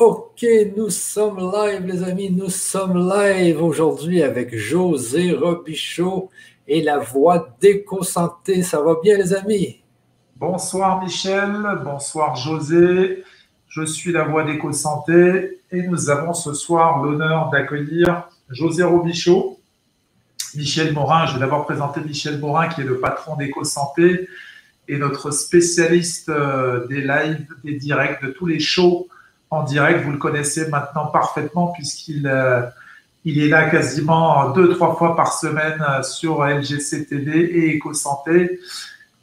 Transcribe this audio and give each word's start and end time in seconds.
Ok, 0.00 0.46
nous 0.78 0.88
sommes 0.88 1.52
live, 1.52 1.84
les 1.84 2.02
amis. 2.02 2.30
Nous 2.30 2.48
sommes 2.48 3.06
live 3.06 3.62
aujourd'hui 3.62 4.22
avec 4.22 4.56
José 4.56 5.32
Robichaud 5.32 6.30
et 6.66 6.80
la 6.80 6.96
voix 6.96 7.54
d'éco-santé. 7.60 8.62
Ça 8.62 8.80
va 8.80 8.94
bien, 9.02 9.18
les 9.18 9.34
amis? 9.34 9.82
Bonsoir, 10.36 11.02
Michel. 11.02 11.52
Bonsoir, 11.84 12.34
José. 12.34 13.24
Je 13.68 13.84
suis 13.84 14.10
la 14.10 14.24
voix 14.24 14.42
d'éco-santé 14.42 15.60
et 15.70 15.82
nous 15.82 16.08
avons 16.08 16.32
ce 16.32 16.54
soir 16.54 17.04
l'honneur 17.04 17.50
d'accueillir 17.50 18.26
José 18.48 18.84
Robichaud. 18.84 19.60
Michel 20.54 20.94
Morin, 20.94 21.26
je 21.26 21.34
vais 21.34 21.40
d'abord 21.40 21.66
présenter 21.66 22.00
Michel 22.00 22.38
Morin 22.38 22.68
qui 22.68 22.80
est 22.80 22.84
le 22.84 23.00
patron 23.00 23.36
d'éco-santé 23.36 24.30
et 24.88 24.96
notre 24.96 25.30
spécialiste 25.30 26.30
euh, 26.30 26.86
des 26.86 27.02
lives, 27.02 27.46
des 27.64 27.74
directs, 27.74 28.24
de 28.24 28.30
tous 28.30 28.46
les 28.46 28.60
shows 28.60 29.06
en 29.50 29.64
direct. 29.64 30.04
Vous 30.04 30.12
le 30.12 30.18
connaissez 30.18 30.68
maintenant 30.68 31.06
parfaitement 31.06 31.68
puisqu'il 31.68 32.26
euh, 32.26 32.62
est 33.26 33.48
là 33.48 33.68
quasiment 33.68 34.50
deux, 34.50 34.74
trois 34.74 34.94
fois 34.94 35.16
par 35.16 35.32
semaine 35.32 35.84
euh, 35.88 36.02
sur 36.02 36.44
LGC 36.44 37.06
TV 37.06 37.58
et 37.58 37.76
EcoSanté. 37.76 38.60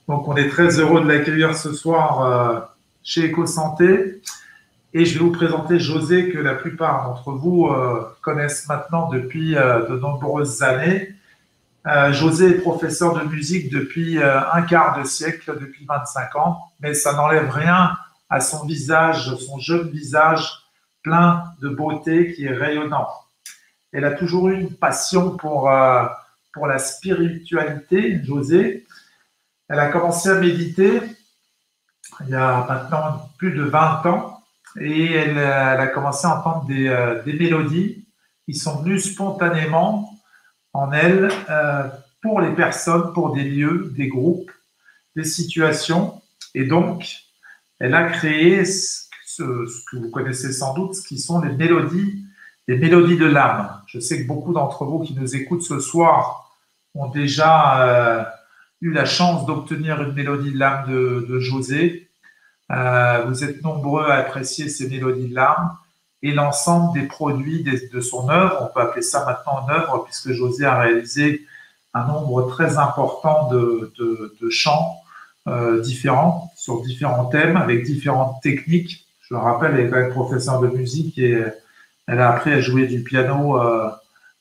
Donc, 0.07 0.27
on 0.27 0.35
est 0.35 0.49
très 0.49 0.79
heureux 0.79 1.01
de 1.01 1.07
l'accueillir 1.07 1.55
ce 1.55 1.73
soir 1.73 2.21
euh, 2.21 2.59
chez 3.03 3.31
EcoSanté. 3.31 4.21
Et 4.93 5.05
je 5.05 5.17
vais 5.17 5.25
vous 5.25 5.31
présenter 5.31 5.79
José, 5.79 6.29
que 6.29 6.37
la 6.37 6.55
plupart 6.55 7.07
d'entre 7.07 7.31
vous 7.31 7.69
connaissent 8.21 8.67
maintenant 8.67 9.09
depuis 9.09 9.51
de 9.51 9.99
nombreuses 9.99 10.63
années. 10.63 11.13
José 12.11 12.51
est 12.51 12.61
professeur 12.61 13.13
de 13.13 13.29
musique 13.29 13.69
depuis 13.69 14.17
un 14.17 14.61
quart 14.61 14.97
de 14.97 15.03
siècle, 15.03 15.55
depuis 15.59 15.85
25 15.85 16.35
ans, 16.37 16.71
mais 16.79 16.93
ça 16.93 17.13
n'enlève 17.13 17.51
rien 17.51 17.97
à 18.29 18.41
son 18.41 18.65
visage, 18.65 19.35
son 19.35 19.59
jeune 19.59 19.89
visage 19.89 20.51
plein 21.03 21.43
de 21.61 21.69
beauté 21.69 22.33
qui 22.33 22.45
est 22.45 22.53
rayonnant. 22.53 23.07
Elle 23.93 24.05
a 24.05 24.11
toujours 24.11 24.49
eu 24.49 24.59
une 24.59 24.75
passion 24.75 25.37
pour, 25.37 25.71
euh, 25.71 26.05
pour 26.53 26.67
la 26.67 26.79
spiritualité, 26.79 28.21
José. 28.23 28.85
Elle 29.69 29.79
a 29.79 29.89
commencé 29.89 30.29
à 30.29 30.35
méditer 30.35 31.01
il 32.21 32.29
y 32.29 32.35
a 32.35 32.65
maintenant 32.67 33.29
plus 33.37 33.53
de 33.53 33.63
20 33.63 34.05
ans 34.07 34.43
et 34.79 35.13
elle, 35.13 35.37
a 35.39 35.87
commencé 35.87 36.25
à 36.27 36.39
entendre 36.39 36.65
des, 36.65 36.87
euh, 36.87 37.21
des, 37.23 37.33
mélodies 37.33 38.05
qui 38.45 38.55
sont 38.55 38.81
venues 38.81 38.99
spontanément 38.99 40.13
en 40.73 40.91
elle 40.91 41.29
euh, 41.49 41.87
pour 42.21 42.41
les 42.41 42.53
personnes, 42.53 43.13
pour 43.13 43.33
des 43.33 43.43
lieux, 43.43 43.91
des 43.95 44.07
groupes, 44.07 44.51
des 45.15 45.23
situations. 45.23 46.21
Et 46.53 46.65
donc, 46.65 47.26
elle 47.79 47.93
a 47.93 48.09
créé 48.09 48.65
ce, 48.65 49.03
que 49.91 49.97
vous 49.97 50.09
connaissez 50.09 50.51
sans 50.51 50.73
doute, 50.73 50.95
ce 50.95 51.07
qui 51.07 51.19
sont 51.19 51.41
les 51.41 51.53
mélodies, 51.53 52.25
les 52.67 52.77
mélodies 52.77 53.17
de 53.17 53.25
l'âme. 53.25 53.81
Je 53.87 53.99
sais 53.99 54.21
que 54.21 54.27
beaucoup 54.27 54.53
d'entre 54.53 54.85
vous 54.85 54.99
qui 54.99 55.13
nous 55.13 55.35
écoutent 55.35 55.61
ce 55.61 55.79
soir 55.79 56.51
ont 56.95 57.07
déjà 57.07 57.81
euh, 57.81 58.23
eu 58.81 58.91
la 58.91 59.05
chance 59.05 59.45
d'obtenir 59.45 60.01
une 60.01 60.13
mélodie 60.13 60.51
de 60.51 60.57
l'âme 60.57 60.89
de, 60.89 61.39
José. 61.39 62.09
Euh, 62.71 63.25
vous 63.27 63.43
êtes 63.43 63.61
nombreux 63.63 64.05
à 64.05 64.15
apprécier 64.15 64.69
ces 64.69 64.89
mélodies 64.89 65.29
de 65.29 65.35
l'âme 65.35 65.77
et 66.23 66.31
l'ensemble 66.31 66.99
des 66.99 67.05
produits 67.05 67.63
de, 67.63 68.01
son 68.01 68.27
œuvre. 68.29 68.57
On 68.61 68.73
peut 68.73 68.81
appeler 68.81 69.03
ça 69.03 69.23
maintenant 69.23 69.63
une 69.63 69.75
œuvre 69.75 70.03
puisque 70.03 70.31
José 70.31 70.65
a 70.65 70.79
réalisé 70.79 71.45
un 71.93 72.05
nombre 72.05 72.47
très 72.49 72.79
important 72.79 73.49
de, 73.49 73.93
de 73.99 74.49
chants 74.49 75.03
euh, 75.47 75.81
différents 75.81 76.51
sur 76.55 76.81
différents 76.81 77.25
thèmes 77.25 77.57
avec 77.57 77.83
différentes 77.83 78.41
techniques. 78.41 79.05
Je 79.21 79.33
me 79.33 79.39
rappelle, 79.39 79.75
elle 79.75 79.85
est 79.85 79.89
quand 79.89 79.97
même 79.97 80.11
professeure 80.11 80.59
de 80.59 80.67
musique 80.67 81.17
et 81.17 81.43
elle 82.07 82.19
a 82.19 82.31
appris 82.31 82.51
à 82.51 82.61
jouer 82.61 82.87
du 82.87 83.03
piano 83.03 83.61
euh, 83.61 83.89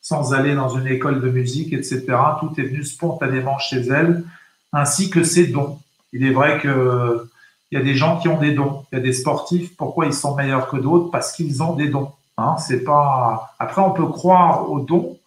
sans 0.01 0.35
aller 0.35 0.55
dans 0.55 0.69
une 0.69 0.87
école 0.87 1.21
de 1.21 1.31
musique, 1.31 1.73
etc. 1.73 2.05
Tout 2.41 2.53
est 2.58 2.64
venu 2.64 2.85
spontanément 2.85 3.58
chez 3.58 3.80
elle, 3.89 4.25
ainsi 4.73 5.11
que 5.11 5.25
ses 5.25 5.48
dons. 5.48 5.80
Il 6.13 6.25
est 6.25 6.33
vrai 6.33 6.58
que 6.61 7.29
il 7.70 7.79
y 7.79 7.80
a 7.80 7.85
des 7.85 7.97
gens 7.97 8.19
qui 8.19 8.29
ont 8.29 8.39
des 8.39 8.53
dons. 8.53 8.85
Il 8.92 8.97
y 8.97 8.98
a 9.01 9.03
des 9.03 9.13
sportifs. 9.13 9.77
Pourquoi 9.77 10.07
ils 10.07 10.14
sont 10.14 10.36
meilleurs 10.36 10.69
que 10.69 10.77
d'autres? 10.77 11.11
Parce 11.11 11.33
qu'ils 11.33 11.63
ont 11.63 11.75
des 11.75 11.89
dons. 11.89 12.13
Hein, 12.39 12.57
c'est 12.59 12.85
pas. 12.85 13.55
Après, 13.59 13.83
on 13.83 13.91
peut 13.92 14.07
croire 14.07 14.70
aux 14.70 14.80
dons 14.80 15.19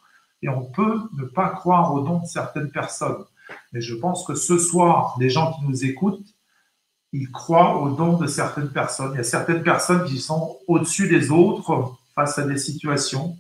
et 0.41 0.49
on 0.49 0.61
peut 0.61 1.01
ne 1.17 1.25
pas 1.25 1.49
croire 1.49 1.93
aux 1.93 2.01
dons 2.01 2.19
de 2.19 2.27
certaines 2.27 2.71
personnes. 2.71 3.25
Mais 3.73 3.81
je 3.81 3.95
pense 3.95 4.25
que 4.25 4.35
ce 4.35 4.57
soir, 4.57 5.15
les 5.19 5.29
gens 5.29 5.53
qui 5.53 5.65
nous 5.65 5.85
écoutent, 5.85 6.25
ils 7.11 7.31
croient 7.31 7.81
aux 7.81 7.89
dons 7.89 8.17
de 8.17 8.27
certaines 8.27 8.69
personnes. 8.69 9.11
Il 9.13 9.17
y 9.17 9.21
a 9.21 9.23
certaines 9.23 9.63
personnes 9.63 10.05
qui 10.05 10.19
sont 10.19 10.57
au-dessus 10.67 11.07
des 11.07 11.31
autres 11.31 11.97
face 12.15 12.37
à 12.37 12.43
des 12.43 12.57
situations, 12.57 13.37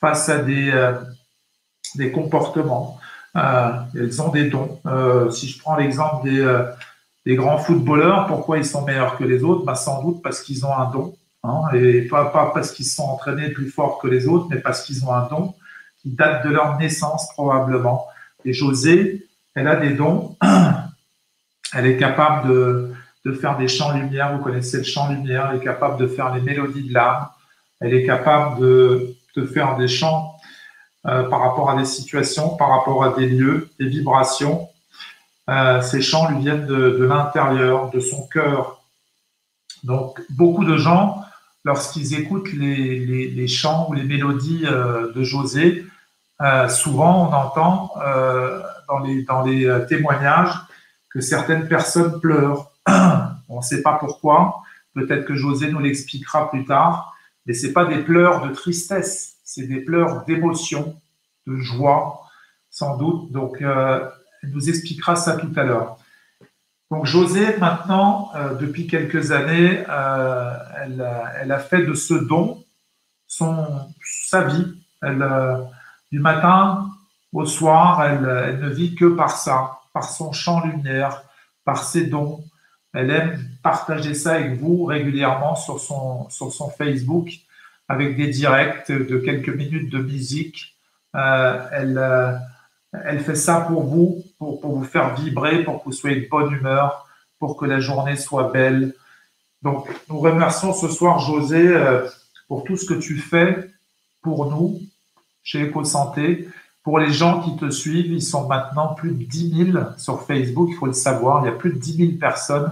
face 0.00 0.28
à 0.28 0.38
des, 0.38 0.70
euh, 0.70 0.94
des 1.94 2.10
comportements. 2.10 2.98
Euh, 3.36 3.72
elles 3.94 4.20
ont 4.22 4.30
des 4.30 4.48
dons. 4.48 4.80
Euh, 4.86 5.30
si 5.30 5.48
je 5.48 5.58
prends 5.58 5.76
l'exemple 5.76 6.28
des, 6.28 6.64
des, 7.26 7.36
grands 7.36 7.58
footballeurs, 7.58 8.26
pourquoi 8.26 8.58
ils 8.58 8.66
sont 8.66 8.84
meilleurs 8.84 9.16
que 9.16 9.24
les 9.24 9.42
autres? 9.44 9.64
Bah, 9.64 9.74
Sans 9.74 10.02
doute 10.02 10.22
parce 10.22 10.40
qu'ils 10.40 10.64
ont 10.66 10.76
un 10.76 10.90
don. 10.90 11.16
Hein, 11.44 11.60
et 11.74 12.02
pas, 12.02 12.26
pas 12.26 12.50
parce 12.54 12.72
qu'ils 12.72 12.86
sont 12.86 13.02
entraînés 13.02 13.50
plus 13.50 13.68
fort 13.68 13.98
que 13.98 14.08
les 14.08 14.26
autres, 14.26 14.46
mais 14.48 14.58
parce 14.58 14.82
qu'ils 14.82 15.04
ont 15.04 15.12
un 15.12 15.28
don 15.28 15.54
qui 16.00 16.10
date 16.10 16.44
de 16.46 16.50
leur 16.50 16.78
naissance 16.78 17.28
probablement. 17.34 18.06
Et 18.46 18.54
José, 18.54 19.26
elle 19.54 19.68
a 19.68 19.76
des 19.76 19.90
dons. 19.90 20.36
Elle 21.76 21.86
est 21.86 21.96
capable 21.96 22.48
de, 22.48 23.32
faire 23.32 23.56
des 23.56 23.68
chants 23.68 23.92
lumière. 23.92 24.36
Vous 24.36 24.42
connaissez 24.42 24.78
le 24.78 24.84
chant 24.84 25.10
lumière. 25.10 25.48
Elle 25.50 25.60
est 25.60 25.64
capable 25.64 25.98
de 25.98 26.06
faire 26.06 26.32
les 26.32 26.40
mélodies 26.40 26.88
de 26.88 26.94
l'âme. 26.94 27.26
Elle 27.80 27.94
est 27.94 28.06
capable 28.06 28.60
de, 28.60 29.16
faire 29.52 29.76
des 29.76 29.88
chants 29.88 30.36
euh, 31.06 31.28
par 31.28 31.40
rapport 31.40 31.70
à 31.70 31.76
des 31.76 31.84
situations, 31.84 32.50
par 32.50 32.68
rapport 32.68 33.02
à 33.02 33.10
des 33.14 33.26
lieux, 33.26 33.70
des 33.80 33.88
vibrations. 33.88 34.68
Euh, 35.50 35.82
ces 35.82 36.00
chants 36.00 36.30
lui 36.30 36.38
viennent 36.38 36.66
de, 36.66 37.04
l'intérieur, 37.04 37.90
de 37.90 37.98
son 37.98 38.26
cœur. 38.28 38.84
Donc, 39.82 40.22
beaucoup 40.30 40.64
de 40.64 40.76
gens, 40.76 41.20
lorsqu'ils 41.64 42.14
écoutent 42.14 42.52
les, 42.52 43.48
chants 43.48 43.88
ou 43.88 43.94
les 43.94 44.04
mélodies 44.04 44.64
euh, 44.64 45.12
de 45.12 45.24
José, 45.24 45.84
souvent 46.68 47.28
on 47.28 47.32
entend 47.32 47.90
dans 48.88 49.42
les, 49.42 49.66
euh, 49.66 49.86
témoignages 49.86 50.54
que 51.10 51.20
certaines 51.20 51.68
personnes 51.68 52.20
pleurent. 52.20 52.72
On 53.48 53.58
ne 53.58 53.62
sait 53.62 53.82
pas 53.82 53.94
pourquoi. 53.94 54.62
Peut-être 54.94 55.24
que 55.24 55.34
José 55.34 55.70
nous 55.70 55.80
l'expliquera 55.80 56.50
plus 56.50 56.64
tard. 56.64 57.14
Mais 57.46 57.52
ce 57.52 57.66
pas 57.66 57.84
des 57.84 57.98
pleurs 57.98 58.46
de 58.46 58.54
tristesse, 58.54 59.36
c'est 59.44 59.66
des 59.66 59.80
pleurs 59.80 60.24
d'émotion, 60.24 60.98
de 61.46 61.56
joie, 61.56 62.22
sans 62.70 62.96
doute. 62.96 63.30
Donc, 63.32 63.60
euh, 63.60 64.08
elle 64.42 64.50
nous 64.50 64.68
expliquera 64.68 65.14
ça 65.14 65.36
tout 65.36 65.52
à 65.56 65.62
l'heure. 65.62 65.98
Donc, 66.90 67.06
José, 67.06 67.58
maintenant, 67.58 68.30
euh, 68.34 68.54
depuis 68.54 68.86
quelques 68.86 69.30
années, 69.32 69.84
elle, 70.82 71.06
elle, 71.40 71.52
a 71.52 71.58
fait 71.58 71.84
de 71.84 71.94
ce 71.94 72.14
don 72.14 72.64
son, 73.26 73.66
sa 74.02 74.44
vie. 74.44 74.74
Elle, 75.02 75.22
du 76.14 76.20
matin 76.20 76.93
au 77.34 77.44
soir, 77.44 78.02
elle, 78.04 78.60
ne 78.60 78.68
vit 78.68 78.94
que 78.94 79.04
par 79.04 79.36
ça, 79.36 79.80
par 79.92 80.08
son 80.08 80.32
champ 80.32 80.64
lumière, 80.64 81.24
par 81.64 81.84
ses 81.84 82.06
dons. 82.06 82.44
Elle 82.94 83.10
aime 83.10 83.44
partager 83.62 84.14
ça 84.14 84.34
avec 84.34 84.58
vous 84.60 84.84
régulièrement 84.84 85.56
sur 85.56 85.80
son, 85.80 86.30
sur 86.30 86.52
son 86.52 86.70
Facebook 86.70 87.30
avec 87.88 88.16
des 88.16 88.28
directs 88.28 88.90
de 88.90 89.18
quelques 89.18 89.48
minutes 89.50 89.90
de 89.90 89.98
musique. 89.98 90.76
Euh, 91.16 91.68
elle, 91.72 91.98
euh, 91.98 92.32
elle 93.04 93.20
fait 93.20 93.34
ça 93.34 93.60
pour 93.62 93.82
vous, 93.82 94.22
pour, 94.38 94.60
pour, 94.60 94.78
vous 94.78 94.84
faire 94.84 95.14
vibrer, 95.14 95.64
pour 95.64 95.80
que 95.80 95.86
vous 95.86 95.92
soyez 95.92 96.22
de 96.22 96.28
bonne 96.28 96.52
humeur, 96.52 97.06
pour 97.38 97.56
que 97.56 97.66
la 97.66 97.80
journée 97.80 98.16
soit 98.16 98.52
belle. 98.52 98.94
Donc, 99.62 99.88
nous 100.08 100.18
remercions 100.18 100.72
ce 100.72 100.88
soir, 100.88 101.18
José, 101.18 101.68
euh, 101.68 102.06
pour 102.48 102.64
tout 102.64 102.76
ce 102.76 102.86
que 102.86 102.94
tu 102.94 103.18
fais 103.18 103.70
pour 104.22 104.50
nous 104.50 104.80
chez 105.42 105.62
EcoSanté. 105.62 106.48
Pour 106.84 106.98
les 106.98 107.12
gens 107.12 107.40
qui 107.40 107.56
te 107.56 107.70
suivent, 107.70 108.12
ils 108.12 108.22
sont 108.22 108.46
maintenant 108.46 108.94
plus 108.94 109.12
de 109.12 109.24
10 109.24 109.72
000 109.72 109.84
sur 109.96 110.22
Facebook, 110.26 110.68
il 110.70 110.76
faut 110.76 110.86
le 110.86 110.92
savoir. 110.92 111.42
Il 111.42 111.46
y 111.46 111.48
a 111.48 111.56
plus 111.56 111.72
de 111.72 111.78
10 111.78 111.96
000 111.96 112.12
personnes 112.20 112.70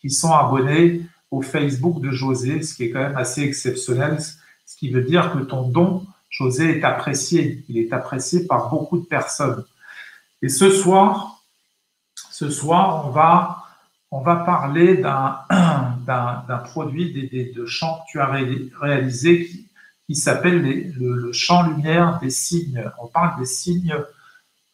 qui 0.00 0.10
sont 0.10 0.32
abonnées 0.32 1.00
au 1.30 1.40
Facebook 1.40 2.02
de 2.02 2.10
José, 2.10 2.60
ce 2.60 2.74
qui 2.74 2.84
est 2.84 2.90
quand 2.90 3.00
même 3.00 3.16
assez 3.16 3.40
exceptionnel, 3.40 4.20
ce 4.20 4.76
qui 4.76 4.90
veut 4.90 5.02
dire 5.02 5.32
que 5.32 5.38
ton 5.38 5.66
don, 5.66 6.04
José, 6.28 6.78
est 6.78 6.84
apprécié. 6.84 7.64
Il 7.70 7.78
est 7.78 7.90
apprécié 7.94 8.46
par 8.46 8.68
beaucoup 8.68 8.98
de 8.98 9.06
personnes. 9.06 9.64
Et 10.42 10.50
ce 10.50 10.70
soir, 10.70 11.42
ce 12.30 12.50
soir, 12.50 13.06
on 13.06 13.10
va, 13.10 13.64
on 14.10 14.20
va 14.20 14.36
parler 14.36 14.98
d'un, 14.98 15.38
d'un, 16.06 16.58
produit 16.64 17.14
des, 17.14 17.46
de 17.46 17.64
chants 17.64 18.00
que 18.00 18.12
tu 18.12 18.20
as 18.20 18.26
réalisé 18.26 19.46
qui, 19.46 19.68
qui 20.06 20.14
s'appelle 20.14 20.92
le, 20.96 21.32
champ 21.32 21.62
lumière 21.62 22.18
des 22.20 22.30
signes. 22.30 22.84
On 23.02 23.06
parle 23.06 23.38
des 23.38 23.46
signes 23.46 23.96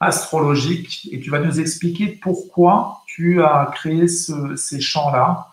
astrologiques 0.01 1.09
et 1.13 1.21
tu 1.21 1.31
vas 1.31 1.41
nous 1.41 1.61
expliquer 1.61 2.19
pourquoi 2.23 3.03
tu 3.07 3.43
as 3.43 3.71
créé 3.75 4.09
ces 4.09 4.81
champs-là, 4.81 5.49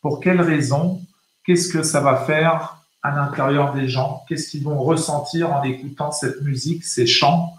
pour 0.00 0.20
quelles 0.20 0.40
raisons, 0.40 1.00
qu'est-ce 1.44 1.72
que 1.72 1.82
ça 1.82 2.00
va 2.00 2.16
faire 2.16 2.78
à 3.02 3.14
l'intérieur 3.14 3.72
des 3.72 3.88
gens 3.88 4.24
Qu'est-ce 4.28 4.48
qu'ils 4.48 4.64
vont 4.64 4.78
ressentir 4.82 5.52
en 5.52 5.62
écoutant 5.62 6.12
cette 6.12 6.42
musique, 6.42 6.84
ces 6.84 7.06
chants 7.06 7.54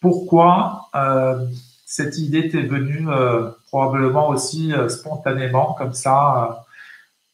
Pourquoi 0.00 0.88
euh, 0.94 1.46
cette 1.84 2.18
idée 2.18 2.48
t'est 2.48 2.62
venue 2.62 3.08
euh, 3.08 3.50
probablement 3.68 4.28
aussi 4.28 4.72
euh, 4.72 4.88
spontanément, 4.88 5.74
comme 5.74 5.94
ça 5.94 6.65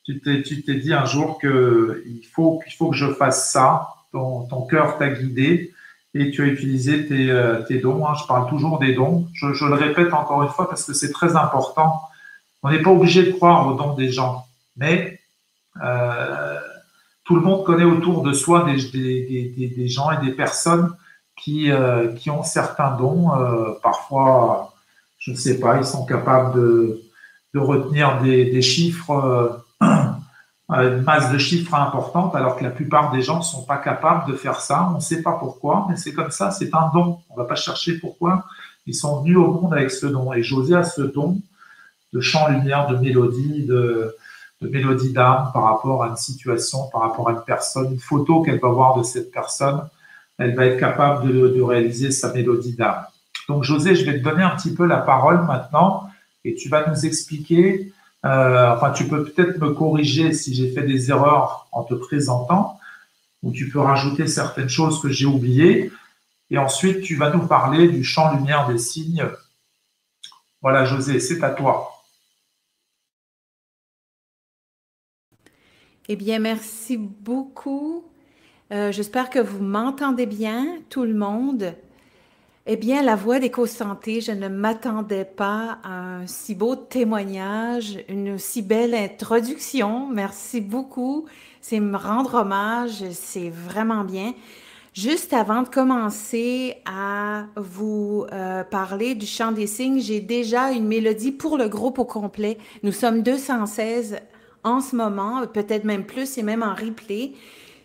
Tu 0.05 0.21
t'es 0.21 0.75
dit 0.75 0.93
un 0.93 1.05
jour 1.05 1.39
qu'il 1.39 2.27
faut, 2.33 2.59
qu'il 2.59 2.73
faut 2.75 2.91
que 2.91 2.97
je 2.97 3.13
fasse 3.13 3.51
ça, 3.51 3.89
ton, 4.11 4.47
ton 4.47 4.63
cœur 4.63 4.99
t'a 4.99 5.09
guidé 5.09 5.73
et 6.15 6.31
tu 6.31 6.43
as 6.43 6.47
utilisé 6.47 7.07
tes, 7.07 7.63
tes 7.69 7.79
dons. 7.79 8.07
Hein. 8.07 8.15
Je 8.21 8.27
parle 8.27 8.49
toujours 8.49 8.79
des 8.79 8.95
dons. 8.95 9.29
Je, 9.33 9.53
je 9.53 9.65
le 9.65 9.75
répète 9.75 10.13
encore 10.13 10.43
une 10.43 10.49
fois 10.49 10.69
parce 10.69 10.85
que 10.85 10.93
c'est 10.93 11.13
très 11.13 11.37
important. 11.37 12.03
On 12.63 12.71
n'est 12.71 12.83
pas 12.83 12.91
obligé 12.91 13.25
de 13.25 13.33
croire 13.33 13.67
aux 13.67 13.75
dons 13.75 13.95
des 13.95 14.11
gens, 14.11 14.47
mais 14.77 15.21
euh, 15.83 16.59
tout 17.25 17.35
le 17.35 17.41
monde 17.41 17.65
connaît 17.65 17.85
autour 17.85 18.23
de 18.23 18.33
soi 18.33 18.65
des, 18.65 18.77
des, 18.91 19.73
des, 19.77 19.89
gens 19.89 20.11
et 20.11 20.25
des 20.25 20.33
personnes 20.33 20.95
qui, 21.37 21.71
euh, 21.71 22.13
qui 22.15 22.31
ont 22.31 22.43
certains 22.43 22.97
dons. 22.97 23.35
Euh, 23.35 23.73
parfois, 23.83 24.75
je 25.19 25.33
ne 25.33 25.37
sais 25.37 25.59
pas, 25.59 25.79
ils 25.79 25.85
sont 25.85 26.05
capables 26.05 26.55
de, 26.55 27.01
de 27.55 27.59
retenir 27.59 28.21
des, 28.23 28.63
chiffres, 28.63 29.62
une 30.73 31.03
masse 31.03 31.31
de 31.33 31.39
chiffres 31.39 31.75
importante, 31.75 32.35
alors 32.35 32.57
que 32.57 32.65
la 32.65 32.71
plupart 32.71 33.11
des 33.11 33.23
gens 33.23 33.39
ne 33.39 33.43
sont 33.43 33.65
pas 33.65 33.79
capables 33.79 34.31
de 34.31 34.37
faire 34.37 34.61
ça. 34.61 34.89
On 34.93 34.97
ne 34.97 35.01
sait 35.01 35.23
pas 35.23 35.33
pourquoi, 35.33 35.87
mais 35.89 35.97
c'est 35.97 36.13
comme 36.13 36.31
ça, 36.31 36.51
c'est 36.51 36.75
un 36.75 36.91
don. 36.93 37.19
On 37.31 37.35
ne 37.35 37.39
va 37.39 37.45
pas 37.45 37.55
chercher 37.55 37.99
pourquoi. 37.99 38.45
Ils 38.87 38.95
sont 38.95 39.23
venus 39.23 39.37
au 39.37 39.53
monde 39.53 39.73
avec 39.75 39.91
ce 39.91 40.07
don. 40.07 40.33
Et 40.33 40.43
José 40.43 40.75
a 40.75 40.85
ce 40.85 41.03
don 41.03 41.41
de 42.13 42.21
chant 42.21 42.49
lumière, 42.49 42.87
de 42.89 42.97
mélodie, 42.97 43.65
de 43.65 44.17
mélodie 44.69 45.13
d'âme 45.13 45.51
par 45.53 45.65
rapport 45.65 46.05
à 46.05 46.09
une 46.09 46.17
situation, 46.17 46.89
par 46.93 47.03
rapport 47.03 47.29
à 47.29 47.33
une 47.33 47.43
personne, 47.45 47.93
une 47.93 48.01
photo 48.01 48.43
qu'elle 48.43 48.61
va 48.61 48.69
voir 48.69 48.99
de 48.99 49.03
cette 49.03 49.31
personne, 49.31 49.89
elle 50.39 50.55
va 50.55 50.67
être 50.67 50.79
capable 50.79 51.29
de, 51.29 51.61
réaliser 51.61 52.11
sa 52.11 52.33
mélodie 52.33 52.75
d'âme. 52.75 53.05
Donc 53.49 53.65
José, 53.65 53.95
je 53.95 54.05
vais 54.05 54.19
te 54.19 54.25
donner 54.25 54.43
un 54.43 54.57
petit 54.57 54.75
peu 54.75 54.87
la 54.87 54.99
parole 54.99 55.45
maintenant 55.45 56.09
et 56.45 56.55
tu 56.55 56.69
vas 56.69 56.89
nous 56.89 57.07
expliquer, 57.07 57.93
euh, 58.25 58.75
enfin 58.75 58.93
tu 58.93 59.09
peux 59.09 59.25
peut-être 59.25 59.59
me 59.59 59.71
corriger 59.71 60.33
si 60.33 60.55
j'ai 60.55 60.71
fait 60.73 60.85
des 60.85 61.11
erreurs 61.11 61.69
en 61.73 61.83
te 61.85 61.95
présentant, 61.95 62.79
ou 63.43 63.53
tu 63.53 63.69
peux 63.69 63.81
rajouter 63.81 64.27
certaines 64.27 64.69
choses 64.69 65.01
que 65.01 65.09
j'ai 65.09 65.27
oubliées, 65.27 65.91
et 66.51 66.59
ensuite 66.59 67.03
tu 67.03 67.17
vas 67.17 67.31
nous 67.31 67.47
parler 67.47 67.89
du 67.89 68.05
champ 68.05 68.35
lumière 68.35 68.69
des 68.69 68.79
signes. 68.79 69.27
Voilà 70.61 70.85
José, 70.85 71.19
c'est 71.19 71.43
à 71.43 71.51
toi. 71.51 71.93
Eh 76.09 76.17
bien, 76.17 76.41
merci 76.41 76.97
beaucoup. 76.97 78.05
Euh, 78.73 78.91
j'espère 78.91 79.31
que 79.31 79.39
vous 79.39 79.63
m'entendez 79.63 80.27
bien, 80.27 80.79
tout 80.91 81.05
le 81.05 81.15
monde. 81.15 81.75
Eh 82.65 82.77
bien, 82.77 83.03
la 83.03 83.17
voix 83.17 83.41
d'éco-santé, 83.41 84.21
je 84.21 84.31
ne 84.31 84.47
m'attendais 84.47 85.25
pas 85.25 85.81
à 85.83 85.95
un 85.95 86.27
si 86.29 86.55
beau 86.55 86.77
témoignage, 86.77 87.99
une 88.09 88.39
si 88.39 88.63
belle 88.63 88.95
introduction. 88.95 90.07
Merci 90.07 90.61
beaucoup. 90.61 91.25
C'est 91.61 91.81
me 91.81 91.97
rendre 91.97 92.35
hommage, 92.35 93.03
c'est 93.11 93.51
vraiment 93.51 94.05
bien. 94.05 94.33
Juste 94.95 95.33
avant 95.33 95.63
de 95.63 95.69
commencer 95.71 96.77
à 96.85 97.47
vous 97.57 98.27
euh, 98.33 98.63
parler 98.63 99.17
du 99.17 99.27
chant 99.27 99.51
des 99.51 99.67
signes, 99.67 99.99
j'ai 99.99 100.21
déjà 100.21 100.71
une 100.71 100.87
mélodie 100.87 101.33
pour 101.33 101.59
le 101.59 101.67
groupe 101.69 101.99
au 101.99 102.05
complet. 102.05 102.59
Nous 102.85 102.93
sommes 102.93 103.25
216 103.25 104.21
en 104.63 104.81
ce 104.81 104.95
moment, 104.95 105.45
peut-être 105.49 105.83
même 105.83 106.07
plus 106.07 106.39
et 106.39 106.45
même 106.45 106.63
en 106.63 106.77
replay. 106.77 107.33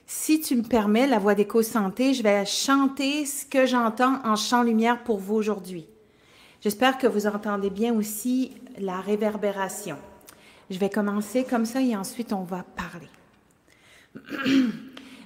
Si 0.10 0.40
tu 0.40 0.56
me 0.56 0.64
permets, 0.64 1.06
la 1.06 1.20
voix 1.20 1.36
d'éco-santé, 1.36 2.14
je 2.14 2.24
vais 2.24 2.46
chanter 2.46 3.26
ce 3.26 3.46
que 3.46 3.66
j'entends 3.66 4.22
en 4.24 4.38
chant 4.38 4.64
lumière 4.64 5.04
pour 5.04 5.18
vous 5.18 5.36
aujourd'hui. 5.36 5.86
J'espère 6.62 6.98
que 6.98 7.08
vous 7.08 7.28
entendez 7.28 7.70
bien 7.70 7.94
aussi 7.94 8.54
la 8.80 9.02
réverbération. 9.02 9.98
Je 10.70 10.80
vais 10.80 10.90
commencer 10.90 11.44
comme 11.44 11.66
ça 11.66 11.82
et 11.82 11.94
ensuite 11.94 12.32
on 12.32 12.44
va 12.44 12.64
parler. 12.64 13.10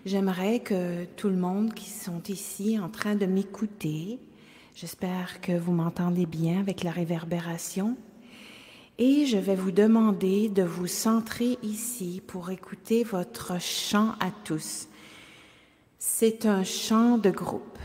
J'aimerais 0.08 0.62
que 0.62 1.06
tout 1.16 1.30
le 1.30 1.38
monde 1.38 1.76
qui 1.76 1.88
sont 1.88 2.24
ici 2.28 2.80
en 2.80 2.90
train 2.90 3.14
de 3.14 3.28
m'écouter, 3.28 4.18
j'espère 4.74 5.42
que 5.42 5.52
vous 5.52 5.74
m'entendez 5.74 6.26
bien 6.26 6.60
avec 6.60 6.84
la 6.84 6.90
réverbération, 6.90 7.96
et 9.02 9.26
je 9.26 9.38
vais 9.38 9.56
vous 9.56 9.72
demander 9.72 10.48
de 10.48 10.62
vous 10.62 10.86
centrer 10.86 11.58
ici 11.64 12.22
pour 12.28 12.52
écouter 12.52 13.04
votre 13.04 13.60
chant 13.60 14.12
à 14.20 14.30
tous. 14.44 14.88
C'est 15.98 16.46
un 16.46 16.64
chant 16.64 17.18
de 17.18 17.32
groupe. 17.32 17.80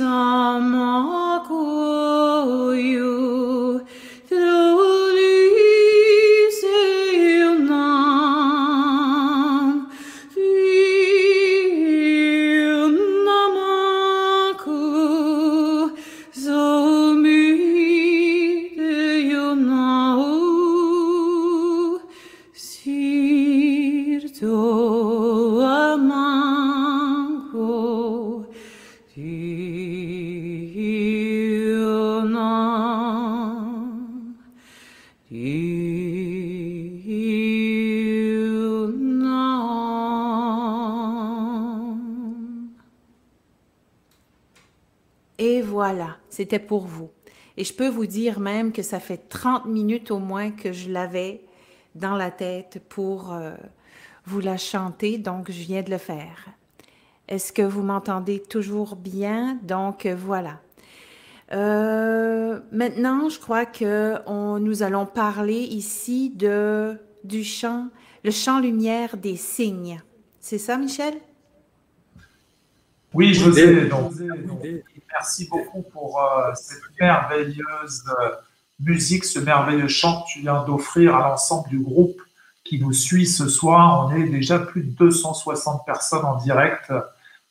sama 0.00 1.44
you 2.74 3.49
C'était 46.40 46.58
pour 46.58 46.86
vous. 46.86 47.10
Et 47.58 47.64
je 47.64 47.74
peux 47.74 47.90
vous 47.90 48.06
dire 48.06 48.40
même 48.40 48.72
que 48.72 48.80
ça 48.80 48.98
fait 48.98 49.28
30 49.28 49.66
minutes 49.66 50.10
au 50.10 50.18
moins 50.18 50.50
que 50.50 50.72
je 50.72 50.90
l'avais 50.90 51.42
dans 51.94 52.16
la 52.16 52.30
tête 52.30 52.80
pour 52.88 53.34
euh, 53.34 53.52
vous 54.24 54.40
la 54.40 54.56
chanter, 54.56 55.18
donc 55.18 55.50
je 55.50 55.60
viens 55.60 55.82
de 55.82 55.90
le 55.90 55.98
faire. 55.98 56.48
Est-ce 57.28 57.52
que 57.52 57.60
vous 57.60 57.82
m'entendez 57.82 58.40
toujours 58.40 58.96
bien? 58.96 59.58
Donc 59.64 60.06
voilà. 60.06 60.62
Euh, 61.52 62.58
maintenant, 62.72 63.28
je 63.28 63.38
crois 63.38 63.66
que 63.66 64.16
nous 64.60 64.82
allons 64.82 65.04
parler 65.04 65.60
ici 65.60 66.30
de, 66.30 66.96
du 67.22 67.44
chant, 67.44 67.88
le 68.24 68.30
chant 68.30 68.60
lumière 68.60 69.18
des 69.18 69.36
signes. 69.36 70.00
C'est 70.40 70.56
ça, 70.56 70.78
Michel? 70.78 71.12
Oui, 73.12 73.34
José. 73.34 73.86
Donc, 73.88 74.12
merci 75.12 75.48
beaucoup 75.48 75.82
pour 75.82 76.20
euh, 76.20 76.52
cette 76.54 76.82
merveilleuse 77.00 78.04
euh, 78.20 78.30
musique, 78.78 79.24
ce 79.24 79.38
merveilleux 79.38 79.88
chant 79.88 80.22
que 80.22 80.28
tu 80.32 80.40
viens 80.40 80.62
d'offrir 80.64 81.16
à 81.16 81.28
l'ensemble 81.28 81.68
du 81.68 81.80
groupe 81.80 82.20
qui 82.64 82.80
nous 82.80 82.92
suit 82.92 83.26
ce 83.26 83.48
soir. 83.48 84.06
On 84.06 84.16
est 84.16 84.28
déjà 84.28 84.58
plus 84.58 84.82
de 84.82 84.90
260 84.90 85.84
personnes 85.84 86.24
en 86.24 86.36
direct 86.36 86.92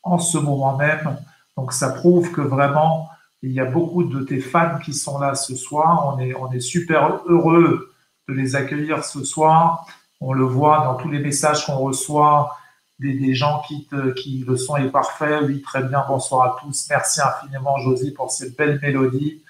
en 0.03 0.17
ce 0.17 0.37
moment 0.37 0.77
même. 0.77 1.17
Donc 1.57 1.73
ça 1.73 1.89
prouve 1.89 2.31
que 2.31 2.41
vraiment, 2.41 3.09
il 3.41 3.51
y 3.51 3.59
a 3.59 3.65
beaucoup 3.65 4.03
de 4.03 4.23
tes 4.23 4.39
fans 4.39 4.77
qui 4.83 4.93
sont 4.93 5.19
là 5.19 5.35
ce 5.35 5.55
soir. 5.55 6.13
On 6.13 6.19
est, 6.19 6.33
on 6.35 6.51
est 6.51 6.59
super 6.59 7.21
heureux 7.25 7.93
de 8.27 8.33
les 8.33 8.55
accueillir 8.55 9.03
ce 9.03 9.23
soir. 9.23 9.85
On 10.21 10.33
le 10.33 10.43
voit 10.43 10.83
dans 10.85 10.95
tous 10.95 11.09
les 11.09 11.19
messages 11.19 11.65
qu'on 11.65 11.77
reçoit 11.77 12.55
des, 12.99 13.33
gens 13.33 13.61
qui, 13.67 13.87
qui 14.17 14.43
le 14.47 14.57
son 14.57 14.77
est 14.77 14.89
parfait. 14.89 15.39
Oui, 15.43 15.61
très 15.61 15.83
bien. 15.83 16.03
Bonsoir 16.07 16.43
à 16.45 16.57
tous. 16.61 16.87
Merci 16.89 17.21
infiniment, 17.21 17.77
Josie, 17.79 18.11
pour 18.11 18.31
cette 18.31 18.57
belle 18.57 18.79
mélodie. 18.81 19.41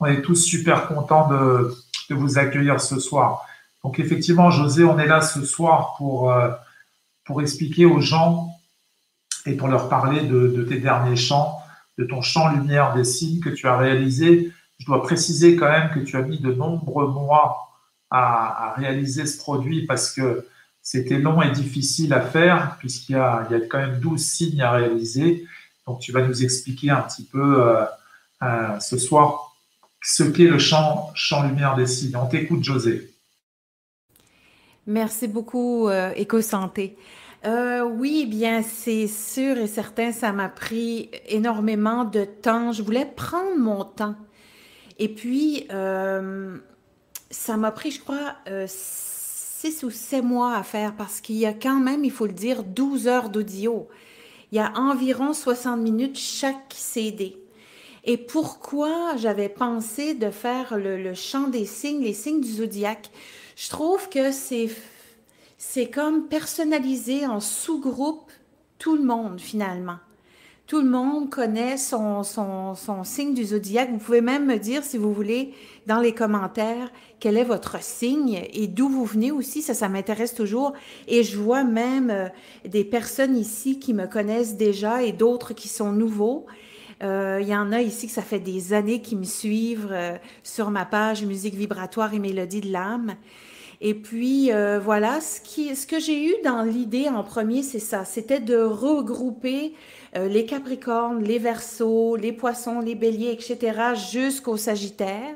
On 0.00 0.06
est 0.06 0.22
tous 0.22 0.36
super 0.36 0.86
contents 0.86 1.28
de, 1.28 1.74
de 2.10 2.14
vous 2.14 2.38
accueillir 2.38 2.80
ce 2.80 2.98
soir. 2.98 3.44
Donc, 3.82 3.98
effectivement, 3.98 4.50
José, 4.50 4.84
on 4.84 4.98
est 4.98 5.06
là 5.06 5.20
ce 5.20 5.44
soir 5.44 5.94
pour, 5.98 6.32
euh, 6.32 6.50
pour 7.24 7.42
expliquer 7.42 7.86
aux 7.86 8.00
gens 8.00 8.50
et 9.46 9.54
pour 9.54 9.68
leur 9.68 9.88
parler 9.88 10.22
de 10.22 10.62
tes 10.62 10.78
derniers 10.78 11.16
chants, 11.16 11.60
de 11.98 12.04
ton 12.04 12.22
chant 12.22 12.50
lumière 12.50 12.94
des 12.94 13.04
signes 13.04 13.40
que 13.40 13.50
tu 13.50 13.66
as 13.66 13.76
réalisé. 13.76 14.52
Je 14.78 14.86
dois 14.86 15.02
préciser 15.02 15.56
quand 15.56 15.68
même 15.68 15.90
que 15.90 16.00
tu 16.00 16.16
as 16.16 16.22
mis 16.22 16.38
de 16.38 16.52
nombreux 16.52 17.08
mois 17.08 17.64
à, 18.10 18.74
réaliser 18.76 19.26
ce 19.26 19.38
produit 19.38 19.86
parce 19.86 20.12
que 20.12 20.46
c'était 20.84 21.18
long 21.18 21.42
et 21.42 21.50
difficile 21.50 22.12
à 22.12 22.20
faire 22.20 22.76
puisqu'il 22.78 23.12
y 23.12 23.16
a, 23.16 23.48
quand 23.68 23.78
même 23.78 23.98
12 23.98 24.20
signes 24.20 24.60
à 24.60 24.70
réaliser. 24.72 25.44
Donc 25.86 25.98
tu 25.98 26.12
vas 26.12 26.24
nous 26.26 26.44
expliquer 26.44 26.90
un 26.90 27.00
petit 27.00 27.24
peu 27.24 27.60
euh, 27.60 27.84
euh, 28.42 28.78
ce 28.78 28.98
soir 28.98 29.56
ce 30.06 30.22
qu'est 30.22 30.44
le 30.44 30.58
champ, 30.58 31.12
lumière 31.48 31.74
des 31.74 31.86
signes. 31.86 32.14
On 32.14 32.26
t'écoute 32.26 32.62
José. 32.62 33.10
Merci 34.86 35.28
beaucoup, 35.28 35.88
Éco-Santé. 35.88 36.98
Euh, 37.46 37.82
oui, 37.82 38.26
bien, 38.26 38.62
c'est 38.62 39.06
sûr 39.06 39.56
et 39.56 39.66
certain, 39.66 40.12
ça 40.12 40.32
m'a 40.32 40.50
pris 40.50 41.10
énormément 41.26 42.04
de 42.04 42.24
temps. 42.24 42.70
Je 42.72 42.82
voulais 42.82 43.06
prendre 43.06 43.56
mon 43.58 43.82
temps. 43.84 44.14
Et 44.98 45.08
puis, 45.08 45.66
ça 47.34 47.56
m'a 47.56 47.72
pris, 47.72 47.90
je 47.90 48.00
crois, 48.00 48.36
euh, 48.48 48.66
ou 49.82 49.90
sept 49.90 50.22
mois 50.22 50.56
à 50.56 50.62
faire 50.62 50.94
parce 50.94 51.20
qu'il 51.20 51.36
y 51.36 51.46
a 51.46 51.54
quand 51.54 51.80
même, 51.80 52.04
il 52.04 52.10
faut 52.10 52.26
le 52.26 52.32
dire, 52.32 52.62
12 52.64 53.08
heures 53.08 53.30
d'audio. 53.30 53.88
Il 54.52 54.56
y 54.56 54.60
a 54.60 54.72
environ 54.76 55.32
60 55.32 55.80
minutes 55.80 56.18
chaque 56.18 56.74
CD. 56.74 57.36
Et 58.04 58.18
pourquoi 58.18 59.16
j'avais 59.16 59.48
pensé 59.48 60.14
de 60.14 60.30
faire 60.30 60.76
le, 60.76 61.02
le 61.02 61.14
chant 61.14 61.48
des 61.48 61.64
signes, 61.64 62.02
les 62.02 62.12
signes 62.12 62.42
du 62.42 62.52
zodiaque? 62.52 63.10
Je 63.56 63.70
trouve 63.70 64.08
que 64.08 64.30
c'est 64.30 64.68
c'est 65.56 65.88
comme 65.88 66.28
personnaliser 66.28 67.26
en 67.26 67.40
sous-groupe 67.40 68.30
tout 68.78 68.96
le 68.96 69.02
monde 69.02 69.40
finalement. 69.40 69.96
Tout 70.66 70.80
le 70.80 70.88
monde 70.88 71.28
connaît 71.28 71.76
son, 71.76 72.22
son, 72.22 72.74
son, 72.74 73.04
signe 73.04 73.34
du 73.34 73.44
zodiaque. 73.44 73.90
Vous 73.90 73.98
pouvez 73.98 74.22
même 74.22 74.46
me 74.46 74.56
dire, 74.56 74.82
si 74.82 74.96
vous 74.96 75.12
voulez, 75.12 75.52
dans 75.86 76.00
les 76.00 76.14
commentaires, 76.14 76.90
quel 77.20 77.36
est 77.36 77.44
votre 77.44 77.82
signe 77.82 78.42
et 78.50 78.66
d'où 78.66 78.88
vous 78.88 79.04
venez 79.04 79.30
aussi. 79.30 79.60
Ça, 79.60 79.74
ça 79.74 79.90
m'intéresse 79.90 80.34
toujours. 80.34 80.72
Et 81.06 81.22
je 81.22 81.36
vois 81.36 81.64
même 81.64 82.10
euh, 82.10 82.28
des 82.66 82.82
personnes 82.82 83.36
ici 83.36 83.78
qui 83.78 83.92
me 83.92 84.06
connaissent 84.06 84.56
déjà 84.56 85.02
et 85.02 85.12
d'autres 85.12 85.52
qui 85.52 85.68
sont 85.68 85.92
nouveaux. 85.92 86.46
Euh, 87.02 87.40
il 87.42 87.48
y 87.48 87.54
en 87.54 87.70
a 87.72 87.82
ici 87.82 88.06
que 88.06 88.12
ça 88.12 88.22
fait 88.22 88.40
des 88.40 88.72
années 88.72 89.02
qui 89.02 89.16
me 89.16 89.24
suivent 89.24 89.90
euh, 89.92 90.16
sur 90.42 90.70
ma 90.70 90.86
page 90.86 91.24
Musique 91.24 91.54
vibratoire 91.54 92.14
et 92.14 92.18
mélodie 92.18 92.62
de 92.62 92.72
l'âme. 92.72 93.16
Et 93.80 93.94
puis, 93.94 94.52
euh, 94.52 94.78
voilà, 94.78 95.20
ce, 95.20 95.40
qui, 95.40 95.74
ce 95.76 95.86
que 95.86 95.98
j'ai 95.98 96.24
eu 96.24 96.34
dans 96.44 96.62
l'idée 96.62 97.08
en 97.08 97.22
premier, 97.22 97.62
c'est 97.62 97.80
ça, 97.80 98.04
c'était 98.04 98.40
de 98.40 98.56
regrouper 98.56 99.74
euh, 100.16 100.28
les 100.28 100.46
Capricornes, 100.46 101.22
les 101.22 101.38
Verseaux, 101.38 102.16
les 102.16 102.32
Poissons, 102.32 102.80
les 102.80 102.94
Béliers, 102.94 103.32
etc., 103.32 103.94
jusqu'au 104.12 104.56
Sagittaire. 104.56 105.34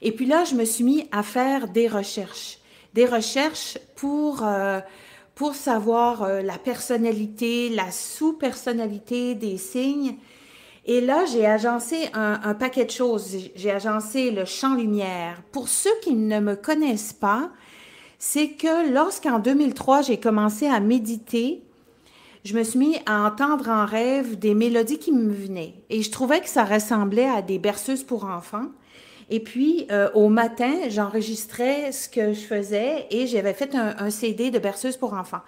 Et 0.00 0.12
puis 0.12 0.26
là, 0.26 0.44
je 0.44 0.54
me 0.54 0.64
suis 0.64 0.84
mis 0.84 1.08
à 1.12 1.22
faire 1.22 1.68
des 1.68 1.88
recherches, 1.88 2.58
des 2.94 3.06
recherches 3.06 3.78
pour, 3.96 4.42
euh, 4.44 4.80
pour 5.34 5.54
savoir 5.54 6.28
la 6.42 6.58
personnalité, 6.58 7.68
la 7.68 7.90
sous-personnalité 7.90 9.34
des 9.34 9.56
signes. 9.56 10.16
Et 10.84 11.00
là, 11.00 11.24
j'ai 11.26 11.46
agencé 11.46 12.08
un, 12.12 12.40
un, 12.42 12.54
paquet 12.54 12.84
de 12.84 12.90
choses. 12.90 13.36
J'ai 13.54 13.70
agencé 13.70 14.32
le 14.32 14.44
champ 14.44 14.74
lumière. 14.74 15.40
Pour 15.52 15.68
ceux 15.68 15.94
qui 16.02 16.14
ne 16.14 16.40
me 16.40 16.56
connaissent 16.56 17.12
pas, 17.12 17.50
c'est 18.24 18.50
que 18.50 18.92
lorsqu'en 18.92 19.40
2003, 19.40 20.02
j'ai 20.02 20.16
commencé 20.20 20.68
à 20.68 20.78
méditer, 20.78 21.64
je 22.44 22.56
me 22.56 22.64
suis 22.64 22.78
mis 22.78 22.96
à 23.06 23.24
entendre 23.24 23.68
en 23.68 23.86
rêve 23.86 24.38
des 24.38 24.54
mélodies 24.54 24.98
qui 24.98 25.12
me 25.12 25.32
venaient. 25.32 25.74
Et 25.90 26.02
je 26.02 26.10
trouvais 26.10 26.40
que 26.40 26.48
ça 26.48 26.64
ressemblait 26.64 27.28
à 27.28 27.40
des 27.42 27.58
berceuses 27.58 28.02
pour 28.02 28.24
enfants. 28.24 28.66
Et 29.30 29.40
puis, 29.40 29.86
euh, 29.90 30.10
au 30.14 30.28
matin, 30.28 30.72
j'enregistrais 30.88 31.92
ce 31.92 32.08
que 32.08 32.32
je 32.32 32.40
faisais 32.40 33.06
et 33.10 33.26
j'avais 33.26 33.54
fait 33.54 33.74
un, 33.74 34.10
CD 34.10 34.50
de 34.50 34.58
berceuses 34.58 34.96
pour 34.96 35.14
enfants. 35.14 35.42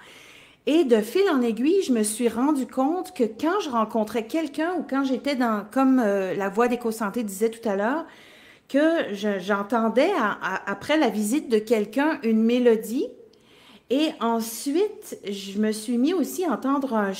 Et 0.66 0.84
de 0.84 1.00
fil 1.00 1.28
en 1.30 1.42
aiguille, 1.42 1.82
je 1.82 1.92
me 1.92 2.02
suis 2.02 2.28
rendu 2.28 2.66
compte 2.66 3.12
que 3.12 3.24
quand 3.24 3.60
je 3.62 3.68
rencontrais 3.68 4.26
quelqu'un 4.26 4.72
ou 4.78 4.84
quand 4.88 5.04
j'étais 5.04 5.34
dans, 5.34 5.66
comme 5.70 6.00
euh, 6.02 6.34
la 6.34 6.48
voix 6.48 6.68
d'éco-santé 6.68 7.22
disait 7.22 7.50
tout 7.50 7.68
à 7.68 7.76
l'heure, 7.76 8.06
que 8.68 9.12
j'entendais 9.40 10.10
après 10.66 10.96
la 10.96 11.08
visite 11.08 11.50
de 11.50 11.58
quelqu'un 11.58 12.18
une 12.22 12.42
mélodie. 12.42 13.08
Et 13.90 14.10
ensuite, 14.20 15.18
je 15.28 15.58
me 15.58 15.72
suis 15.72 15.98
mis 15.98 16.14
aussi 16.14 16.44
à 16.44 16.52
entendre 16.52 16.94
un, 16.94 17.12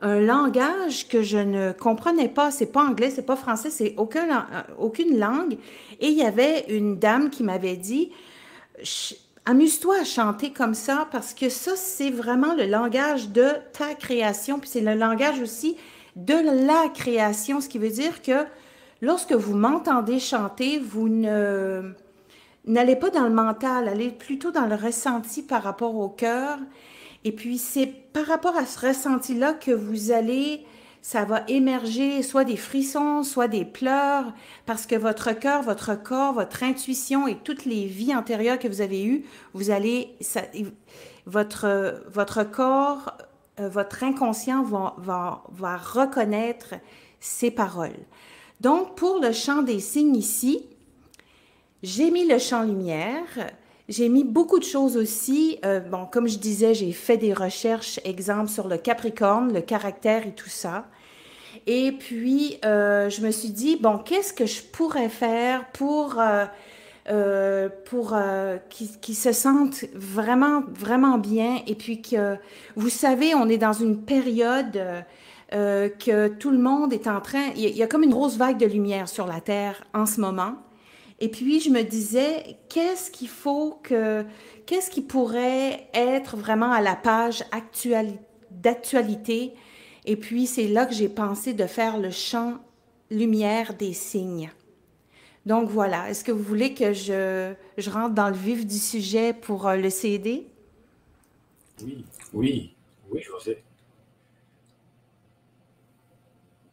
un, 0.00 0.20
langage 0.20 1.08
que 1.08 1.22
je 1.22 1.38
ne 1.38 1.72
comprenais 1.72 2.28
pas. 2.28 2.50
C'est 2.50 2.72
pas 2.72 2.82
anglais, 2.82 3.10
c'est 3.10 3.26
pas 3.26 3.36
français, 3.36 3.70
c'est 3.70 3.94
aucun, 3.96 4.28
euh, 4.30 4.62
aucune 4.78 5.18
langue. 5.18 5.58
Et 6.00 6.08
il 6.08 6.14
y 6.14 6.22
avait 6.22 6.64
une 6.68 6.98
dame 6.98 7.30
qui 7.30 7.42
m'avait 7.42 7.76
dit, 7.76 8.10
amuse-toi 9.44 10.00
à 10.00 10.04
chanter 10.04 10.52
comme 10.52 10.74
ça 10.74 11.06
parce 11.12 11.34
que 11.34 11.48
ça, 11.48 11.76
c'est 11.76 12.10
vraiment 12.10 12.54
le 12.54 12.64
langage 12.64 13.28
de 13.28 13.48
ta 13.72 13.94
création. 13.94 14.58
Puis 14.58 14.70
c'est 14.70 14.80
le 14.80 14.94
langage 14.94 15.40
aussi 15.40 15.76
de 16.16 16.34
la 16.66 16.88
création, 16.88 17.60
ce 17.60 17.68
qui 17.68 17.78
veut 17.78 17.90
dire 17.90 18.22
que 18.22 18.44
lorsque 19.02 19.32
vous 19.32 19.56
m'entendez 19.56 20.18
chanter, 20.18 20.78
vous 20.78 21.08
ne 21.08 21.92
n'allez 22.66 22.96
pas 22.96 23.10
dans 23.10 23.24
le 23.24 23.34
mental, 23.34 23.88
allez 23.88 24.10
plutôt 24.10 24.50
dans 24.50 24.66
le 24.66 24.74
ressenti 24.74 25.42
par 25.42 25.62
rapport 25.62 25.94
au 25.96 26.08
cœur. 26.08 26.58
Et 27.24 27.32
puis 27.32 27.58
c'est 27.58 27.86
par 27.86 28.26
rapport 28.26 28.56
à 28.56 28.66
ce 28.66 28.86
ressenti-là 28.86 29.54
que 29.54 29.70
vous 29.70 30.10
allez, 30.10 30.64
ça 31.00 31.24
va 31.24 31.42
émerger 31.48 32.22
soit 32.22 32.44
des 32.44 32.56
frissons, 32.56 33.22
soit 33.22 33.48
des 33.48 33.64
pleurs, 33.64 34.32
parce 34.66 34.86
que 34.86 34.94
votre 34.94 35.32
cœur, 35.32 35.62
votre 35.62 35.94
corps, 35.94 36.32
votre 36.32 36.62
intuition 36.62 37.26
et 37.26 37.36
toutes 37.36 37.64
les 37.64 37.86
vies 37.86 38.14
antérieures 38.14 38.58
que 38.58 38.68
vous 38.68 38.80
avez 38.80 39.04
eues, 39.04 39.24
vous 39.52 39.70
allez, 39.70 40.16
votre, 41.26 42.02
votre 42.10 42.42
corps, 42.44 43.16
euh, 43.60 43.68
votre 43.68 44.02
inconscient 44.02 44.62
va, 44.62 44.94
va, 44.98 45.44
va 45.50 45.76
reconnaître 45.76 46.74
ces 47.20 47.50
paroles. 47.50 47.92
Donc, 48.60 48.96
pour 48.96 49.20
le 49.20 49.32
champ 49.32 49.62
des 49.62 49.80
signes 49.80 50.16
ici, 50.16 50.66
j'ai 51.84 52.10
mis 52.10 52.26
le 52.26 52.38
champ 52.38 52.62
lumière. 52.62 53.26
J'ai 53.88 54.08
mis 54.08 54.24
beaucoup 54.24 54.58
de 54.58 54.64
choses 54.64 54.96
aussi. 54.96 55.58
Euh, 55.64 55.80
bon, 55.80 56.06
comme 56.10 56.26
je 56.26 56.38
disais, 56.38 56.72
j'ai 56.72 56.92
fait 56.92 57.18
des 57.18 57.34
recherches, 57.34 58.00
exemple 58.04 58.50
sur 58.50 58.66
le 58.66 58.78
Capricorne, 58.78 59.52
le 59.52 59.60
caractère 59.60 60.26
et 60.26 60.32
tout 60.32 60.48
ça. 60.48 60.86
Et 61.66 61.92
puis, 61.92 62.58
euh, 62.64 63.10
je 63.10 63.20
me 63.20 63.30
suis 63.30 63.50
dit, 63.50 63.76
bon, 63.76 63.98
qu'est-ce 63.98 64.32
que 64.32 64.46
je 64.46 64.62
pourrais 64.62 65.10
faire 65.10 65.70
pour, 65.72 66.18
euh, 67.10 67.68
pour 67.84 68.16
qu'ils 68.70 69.16
se 69.16 69.32
sentent 69.32 69.84
vraiment, 69.94 70.62
vraiment 70.72 71.18
bien? 71.18 71.60
Et 71.66 71.74
puis 71.74 72.00
que, 72.00 72.36
vous 72.76 72.88
savez, 72.88 73.34
on 73.34 73.48
est 73.50 73.58
dans 73.58 73.74
une 73.74 74.02
période 74.02 75.04
euh, 75.54 75.88
que 75.88 76.28
tout 76.28 76.50
le 76.50 76.58
monde 76.58 76.92
est 76.92 77.06
en 77.06 77.20
train, 77.20 77.50
il 77.54 77.68
y, 77.68 77.82
a 77.82 77.86
comme 77.86 78.02
une 78.02 78.10
grosse 78.10 78.36
vague 78.36 78.58
de 78.58 78.66
lumière 78.66 79.08
sur 79.08 79.26
la 79.26 79.40
Terre 79.40 79.84
en 79.92 80.04
ce 80.04 80.20
moment. 80.20 80.54
Et 81.24 81.28
puis 81.28 81.58
je 81.58 81.70
me 81.70 81.80
disais, 81.80 82.58
qu'est-ce 82.68 83.10
qu'il 83.10 83.28
faut 83.28 83.80
que, 83.82 84.26
qu'est-ce 84.66 84.90
qui 84.90 85.00
pourrait 85.00 85.88
être 85.94 86.36
vraiment 86.36 86.70
à 86.70 86.82
la 86.82 86.96
page 86.96 87.42
d'actualité? 88.50 89.54
Et 90.04 90.16
puis 90.16 90.46
c'est 90.46 90.68
là 90.68 90.84
que 90.84 90.92
j'ai 90.92 91.08
pensé 91.08 91.54
de 91.54 91.64
faire 91.64 91.96
le 91.96 92.10
champ 92.10 92.58
lumière 93.10 93.72
des 93.72 93.94
signes. 93.94 94.52
Donc 95.46 95.70
voilà, 95.70 96.10
est-ce 96.10 96.24
que 96.24 96.30
vous 96.30 96.42
voulez 96.42 96.74
que 96.74 96.92
je, 96.92 97.54
je 97.78 97.90
rentre 97.90 98.14
dans 98.14 98.28
le 98.28 98.36
vif 98.36 98.66
du 98.66 98.76
sujet 98.76 99.32
pour 99.32 99.66
euh, 99.66 99.76
le 99.76 99.88
CD? 99.88 100.46
Oui, 101.82 102.04
oui, 102.34 102.74
oui, 103.10 103.22
José. 103.22 103.62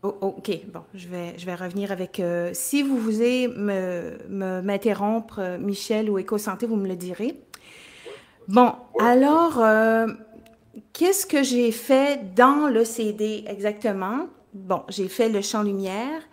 Oh, 0.03 0.17
oh, 0.21 0.33
OK, 0.37 0.49
bon, 0.73 0.81
je 0.95 1.07
vais, 1.07 1.37
je 1.37 1.45
vais 1.45 1.53
revenir 1.53 1.91
avec. 1.91 2.19
Euh, 2.19 2.49
si 2.53 2.81
vous 2.81 2.97
voulez 2.97 3.47
m'interrompre, 3.47 5.39
me, 5.39 5.57
Michel 5.57 6.09
ou 6.09 6.17
Éco-Santé, 6.17 6.65
vous 6.65 6.75
me 6.75 6.87
le 6.87 6.95
direz. 6.95 7.39
Bon, 8.47 8.73
alors, 8.99 9.59
euh, 9.59 10.07
qu'est-ce 10.93 11.27
que 11.27 11.43
j'ai 11.43 11.71
fait 11.71 12.33
dans 12.33 12.67
le 12.67 12.83
CD 12.83 13.43
exactement? 13.47 14.25
Bon, 14.55 14.81
j'ai 14.89 15.07
fait 15.07 15.29
le 15.29 15.41
champ 15.41 15.61
lumière. 15.61 16.23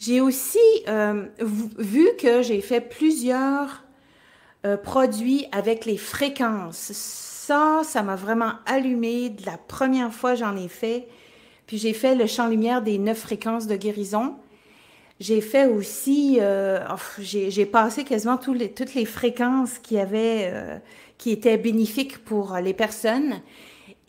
J'ai 0.00 0.20
aussi 0.20 0.58
euh, 0.88 1.26
vu 1.38 2.08
que 2.18 2.42
j'ai 2.42 2.60
fait 2.60 2.80
plusieurs 2.80 3.84
produits 4.84 5.46
avec 5.50 5.86
les 5.86 5.96
fréquences. 5.96 6.92
Ça, 6.92 7.82
ça 7.84 8.02
m'a 8.02 8.16
vraiment 8.16 8.52
allumé. 8.66 9.28
De 9.30 9.44
la 9.46 9.58
première 9.58 10.12
fois 10.12 10.34
j'en 10.36 10.56
ai 10.56 10.68
fait, 10.68 11.08
puis 11.66 11.78
j'ai 11.78 11.92
fait 11.92 12.14
le 12.14 12.26
champ 12.26 12.48
lumière 12.48 12.82
des 12.82 12.98
neuf 12.98 13.18
fréquences 13.20 13.66
de 13.66 13.76
guérison. 13.76 14.36
J'ai 15.20 15.40
fait 15.40 15.66
aussi, 15.66 16.38
euh, 16.40 16.80
j'ai 17.18 17.66
passé 17.66 18.04
quasiment 18.04 18.36
toutes 18.36 18.94
les 18.94 19.04
fréquences 19.04 19.78
qui, 19.78 19.98
avaient, 19.98 20.50
euh, 20.52 20.78
qui 21.18 21.30
étaient 21.30 21.58
bénéfiques 21.58 22.24
pour 22.24 22.56
les 22.56 22.74
personnes. 22.74 23.40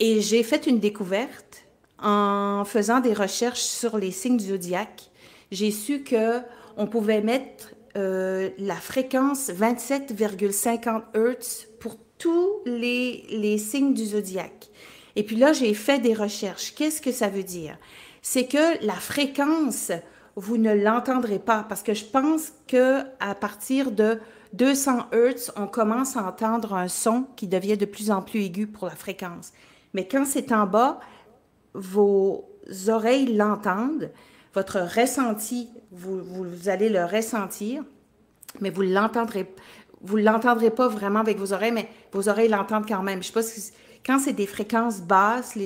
Et 0.00 0.20
j'ai 0.20 0.42
fait 0.42 0.66
une 0.66 0.80
découverte 0.80 1.64
en 2.02 2.64
faisant 2.64 3.00
des 3.00 3.14
recherches 3.14 3.62
sur 3.62 3.96
les 3.96 4.10
signes 4.10 4.36
du 4.36 4.46
zodiaque. 4.46 5.10
J'ai 5.52 5.70
su 5.70 6.02
que 6.02 6.40
on 6.76 6.86
pouvait 6.86 7.20
mettre 7.20 7.74
euh, 7.96 8.50
la 8.58 8.74
fréquence 8.74 9.50
27,50 9.50 11.02
Hz 11.14 11.68
pour 11.78 11.96
tous 12.18 12.60
les, 12.66 13.24
les 13.30 13.58
signes 13.58 13.94
du 13.94 14.04
zodiaque. 14.04 14.68
Et 15.16 15.22
puis 15.22 15.36
là, 15.36 15.52
j'ai 15.52 15.74
fait 15.74 15.98
des 15.98 16.14
recherches. 16.14 16.74
Qu'est-ce 16.74 17.00
que 17.00 17.12
ça 17.12 17.28
veut 17.28 17.42
dire? 17.42 17.78
C'est 18.22 18.46
que 18.46 18.84
la 18.84 18.94
fréquence, 18.94 19.92
vous 20.36 20.56
ne 20.56 20.72
l'entendrez 20.72 21.38
pas 21.38 21.64
parce 21.68 21.82
que 21.82 21.94
je 21.94 22.04
pense 22.04 22.52
que 22.66 23.02
à 23.20 23.34
partir 23.34 23.92
de 23.92 24.18
200 24.54 25.06
Hz, 25.12 25.52
on 25.56 25.66
commence 25.66 26.16
à 26.16 26.24
entendre 26.24 26.74
un 26.74 26.88
son 26.88 27.26
qui 27.36 27.48
devient 27.48 27.76
de 27.76 27.86
plus 27.86 28.10
en 28.10 28.22
plus 28.22 28.40
aigu 28.40 28.66
pour 28.66 28.86
la 28.86 28.94
fréquence. 28.94 29.52
Mais 29.92 30.08
quand 30.08 30.24
c'est 30.24 30.52
en 30.52 30.66
bas, 30.66 31.00
vos 31.74 32.48
oreilles 32.88 33.34
l'entendent, 33.34 34.10
votre 34.54 34.80
ressenti, 34.80 35.68
vous, 35.90 36.68
allez 36.68 36.88
le 36.88 37.04
ressentir, 37.04 37.82
mais 38.60 38.70
vous 38.70 38.82
l'entendrez 38.82 39.46
vous 40.06 40.18
l'entendrez 40.18 40.70
pas 40.70 40.86
vraiment 40.86 41.20
avec 41.20 41.38
vos 41.38 41.54
oreilles, 41.54 41.72
mais 41.72 41.88
vos 42.12 42.28
oreilles 42.28 42.50
l'entendent 42.50 42.86
quand 42.86 43.02
même. 43.02 43.22
Je 43.22 43.28
sais 43.28 43.32
pas 43.32 43.42
si, 43.42 43.72
quand 44.04 44.18
c'est 44.18 44.32
des 44.32 44.46
fréquences 44.46 45.00
basses, 45.00 45.56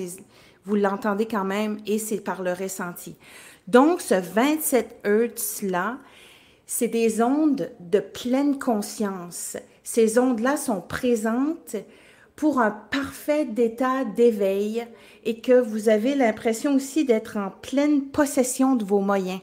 vous 0.65 0.77
l'entendez 0.77 1.27
quand 1.27 1.45
même 1.45 1.79
et 1.87 1.99
c'est 1.99 2.21
par 2.21 2.43
le 2.43 2.53
ressenti. 2.53 3.17
Donc, 3.67 4.01
ce 4.01 4.15
27 4.15 5.01
Hz-là, 5.05 5.99
c'est 6.67 6.89
des 6.89 7.23
ondes 7.23 7.71
de 7.81 8.01
pleine 8.01 8.59
conscience. 8.59 9.57
Ces 9.83 10.19
ondes-là 10.19 10.57
sont 10.57 10.81
présentes 10.81 11.77
pour 12.37 12.61
un 12.61 12.71
parfait 12.71 13.49
état 13.57 14.05
d'éveil 14.05 14.87
et 15.25 15.41
que 15.41 15.59
vous 15.59 15.89
avez 15.89 16.15
l'impression 16.15 16.75
aussi 16.75 17.05
d'être 17.05 17.37
en 17.37 17.51
pleine 17.51 18.03
possession 18.03 18.77
de 18.77 18.85
vos 18.85 19.01
moyens. 19.01 19.41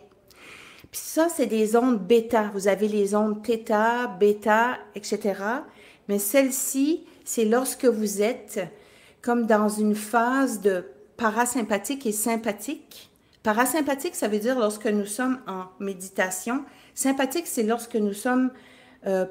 Puis 0.92 1.02
ça, 1.04 1.28
c'est 1.28 1.48
des 1.48 1.75
ondes 1.75 2.00
bêta. 2.00 2.52
Vous 2.54 2.68
avez 2.70 2.88
les 2.88 3.16
ondes 3.16 3.46
θ, 3.46 4.08
bêta, 4.18 4.78
etc. 4.96 5.34
Mais 6.08 6.20
celle-ci, 6.20 7.04
c'est 7.25 7.46
lorsque 7.46 7.86
vous 7.86 8.22
êtes 8.22 8.62
comme 9.25 9.48
dans 9.48 9.70
une 9.70 9.96
phase 9.96 10.62
de 10.62 10.86
parasympathique 11.17 12.05
et 12.05 12.12
sympathique. 12.12 13.10
Parasympathique, 13.41 14.13
ça 14.13 14.27
veut 14.27 14.38
dire 14.38 14.60
lorsque 14.60 14.86
nous 14.86 15.08
sommes 15.08 15.39
en 15.48 15.63
méditation. 15.79 16.63
Sympathique, 16.94 17.48
c'est 17.48 17.63
lorsque 17.63 17.96
nous 17.96 18.13
sommes 18.13 18.51
euh, 19.08 19.25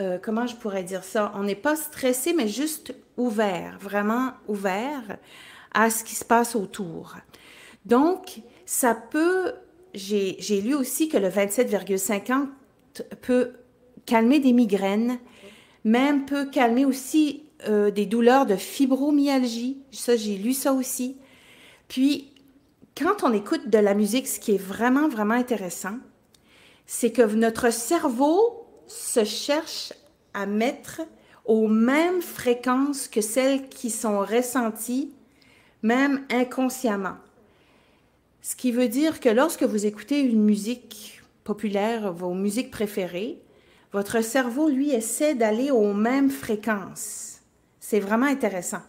euh, 0.00 0.18
comment 0.20 0.46
je 0.46 0.54
pourrais 0.56 0.82
dire 0.82 1.02
ça? 1.02 1.32
On 1.34 1.44
n'est 1.44 1.54
pas 1.54 1.76
stressé, 1.76 2.34
mais 2.34 2.46
juste 2.46 2.94
ouvert, 3.16 3.78
vraiment 3.80 4.32
ouvert 4.48 5.16
à 5.72 5.88
ce 5.88 6.04
qui 6.04 6.14
se 6.14 6.24
passe 6.24 6.54
autour. 6.54 7.16
Donc, 7.86 8.42
ça 8.66 8.94
peut, 8.94 9.54
j'ai 9.94 10.60
lu 10.62 10.74
aussi 10.74 11.08
que 11.08 11.16
le 11.16 11.28
27,50 11.28 12.48
peut 13.22 13.52
calmer 14.04 14.40
des 14.40 14.52
migraines, 14.52 15.18
même 15.84 16.26
peut 16.26 16.44
calmer 16.50 16.84
aussi 16.84 17.41
euh, 17.68 17.90
des 17.90 18.06
douleurs 18.06 18.46
de 18.46 18.56
fibromyalgie. 18.56 19.78
Ça, 19.90 20.16
j'ai 20.16 20.36
lu 20.36 20.52
ça 20.52 20.72
aussi. 20.72 21.16
Puis, 21.88 22.32
quand 22.96 23.22
on 23.22 23.32
écoute 23.32 23.68
de 23.68 23.78
la 23.78 23.94
musique, 23.94 24.26
ce 24.26 24.40
qui 24.40 24.52
est 24.52 24.62
vraiment, 24.62 25.08
vraiment 25.08 25.34
intéressant, 25.34 25.96
c'est 26.86 27.12
que 27.12 27.22
notre 27.22 27.72
cerveau 27.72 28.66
se 28.86 29.24
cherche 29.24 29.92
à 30.34 30.46
mettre 30.46 31.00
aux 31.44 31.68
mêmes 31.68 32.22
fréquences 32.22 33.08
que 33.08 33.20
celles 33.20 33.68
qui 33.68 33.90
sont 33.90 34.20
ressenties, 34.20 35.12
même 35.82 36.24
inconsciemment. 36.30 37.16
Ce 38.42 38.56
qui 38.56 38.72
veut 38.72 38.88
dire 38.88 39.20
que 39.20 39.28
lorsque 39.28 39.62
vous 39.62 39.86
écoutez 39.86 40.20
une 40.20 40.42
musique 40.42 41.22
populaire, 41.44 42.12
vos 42.12 42.34
musiques 42.34 42.70
préférées, 42.70 43.40
votre 43.92 44.22
cerveau, 44.22 44.68
lui, 44.68 44.90
essaie 44.90 45.34
d'aller 45.34 45.70
aux 45.70 45.92
mêmes 45.92 46.30
fréquences. 46.30 47.31
C'est 47.82 47.98
vraiment 47.98 48.26
intéressant. 48.26 48.80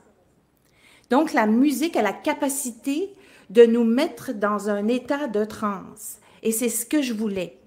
Donc, 1.09 1.33
la 1.33 1.47
musique 1.47 1.97
a 1.97 2.03
la 2.03 2.13
capacité 2.13 3.15
de 3.49 3.65
nous 3.65 3.83
mettre 3.83 4.33
dans 4.33 4.69
un 4.69 4.87
état 4.87 5.27
de 5.27 5.43
transe. 5.45 6.19
Et 6.43 6.51
c'est 6.51 6.69
ce 6.69 6.85
que 6.85 7.01
je 7.01 7.11
voulais. 7.11 7.57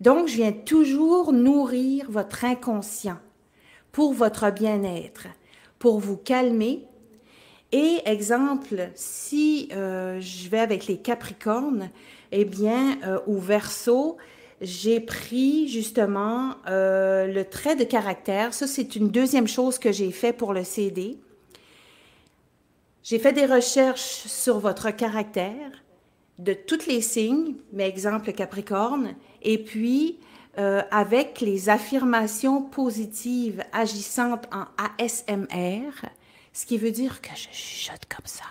Donc, 0.00 0.26
je 0.26 0.36
viens 0.36 0.52
toujours 0.52 1.34
nourrir 1.34 2.10
votre 2.10 2.46
inconscient 2.46 3.18
pour 3.92 4.14
votre 4.14 4.50
bien-être, 4.50 5.26
pour 5.78 6.00
vous 6.00 6.16
calmer. 6.16 6.86
Et 7.70 7.98
exemple, 8.06 8.88
si 8.94 9.68
euh, 9.72 10.18
je 10.20 10.48
vais 10.48 10.60
avec 10.60 10.86
les 10.86 10.96
Capricornes, 10.96 11.90
eh 12.32 12.46
bien, 12.46 12.98
euh, 13.04 13.20
au 13.26 13.38
verso, 13.38 14.16
j'ai 14.64 15.00
pris 15.00 15.68
justement 15.68 16.56
euh, 16.66 17.26
le 17.26 17.44
trait 17.44 17.76
de 17.76 17.84
caractère. 17.84 18.54
Ça, 18.54 18.66
c'est 18.66 18.96
une 18.96 19.08
deuxième 19.08 19.46
chose 19.46 19.78
que 19.78 19.92
j'ai 19.92 20.10
fait 20.10 20.32
pour 20.32 20.52
le 20.52 20.64
CD. 20.64 21.18
J'ai 23.02 23.18
fait 23.18 23.32
des 23.32 23.46
recherches 23.46 24.26
sur 24.26 24.58
votre 24.58 24.90
caractère 24.90 25.70
de 26.38 26.54
tous 26.54 26.86
les 26.86 27.00
signes, 27.00 27.54
mais 27.72 27.88
exemple 27.88 28.32
Capricorne, 28.32 29.14
et 29.42 29.58
puis 29.58 30.18
euh, 30.58 30.82
avec 30.90 31.40
les 31.40 31.68
affirmations 31.68 32.62
positives 32.62 33.62
agissantes 33.72 34.46
en 34.52 34.64
ASMR, 34.98 35.90
ce 36.52 36.66
qui 36.66 36.78
veut 36.78 36.92
dire 36.92 37.20
que 37.20 37.30
je 37.34 37.48
chuchote 37.52 38.06
comme 38.08 38.26
ça. 38.26 38.44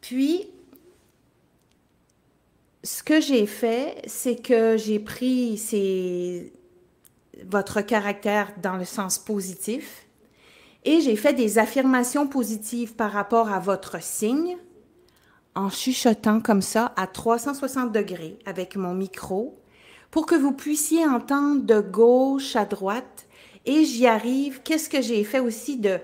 Puis, 0.00 0.48
ce 2.84 3.02
que 3.02 3.20
j'ai 3.20 3.46
fait, 3.46 4.02
c'est 4.06 4.36
que 4.36 4.76
j'ai 4.76 4.98
pris 4.98 5.60
votre 7.46 7.80
caractère 7.80 8.52
dans 8.62 8.76
le 8.76 8.84
sens 8.84 9.18
positif 9.18 10.06
et 10.84 11.00
j'ai 11.00 11.16
fait 11.16 11.32
des 11.32 11.58
affirmations 11.58 12.26
positives 12.26 12.94
par 12.94 13.10
rapport 13.10 13.50
à 13.50 13.58
votre 13.58 14.02
signe 14.02 14.58
en 15.54 15.70
chuchotant 15.70 16.40
comme 16.40 16.60
ça 16.60 16.92
à 16.96 17.06
360 17.06 17.90
degrés 17.90 18.38
avec 18.44 18.76
mon 18.76 18.92
micro 18.92 19.58
pour 20.10 20.26
que 20.26 20.34
vous 20.34 20.52
puissiez 20.52 21.06
entendre 21.06 21.62
de 21.62 21.80
gauche 21.80 22.54
à 22.54 22.66
droite. 22.66 23.26
Et 23.66 23.84
j'y 23.84 24.06
arrive. 24.06 24.60
Qu'est-ce 24.62 24.90
que 24.90 25.00
j'ai 25.00 25.24
fait 25.24 25.40
aussi 25.40 25.78
de 25.78 25.98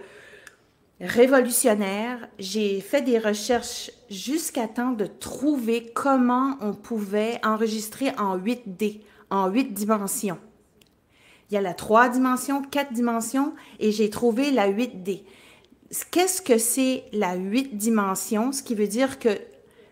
révolutionnaire? 1.01 2.29
J'ai 2.39 2.81
fait 2.81 3.03
des 3.03 3.19
recherches 3.19 3.91
jusqu'à 4.11 4.69
temps 4.69 4.93
de 4.93 5.07
trouver 5.07 5.91
comment 5.95 6.57
on 6.61 6.75
pouvait 6.75 7.41
enregistrer 7.45 8.13
en 8.19 8.39
8D, 8.39 9.01
en 9.31 9.49
8 9.49 9.73
dimensions. 9.73 10.39
Il 11.51 11.55
y 11.55 11.57
a 11.57 11.61
la 11.61 11.75
3 11.75 12.11
dimensions, 12.11 12.63
4 12.63 12.93
dimensions 12.93 13.55
et 13.81 13.91
j'ai 13.91 14.11
trouvé 14.11 14.51
la 14.51 14.71
8D. 14.71 15.23
Qu'est-ce 16.11 16.41
que 16.41 16.59
c'est 16.59 17.05
la 17.13 17.35
8 17.35 17.77
dimensions? 17.77 18.53
Ce 18.53 18.63
qui 18.63 18.75
veut 18.75 18.87
dire 18.87 19.19
que 19.19 19.31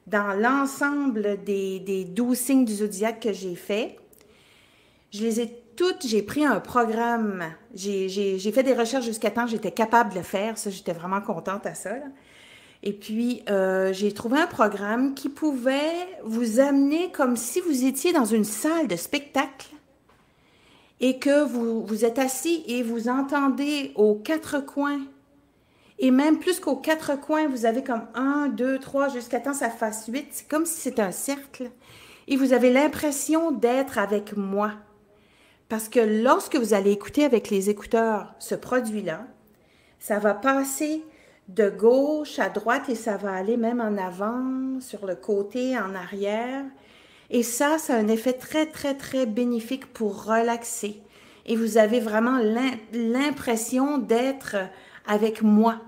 dans 0.06 0.32
l'ensemble 0.38 1.42
des, 1.44 1.80
des 1.80 2.04
12 2.04 2.38
signes 2.38 2.64
du 2.64 2.74
zodiaque 2.74 3.20
que 3.20 3.32
j'ai 3.32 3.56
fait, 3.56 3.98
je 5.10 5.22
les 5.22 5.40
ai 5.40 5.62
j'ai 6.04 6.22
pris 6.22 6.44
un 6.44 6.60
programme, 6.60 7.44
j'ai 7.74 8.52
fait 8.52 8.62
des 8.62 8.74
recherches 8.74 9.04
jusqu'à 9.04 9.30
temps, 9.30 9.46
j'étais 9.46 9.70
capable 9.70 10.10
de 10.10 10.16
le 10.16 10.22
faire, 10.22 10.58
ça, 10.58 10.70
j'étais 10.70 10.92
vraiment 10.92 11.20
contente 11.20 11.66
à 11.66 11.74
ça. 11.74 11.90
Et 12.82 12.92
puis, 12.92 13.42
euh, 13.50 13.92
j'ai 13.92 14.12
trouvé 14.12 14.38
un 14.38 14.46
programme 14.46 15.14
qui 15.14 15.28
pouvait 15.28 16.06
vous 16.24 16.60
amener 16.60 17.10
comme 17.10 17.36
si 17.36 17.60
vous 17.60 17.84
étiez 17.84 18.12
dans 18.12 18.24
une 18.24 18.44
salle 18.44 18.86
de 18.86 18.96
spectacle 18.96 19.68
et 21.00 21.18
que 21.18 21.44
vous, 21.44 21.84
vous 21.84 22.04
êtes 22.04 22.18
assis 22.18 22.64
et 22.68 22.82
vous 22.82 23.08
entendez 23.08 23.92
aux 23.96 24.14
quatre 24.14 24.64
coins 24.64 25.00
et 25.98 26.10
même 26.10 26.38
plus 26.38 26.60
qu'aux 26.60 26.76
quatre 26.76 27.20
coins, 27.20 27.48
vous 27.48 27.66
avez 27.66 27.82
comme 27.82 28.06
un, 28.14 28.48
deux, 28.48 28.78
trois, 28.78 29.08
jusqu'à 29.08 29.40
temps 29.40 29.54
ça 29.54 29.68
fasse 29.68 30.06
huit. 30.06 30.28
C'est 30.30 30.48
comme 30.48 30.64
si 30.64 30.80
c'était 30.80 31.02
un 31.02 31.12
cercle. 31.12 31.70
Et 32.28 32.36
vous 32.36 32.52
avez 32.52 32.72
l'impression 32.72 33.50
d'être 33.50 33.98
avec 33.98 34.36
moi. 34.36 34.72
Parce 35.68 35.88
que 35.88 36.00
lorsque 36.00 36.56
vous 36.56 36.72
allez 36.72 36.92
écouter 36.92 37.24
avec 37.24 37.50
les 37.50 37.68
écouteurs 37.68 38.34
ce 38.38 38.54
produit-là, 38.54 39.26
ça 39.98 40.18
va 40.18 40.34
passer 40.34 41.04
de 41.48 41.68
gauche 41.68 42.38
à 42.38 42.48
droite 42.48 42.88
et 42.88 42.94
ça 42.94 43.16
va 43.16 43.32
aller 43.32 43.56
même 43.56 43.80
en 43.80 43.96
avant, 43.96 44.80
sur 44.80 45.06
le 45.06 45.14
côté, 45.14 45.78
en 45.78 45.94
arrière. 45.94 46.64
Et 47.30 47.42
ça, 47.42 47.78
ça 47.78 47.94
a 47.94 47.98
un 47.98 48.08
effet 48.08 48.32
très, 48.32 48.66
très, 48.66 48.94
très 48.94 49.26
bénéfique 49.26 49.92
pour 49.92 50.24
relaxer. 50.24 51.02
Et 51.44 51.56
vous 51.56 51.78
avez 51.78 52.00
vraiment 52.00 52.38
l'impression 52.92 53.98
d'être 53.98 54.56
avec 55.06 55.42
moi. 55.42 55.80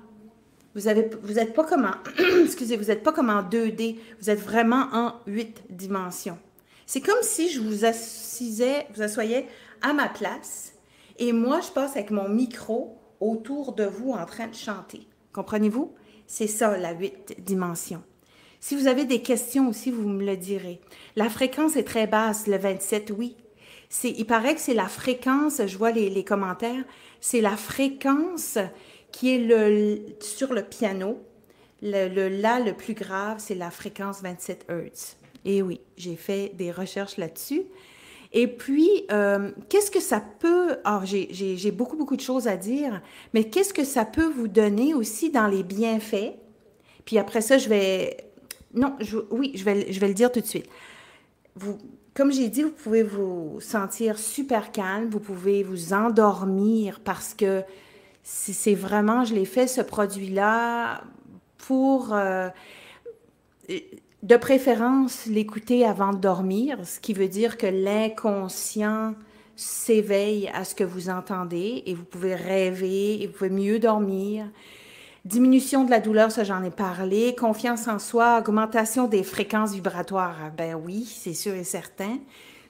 Vous 0.74 0.82
n'êtes 0.82 1.54
pas 1.54 1.64
comme 1.64 1.84
en, 1.84 2.22
excusez, 2.44 2.76
vous 2.76 2.90
êtes 2.90 3.02
pas 3.02 3.12
comme 3.12 3.30
en 3.30 3.42
2D, 3.42 3.98
vous 4.20 4.30
êtes 4.30 4.40
vraiment 4.40 4.86
en 4.92 5.14
8 5.26 5.64
dimensions. 5.70 6.38
C'est 6.86 7.00
comme 7.00 7.22
si 7.22 7.50
je 7.50 7.60
vous 7.60 7.84
assisais, 7.84 8.86
vous 8.94 9.02
assoyais 9.02 9.46
à 9.82 9.92
ma 9.92 10.08
place 10.08 10.74
et 11.18 11.32
moi 11.32 11.60
je 11.60 11.70
passe 11.70 11.92
avec 11.92 12.10
mon 12.10 12.28
micro 12.28 12.98
autour 13.20 13.74
de 13.74 13.84
vous 13.84 14.12
en 14.12 14.26
train 14.26 14.48
de 14.48 14.54
chanter. 14.54 15.06
Comprenez-vous? 15.32 15.94
C'est 16.26 16.46
ça 16.46 16.76
la 16.76 16.92
8 16.92 17.36
dimensions. 17.38 18.02
Si 18.60 18.76
vous 18.76 18.86
avez 18.86 19.04
des 19.04 19.22
questions 19.22 19.68
aussi, 19.68 19.90
vous 19.90 20.08
me 20.08 20.24
le 20.24 20.36
direz. 20.36 20.80
La 21.16 21.30
fréquence 21.30 21.76
est 21.76 21.84
très 21.84 22.06
basse, 22.06 22.46
le 22.46 22.58
27, 22.58 23.12
oui. 23.16 23.36
Il 24.04 24.26
paraît 24.26 24.54
que 24.54 24.60
c'est 24.60 24.74
la 24.74 24.86
fréquence, 24.86 25.62
je 25.66 25.76
vois 25.76 25.90
les, 25.90 26.24
commentaires, 26.24 26.84
c'est 27.20 27.40
la 27.40 27.56
fréquence 27.56 28.58
qui 29.10 29.34
est 29.34 29.38
le, 29.38 30.00
sur 30.20 30.52
le 30.52 30.62
piano. 30.62 31.20
Le, 31.82 32.08
le 32.08 32.28
La 32.28 32.60
le 32.60 32.74
plus 32.74 32.94
grave, 32.94 33.38
c'est 33.38 33.54
la 33.54 33.70
fréquence 33.70 34.20
27 34.22 34.66
Hz. 34.68 35.16
Et 35.46 35.62
oui, 35.62 35.80
j'ai 35.96 36.16
fait 36.16 36.52
des 36.54 36.70
recherches 36.70 37.16
là-dessus. 37.16 37.62
Et 38.32 38.46
puis, 38.46 38.88
euh, 39.10 39.50
qu'est-ce 39.68 39.90
que 39.90 40.00
ça 40.00 40.20
peut... 40.20 40.76
Alors, 40.84 41.04
j'ai 41.04 41.70
beaucoup, 41.72 41.96
beaucoup 41.96 42.16
de 42.16 42.20
choses 42.20 42.46
à 42.46 42.56
dire, 42.56 43.02
mais 43.34 43.44
qu'est-ce 43.44 43.74
que 43.74 43.84
ça 43.84 44.04
peut 44.04 44.28
vous 44.28 44.46
donner 44.46 44.94
aussi 44.94 45.30
dans 45.30 45.48
les 45.48 45.62
bienfaits? 45.64 46.34
Puis 47.04 47.18
après 47.18 47.40
ça, 47.40 47.58
je 47.58 47.68
vais... 47.68 48.16
Non, 48.72 48.94
je, 49.00 49.18
oui, 49.30 49.50
je 49.56 49.64
vais, 49.64 49.92
je 49.92 49.98
vais 49.98 50.06
le 50.06 50.14
dire 50.14 50.30
tout 50.30 50.40
de 50.40 50.46
suite. 50.46 50.68
Vous, 51.56 51.76
comme 52.14 52.30
j'ai 52.30 52.48
dit, 52.48 52.62
vous 52.62 52.70
pouvez 52.70 53.02
vous 53.02 53.58
sentir 53.60 54.16
super 54.16 54.70
calme, 54.70 55.08
vous 55.10 55.18
pouvez 55.18 55.64
vous 55.64 55.92
endormir 55.92 57.00
parce 57.00 57.34
que 57.34 57.62
c'est 58.22 58.74
vraiment, 58.74 59.24
je 59.24 59.34
l'ai 59.34 59.44
fait 59.44 59.66
ce 59.66 59.80
produit-là 59.80 61.02
pour... 61.58 62.14
Euh, 62.14 62.48
de 64.22 64.36
préférence, 64.36 65.26
l'écouter 65.26 65.86
avant 65.86 66.12
de 66.12 66.18
dormir, 66.18 66.78
ce 66.84 67.00
qui 67.00 67.14
veut 67.14 67.28
dire 67.28 67.56
que 67.56 67.66
l'inconscient 67.66 69.14
s'éveille 69.56 70.48
à 70.54 70.64
ce 70.64 70.74
que 70.74 70.84
vous 70.84 71.08
entendez 71.08 71.82
et 71.86 71.94
vous 71.94 72.04
pouvez 72.04 72.34
rêver 72.34 73.22
et 73.22 73.26
vous 73.26 73.32
pouvez 73.32 73.50
mieux 73.50 73.78
dormir. 73.78 74.46
Diminution 75.24 75.84
de 75.84 75.90
la 75.90 76.00
douleur, 76.00 76.30
ça 76.30 76.44
j'en 76.44 76.62
ai 76.62 76.70
parlé. 76.70 77.34
Confiance 77.34 77.88
en 77.88 77.98
soi, 77.98 78.38
augmentation 78.38 79.06
des 79.06 79.22
fréquences 79.22 79.72
vibratoires. 79.72 80.36
Ah, 80.42 80.50
ben 80.50 80.74
oui, 80.74 81.04
c'est 81.04 81.34
sûr 81.34 81.54
et 81.54 81.64
certain. 81.64 82.18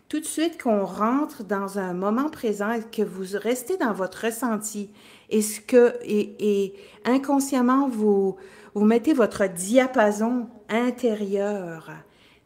Tout 0.09 0.19
de 0.19 0.25
suite 0.25 0.61
qu'on 0.61 0.85
rentre 0.85 1.45
dans 1.45 1.79
un 1.79 1.95
moment 1.95 2.29
présent 2.29 2.73
et 2.73 2.83
que 2.83 3.03
vous 3.03 3.39
restez 3.39 3.77
dans 3.77 3.93
votre 3.93 4.27
ressenti 4.27 4.91
et 5.31 5.43
ce 5.43 5.61
que 5.61 5.95
et, 6.03 6.35
et 6.41 6.75
inconsciemment 7.05 7.89
vous 7.89 8.37
vous 8.74 8.85
mettez 8.85 9.12
votre 9.12 9.46
diapason 9.46 10.48
intérieur, 10.68 11.90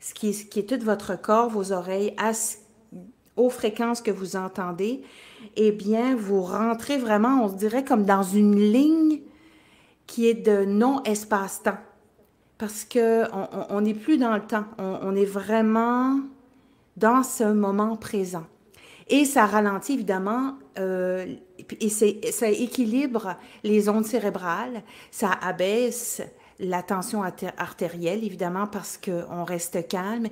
ce 0.00 0.14
qui, 0.14 0.28
est, 0.28 0.32
ce 0.32 0.60
tout 0.60 0.84
votre 0.84 1.20
corps, 1.20 1.48
vos 1.48 1.72
oreilles, 1.72 2.14
aux 3.36 3.50
fréquences 3.50 4.00
que 4.00 4.10
vous 4.10 4.36
entendez, 4.36 5.02
eh 5.56 5.72
bien, 5.72 6.14
vous 6.16 6.42
rentrez 6.42 6.98
vraiment, 6.98 7.44
on 7.44 7.48
se 7.48 7.54
dirait, 7.54 7.84
comme 7.84 8.04
dans 8.04 8.22
une 8.22 8.56
ligne 8.56 9.20
qui 10.06 10.28
est 10.28 10.34
de 10.34 10.64
non-espace-temps. 10.64 11.78
Parce 12.58 12.84
qu'on 12.84 13.80
n'est 13.80 13.94
plus 13.94 14.16
dans 14.16 14.34
le 14.34 14.42
temps, 14.42 14.64
on, 14.78 15.14
est 15.16 15.24
vraiment 15.24 16.20
dans 16.96 17.22
ce 17.22 17.44
moment 17.44 17.96
présent. 17.96 18.44
Et 19.08 19.24
ça 19.24 19.44
ralentit 19.44 19.94
évidemment 19.94 20.54
euh, 20.78 21.26
et 21.80 21.88
ça 21.88 22.48
équilibre 22.48 23.36
les 23.62 23.88
ondes 23.88 24.06
cérébrales, 24.06 24.82
ça 25.10 25.30
abaisse 25.30 26.22
la 26.58 26.82
tension 26.82 27.22
artérielle, 27.56 28.24
évidemment, 28.24 28.66
parce 28.66 28.98
qu'on 28.98 29.44
reste 29.44 29.88
calme. 29.88 30.28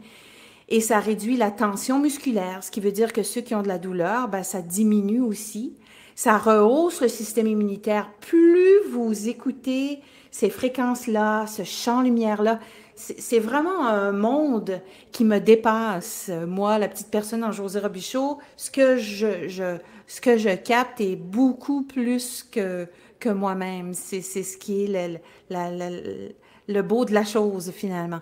Et 0.68 0.80
ça 0.80 1.00
réduit 1.00 1.36
la 1.36 1.50
tension 1.50 1.98
musculaire, 1.98 2.62
ce 2.62 2.70
qui 2.70 2.80
veut 2.80 2.92
dire 2.92 3.12
que 3.12 3.22
ceux 3.22 3.40
qui 3.40 3.54
ont 3.54 3.62
de 3.62 3.68
la 3.68 3.78
douleur, 3.78 4.28
ben, 4.28 4.42
ça 4.42 4.62
diminue 4.62 5.20
aussi. 5.20 5.76
Ça 6.14 6.38
rehausse 6.38 7.00
le 7.00 7.08
système 7.08 7.46
immunitaire. 7.46 8.10
Plus 8.20 8.88
vous 8.90 9.28
écoutez 9.28 10.00
ces 10.30 10.50
fréquences-là, 10.50 11.46
ce 11.46 11.62
champ-lumière-là, 11.62 12.58
c'est 12.94 13.38
vraiment 13.38 13.86
un 13.86 14.12
monde 14.12 14.80
qui 15.10 15.24
me 15.24 15.40
dépasse. 15.40 16.30
Moi, 16.46 16.78
la 16.78 16.88
petite 16.88 17.10
personne 17.10 17.42
en 17.42 17.52
José 17.52 17.80
Robichaud, 17.80 18.38
ce 18.56 18.70
que 18.70 18.96
je, 18.96 19.48
je, 19.48 19.78
ce 20.12 20.20
que 20.20 20.36
je 20.36 20.50
capte 20.50 21.00
est 21.00 21.16
beaucoup 21.16 21.84
plus 21.84 22.42
que, 22.42 22.86
que 23.18 23.30
moi-même. 23.30 23.94
C'est 23.94 24.20
ce 24.20 24.58
qui 24.58 24.84
est 24.84 25.18
le, 25.48 26.32
le, 26.68 26.82
beau 26.82 27.06
de 27.06 27.14
la 27.14 27.24
chose, 27.24 27.72
finalement. 27.74 28.20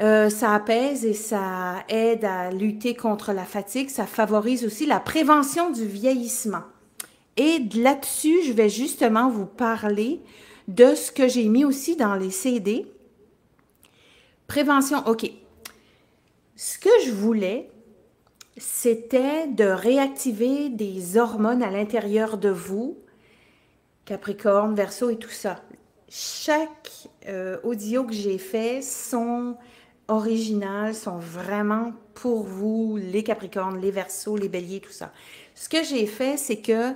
Euh, 0.00 0.28
ça 0.28 0.54
apaise 0.54 1.04
et 1.04 1.14
ça 1.14 1.84
aide 1.88 2.24
à 2.24 2.50
lutter 2.50 2.96
contre 2.96 3.32
la 3.32 3.44
fatigue. 3.44 3.90
Ça 3.90 4.06
favorise 4.06 4.64
aussi 4.64 4.86
la 4.86 4.98
prévention 4.98 5.70
du 5.70 5.86
vieillissement. 5.86 6.64
Et 7.36 7.60
là-dessus, 7.76 8.42
je 8.44 8.52
vais 8.52 8.68
justement 8.68 9.28
vous 9.30 9.46
parler 9.46 10.20
de 10.66 10.96
ce 10.96 11.12
que 11.12 11.28
j'ai 11.28 11.48
mis 11.48 11.64
aussi 11.64 11.94
dans 11.94 12.16
les 12.16 12.32
CD. 12.32 12.86
Prévention, 14.48 15.06
OK. 15.06 15.30
Ce 16.56 16.76
que 16.76 16.90
je 17.06 17.12
voulais, 17.12 17.70
c'était 18.56 19.48
de 19.48 19.64
réactiver 19.64 20.68
des 20.68 21.16
hormones 21.16 21.62
à 21.62 21.70
l'intérieur 21.70 22.38
de 22.38 22.50
vous, 22.50 22.98
Capricorne, 24.04 24.74
Verseau 24.74 25.10
et 25.10 25.16
tout 25.16 25.30
ça. 25.30 25.62
Chaque 26.08 27.08
euh, 27.26 27.58
audio 27.64 28.04
que 28.04 28.12
j'ai 28.12 28.38
fait 28.38 28.82
sont 28.82 29.56
originales, 30.08 30.94
sont 30.94 31.18
vraiment 31.18 31.92
pour 32.12 32.44
vous, 32.44 32.96
les 32.96 33.22
Capricornes, 33.22 33.80
les 33.80 33.90
Verseaux, 33.90 34.36
les 34.36 34.48
Béliers, 34.48 34.80
tout 34.80 34.92
ça. 34.92 35.12
Ce 35.54 35.68
que 35.68 35.82
j'ai 35.82 36.06
fait, 36.06 36.36
c'est 36.36 36.60
que 36.60 36.92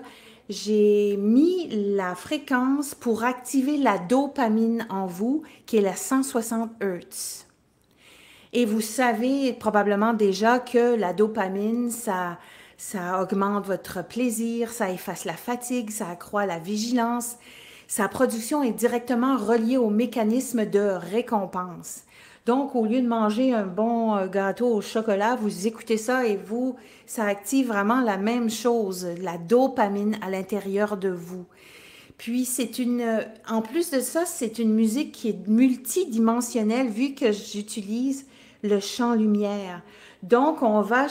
j'ai 0.48 1.16
mis 1.16 1.68
la 1.96 2.14
fréquence 2.14 2.94
pour 2.94 3.24
activer 3.24 3.78
la 3.78 3.98
dopamine 3.98 4.86
en 4.90 5.06
vous, 5.06 5.42
qui 5.66 5.78
est 5.78 5.82
la 5.82 5.96
160 5.96 6.70
Hz. 6.80 7.47
Et 8.52 8.64
vous 8.64 8.80
savez 8.80 9.52
probablement 9.52 10.14
déjà 10.14 10.58
que 10.58 10.94
la 10.96 11.12
dopamine, 11.12 11.90
ça, 11.90 12.38
ça 12.76 13.22
augmente 13.22 13.66
votre 13.66 14.06
plaisir, 14.06 14.70
ça 14.70 14.90
efface 14.90 15.24
la 15.24 15.34
fatigue, 15.34 15.90
ça 15.90 16.08
accroît 16.08 16.46
la 16.46 16.58
vigilance. 16.58 17.36
Sa 17.88 18.08
production 18.08 18.62
est 18.62 18.72
directement 18.72 19.36
reliée 19.36 19.76
au 19.76 19.90
mécanisme 19.90 20.64
de 20.64 20.80
récompense. 20.80 22.02
Donc, 22.48 22.74
au 22.74 22.86
lieu 22.86 23.02
de 23.02 23.06
manger 23.06 23.52
un 23.52 23.66
bon 23.66 24.16
euh, 24.16 24.26
gâteau 24.26 24.72
au 24.72 24.80
chocolat, 24.80 25.36
vous 25.36 25.66
écoutez 25.66 25.98
ça 25.98 26.26
et 26.26 26.36
vous, 26.36 26.76
ça 27.04 27.24
active 27.24 27.68
vraiment 27.68 28.00
la 28.00 28.16
même 28.16 28.48
chose, 28.48 29.06
la 29.20 29.36
dopamine 29.36 30.16
à 30.22 30.30
l'intérieur 30.30 30.96
de 30.96 31.10
vous. 31.10 31.44
Puis 32.16 32.46
c'est 32.46 32.78
une, 32.78 33.02
euh, 33.02 33.22
en 33.48 33.60
plus 33.60 33.90
de 33.90 34.00
ça, 34.00 34.24
c'est 34.24 34.58
une 34.58 34.72
musique 34.72 35.12
qui 35.12 35.28
est 35.28 35.46
multidimensionnelle 35.46 36.88
vu 36.88 37.14
que 37.14 37.32
j'utilise 37.32 38.24
le 38.62 38.80
champ 38.80 39.14
lumière. 39.14 39.82
Donc, 40.22 40.62
on 40.62 40.80
va, 40.80 41.06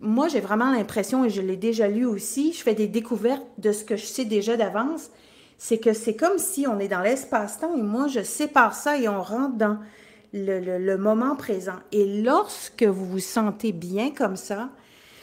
moi, 0.00 0.28
j'ai 0.28 0.40
vraiment 0.40 0.70
l'impression, 0.70 1.24
et 1.24 1.30
je 1.30 1.40
l'ai 1.40 1.56
déjà 1.56 1.88
lu 1.88 2.04
aussi, 2.04 2.52
je 2.52 2.62
fais 2.62 2.74
des 2.74 2.86
découvertes 2.86 3.46
de 3.58 3.72
ce 3.72 3.84
que 3.84 3.96
je 3.96 4.06
sais 4.06 4.24
déjà 4.24 4.56
d'avance, 4.56 5.10
c'est 5.58 5.78
que 5.78 5.92
c'est 5.92 6.14
comme 6.14 6.38
si 6.38 6.66
on 6.68 6.78
est 6.78 6.88
dans 6.88 7.00
l'espace-temps 7.00 7.76
et 7.76 7.82
moi, 7.82 8.06
je 8.06 8.22
sépare 8.22 8.74
ça 8.74 8.96
et 8.96 9.08
on 9.08 9.20
rentre 9.20 9.56
dans 9.56 9.78
le, 10.32 10.60
le, 10.78 10.96
moment 10.96 11.34
présent. 11.34 11.78
Et 11.90 12.22
lorsque 12.22 12.84
vous 12.84 13.04
vous 13.04 13.18
sentez 13.18 13.72
bien 13.72 14.12
comme 14.12 14.36
ça, 14.36 14.70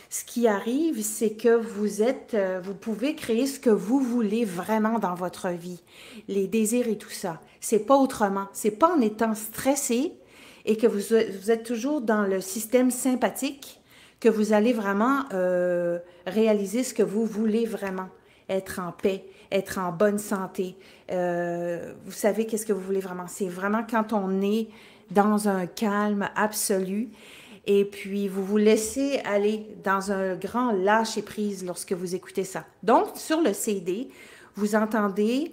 ce 0.10 0.24
qui 0.26 0.48
arrive, 0.48 1.02
c'est 1.04 1.36
que 1.36 1.56
vous 1.56 2.02
êtes, 2.02 2.34
euh, 2.34 2.60
vous 2.64 2.74
pouvez 2.74 3.16
créer 3.16 3.48
ce 3.48 3.60
que 3.60 3.70
vous 3.70 4.00
voulez 4.00 4.46
vraiment 4.46 5.00
dans 5.00 5.16
votre 5.16 5.50
vie, 5.50 5.82
les 6.28 6.48
désirs 6.48 6.88
et 6.88 6.98
tout 6.98 7.10
ça. 7.10 7.42
C'est 7.60 7.86
pas 7.86 7.96
autrement. 7.96 8.48
C'est 8.54 8.72
pas 8.72 8.94
en 8.94 9.02
étant 9.02 9.36
stressé, 9.36 10.14
et 10.66 10.78
que 10.78 10.88
vous, 10.88 11.14
êtes 11.14 11.64
toujours 11.64 12.02
dans 12.02 12.24
le 12.24 12.42
système 12.42 12.92
sympathique, 12.92 13.80
que 14.20 14.30
vous 14.30 14.54
allez 14.54 14.74
vraiment 14.74 15.24
euh, 15.34 16.00
réaliser 16.26 16.84
ce 16.84 16.94
que 16.94 17.04
vous 17.04 17.26
voulez 17.26 17.66
vraiment, 17.66 18.10
être 18.50 18.80
en 18.80 18.92
paix, 18.92 19.26
être 19.52 19.78
en 19.78 19.92
bonne 19.92 20.18
santé. 20.18 20.76
Euh, 21.12 21.94
vous 22.04 22.12
savez 22.12 22.48
qu'est-ce 22.48 22.66
que 22.66 22.74
vous 22.74 22.82
voulez 22.82 23.00
vraiment. 23.00 23.28
C'est 23.28 23.48
vraiment 23.48 23.86
quand 23.88 24.14
on 24.14 24.42
est 24.42 24.68
dans 25.12 25.48
un 25.48 25.68
calme 25.68 26.28
absolu. 26.36 27.10
Et 27.68 27.86
puis, 27.86 28.28
vous 28.28 28.44
vous 28.44 28.58
laissez 28.58 29.20
aller 29.26 29.68
dans 29.84 30.12
un 30.12 30.36
grand 30.36 30.72
lâcher-prise 30.72 31.66
lorsque 31.66 31.94
vous 31.94 32.16
écoutez 32.16 32.44
ça. 32.44 32.66
Donc, 32.84 33.10
sur 33.16 33.42
le 33.42 33.54
CD, 33.54 34.10
vous 34.56 34.76
entendez 34.76 35.52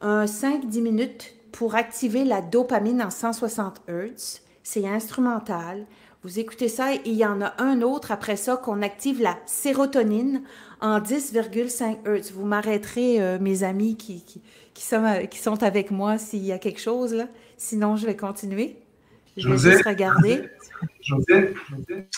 un 0.00 0.24
5-10 0.24 0.80
minutes 0.80 1.33
pour 1.54 1.76
activer 1.76 2.24
la 2.24 2.42
dopamine 2.42 3.00
en 3.00 3.10
160 3.10 3.82
Hz. 3.88 4.40
C'est 4.64 4.88
instrumental. 4.88 5.86
Vous 6.24 6.40
écoutez 6.40 6.68
ça 6.68 6.94
et 6.94 7.00
il 7.04 7.14
y 7.14 7.24
en 7.24 7.40
a 7.42 7.54
un 7.62 7.80
autre 7.80 8.10
après 8.10 8.34
ça 8.34 8.56
qu'on 8.56 8.82
active 8.82 9.22
la 9.22 9.38
sérotonine 9.46 10.42
en 10.80 10.98
10,5 10.98 11.98
Hz. 12.04 12.32
Vous 12.32 12.44
m'arrêterez, 12.44 13.22
euh, 13.22 13.38
mes 13.38 13.62
amis 13.62 13.96
qui, 13.96 14.24
qui, 14.74 14.82
sont, 14.82 15.04
euh, 15.04 15.26
qui 15.26 15.38
sont 15.38 15.62
avec 15.62 15.92
moi 15.92 16.18
s'il 16.18 16.44
y 16.44 16.50
a 16.50 16.58
quelque 16.58 16.80
chose. 16.80 17.14
Là. 17.14 17.28
Sinon, 17.56 17.94
je 17.96 18.06
vais 18.06 18.16
continuer. 18.16 18.76
Je 19.36 19.48
vais 19.48 19.58
juste 19.58 19.86
regarder. 19.86 20.48
José, 21.02 21.54
José. 21.70 22.08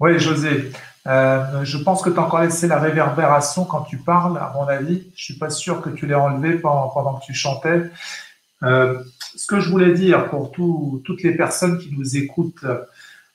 Oui, 0.00 0.18
José. 0.18 0.72
Euh, 1.06 1.64
je 1.64 1.78
pense 1.78 2.02
que 2.02 2.10
tu 2.10 2.18
as 2.18 2.22
encore 2.22 2.40
laissé 2.40 2.66
la 2.66 2.78
réverbération 2.78 3.64
quand 3.64 3.82
tu 3.82 3.98
parles, 3.98 4.38
à 4.38 4.52
mon 4.54 4.66
avis. 4.66 5.02
Je 5.14 5.22
ne 5.22 5.24
suis 5.24 5.38
pas 5.38 5.50
sûr 5.50 5.82
que 5.82 5.90
tu 5.90 6.06
l'aies 6.06 6.14
enlevé 6.14 6.54
pendant, 6.54 7.14
que 7.14 7.24
tu 7.24 7.34
chantais. 7.34 7.90
Euh, 8.62 8.98
ce 9.36 9.46
que 9.46 9.60
je 9.60 9.68
voulais 9.68 9.92
dire 9.92 10.30
pour 10.30 10.50
toutes 10.52 11.22
les 11.22 11.36
personnes 11.36 11.78
qui 11.78 11.94
nous 11.94 12.16
écoutent, 12.16 12.64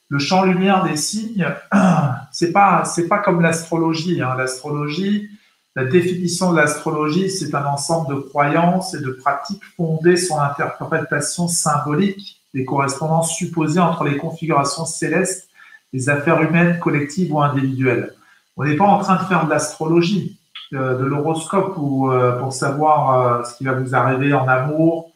le 0.09 0.17
champ 0.19 0.43
lumière 0.43 0.83
des 0.83 0.97
signes, 0.97 1.47
c'est 2.31 2.51
pas 2.51 2.83
c'est 2.83 3.07
pas 3.07 3.19
comme 3.19 3.41
l'astrologie. 3.41 4.21
Hein. 4.21 4.33
L'astrologie, 4.35 5.29
la 5.75 5.85
définition 5.85 6.51
de 6.51 6.57
l'astrologie, 6.57 7.29
c'est 7.29 7.53
un 7.53 7.65
ensemble 7.65 8.15
de 8.15 8.19
croyances 8.19 8.95
et 8.95 9.01
de 9.01 9.11
pratiques 9.11 9.63
fondées 9.77 10.17
sur 10.17 10.37
l'interprétation 10.37 11.47
symbolique 11.47 12.41
des 12.55 12.65
correspondances 12.65 13.35
supposées 13.35 13.79
entre 13.79 14.03
les 14.03 14.17
configurations 14.17 14.85
célestes, 14.85 15.48
les 15.93 16.09
affaires 16.09 16.41
humaines, 16.41 16.79
collectives 16.79 17.33
ou 17.33 17.41
individuelles. 17.41 18.13
On 18.57 18.65
n'est 18.65 18.75
pas 18.75 18.85
en 18.85 18.99
train 18.99 19.15
de 19.15 19.27
faire 19.27 19.45
de 19.45 19.49
l'astrologie, 19.49 20.39
euh, 20.73 20.99
de, 20.99 21.05
l'horoscope 21.05 21.73
ou 21.77 22.11
euh, 22.11 22.37
pour 22.39 22.53
savoir 22.53 23.39
euh, 23.39 23.43
ce 23.43 23.57
qui 23.57 23.63
va 23.63 23.73
vous 23.73 23.95
arriver 23.95 24.33
en 24.33 24.47
amour, 24.47 25.11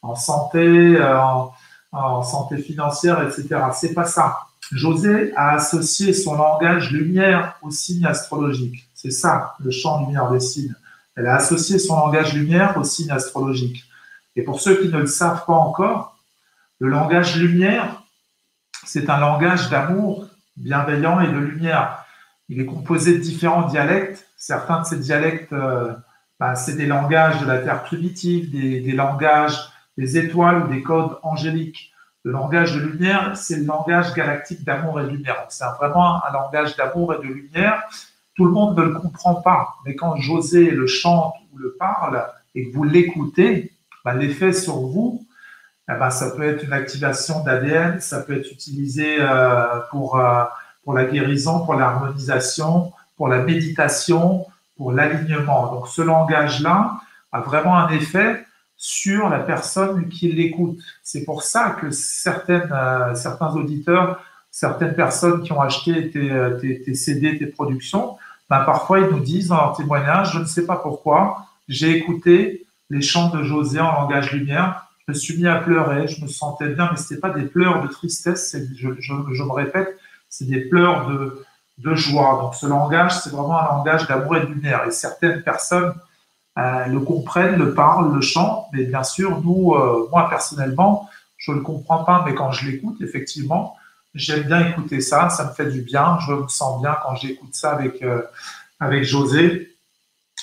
en 0.00 0.14
santé, 0.14 0.98
en, 1.02 1.52
en, 1.92 2.22
santé 2.22 2.56
financière, 2.58 3.22
etc. 3.22 3.60
C'est 3.74 3.92
pas 3.92 4.04
ça. 4.04 4.38
José 4.72 5.32
a 5.36 5.52
associé 5.52 6.14
son 6.14 6.36
langage 6.36 6.90
lumière 6.90 7.56
au 7.62 7.70
signe 7.70 8.06
astrologique. 8.06 8.88
C'est 8.94 9.10
ça, 9.10 9.54
le 9.62 9.70
champ 9.70 10.06
lumière 10.06 10.30
des 10.30 10.40
signes. 10.40 10.74
Elle 11.16 11.26
a 11.26 11.34
associé 11.34 11.78
son 11.78 11.96
langage 11.96 12.32
lumière 12.32 12.76
au 12.78 12.84
signe 12.84 13.10
astrologique. 13.10 13.84
Et 14.36 14.42
pour 14.42 14.60
ceux 14.60 14.80
qui 14.80 14.88
ne 14.88 14.98
le 14.98 15.06
savent 15.06 15.44
pas 15.44 15.52
encore, 15.52 16.16
le 16.78 16.88
langage 16.88 17.36
lumière, 17.36 18.02
c'est 18.84 19.10
un 19.10 19.18
langage 19.18 19.70
d'amour 19.70 20.26
bienveillant 20.56 21.20
et 21.20 21.28
de 21.28 21.38
lumière. 21.38 22.04
Il 22.48 22.60
est 22.60 22.66
composé 22.66 23.14
de 23.14 23.22
différents 23.22 23.66
dialectes. 23.66 24.26
Certains 24.36 24.82
de 24.82 24.86
ces 24.86 24.98
dialectes, 24.98 25.52
euh, 25.52 25.92
bah, 26.38 26.54
c'est 26.54 26.76
des 26.76 26.86
langages 26.86 27.40
de 27.40 27.46
la 27.46 27.58
Terre 27.58 27.82
primitive, 27.82 28.50
des, 28.50 28.92
langages 28.92 29.58
des 29.96 30.18
étoiles 30.18 30.64
ou 30.64 30.68
des 30.68 30.82
codes 30.82 31.18
angéliques. 31.22 31.92
Le 32.22 32.32
langage 32.32 32.74
de 32.74 32.80
lumière, 32.80 33.36
c'est 33.36 33.56
le 33.56 33.64
langage 33.64 34.14
galactique 34.14 34.64
d'amour 34.64 35.00
et 35.00 35.04
de 35.04 35.08
lumière. 35.08 35.44
C'est 35.48 35.64
vraiment 35.78 36.24
un 36.24 36.32
langage 36.32 36.76
d'amour 36.76 37.14
et 37.14 37.18
de 37.18 37.32
lumière 37.32 37.82
tout 38.34 38.44
le 38.44 38.50
monde 38.50 38.76
ne 38.76 38.82
le 38.82 38.94
comprend 38.94 39.36
pas, 39.36 39.76
mais 39.84 39.94
quand 39.94 40.16
José 40.16 40.70
le 40.70 40.86
chante 40.86 41.34
ou 41.52 41.58
le 41.58 41.76
parle 41.78 42.26
et 42.54 42.68
que 42.68 42.74
vous 42.74 42.84
l'écoutez, 42.84 43.72
ben, 44.04 44.14
l'effet 44.14 44.52
sur 44.52 44.80
vous, 44.80 45.24
eh 45.88 45.92
ben, 45.98 46.10
ça 46.10 46.30
peut 46.30 46.44
être 46.44 46.64
une 46.64 46.72
activation 46.72 47.44
d'ADN, 47.44 48.00
ça 48.00 48.20
peut 48.20 48.38
être 48.38 48.50
utilisé 48.50 49.16
euh, 49.20 49.80
pour, 49.90 50.18
euh, 50.18 50.44
pour 50.82 50.94
la 50.94 51.04
guérison, 51.04 51.64
pour 51.64 51.74
l'harmonisation, 51.74 52.92
pour 53.16 53.28
la 53.28 53.42
méditation, 53.42 54.46
pour 54.76 54.92
l'alignement. 54.92 55.72
Donc 55.72 55.88
ce 55.88 56.00
langage-là 56.00 56.92
a 57.32 57.40
vraiment 57.40 57.76
un 57.76 57.88
effet 57.90 58.46
sur 58.76 59.28
la 59.28 59.40
personne 59.40 60.08
qui 60.08 60.32
l'écoute. 60.32 60.80
C'est 61.02 61.24
pour 61.24 61.42
ça 61.42 61.76
que 61.80 61.90
certaines, 61.90 62.72
euh, 62.72 63.14
certains 63.14 63.54
auditeurs, 63.54 64.22
certaines 64.50 64.94
personnes 64.94 65.42
qui 65.42 65.52
ont 65.52 65.60
acheté 65.60 66.10
tes, 66.10 66.30
tes, 66.60 66.80
tes 66.80 66.94
CD, 66.94 67.38
tes 67.38 67.46
productions, 67.46 68.16
ben, 68.48 68.60
parfois 68.60 69.00
ils 69.00 69.08
nous 69.08 69.20
disent 69.20 69.48
dans 69.48 69.56
leur 69.56 69.76
témoignage, 69.76 70.32
je 70.32 70.38
ne 70.38 70.44
sais 70.44 70.64
pas 70.64 70.76
pourquoi, 70.76 71.46
j'ai 71.68 71.90
écouté 71.96 72.66
les 72.90 73.02
chants 73.02 73.30
de 73.30 73.42
José 73.42 73.80
en 73.80 73.92
langage 73.92 74.32
lumière, 74.32 74.88
je 75.06 75.12
me 75.12 75.18
suis 75.18 75.36
mis 75.36 75.46
à 75.46 75.56
pleurer, 75.56 76.06
je 76.08 76.22
me 76.22 76.28
sentais 76.28 76.68
bien, 76.68 76.88
mais 76.90 76.96
ce 76.96 77.02
n'était 77.02 77.20
pas 77.20 77.30
des 77.30 77.44
pleurs 77.44 77.82
de 77.82 77.88
tristesse, 77.88 78.56
je, 78.76 78.88
me 78.88 79.52
répète, 79.52 79.98
c'est 80.28 80.46
des 80.46 80.62
pleurs 80.62 81.08
de, 81.08 81.94
joie. 81.94 82.38
Donc 82.40 82.54
ce 82.54 82.66
langage, 82.66 83.18
c'est 83.20 83.30
vraiment 83.30 83.58
un 83.58 83.76
langage 83.76 84.06
d'amour 84.06 84.36
et 84.36 84.40
de 84.40 84.46
lumière. 84.46 84.84
Et 84.86 84.90
certaines 84.90 85.42
personnes 85.42 85.92
euh, 86.58 86.86
le 86.86 87.00
comprennent, 87.00 87.56
le 87.56 87.74
parlent, 87.74 88.14
le 88.14 88.20
chantent, 88.20 88.66
mais 88.72 88.84
bien 88.84 89.02
sûr, 89.02 89.42
nous, 89.42 89.74
euh, 89.74 90.08
moi 90.10 90.28
personnellement, 90.30 91.08
je 91.36 91.50
ne 91.50 91.56
le 91.56 91.62
comprends 91.62 92.04
pas, 92.04 92.22
mais 92.24 92.34
quand 92.34 92.52
je 92.52 92.70
l'écoute, 92.70 93.00
effectivement, 93.00 93.76
J'aime 94.14 94.44
bien 94.44 94.68
écouter 94.68 95.00
ça, 95.00 95.28
ça 95.28 95.44
me 95.44 95.52
fait 95.52 95.66
du 95.66 95.80
bien. 95.82 96.18
Je 96.26 96.32
me 96.32 96.46
sens 96.46 96.80
bien 96.80 96.96
quand 97.02 97.16
j'écoute 97.16 97.54
ça 97.54 97.72
avec, 97.72 98.00
euh, 98.02 98.22
avec 98.78 99.02
José. 99.02 99.73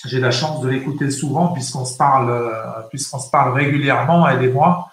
J'ai 0.05 0.19
la 0.19 0.31
chance 0.31 0.61
de 0.61 0.69
l'écouter 0.69 1.11
souvent 1.11 1.49
puisqu'on 1.49 1.85
se 1.85 1.95
parle, 1.97 2.31
euh, 2.31 2.81
puisqu'on 2.89 3.19
se 3.19 3.29
parle 3.29 3.53
régulièrement, 3.53 4.27
elle 4.27 4.43
et 4.43 4.51
moi. 4.51 4.89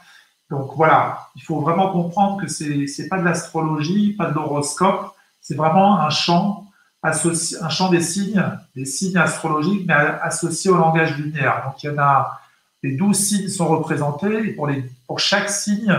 Donc 0.50 0.72
voilà, 0.76 1.28
il 1.36 1.42
faut 1.42 1.60
vraiment 1.60 1.90
comprendre 1.90 2.40
que 2.40 2.48
c'est 2.48 2.86
n'est 2.98 3.08
pas 3.08 3.18
de 3.18 3.24
l'astrologie, 3.24 4.14
pas 4.14 4.26
de 4.26 4.34
l'horoscope, 4.34 5.14
c'est 5.40 5.54
vraiment 5.54 6.00
un 6.00 6.10
champ 6.10 6.66
associé, 7.02 7.58
un 7.62 7.68
champ 7.68 7.90
des 7.90 8.00
signes, 8.00 8.42
des 8.74 8.84
signes 8.84 9.18
astrologiques, 9.18 9.86
mais 9.86 9.94
associés 9.94 10.70
au 10.70 10.76
langage 10.76 11.16
lumière. 11.16 11.64
Donc 11.66 11.82
il 11.82 11.86
y 11.86 11.90
en 11.90 11.98
a, 11.98 12.40
les 12.82 12.96
douze 12.96 13.18
signes 13.18 13.48
sont 13.48 13.68
représentés 13.68 14.48
et 14.48 14.52
pour, 14.52 14.66
les, 14.66 14.90
pour 15.06 15.20
chaque 15.20 15.50
signe, 15.50 15.94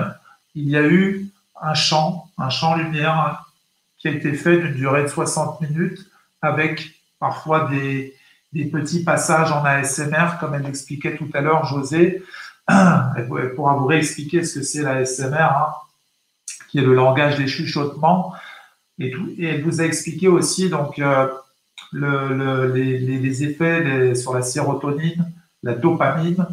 il 0.55 0.67
y 0.69 0.77
a 0.77 0.83
eu 0.83 1.27
un 1.61 1.73
chant, 1.73 2.27
un 2.37 2.49
chant 2.49 2.75
lumière 2.75 3.45
qui 3.97 4.07
a 4.07 4.11
été 4.11 4.33
fait 4.33 4.57
d'une 4.57 4.73
durée 4.73 5.03
de 5.03 5.07
60 5.07 5.61
minutes 5.61 5.99
avec 6.41 6.91
parfois 7.19 7.67
des, 7.69 8.15
petits 8.53 9.03
passages 9.03 9.51
en 9.51 9.63
ASMR, 9.63 10.37
comme 10.39 10.55
elle 10.55 10.63
l'expliquait 10.63 11.15
tout 11.17 11.29
à 11.33 11.41
l'heure, 11.41 11.65
José. 11.65 12.23
Elle 12.69 13.53
pourra 13.55 13.75
vous 13.75 13.87
réexpliquer 13.87 14.43
ce 14.43 14.59
que 14.59 14.65
c'est 14.65 14.83
l'ASMR, 14.83 15.37
hein, 15.41 15.73
qui 16.69 16.77
est 16.77 16.83
le 16.83 16.93
langage 16.93 17.37
des 17.37 17.47
chuchotements. 17.47 18.33
Et, 18.99 19.11
tout, 19.11 19.27
et 19.37 19.45
elle 19.45 19.63
vous 19.63 19.81
a 19.81 19.85
expliqué 19.85 20.27
aussi 20.27 20.69
donc, 20.69 20.99
euh, 20.99 21.27
les, 21.93 23.43
effets 23.43 24.13
sur 24.13 24.35
la 24.35 24.41
sérotonine, 24.41 25.31
la 25.63 25.73
dopamine. 25.73 26.45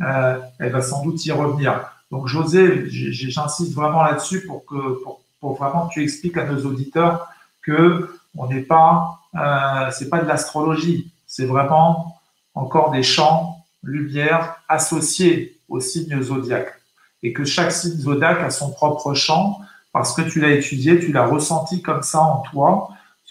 Euh, 0.00 0.38
elle 0.58 0.72
va 0.72 0.82
sans 0.82 1.04
doute 1.04 1.24
y 1.26 1.30
revenir. 1.30 1.80
Donc, 2.10 2.26
José, 2.26 2.86
j'insiste 2.88 3.74
vraiment 3.74 4.02
là-dessus 4.02 4.44
pour 4.46 4.64
que, 4.64 4.98
pour, 5.40 5.56
vraiment 5.56 5.88
que 5.88 5.94
tu 5.94 6.02
expliques 6.02 6.36
à 6.36 6.46
nos 6.46 6.66
auditeurs 6.66 7.28
que 7.62 8.10
on 8.36 8.46
n'est 8.48 8.62
pas, 8.62 9.20
euh, 9.34 9.90
c'est 9.90 10.08
pas 10.08 10.20
de 10.20 10.26
l'astrologie, 10.26 11.12
c'est 11.30 11.46
vraiment 11.46 12.20
encore 12.54 12.90
des 12.90 13.04
champs 13.04 13.64
lumière 13.84 14.56
associés 14.68 15.60
au 15.68 15.78
signe 15.78 16.20
zodiaque 16.20 16.74
et 17.22 17.32
que 17.32 17.44
chaque 17.44 17.70
signe 17.70 18.00
zodiaque 18.00 18.40
a 18.40 18.50
son 18.50 18.72
propre 18.72 19.14
champ 19.14 19.60
parce 19.92 20.12
que 20.12 20.22
tu 20.22 20.40
l'as 20.40 20.50
étudié, 20.50 20.98
tu 20.98 21.12
l'as 21.12 21.24
ressenti 21.24 21.82
comme 21.82 22.02
ça 22.02 22.20
en 22.20 22.38
toi. 22.40 22.88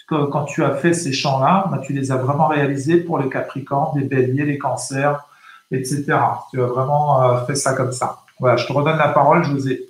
Quand 0.08 0.44
tu 0.44 0.64
as 0.64 0.74
fait 0.76 0.94
ces 0.94 1.12
champs-là, 1.12 1.66
bah, 1.70 1.78
tu 1.78 1.92
les 1.92 2.10
as 2.10 2.16
vraiment 2.16 2.48
réalisés 2.48 2.96
pour 2.96 3.18
les 3.18 3.28
Capricornes, 3.28 3.96
les 3.96 4.06
Béliers, 4.06 4.44
les 4.44 4.58
Cancers, 4.58 5.24
etc. 5.70 6.04
Tu 6.50 6.60
as 6.60 6.66
vraiment 6.66 7.22
euh, 7.22 7.44
fait 7.44 7.54
ça 7.54 7.74
comme 7.74 7.92
ça. 7.92 8.24
Voilà, 8.40 8.56
je 8.56 8.66
te 8.66 8.72
redonne 8.72 8.96
la 8.96 9.10
parole, 9.10 9.44
José. 9.44 9.88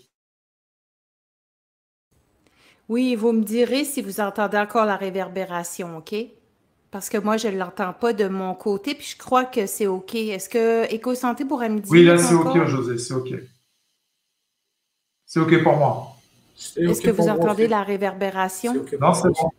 Oui, 2.88 3.14
vous 3.14 3.32
me 3.32 3.44
direz 3.44 3.84
si 3.84 4.02
vous 4.02 4.20
entendez 4.20 4.58
encore 4.58 4.84
la 4.84 4.96
réverbération, 4.96 5.96
OK? 5.96 6.39
Parce 6.90 7.08
que 7.08 7.18
moi, 7.18 7.36
je 7.36 7.48
ne 7.48 7.56
l'entends 7.56 7.92
pas 7.92 8.12
de 8.12 8.26
mon 8.26 8.54
côté, 8.54 8.94
puis 8.94 9.06
je 9.06 9.16
crois 9.16 9.44
que 9.44 9.66
c'est 9.66 9.86
OK. 9.86 10.14
Est-ce 10.16 10.48
que 10.48 10.92
EcoSanté 10.92 11.44
pourrait 11.44 11.68
me 11.68 11.80
dire? 11.80 11.92
Oui, 11.92 12.04
là, 12.04 12.18
c'est 12.18 12.34
OK, 12.34 12.66
José, 12.66 12.98
c'est 12.98 13.14
OK. 13.14 13.32
C'est 15.24 15.38
OK 15.38 15.62
pour 15.62 15.76
moi. 15.76 16.16
Est-ce 16.76 17.00
que 17.00 17.10
vous 17.10 17.28
entendez 17.28 17.68
la 17.68 17.84
réverbération? 17.84 18.74
non, 19.00 19.14
c'est 19.14 19.28
bon. 19.28 19.50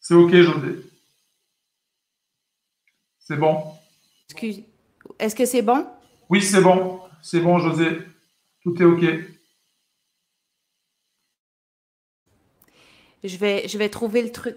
C'est 0.00 0.14
OK, 0.14 0.34
José. 0.34 0.84
C'est 3.20 3.36
bon. 3.36 3.62
Excuse. 4.28 4.62
Est-ce 5.18 5.34
que 5.34 5.46
c'est 5.46 5.62
bon? 5.62 5.86
Oui, 6.28 6.42
c'est 6.42 6.60
bon. 6.60 7.00
C'est 7.22 7.40
bon, 7.40 7.58
José. 7.58 8.00
Tout 8.62 8.82
est 8.82 8.84
OK. 8.84 9.04
Je 13.24 13.36
vais, 13.38 13.66
je 13.66 13.78
vais 13.78 13.88
trouver 13.88 14.22
le 14.22 14.30
truc. 14.30 14.56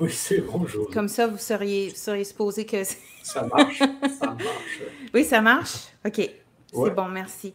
Oui, 0.00 0.10
c'est 0.12 0.40
bon. 0.40 0.66
Comme 0.92 1.08
ça, 1.08 1.28
vous 1.28 1.38
seriez, 1.38 1.90
seriez 1.94 2.24
supposé 2.24 2.66
que. 2.66 2.82
ça 3.22 3.42
marche. 3.42 3.78
Ça 3.78 4.26
marche. 4.26 4.82
Oui, 5.14 5.24
ça 5.24 5.40
marche? 5.40 5.74
OK. 6.04 6.16
C'est 6.16 6.90
bon, 6.90 7.08
merci. 7.08 7.54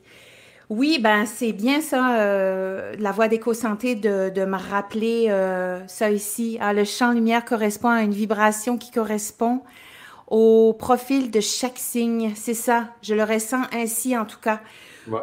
Oui, 0.69 0.99
ben 1.01 1.25
c'est 1.25 1.51
bien 1.51 1.81
ça, 1.81 2.19
euh, 2.19 2.95
la 2.99 3.11
voix 3.11 3.27
d'éco-santé, 3.27 3.95
de, 3.95 4.29
de, 4.29 4.45
me 4.45 4.55
rappeler 4.55 5.25
euh, 5.29 5.85
ça 5.87 6.11
ici. 6.11 6.59
Ah, 6.61 6.73
le 6.73 6.85
champ 6.85 7.11
lumière 7.11 7.43
correspond 7.43 7.89
à 7.89 8.03
une 8.03 8.13
vibration 8.13 8.77
qui 8.77 8.91
correspond 8.91 9.63
au 10.27 10.75
profil 10.77 11.31
de 11.31 11.39
chaque 11.39 11.79
signe. 11.79 12.33
C'est 12.35 12.53
ça, 12.53 12.89
je 13.01 13.15
le 13.15 13.23
ressens 13.23 13.63
ainsi 13.73 14.15
en 14.15 14.25
tout 14.25 14.39
cas. 14.39 14.61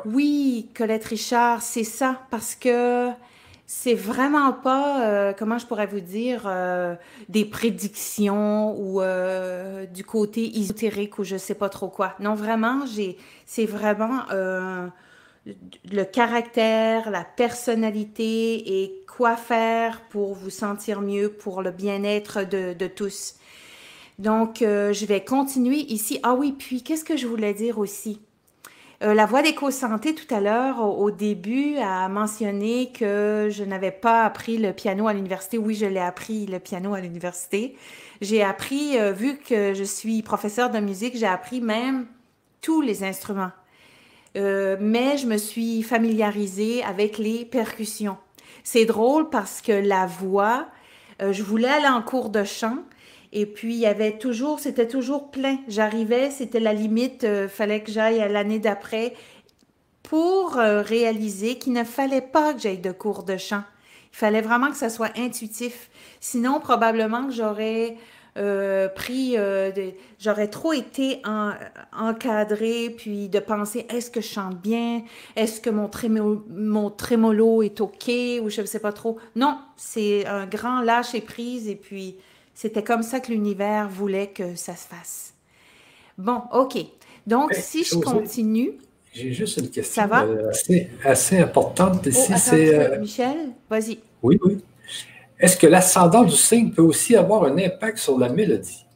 Oui, 0.04 0.68
Colette 0.76 1.04
Richard, 1.04 1.62
c'est 1.62 1.84
ça, 1.84 2.22
parce 2.30 2.56
que 2.56 3.10
c'est 3.66 3.94
vraiment 3.94 4.52
pas, 4.52 5.06
euh, 5.06 5.32
comment 5.36 5.58
je 5.58 5.66
pourrais 5.66 5.86
vous 5.86 6.00
dire, 6.00 6.44
euh, 6.46 6.94
des 7.28 7.44
prédictions 7.44 8.78
ou 8.78 9.00
euh, 9.02 9.86
du 9.86 10.04
côté 10.04 10.58
ésotérique 10.58 11.18
ou 11.18 11.24
je 11.24 11.36
sais 11.36 11.54
pas 11.54 11.68
trop 11.68 11.88
quoi. 11.88 12.14
Non, 12.20 12.34
vraiment, 12.34 12.86
j'ai, 12.86 13.18
c'est 13.44 13.66
vraiment 13.66 14.22
le 15.92 16.04
caractère, 16.04 17.10
la 17.10 17.24
personnalité 17.24 18.82
et 18.82 19.04
quoi 19.06 19.36
faire 19.36 20.02
pour 20.10 20.34
vous 20.34 20.50
sentir 20.50 21.00
mieux, 21.00 21.30
pour 21.30 21.62
le 21.62 21.70
bien-être 21.70 22.44
de, 22.44 22.72
de 22.72 22.86
tous. 22.86 23.34
Donc, 24.18 24.62
euh, 24.62 24.92
je 24.92 25.06
vais 25.06 25.24
continuer 25.24 25.78
ici. 25.92 26.18
Ah 26.22 26.34
oui, 26.34 26.52
puis 26.52 26.82
qu'est-ce 26.82 27.04
que 27.04 27.16
je 27.16 27.26
voulais 27.26 27.54
dire 27.54 27.78
aussi? 27.78 28.20
Euh, 29.02 29.12
la 29.12 29.26
voix 29.26 29.42
d'éco-santé 29.42 30.14
tout 30.14 30.32
à 30.34 30.40
l'heure, 30.40 30.80
au, 30.80 31.10
début, 31.10 31.76
a 31.76 32.08
mentionné 32.08 32.92
que 32.92 33.48
je 33.50 33.62
n'avais 33.62 33.90
pas 33.90 34.24
appris 34.24 34.56
le 34.56 34.72
piano 34.72 35.06
à 35.06 35.12
l'université. 35.12 35.58
Oui, 35.58 35.74
je 35.74 35.84
l'ai 35.84 36.00
appris 36.00 36.46
le 36.46 36.58
piano 36.58 36.94
à 36.94 37.00
l'université. 37.00 37.76
J'ai 38.22 38.42
appris, 38.42 38.98
euh, 38.98 39.12
vu 39.12 39.36
que 39.36 39.74
je 39.74 39.84
suis 39.84 40.22
professeur 40.22 40.70
de 40.70 40.78
musique, 40.78 41.16
j'ai 41.16 41.26
appris 41.26 41.60
même 41.60 42.06
tous 42.62 42.80
les 42.80 43.04
instruments. 43.04 43.52
mais 44.34 45.16
je 45.16 45.26
me 45.26 45.38
suis 45.38 45.82
familiarisée 45.82 46.82
avec 46.82 47.16
les 47.16 47.44
percussions. 47.46 48.18
C'est 48.64 48.84
drôle 48.84 49.30
parce 49.30 49.62
que 49.62 49.72
la 49.72 50.06
voix, 50.06 50.66
je 51.20 51.42
voulais 51.42 51.68
aller 51.68 51.88
en 51.88 52.02
cours 52.02 52.28
de 52.28 52.44
chant, 52.44 52.78
et 53.38 53.44
puis, 53.44 53.74
il 53.74 53.80
y 53.80 53.86
avait 53.86 54.16
toujours, 54.16 54.60
c'était 54.60 54.88
toujours 54.88 55.30
plein. 55.30 55.58
J'arrivais, 55.68 56.30
c'était 56.30 56.58
la 56.58 56.72
limite, 56.72 57.24
euh, 57.24 57.48
fallait 57.48 57.82
que 57.82 57.92
j'aille 57.92 58.18
à 58.22 58.28
l'année 58.28 58.58
d'après 58.58 59.12
pour 60.02 60.56
euh, 60.56 60.80
réaliser 60.80 61.58
qu'il 61.58 61.74
ne 61.74 61.84
fallait 61.84 62.22
pas 62.22 62.54
que 62.54 62.60
j'aille 62.60 62.78
de 62.78 62.92
cours 62.92 63.24
de 63.24 63.36
chant. 63.36 63.62
Il 64.10 64.16
fallait 64.16 64.40
vraiment 64.40 64.70
que 64.70 64.76
ça 64.78 64.88
soit 64.88 65.10
intuitif. 65.18 65.90
Sinon, 66.18 66.60
probablement 66.60 67.26
que 67.26 67.34
j'aurais 67.34 67.98
euh, 68.38 68.88
pris, 68.88 69.36
j'aurais 70.18 70.48
trop 70.48 70.72
été 70.72 71.20
en, 71.26 71.52
encadré, 71.92 72.88
puis 72.96 73.28
de 73.28 73.38
penser 73.38 73.84
est-ce 73.90 74.10
que 74.10 74.22
je 74.22 74.28
chante 74.28 74.56
bien, 74.62 75.02
est-ce 75.36 75.60
que 75.60 75.68
mon, 75.68 75.88
trémolo, 75.88 76.42
mon 76.48 76.88
trémolo 76.88 77.60
est 77.60 77.82
OK, 77.82 78.08
ou 78.40 78.48
je 78.48 78.62
ne 78.62 78.66
sais 78.66 78.80
pas 78.80 78.92
trop. 78.92 79.18
Non, 79.34 79.58
c'est 79.76 80.24
un 80.24 80.46
grand 80.46 80.80
lâcher 80.80 81.20
prise, 81.20 81.68
et 81.68 81.76
puis 81.76 82.16
c'était 82.56 82.82
comme 82.82 83.02
ça 83.02 83.20
que 83.20 83.30
l'univers 83.30 83.86
voulait 83.86 84.28
que 84.28 84.54
ça 84.54 84.74
se 84.74 84.86
fasse. 84.88 85.34
Bon, 86.16 86.40
OK. 86.52 86.78
Donc, 87.26 87.52
si 87.52 87.84
je 87.84 87.96
continue. 87.96 88.78
J'ai 89.12 89.34
juste 89.34 89.58
une 89.58 89.68
question 89.68 90.02
ça 90.02 90.08
va? 90.08 90.24
Euh, 90.24 90.50
assez, 91.04 91.38
importante 91.38 92.06
ici. 92.06 92.32
Oh, 92.34 92.38
c'est, 92.38 92.74
euh, 92.74 92.98
Michel, 92.98 93.50
vas-y. 93.68 93.98
Oui, 94.22 94.38
oui. 94.42 94.64
Est-ce 95.38 95.58
que 95.58 95.66
l'ascendant 95.66 96.24
du 96.24 96.34
signe 96.34 96.70
peut 96.70 96.80
aussi 96.80 97.14
avoir 97.14 97.44
un 97.44 97.58
impact 97.58 97.98
sur 97.98 98.18
la 98.18 98.30
mélodie? 98.30 98.86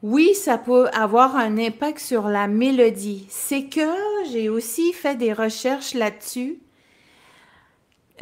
Oui, 0.00 0.32
ça 0.34 0.58
peut 0.58 0.86
avoir 0.92 1.34
un 1.34 1.58
impact 1.58 1.98
sur 1.98 2.28
la 2.28 2.46
mélodie. 2.46 3.26
C'est 3.28 3.64
que 3.64 3.90
j'ai 4.30 4.48
aussi 4.48 4.92
fait 4.92 5.16
des 5.16 5.32
recherches 5.32 5.94
là-dessus 5.94 6.60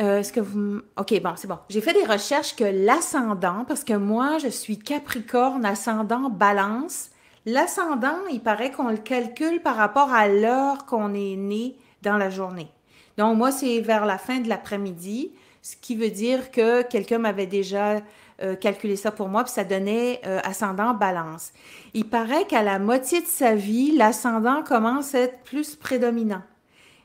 euh, 0.00 0.18
est-ce 0.18 0.32
que 0.32 0.40
vous. 0.40 0.80
OK, 0.96 1.22
bon, 1.22 1.34
c'est 1.36 1.46
bon. 1.46 1.58
J'ai 1.68 1.80
fait 1.80 1.92
des 1.92 2.04
recherches 2.04 2.56
que 2.56 2.64
l'ascendant, 2.64 3.64
parce 3.66 3.84
que 3.84 3.94
moi, 3.94 4.38
je 4.38 4.48
suis 4.48 4.78
Capricorne, 4.78 5.64
ascendant, 5.64 6.30
balance. 6.30 7.10
L'ascendant, 7.46 8.18
il 8.32 8.40
paraît 8.40 8.72
qu'on 8.72 8.88
le 8.88 8.96
calcule 8.96 9.60
par 9.60 9.76
rapport 9.76 10.12
à 10.12 10.28
l'heure 10.28 10.86
qu'on 10.86 11.14
est 11.14 11.36
né 11.36 11.76
dans 12.02 12.16
la 12.16 12.30
journée. 12.30 12.68
Donc, 13.18 13.36
moi, 13.36 13.52
c'est 13.52 13.80
vers 13.80 14.06
la 14.06 14.18
fin 14.18 14.40
de 14.40 14.48
l'après-midi, 14.48 15.32
ce 15.62 15.76
qui 15.76 15.94
veut 15.94 16.10
dire 16.10 16.50
que 16.50 16.82
quelqu'un 16.82 17.18
m'avait 17.18 17.46
déjà 17.46 18.00
euh, 18.42 18.56
calculé 18.56 18.96
ça 18.96 19.12
pour 19.12 19.28
moi, 19.28 19.44
puis 19.44 19.52
ça 19.52 19.62
donnait 19.62 20.20
euh, 20.26 20.40
ascendant 20.42 20.94
balance. 20.94 21.52
Il 21.92 22.08
paraît 22.08 22.46
qu'à 22.46 22.62
la 22.62 22.80
moitié 22.80 23.20
de 23.20 23.26
sa 23.26 23.54
vie, 23.54 23.96
l'ascendant 23.96 24.64
commence 24.64 25.14
à 25.14 25.20
être 25.20 25.44
plus 25.44 25.76
prédominant 25.76 26.42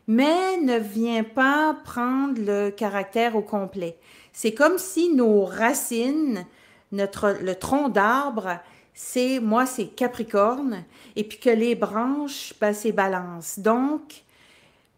mais 0.10 0.58
ne 0.58 0.80
vient 0.80 1.24
pas 1.24 1.78
prendre 1.86 2.41
le 2.41 2.72
caractère 2.72 3.36
au 3.36 3.43
complet. 3.43 3.95
C'est 4.34 4.56
comme 4.56 4.80
si 4.80 5.13
nos 5.13 5.45
racines, 5.45 6.48
notre, 6.91 7.38
le 7.39 7.54
tronc 7.54 7.89
d'arbre, 7.89 8.58
c'est, 8.95 9.39
moi, 9.39 9.67
c'est 9.67 9.86
Capricorne, 9.86 10.84
et 11.15 11.24
puis 11.24 11.38
que 11.38 11.52
les 11.52 11.76
branches, 11.76 12.56
ben, 12.60 12.74
c'est 12.74 12.91
Balance. 12.91 13.60
Donc, 13.60 14.24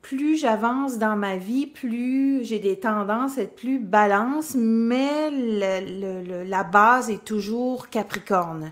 plus 0.01 0.37
j'avance 0.37 0.97
dans 0.97 1.17
ma 1.17 1.35
vie, 1.35 1.67
plus 1.67 2.45
j'ai 2.45 2.59
des 2.59 2.79
tendances 2.79 3.37
à 3.37 3.41
être 3.41 3.55
plus 3.57 3.79
balance, 3.79 4.55
mais 4.55 5.29
la 5.29 6.63
base 6.63 7.09
est 7.09 7.25
toujours 7.25 7.89
Capricorne. 7.89 8.71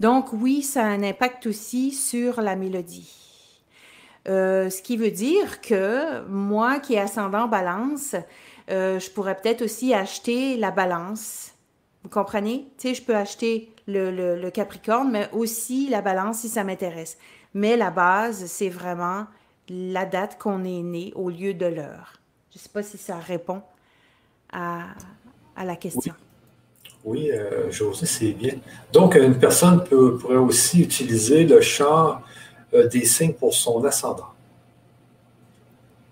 Donc 0.00 0.32
oui, 0.32 0.62
ça 0.62 0.82
a 0.82 0.86
un 0.86 1.02
impact 1.02 1.46
aussi 1.46 1.92
sur 1.92 2.40
la 2.40 2.56
mélodie. 2.56 3.23
Euh, 4.26 4.70
ce 4.70 4.80
qui 4.80 4.96
veut 4.96 5.10
dire 5.10 5.60
que 5.60 6.26
moi 6.28 6.80
qui 6.80 6.94
ai 6.94 7.00
ascendant 7.00 7.46
balance, 7.46 8.16
euh, 8.70 8.98
je 8.98 9.10
pourrais 9.10 9.34
peut-être 9.34 9.62
aussi 9.62 9.92
acheter 9.92 10.56
la 10.56 10.70
balance. 10.70 11.52
Vous 12.02 12.08
comprenez? 12.08 12.66
Tu 12.78 12.88
sais, 12.88 12.94
je 12.94 13.02
peux 13.02 13.16
acheter 13.16 13.70
le, 13.86 14.48
Capricorne, 14.50 15.10
mais 15.10 15.28
aussi 15.32 15.88
la 15.90 16.00
balance 16.00 16.38
si 16.38 16.48
ça 16.48 16.64
m'intéresse. 16.64 17.18
Mais 17.52 17.76
la 17.76 17.90
base, 17.90 18.46
c'est 18.46 18.70
vraiment 18.70 19.26
la 19.68 20.04
date 20.06 20.38
qu'on 20.38 20.64
est 20.64 20.82
né 20.82 21.12
au 21.14 21.28
lieu 21.28 21.54
de 21.54 21.66
l'heure. 21.66 22.14
Je 22.50 22.58
ne 22.58 22.62
sais 22.62 22.68
pas 22.68 22.82
si 22.82 22.98
ça 22.98 23.16
répond 23.18 23.62
à, 24.52 24.84
la 25.62 25.76
question. 25.76 26.14
Oui, 27.04 27.30
euh, 27.30 27.70
José, 27.70 28.06
c'est 28.06 28.32
bien. 28.32 28.54
Donc, 28.92 29.14
une 29.14 29.38
personne 29.38 29.84
pourrait 29.84 30.36
aussi 30.36 30.82
utiliser 30.82 31.44
le 31.44 31.56
euh, 31.56 32.14
des 32.82 33.04
signes 33.04 33.32
pour 33.32 33.54
son 33.54 33.84
ascendant. 33.84 34.28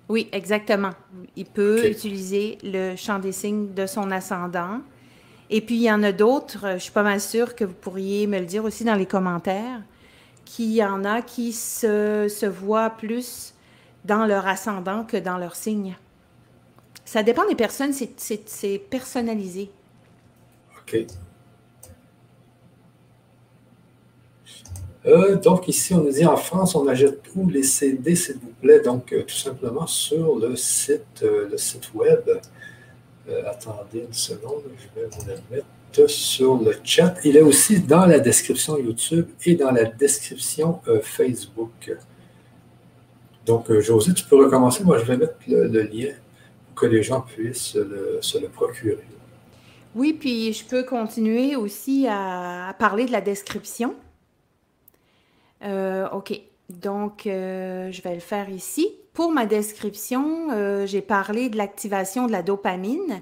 Oui, 0.08 0.28
exactement. 0.32 0.90
Il 1.36 1.46
peut 1.46 1.88
utiliser 1.88 2.58
le 2.62 2.96
champ 2.96 3.18
des 3.18 3.32
signes 3.32 3.72
de 3.72 3.86
son 3.86 4.10
ascendant. 4.10 4.80
Et 5.48 5.60
puis, 5.60 5.76
il 5.76 5.82
y 5.82 5.92
en 5.92 6.02
a 6.02 6.12
d'autres, 6.12 6.74
je 6.74 6.78
suis 6.78 6.92
pas 6.92 7.02
mal 7.02 7.20
sûre 7.20 7.54
que 7.54 7.64
vous 7.64 7.74
pourriez 7.74 8.26
me 8.26 8.38
le 8.38 8.46
dire 8.46 8.64
aussi 8.64 8.84
dans 8.84 8.94
les 8.94 9.06
commentaires, 9.06 9.80
qu'il 10.44 10.72
y 10.72 10.84
en 10.84 11.04
a 11.04 11.22
qui 11.22 11.52
se, 11.52 12.26
se 12.28 12.46
voient 12.46 12.90
plus 12.90 13.54
dans 14.04 14.26
leur 14.26 14.46
ascendant 14.46 15.04
que 15.04 15.16
dans 15.16 15.38
leur 15.38 15.56
signe. 15.56 15.96
Ça 17.04 17.22
dépend 17.22 17.46
des 17.46 17.54
personnes, 17.54 17.92
c'est 17.92 18.78
personnalisé. 18.78 19.70
OK. 20.78 21.06
Euh, 25.06 25.36
donc 25.36 25.66
ici, 25.66 25.94
on 25.94 26.04
nous 26.04 26.12
dit 26.12 26.24
en 26.24 26.36
France, 26.36 26.74
on 26.74 26.86
achète 26.86 27.22
tous 27.22 27.48
les 27.48 27.64
CD, 27.64 28.14
s'il 28.14 28.36
vous 28.36 28.52
plaît. 28.60 28.80
Donc 28.80 29.12
euh, 29.12 29.22
tout 29.22 29.34
simplement 29.34 29.86
sur 29.86 30.36
le 30.36 30.54
site, 30.56 31.22
euh, 31.22 31.48
le 31.50 31.56
site 31.58 31.92
web. 31.94 32.20
attendez 33.46 34.04
une 34.06 34.12
seconde, 34.12 34.62
je 34.78 35.00
vais 35.00 35.08
vous 35.08 35.26
le 35.26 35.56
mettre 35.56 36.08
sur 36.08 36.56
le 36.56 36.74
chat. 36.84 37.16
Il 37.24 37.36
est 37.36 37.42
aussi 37.42 37.80
dans 37.80 38.06
la 38.06 38.18
description 38.20 38.78
YouTube 38.78 39.26
et 39.44 39.54
dans 39.54 39.70
la 39.70 39.84
description 39.84 40.80
Facebook. 41.02 41.92
Donc, 43.44 43.72
José, 43.80 44.14
tu 44.14 44.24
peux 44.24 44.36
recommencer. 44.36 44.84
Moi, 44.84 44.98
je 44.98 45.04
vais 45.04 45.16
mettre 45.16 45.34
le, 45.48 45.82
lien 45.82 46.12
pour 46.66 46.74
que 46.82 46.86
les 46.86 47.02
gens 47.02 47.20
puissent 47.20 47.76
se 48.20 48.38
le 48.38 48.48
procurer. 48.48 49.04
Oui, 49.94 50.14
puis 50.14 50.52
je 50.52 50.64
peux 50.64 50.84
continuer 50.84 51.56
aussi 51.56 52.06
à 52.08 52.74
parler 52.78 53.04
de 53.04 53.12
la 53.12 53.20
description. 53.20 53.94
Euh, 55.64 56.08
OK. 56.10 56.32
Donc, 56.70 57.26
euh, 57.26 57.90
je 57.92 58.02
vais 58.02 58.14
le 58.14 58.20
faire 58.20 58.48
ici. 58.50 58.88
Pour 59.12 59.30
ma 59.30 59.46
description, 59.46 60.48
euh, 60.50 60.86
j'ai 60.86 61.02
parlé 61.02 61.48
de 61.50 61.56
l'activation 61.56 62.26
de 62.26 62.32
la 62.32 62.42
dopamine. 62.42 63.20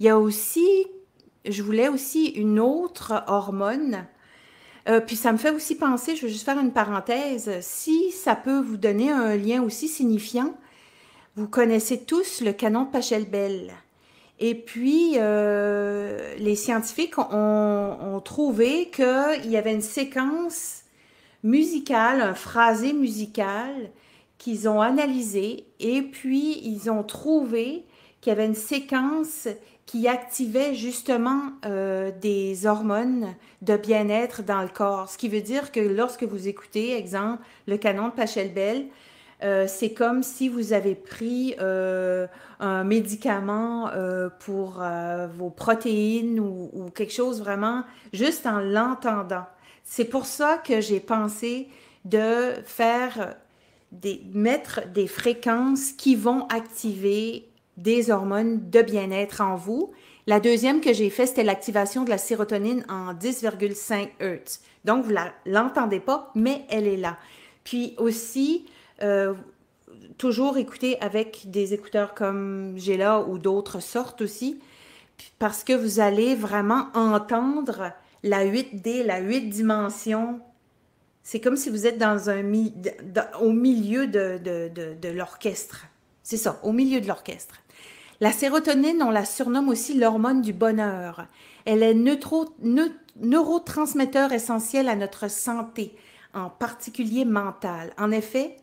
Il 0.00 0.06
y 0.06 0.08
a 0.08 0.18
aussi, 0.18 0.86
je 1.48 1.62
voulais 1.62 1.88
aussi 1.88 2.26
une 2.26 2.60
autre 2.60 3.24
hormone. 3.26 4.06
puis 5.06 5.16
ça 5.16 5.32
me 5.32 5.38
fait 5.38 5.50
aussi 5.50 5.76
penser, 5.76 6.14
je 6.14 6.26
vais 6.26 6.32
juste 6.32 6.44
faire 6.44 6.58
une 6.58 6.72
parenthèse, 6.72 7.50
si 7.62 8.10
ça 8.10 8.36
peut 8.36 8.60
vous 8.60 8.76
donner 8.76 9.10
un 9.10 9.34
lien 9.34 9.62
aussi 9.62 9.88
signifiant, 9.88 10.54
vous 11.36 11.48
connaissez 11.48 12.04
tous 12.04 12.42
le 12.42 12.52
canon 12.52 12.82
de 12.82 12.90
Pachelbel. 12.90 13.72
Et 14.40 14.54
puis, 14.54 15.12
les 15.14 16.56
scientifiques 16.56 17.18
ont, 17.18 17.96
ont 18.02 18.20
trouvé 18.20 18.90
qu'il 18.90 19.50
y 19.50 19.56
avait 19.56 19.72
une 19.72 19.80
séquence 19.80 20.83
musical, 21.44 22.20
un 22.20 22.34
phrasé 22.34 22.92
musical 22.92 23.90
qu'ils 24.38 24.68
ont 24.68 24.80
analysé 24.80 25.66
et 25.78 26.02
puis 26.02 26.58
ils 26.64 26.90
ont 26.90 27.04
trouvé 27.04 27.84
qu'il 28.20 28.30
y 28.30 28.36
avait 28.36 28.46
une 28.46 28.54
séquence 28.54 29.46
qui 29.86 30.08
activait 30.08 30.74
justement 30.74 31.42
euh, 31.66 32.10
des 32.20 32.66
hormones 32.66 33.34
de 33.60 33.76
bien-être 33.76 34.42
dans 34.42 34.62
le 34.62 34.68
corps. 34.68 35.10
Ce 35.10 35.18
qui 35.18 35.28
veut 35.28 35.42
dire 35.42 35.70
que 35.70 35.80
lorsque 35.80 36.24
vous 36.24 36.48
écoutez, 36.48 36.96
exemple, 36.96 37.42
le 37.66 37.76
canon 37.76 38.08
de 38.08 38.12
Pachelbel, 38.12 38.86
euh, 39.42 39.66
c'est 39.68 39.92
comme 39.92 40.22
si 40.22 40.48
vous 40.48 40.72
avez 40.72 40.94
pris 40.94 41.54
euh, 41.60 42.26
un 42.60 42.82
médicament 42.84 43.90
pour 44.40 44.82
vos 45.36 45.50
protéines 45.50 46.40
ou, 46.40 46.90
quelque 46.94 47.12
chose 47.12 47.40
vraiment 47.40 47.84
juste 48.12 48.46
en 48.46 48.60
l'entendant. 48.60 49.44
C'est 49.84 50.06
pour 50.06 50.26
ça 50.26 50.58
que 50.58 50.80
j'ai 50.80 51.00
pensé 51.00 51.68
de 52.04 52.54
faire 52.64 53.36
des, 53.92 54.22
mettre 54.32 54.88
des 54.88 55.06
fréquences 55.06 55.92
qui 55.92 56.16
vont 56.16 56.46
activer 56.48 57.48
des 57.76 58.10
hormones 58.10 58.70
de 58.70 58.82
bien-être 58.82 59.40
en 59.40 59.56
vous. 59.56 59.92
La 60.26 60.40
deuxième 60.40 60.80
que 60.80 60.92
j'ai 60.92 61.10
faite, 61.10 61.28
c'était 61.28 61.44
l'activation 61.44 62.04
de 62.04 62.10
la 62.10 62.18
sérotonine 62.18 62.84
en 62.88 63.12
10,5 63.12 64.08
Hz. 64.20 64.60
Donc, 64.84 65.04
vous 65.04 65.12
ne 65.12 65.18
l'entendez 65.46 66.00
pas, 66.00 66.30
mais 66.34 66.64
elle 66.70 66.86
est 66.86 66.96
là. 66.96 67.18
Puis 67.62 67.94
aussi, 67.98 68.66
euh, 69.02 69.34
toujours 70.18 70.56
écouter 70.56 71.00
avec 71.00 71.50
des 71.50 71.74
écouteurs 71.74 72.14
comme 72.14 72.74
j'ai 72.76 72.96
là 72.96 73.20
ou 73.20 73.38
d'autres 73.38 73.80
sortes 73.80 74.22
aussi, 74.22 74.60
parce 75.38 75.64
que 75.64 75.72
vous 75.72 76.00
allez 76.00 76.34
vraiment 76.34 76.88
entendre 76.94 77.92
la 78.24 78.44
8D, 78.44 79.04
la 79.04 79.20
8 79.20 79.50
dimensions. 79.50 80.40
C'est 81.22 81.40
comme 81.40 81.56
si 81.56 81.70
vous 81.70 81.86
êtes 81.86 81.98
dans 81.98 82.30
un 82.30 82.42
au 83.40 83.52
milieu 83.52 84.06
de, 84.06 84.38
de 84.38 85.08
l'orchestre. 85.10 85.86
C'est 86.22 86.38
ça, 86.38 86.58
au 86.62 86.72
milieu 86.72 87.00
de 87.00 87.06
l'orchestre. 87.06 87.56
La 88.20 88.32
sérotonine, 88.32 89.02
on 89.02 89.10
la 89.10 89.26
surnomme 89.26 89.68
aussi 89.68 89.94
l'hormone 89.94 90.40
du 90.40 90.52
bonheur. 90.52 91.26
Elle 91.66 91.82
est 91.82 91.94
neurotransmetteur 91.94 94.32
essentiel 94.32 94.88
à 94.88 94.96
notre 94.96 95.30
santé, 95.30 95.94
en 96.32 96.48
particulier 96.48 97.26
mentale. 97.26 97.92
En 97.98 98.10
effet, 98.10 98.56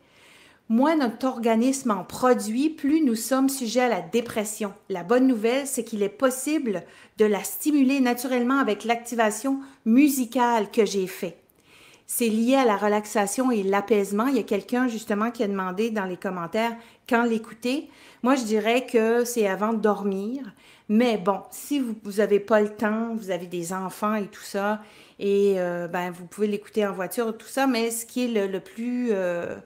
moins 0.68 0.96
notre 0.96 1.26
organisme 1.26 1.90
en 1.90 2.04
produit, 2.04 2.70
plus 2.70 3.04
nous 3.04 3.14
sommes 3.14 3.48
sujets 3.48 3.82
à 3.82 3.88
la 3.88 4.00
dépression. 4.00 4.72
La 4.88 5.02
bonne 5.02 5.26
nouvelle, 5.26 5.66
c'est 5.66 5.84
qu'il 5.84 6.02
est 6.02 6.08
possible 6.08 6.82
de 7.18 7.24
la 7.24 7.44
stimuler 7.44 8.00
naturellement 8.00 8.58
avec 8.58 8.84
l'activation 8.84 9.60
musicale 9.84 10.70
que 10.70 10.86
j'ai 10.86 11.06
faite. 11.06 11.38
C'est 12.06 12.28
lié 12.28 12.56
à 12.56 12.64
la 12.64 12.76
relaxation 12.76 13.50
et 13.50 13.62
l'apaisement. 13.62 14.26
Il 14.26 14.36
y 14.36 14.40
a 14.40 14.44
quelqu'un 14.44 14.86
justement 14.88 15.30
qui 15.30 15.42
a 15.42 15.48
demandé 15.48 15.90
dans 15.90 16.04
les 16.04 16.16
commentaires 16.16 16.76
quand 17.08 17.24
l'écouter. 17.24 17.88
Moi, 18.22 18.34
je 18.34 18.44
dirais 18.44 18.86
que 18.86 19.24
c'est 19.24 19.46
avant 19.46 19.72
de 19.72 19.78
dormir. 19.78 20.52
Mais 20.88 21.16
bon, 21.16 21.40
si 21.50 21.80
vous 21.80 21.94
n'avez 22.18 22.40
pas 22.40 22.60
le 22.60 22.68
temps, 22.68 23.14
vous 23.14 23.30
avez 23.30 23.46
des 23.46 23.72
enfants 23.72 24.14
et 24.14 24.26
tout 24.26 24.42
ça, 24.42 24.82
et 25.18 25.54
euh, 25.56 25.88
ben, 25.88 26.10
vous 26.10 26.26
pouvez 26.26 26.48
l'écouter 26.48 26.86
en 26.86 26.92
voiture, 26.92 27.36
tout 27.36 27.46
ça, 27.46 27.66
mais 27.66 27.90
ce 27.90 28.04
qui 28.04 28.24
est 28.24 28.46
le, 28.46 28.60
plus, 28.60 29.08
euh, 29.12 29.56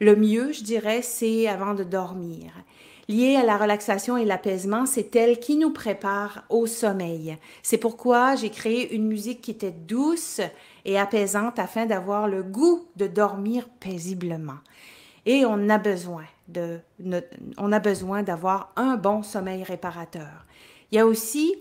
le 0.00 0.16
mieux, 0.16 0.52
je 0.52 0.62
dirais, 0.62 1.02
c'est 1.02 1.48
avant 1.48 1.74
de 1.74 1.84
dormir. 1.84 2.52
Lié 3.08 3.36
à 3.36 3.44
la 3.44 3.56
relaxation 3.56 4.18
et 4.18 4.26
l'apaisement, 4.26 4.84
c'est 4.84 5.16
elle 5.16 5.40
qui 5.40 5.56
nous 5.56 5.72
prépare 5.72 6.44
au 6.50 6.66
sommeil. 6.66 7.38
C'est 7.62 7.78
pourquoi 7.78 8.36
j'ai 8.36 8.50
créé 8.50 8.94
une 8.94 9.06
musique 9.06 9.40
qui 9.40 9.50
était 9.50 9.70
douce 9.70 10.42
et 10.84 10.98
apaisante 10.98 11.58
afin 11.58 11.86
d'avoir 11.86 12.28
le 12.28 12.42
goût 12.42 12.86
de 12.96 13.06
dormir 13.06 13.66
paisiblement. 13.80 14.58
Et 15.24 15.44
on 15.46 15.68
a 15.70 15.78
besoin 15.78 16.24
de, 16.48 16.80
on 17.56 17.72
a 17.72 17.78
besoin 17.80 18.22
d'avoir 18.22 18.72
un 18.76 18.96
bon 18.96 19.22
sommeil 19.22 19.62
réparateur. 19.62 20.46
Il 20.90 20.96
y 20.96 20.98
a 20.98 21.06
aussi 21.06 21.54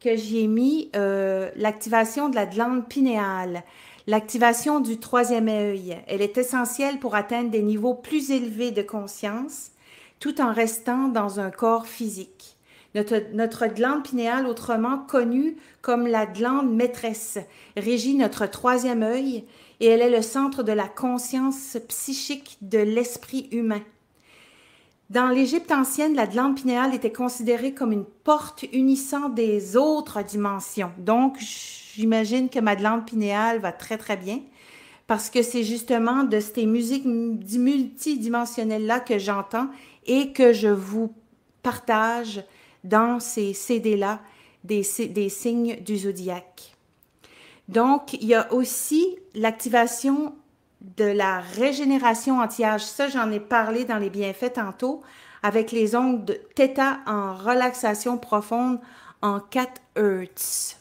que 0.00 0.16
j'ai 0.16 0.46
mis 0.46 0.90
euh, 0.96 1.50
l'activation 1.56 2.28
de 2.28 2.34
la 2.34 2.46
glande 2.46 2.88
pinéale, 2.88 3.62
l'activation 4.10 4.80
du 4.80 4.98
troisième 4.98 5.46
œil. 5.46 5.96
Elle 6.08 6.20
est 6.20 6.36
essentielle 6.36 6.98
pour 6.98 7.14
atteindre 7.14 7.50
des 7.50 7.62
niveaux 7.62 7.94
plus 7.94 8.32
élevés 8.32 8.72
de 8.72 8.82
conscience 8.82 9.70
tout 10.18 10.40
en 10.40 10.52
restant 10.52 11.06
dans 11.06 11.38
un 11.38 11.52
corps 11.52 11.86
physique. 11.86 12.56
Notre, 12.96 13.68
glande 13.68 14.02
pinéale, 14.02 14.48
autrement 14.48 14.98
connue 14.98 15.56
comme 15.80 16.08
la 16.08 16.26
glande 16.26 16.74
maîtresse, 16.74 17.38
régit 17.76 18.16
notre 18.16 18.46
troisième 18.46 19.04
œil 19.04 19.44
et 19.78 19.86
elle 19.86 20.02
est 20.02 20.10
le 20.10 20.22
centre 20.22 20.64
de 20.64 20.72
la 20.72 20.88
conscience 20.88 21.78
psychique 21.86 22.58
de 22.62 22.78
l'esprit 22.78 23.48
humain. 23.52 23.82
Dans 25.08 25.28
l'Égypte 25.28 25.70
ancienne, 25.70 26.16
la 26.16 26.26
glande 26.26 26.56
pinéale 26.56 26.96
était 26.96 27.12
considérée 27.12 27.74
comme 27.74 27.92
une 27.92 28.04
porte 28.04 28.64
unissant 28.72 29.28
des 29.28 29.76
autres 29.76 30.24
dimensions. 30.24 30.90
Donc, 30.98 31.38
j'imagine 31.94 32.48
que 32.48 32.58
ma 32.58 32.76
glande 32.76 33.06
pinéale 33.06 33.58
va 33.58 33.72
très, 33.72 33.98
très 33.98 34.16
bien 34.16 34.40
parce 35.06 35.28
que 35.28 35.42
c'est 35.42 35.64
justement 35.64 36.22
de 36.22 36.38
ces 36.38 36.66
musiques 36.66 37.04
multidimensionnelles-là 37.04 39.00
que 39.00 39.18
j'entends 39.18 39.66
et 40.06 40.32
que 40.32 40.52
je 40.52 40.68
vous 40.68 41.12
partage 41.64 42.44
dans 42.84 43.18
ces 43.18 43.52
CD-là 43.52 44.20
des, 44.62 44.86
des 45.08 45.28
signes 45.28 45.80
du 45.80 45.96
zodiaque. 45.96 46.76
Donc, 47.68 48.14
il 48.14 48.24
y 48.24 48.34
a 48.34 48.52
aussi 48.52 49.16
l'activation 49.34 50.34
de 50.80 51.04
la 51.04 51.40
régénération 51.40 52.38
anti-âge. 52.40 52.84
Ça, 52.84 53.08
j'en 53.08 53.30
ai 53.30 53.40
parlé 53.40 53.84
dans 53.84 53.98
les 53.98 54.10
bienfaits 54.10 54.54
tantôt, 54.54 55.02
avec 55.42 55.72
les 55.72 55.90
de 55.90 56.40
Theta 56.54 57.00
en 57.06 57.34
relaxation 57.34 58.18
profonde 58.18 58.78
en 59.22 59.40
4 59.40 59.80
Hertz. 59.96 60.79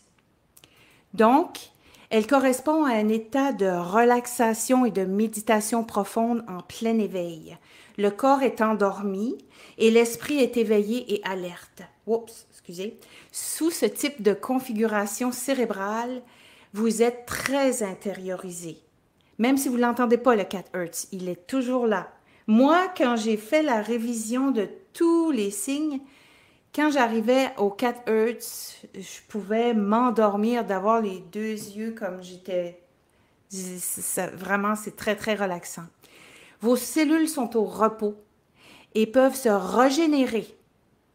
Donc, 1.14 1.70
elle 2.10 2.28
correspond 2.28 2.86
à 2.86 2.94
un 2.94 3.08
état 3.10 3.54
de 3.54 3.68
relaxation 3.68 4.86
et 4.86 4.92
de 4.92 5.06
méditation 5.06 5.84
profonde 5.84 6.44
en 6.48 6.62
plein 6.62 6.98
éveil. 6.98 7.58
Le 7.98 8.10
corps 8.10 8.42
est 8.42 8.62
endormi 8.62 9.38
et 9.78 9.92
l'esprit 9.92 10.40
est 10.40 10.58
éveillé 10.58 11.14
et 11.14 11.22
alerte. 11.24 11.84
Oups, 12.08 12.48
excusez. 12.52 12.98
Sous 13.32 13.72
ce 13.72 13.86
type 13.86 14.22
de 14.22 14.34
configuration 14.34 15.32
cérébrale, 15.32 16.22
vous 16.74 17.02
êtes 17.02 17.26
très 17.26 17.84
intériorisé. 17.84 18.78
Même 19.38 19.58
si 19.58 19.70
vous 19.70 19.76
ne 19.76 19.82
l'entendez 19.82 20.18
pas, 20.18 20.36
le 20.36 20.44
4 20.44 20.76
Hertz, 20.76 21.08
il 21.12 21.30
est 21.30 21.48
toujours 21.48 21.88
là. 21.88 22.12
Moi, 22.48 22.92
quand 22.98 23.16
j'ai 23.16 23.38
fait 23.38 23.64
la 23.64 23.82
révision 23.82 24.52
de 24.52 24.68
tous 24.94 25.32
les 25.32 25.52
signes, 25.52 26.00
quand 26.80 26.92
j'arrivais 26.92 27.50
au 27.58 27.70
4 27.70 28.08
Hertz, 28.08 28.78
je 28.96 29.20
pouvais 29.28 29.74
m'endormir, 29.74 30.64
d'avoir 30.64 31.02
les 31.02 31.20
deux 31.30 31.52
yeux 31.52 31.92
comme 31.92 32.24
j'étais. 32.24 32.82
Vraiment, 34.34 34.76
c'est 34.76 34.96
très, 34.96 35.18
très 35.18 35.36
relaxant. 35.36 35.84
Vos 36.62 36.78
cellules 36.78 37.28
sont 37.28 37.58
au 37.58 37.66
repos 37.66 38.16
et 38.96 39.08
peuvent 39.08 39.36
se 39.36 39.50
régénérer. 39.50 40.48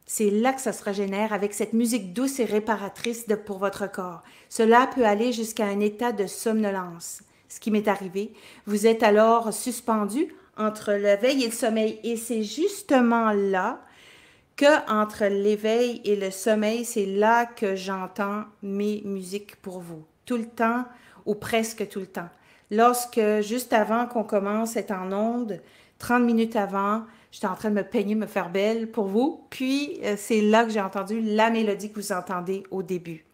C'est 0.05 0.29
là 0.29 0.53
que 0.53 0.61
ça 0.61 0.75
se 0.75 0.85
régénère 0.85 1.33
avec 1.33 1.55
cette 1.55 1.73
musique 1.73 2.13
douce 2.13 2.41
et 2.41 2.45
réparatrice 2.45 3.25
pour 3.47 3.57
votre 3.57 3.91
corps. 3.91 4.23
Cela 4.51 4.87
peut 4.95 5.07
aller 5.07 5.33
jusqu'à 5.33 5.65
un 5.65 5.81
état 5.81 6.13
de 6.13 6.27
somnolence 6.27 7.23
ce 7.49 7.61
qui 7.61 7.71
m'est 7.71 7.89
arrivé. 7.89 8.33
Vous 8.67 8.87
êtes 8.87 9.03
alors 9.03 9.53
suspendu 9.53 10.35
entre 10.57 10.93
l'éveil 10.93 11.45
et 11.45 11.47
le 11.47 11.53
sommeil. 11.53 12.01
Et 12.03 12.17
c'est 12.17 12.43
justement 12.43 13.31
là 13.31 13.81
que 14.57 14.91
entre 14.91 15.25
l'éveil 15.25 16.01
et 16.05 16.17
le 16.17 16.31
sommeil, 16.31 16.85
c'est 16.85 17.07
là 17.07 17.47
que 17.47 17.75
j'entends 17.75 18.45
mes 18.63 19.03
musiques 19.05 19.57
pour 19.57 19.81
vous. 19.81 20.05
Tout 20.27 20.37
le 20.37 20.47
temps 20.47 20.85
ou 21.27 21.35
presque 21.35 21.89
tout 21.89 22.01
le 22.01 22.07
temps. 22.07 22.29
Lorsque, 22.71 23.21
juste 23.41 23.73
avant 23.73 24.07
qu'on 24.07 24.25
commence 24.25 24.77
être 24.77 24.93
en 24.93 25.13
onde, 25.13 25.61
30 25.99 26.23
minutes 26.23 26.57
avant, 26.57 27.05
j'étais 27.31 27.47
en 27.47 27.55
train 27.55 27.71
de 27.71 27.75
me 27.75 27.83
peigner, 27.83 28.15
me 28.15 28.27
faire 28.27 28.51
belle 28.51 28.91
pour 28.91 29.07
vous. 29.07 29.45
Puis, 29.51 29.99
euh, 30.03 30.15
c'est 30.17 30.41
là 30.41 30.65
que 30.65 30.71
j'ai 30.71 30.81
entendu 30.81 31.21
la 31.21 31.51
mélodie 31.51 31.91
que 31.91 32.01
vous 32.01 32.13
entendez 32.13 32.63
au 32.71 32.83
début. 32.83 33.25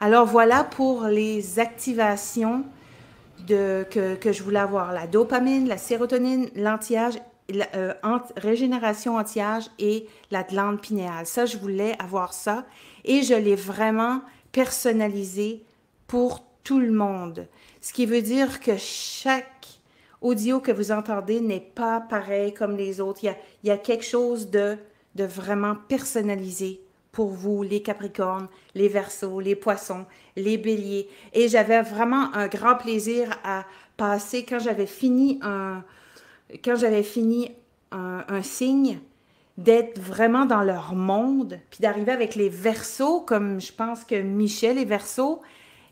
Alors 0.00 0.26
voilà 0.26 0.64
pour 0.64 1.04
les 1.04 1.60
activations 1.60 2.64
que, 3.46 4.18
je 4.24 4.42
voulais 4.42 4.58
avoir 4.58 4.92
la 4.92 5.06
dopamine, 5.06 5.68
la 5.68 5.78
sérotonine, 5.78 6.48
l'anti-âge, 6.56 7.14
euh, 7.74 7.92
régénération 8.36 9.16
anti-âge 9.16 9.64
et 9.78 10.06
la 10.30 10.42
glande 10.42 10.80
pinéale. 10.80 11.26
Ça, 11.26 11.44
je 11.44 11.58
voulais 11.58 11.96
avoir 11.98 12.32
ça 12.32 12.64
et 13.04 13.22
je 13.22 13.34
l'ai 13.34 13.56
vraiment 13.56 14.22
personnalisé 14.52 15.62
pour 16.06 16.44
tout 16.62 16.78
le 16.78 16.92
monde. 16.92 17.46
Ce 17.80 17.92
qui 17.92 18.06
veut 18.06 18.22
dire 18.22 18.60
que 18.60 18.76
chaque 18.76 19.66
audio 20.20 20.60
que 20.60 20.70
vous 20.70 20.92
entendez 20.92 21.40
n'est 21.40 21.60
pas 21.60 22.00
pareil 22.00 22.54
comme 22.54 22.76
les 22.76 23.00
autres. 23.00 23.20
Il 23.24 23.34
y 23.64 23.70
a, 23.70 23.76
quelque 23.76 24.04
chose 24.04 24.50
de, 24.50 24.76
de 25.16 25.24
vraiment 25.24 25.74
personnalisé 25.88 26.80
pour 27.10 27.28
vous, 27.28 27.62
les 27.62 27.82
Capricornes, 27.82 28.48
les 28.74 28.88
Verseaux, 28.88 29.40
les 29.40 29.56
Poissons, 29.56 30.06
les 30.36 30.56
Béliers. 30.56 31.08
Et 31.34 31.48
j'avais 31.48 31.82
vraiment 31.82 32.32
un 32.34 32.46
grand 32.46 32.76
plaisir 32.76 33.38
à 33.44 33.64
passer 33.96 34.44
quand 34.44 34.60
j'avais 34.60 34.86
fini 34.86 35.38
un, 35.42 35.84
quand 36.64 36.76
j'avais 36.76 37.02
fini 37.02 37.52
un, 37.90 38.42
signe, 38.42 38.98
d'être 39.58 40.00
vraiment 40.00 40.46
dans 40.46 40.62
leur 40.62 40.94
monde, 40.94 41.58
puis 41.70 41.80
d'arriver 41.80 42.12
avec 42.12 42.34
les 42.34 42.48
Verseaux, 42.48 43.20
comme 43.20 43.60
je 43.60 43.72
pense 43.72 44.04
que 44.04 44.20
Michel 44.20 44.78
est 44.78 44.86
Verseau. 44.86 45.42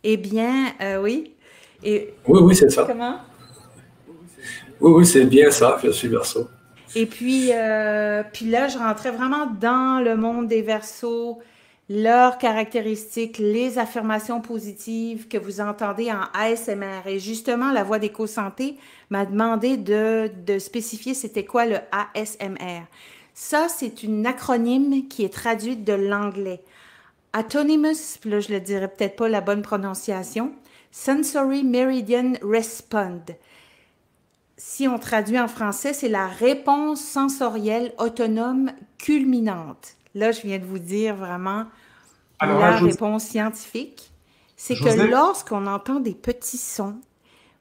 Eh 0.02 0.16
bien, 0.16 0.68
euh, 0.80 1.02
oui. 1.02 1.34
Et, 1.82 2.14
oui, 2.26 2.40
oui, 2.42 2.56
c'est 2.56 2.70
ça. 2.70 2.84
Comment? 2.84 3.18
Oui, 4.80 4.92
oui, 4.92 5.06
c'est 5.06 5.26
bien 5.26 5.50
ça, 5.50 5.78
je 5.84 5.90
suis 5.90 6.08
Verseau. 6.08 6.48
Et 6.96 7.06
puis, 7.06 7.50
euh, 7.52 8.22
puis 8.32 8.46
là, 8.46 8.68
je 8.68 8.78
rentrais 8.78 9.10
vraiment 9.10 9.46
dans 9.46 10.02
le 10.02 10.16
monde 10.16 10.48
des 10.48 10.62
versos, 10.62 11.38
leurs 11.90 12.38
caractéristiques, 12.38 13.38
les 13.38 13.76
affirmations 13.76 14.40
positives 14.40 15.26
que 15.26 15.36
vous 15.36 15.60
entendez 15.60 16.12
en 16.12 16.22
ASMR. 16.34 17.02
Et 17.06 17.18
justement, 17.18 17.72
la 17.72 17.82
voix 17.82 17.98
d'éco-santé 17.98 18.76
m'a 19.10 19.26
demandé 19.26 19.76
de, 19.76 20.30
de 20.46 20.60
spécifier 20.60 21.14
c'était 21.14 21.44
quoi 21.44 21.66
le 21.66 21.78
ASMR. 21.90 22.82
Ça, 23.34 23.66
c'est 23.68 24.04
une 24.04 24.24
acronyme 24.24 25.08
qui 25.08 25.24
est 25.24 25.34
traduite 25.34 25.82
de 25.82 25.92
l'anglais. 25.92 26.62
Autonomous, 27.36 28.20
là, 28.24 28.38
je 28.38 28.52
le 28.52 28.60
dirais 28.60 28.86
peut-être 28.86 29.16
pas 29.16 29.28
la 29.28 29.40
bonne 29.40 29.62
prononciation, 29.62 30.52
Sensory 30.92 31.64
Meridian 31.64 32.34
Respond. 32.40 33.22
Si 34.56 34.86
on 34.86 35.00
traduit 35.00 35.40
en 35.40 35.48
français, 35.48 35.92
c'est 35.92 36.08
la 36.08 36.28
réponse 36.28 37.00
sensorielle 37.00 37.94
autonome 37.98 38.70
culminante. 38.98 39.96
Là, 40.14 40.32
je 40.32 40.42
viens 40.42 40.58
de 40.58 40.64
vous 40.64 40.78
dire 40.78 41.14
vraiment 41.14 41.66
la 42.40 42.76
réponse 42.76 43.24
scientifique. 43.24 44.10
C'est 44.56 44.74
que 44.76 45.10
lorsqu'on 45.10 45.66
entend 45.66 46.00
des 46.00 46.14
petits 46.14 46.58
sons, 46.58 47.00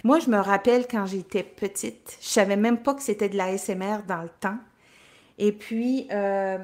moi, 0.04 0.20
je 0.20 0.30
me 0.30 0.38
rappelle 0.38 0.88
quand 0.88 1.06
j'étais 1.06 1.44
petite, 1.44 2.18
je 2.22 2.28
savais 2.28 2.56
même 2.56 2.82
pas 2.82 2.94
que 2.94 3.02
c'était 3.02 3.30
de 3.30 3.38
la 3.38 3.58
SMR 3.58 4.04
dans 4.08 4.22
le 4.22 4.30
temps. 4.40 4.58
Et 5.38 5.52
puis, 5.52 6.08
euh, 6.12 6.58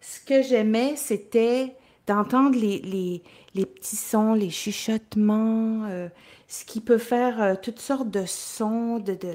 ce 0.00 0.20
que 0.20 0.42
j'aimais, 0.42 0.96
c'était 0.96 1.76
d'entendre 2.06 2.58
les, 2.58 3.22
les, 3.54 3.66
petits 3.66 3.96
sons, 3.96 4.34
les 4.34 4.50
chuchotements, 4.50 5.86
euh, 5.86 6.08
ce 6.46 6.64
qui 6.66 6.80
peut 6.80 6.98
faire 6.98 7.42
euh, 7.42 7.54
toutes 7.60 7.80
sortes 7.80 8.10
de 8.10 8.26
sons, 8.26 8.98
de, 8.98 9.14
de, 9.14 9.32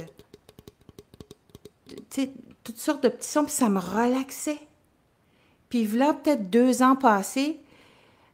toutes 2.63 2.77
sortes 2.77 3.03
de 3.03 3.09
petits 3.09 3.27
sons, 3.27 3.45
puis 3.45 3.53
ça 3.53 3.69
me 3.69 3.79
relaxait. 3.79 4.59
Puis 5.69 5.85
là, 5.85 6.13
peut-être 6.13 6.49
deux 6.49 6.81
ans 6.81 6.95
passés, 6.95 7.59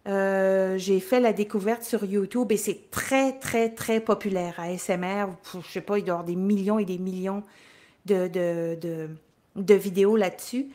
euh, 0.07 0.77
j'ai 0.77 0.99
fait 0.99 1.19
la 1.19 1.33
découverte 1.33 1.83
sur 1.83 2.05
YouTube 2.05 2.51
et 2.51 2.57
c'est 2.57 2.91
très, 2.91 3.33
très, 3.39 3.69
très 3.69 3.99
populaire. 3.99 4.59
ASMR, 4.59 5.27
je 5.61 5.71
sais 5.71 5.81
pas, 5.81 5.97
il 5.97 6.03
doit 6.03 6.07
y 6.07 6.11
avoir 6.11 6.23
des 6.23 6.35
millions 6.35 6.79
et 6.79 6.85
des 6.85 6.99
millions 6.99 7.43
de, 8.05 8.27
de, 8.27 8.77
de, 8.79 9.09
de 9.55 9.73
vidéos 9.73 10.15
là-dessus. 10.15 10.67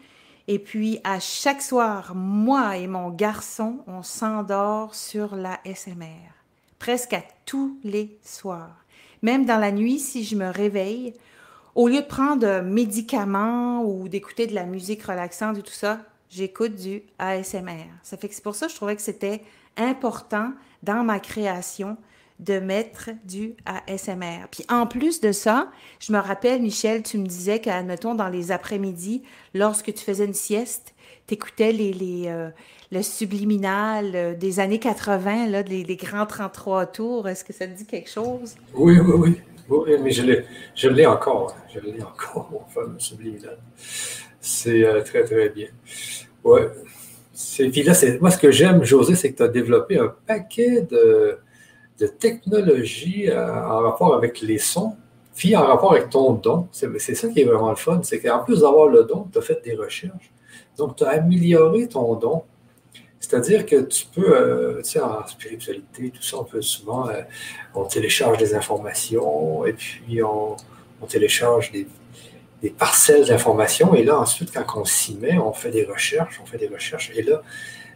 Et 0.48 0.58
puis, 0.58 1.00
à 1.04 1.20
chaque 1.20 1.62
soir, 1.62 2.14
moi 2.16 2.76
et 2.76 2.88
mon 2.88 3.11
garçon, 3.11 3.78
on 3.86 4.02
s'endort 4.02 4.96
sur 4.96 5.36
la 5.36 5.61
SMR. 5.64 6.34
Presque 6.80 7.12
à 7.12 7.22
tous 7.46 7.78
les 7.84 8.18
soirs. 8.24 8.84
Même 9.22 9.44
dans 9.44 9.58
la 9.58 9.70
nuit, 9.70 10.00
si 10.00 10.24
je 10.24 10.34
me 10.34 10.50
réveille, 10.50 11.14
au 11.76 11.86
lieu 11.86 12.00
de 12.00 12.06
prendre 12.06 12.46
un 12.46 12.62
médicament 12.62 13.84
ou 13.84 14.08
d'écouter 14.08 14.48
de 14.48 14.54
la 14.54 14.64
musique 14.64 15.04
relaxante 15.04 15.58
et 15.58 15.62
tout 15.62 15.72
ça, 15.72 16.00
j'écoute 16.30 16.74
du 16.76 17.02
ASMR. 17.18 17.88
Ça 18.02 18.16
fait 18.16 18.28
que 18.28 18.34
c'est 18.34 18.44
pour 18.44 18.54
ça 18.54 18.66
que 18.66 18.72
je 18.72 18.76
trouvais 18.76 18.96
que 18.96 19.02
c'était 19.02 19.42
important 19.76 20.52
dans 20.82 21.04
ma 21.04 21.20
création 21.20 21.96
de 22.38 22.58
mettre 22.58 23.10
du 23.24 23.54
ASMR. 23.66 24.46
Puis 24.50 24.64
en 24.70 24.86
plus 24.86 25.20
de 25.20 25.30
ça, 25.30 25.70
je 25.98 26.12
me 26.12 26.18
rappelle, 26.18 26.62
Michel, 26.62 27.02
tu 27.02 27.18
me 27.18 27.26
disais 27.26 27.60
qu'admettons, 27.60 28.14
dans 28.14 28.28
les 28.28 28.50
après-midi, 28.50 29.22
lorsque 29.52 29.92
tu 29.92 30.02
faisais 30.02 30.24
une 30.24 30.34
sieste, 30.34 30.94
tu 31.26 31.34
écoutais 31.34 31.72
les, 31.72 32.24
euh, 32.26 32.48
le 32.90 33.02
subliminal 33.02 34.12
euh, 34.14 34.34
des 34.34 34.58
années 34.58 34.78
80, 34.78 35.48
là, 35.48 35.62
les, 35.62 35.96
grands 35.96 36.24
33 36.24 36.86
tours. 36.86 37.28
Est-ce 37.28 37.44
que 37.44 37.52
ça 37.52 37.66
te 37.66 37.76
dit 37.76 37.86
quelque 37.86 38.08
chose? 38.08 38.56
Oui, 38.74 38.98
oui, 38.98 39.12
oui. 39.18 39.40
oui 39.68 39.96
mais 40.02 40.10
je 40.10 40.88
l'ai 40.88 41.06
encore. 41.06 41.54
Je 41.72 41.80
l'ai 41.80 42.02
encore, 42.02 42.48
mon 42.50 42.64
fameux 42.64 42.98
subliminal. 42.98 43.58
C'est 44.41 44.84
euh, 44.84 45.03
très, 45.03 45.24
très 45.24 45.49
bien. 45.51 45.68
Ouais. 46.45 46.68
Puis 47.57 47.82
là, 47.82 47.95
moi, 48.20 48.30
ce 48.30 48.38
que 48.38 48.51
j'aime, 48.51 48.84
José, 48.84 49.14
c'est 49.14 49.32
que 49.32 49.36
tu 49.36 49.43
as 49.43 49.49
développé 49.49 49.99
un 49.99 50.14
paquet 50.26 50.82
de 50.82 51.38
de 52.01 52.07
technologie 52.07 53.28
euh, 53.28 53.62
en 53.64 53.80
rapport 53.80 54.14
avec 54.14 54.41
les 54.41 54.59
sons, 54.59 54.97
puis 55.36 55.55
en 55.55 55.66
rapport 55.66 55.93
avec 55.93 56.09
ton 56.11 56.32
don. 56.32 56.66
C'est 56.72 57.14
ça 57.14 57.28
qui 57.28 57.41
est 57.41 57.45
vraiment 57.45 57.70
le 57.70 57.76
fun, 57.76 58.01
c'est 58.03 58.20
qu'en 58.20 58.43
plus 58.43 58.61
d'avoir 58.61 58.88
le 58.88 59.05
don, 59.05 59.28
tu 59.30 59.38
as 59.38 59.43
fait 59.43 59.62
des 59.62 59.74
recherches. 59.74 60.32
Donc, 60.76 60.97
tu 60.97 61.05
as 61.05 61.11
amélioré 61.11 61.86
ton 61.88 62.14
don. 62.14 62.43
C'est-à-dire 63.20 63.66
que 63.66 63.82
tu 63.82 64.07
peux, 64.07 64.34
euh, 64.34 64.78
tu 64.78 64.93
sais, 64.93 65.01
en 65.01 65.26
spiritualité, 65.26 66.11
tout 66.11 66.22
ça, 66.22 66.38
on 66.38 66.45
peut 66.45 66.62
souvent, 66.62 67.11
on 67.74 67.84
télécharge 67.84 68.38
des 68.38 68.55
informations 68.55 69.66
et 69.66 69.74
puis 69.74 70.22
on, 70.22 70.57
télécharge 71.07 71.70
des, 71.70 71.86
parcelles 72.68 73.24
d'informations. 73.24 73.94
Et 73.94 74.04
là, 74.04 74.18
ensuite, 74.18 74.52
quand 74.52 74.80
on 74.80 74.84
s'y 74.84 75.16
met, 75.16 75.38
on 75.38 75.54
fait 75.54 75.70
des 75.70 75.84
recherches, 75.84 76.38
on 76.42 76.46
fait 76.46 76.58
des 76.58 76.68
recherches. 76.68 77.11
Et 77.14 77.22
là, 77.22 77.42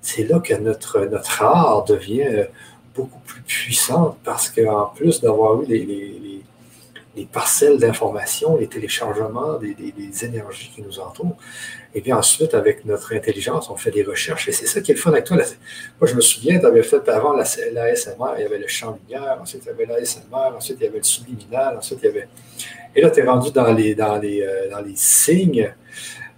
c'est 0.01 0.25
là 0.25 0.39
que 0.41 0.55
notre, 0.55 1.01
notre 1.01 1.43
art 1.43 1.85
devient 1.85 2.47
beaucoup 2.95 3.21
plus 3.21 3.43
puissante 3.43 4.19
parce 4.25 4.49
qu'en 4.51 4.87
plus 4.87 5.21
d'avoir 5.21 5.63
eu 5.63 5.67
les, 5.67 6.41
parcelles 7.33 7.79
d'informations, 7.79 8.57
les 8.57 8.67
téléchargements 8.67 9.55
des, 9.59 10.25
énergies 10.25 10.71
qui 10.75 10.83
nous 10.83 10.99
entourent, 11.01 11.37
et 11.95 12.01
bien 12.01 12.17
ensuite, 12.17 12.55
avec 12.55 12.85
notre 12.85 13.15
intelligence, 13.15 13.71
on 13.71 13.77
fait 13.77 13.93
des 13.93 14.03
recherches. 14.03 14.49
Et 14.49 14.53
c'est 14.53 14.67
ça 14.67 14.81
qui 14.81 14.91
est 14.91 14.95
le 14.95 15.01
fun 15.01 15.13
avec 15.13 15.25
toi. 15.25 15.37
Moi, 15.37 16.11
je 16.11 16.15
me 16.15 16.21
souviens, 16.21 16.59
tu 16.59 16.67
avais 16.67 16.83
fait 16.83 17.09
avant 17.09 17.33
la, 17.33 17.45
SMR, 17.45 18.35
il 18.37 18.43
y 18.43 18.45
avait 18.45 18.59
le 18.59 18.67
champ 18.67 18.99
lumière, 19.01 19.39
ensuite 19.41 19.63
il 19.65 19.69
y 19.69 19.71
avait 19.71 19.87
la 19.87 20.05
SMR, 20.05 20.57
ensuite 20.57 20.77
il 20.81 20.85
y 20.85 20.89
avait 20.89 20.99
le 20.99 21.05
subliminal, 21.05 21.77
ensuite 21.79 22.01
il 22.03 22.07
y 22.07 22.09
avait. 22.09 22.29
Et 22.95 23.01
là, 23.01 23.11
tu 23.11 23.21
es 23.21 23.25
rendu 23.25 23.51
dans 23.51 23.73
les, 23.73 23.95
dans 23.95 24.19
les, 24.19 24.43
euh, 24.43 24.71
dans 24.71 24.81
les 24.81 24.97
signes. 24.97 25.73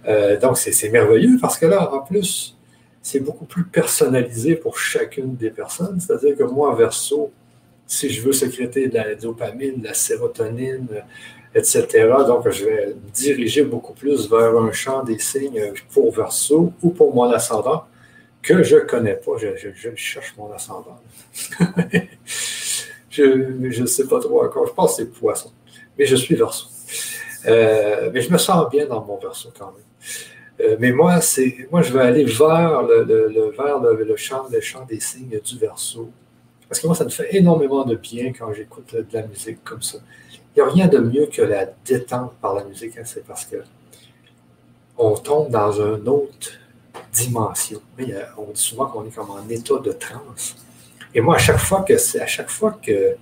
Euh, 0.07 0.39
donc, 0.39 0.57
c'est 0.57 0.89
merveilleux 0.89 1.37
parce 1.39 1.57
que 1.57 1.65
là, 1.65 1.93
en 1.93 1.99
plus, 1.99 2.57
c'est 3.01 3.19
beaucoup 3.19 3.45
plus 3.45 3.63
personnalisé 3.63 4.55
pour 4.55 4.77
chacune 4.77 5.35
des 5.35 5.49
personnes. 5.49 5.99
C'est-à-dire 5.99 6.35
que 6.35 6.43
moi, 6.43 6.75
verso, 6.75 7.31
si 7.85 8.09
je 8.09 8.21
veux 8.21 8.33
sécréter 8.33 8.87
de 8.87 8.95
la 8.95 9.15
dopamine, 9.15 9.79
de 9.79 9.85
la 9.85 9.93
sérotonine, 9.93 10.87
etc., 11.53 11.85
donc 12.27 12.49
je 12.49 12.65
vais 12.65 12.87
me 12.87 13.11
diriger 13.13 13.63
beaucoup 13.63 13.93
plus 13.93 14.29
vers 14.29 14.57
un 14.57 14.71
champ 14.71 15.03
des 15.03 15.19
signes 15.19 15.71
pour 15.93 16.13
verso 16.13 16.73
ou 16.81 16.89
pour 16.89 17.13
mon 17.13 17.31
ascendant 17.31 17.85
que 18.41 18.63
je 18.63 18.77
ne 18.77 18.81
connais 18.81 19.15
pas. 19.15 19.33
Je, 19.37 19.69
cherche 19.95 20.35
mon 20.37 20.51
ascendant. 20.51 20.99
je 23.09 23.81
ne 23.81 23.85
sais 23.85 24.07
pas 24.07 24.19
trop 24.19 24.43
encore. 24.43 24.67
Je 24.67 24.73
pense 24.73 24.97
que 24.97 25.03
c'est 25.03 25.11
poisson. 25.11 25.51
Mais 25.97 26.05
je 26.05 26.15
suis 26.15 26.35
verso. 26.35 26.67
Euh, 27.45 28.09
mais 28.13 28.21
je 28.21 28.31
me 28.31 28.37
sens 28.37 28.69
bien 28.69 28.85
dans 28.85 29.03
mon 29.03 29.17
verso 29.17 29.51
quand 29.57 29.71
même. 29.71 29.83
Euh, 30.59 30.75
mais 30.79 30.91
moi, 30.91 31.21
c'est, 31.21 31.67
moi, 31.71 31.81
je 31.81 31.93
vais 31.93 32.01
aller 32.01 32.25
vers 32.25 32.81
le, 32.83 33.03
le, 33.03 34.03
le, 34.03 34.15
champ, 34.15 34.47
le 34.51 34.59
champ 34.59 34.85
des 34.85 34.99
signes 34.99 35.39
du 35.43 35.57
verso. 35.57 36.09
Parce 36.67 36.81
que 36.81 36.87
moi, 36.87 36.95
ça 36.95 37.05
me 37.05 37.09
fait 37.09 37.35
énormément 37.35 37.85
de 37.85 37.95
bien 37.95 38.33
quand 38.33 38.51
j'écoute 38.53 38.93
de 38.93 39.05
la 39.13 39.25
musique 39.27 39.63
comme 39.63 39.81
ça. 39.81 39.99
Il 40.55 40.63
n'y 40.63 40.69
a 40.69 40.71
rien 40.71 40.87
de 40.87 40.97
mieux 40.97 41.27
que 41.27 41.41
la 41.43 41.67
détente 41.85 42.33
par 42.41 42.55
la 42.55 42.63
musique. 42.63 42.97
Hein, 42.97 43.03
c'est 43.05 43.25
parce 43.25 43.45
que 43.45 43.57
on 44.97 45.15
tombe 45.15 45.51
dans 45.51 45.71
une 45.71 46.07
autre 46.07 46.49
dimension. 47.13 47.79
Euh, 47.99 48.23
on 48.37 48.51
dit 48.51 48.61
souvent 48.61 48.87
qu'on 48.87 49.05
est 49.05 49.15
comme 49.15 49.29
en 49.29 49.47
état 49.49 49.77
de 49.83 49.91
transe. 49.91 50.55
Et 51.13 51.21
moi, 51.21 51.35
à 51.35 51.39
chaque 51.39 51.59
fois 51.59 51.83
que 51.83 51.93
à 52.19 52.27
chaque 52.27 52.49
fois 52.49 52.77
que, 52.81 53.15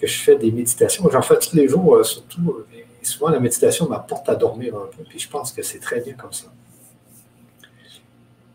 que 0.00 0.06
je 0.06 0.18
fais 0.18 0.36
des 0.36 0.50
méditations, 0.50 1.08
j'en 1.10 1.22
fais 1.22 1.38
tous 1.38 1.54
les 1.54 1.68
jours, 1.68 1.96
euh, 1.96 2.04
surtout 2.04 2.64
souvent, 3.08 3.30
la 3.30 3.40
méditation 3.40 3.88
m'apporte 3.88 4.28
à 4.28 4.34
dormir 4.34 4.76
un 4.76 4.86
peu, 4.86 5.02
puis 5.08 5.18
je 5.18 5.28
pense 5.28 5.52
que 5.52 5.62
c'est 5.62 5.78
très 5.78 6.00
bien 6.00 6.14
comme 6.14 6.32
ça. 6.32 6.46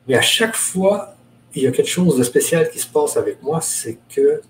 Mais 0.08 0.16
à 0.16 0.22
chaque 0.22 0.56
fois, 0.56 1.16
il 1.56 1.64
y 1.64 1.68
a 1.68 1.72
quelque 1.72 1.90
chose 1.90 2.18
de 2.18 2.24
spécial 2.24 2.70
qui 2.70 2.80
se 2.80 2.88
passe 2.88 3.18
avec 3.18 3.42
moi, 3.42 3.62
c'est 3.62 3.98
que 4.14 4.42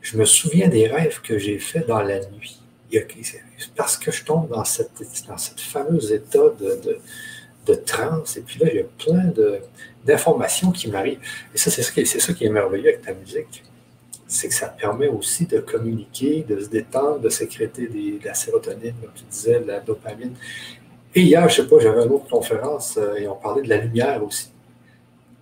je 0.00 0.16
me 0.16 0.24
souviens 0.24 0.68
des 0.68 0.86
rêves 0.86 1.20
que 1.22 1.38
j'ai 1.38 1.58
faits 1.58 1.86
dans 1.86 2.02
la 2.02 2.20
nuit. 2.30 2.60
parce 3.74 3.96
que 3.96 4.12
je 4.12 4.24
tombe 4.24 4.48
dans 4.48 4.64
cette, 4.64 5.02
dans 5.26 5.38
cette 5.38 5.60
fameuse 5.60 6.12
état 6.12 6.50
de, 6.60 6.98
de, 7.66 7.74
transe, 7.74 8.36
et 8.36 8.42
puis 8.42 8.60
là, 8.60 8.68
il 8.70 8.76
y 8.76 8.80
a 8.80 8.84
plein 8.84 9.32
d'informations 10.04 10.70
qui 10.70 10.90
m'arrivent. 10.90 11.20
Et 11.54 11.58
ça, 11.58 11.70
c'est 11.70 11.82
ça 11.82 12.32
qui 12.32 12.44
est 12.44 12.50
merveilleux 12.50 12.88
avec 12.88 13.02
ta 13.02 13.14
musique 13.14 13.64
c'est 14.34 14.48
que 14.48 14.54
ça 14.54 14.66
permet 14.66 15.06
aussi 15.06 15.46
de 15.46 15.60
communiquer, 15.60 16.44
de 16.48 16.60
se 16.60 16.68
détendre, 16.68 17.20
de 17.20 17.28
sécréter 17.28 17.86
de 17.86 18.24
la 18.24 18.34
sérotonine, 18.34 18.94
comme 19.00 19.12
tu 19.14 19.24
disais, 19.30 19.60
de 19.60 19.66
la 19.68 19.80
dopamine. 19.80 20.34
Et 21.14 21.22
hier, 21.22 21.48
je 21.48 21.62
sais 21.62 21.68
pas, 21.68 21.78
j'avais 21.78 22.04
une 22.04 22.10
autre 22.10 22.28
conférence 22.28 22.98
euh, 22.98 23.14
et 23.14 23.28
on 23.28 23.36
parlait 23.36 23.62
de 23.62 23.68
la 23.68 23.76
lumière 23.76 24.22
aussi. 24.24 24.48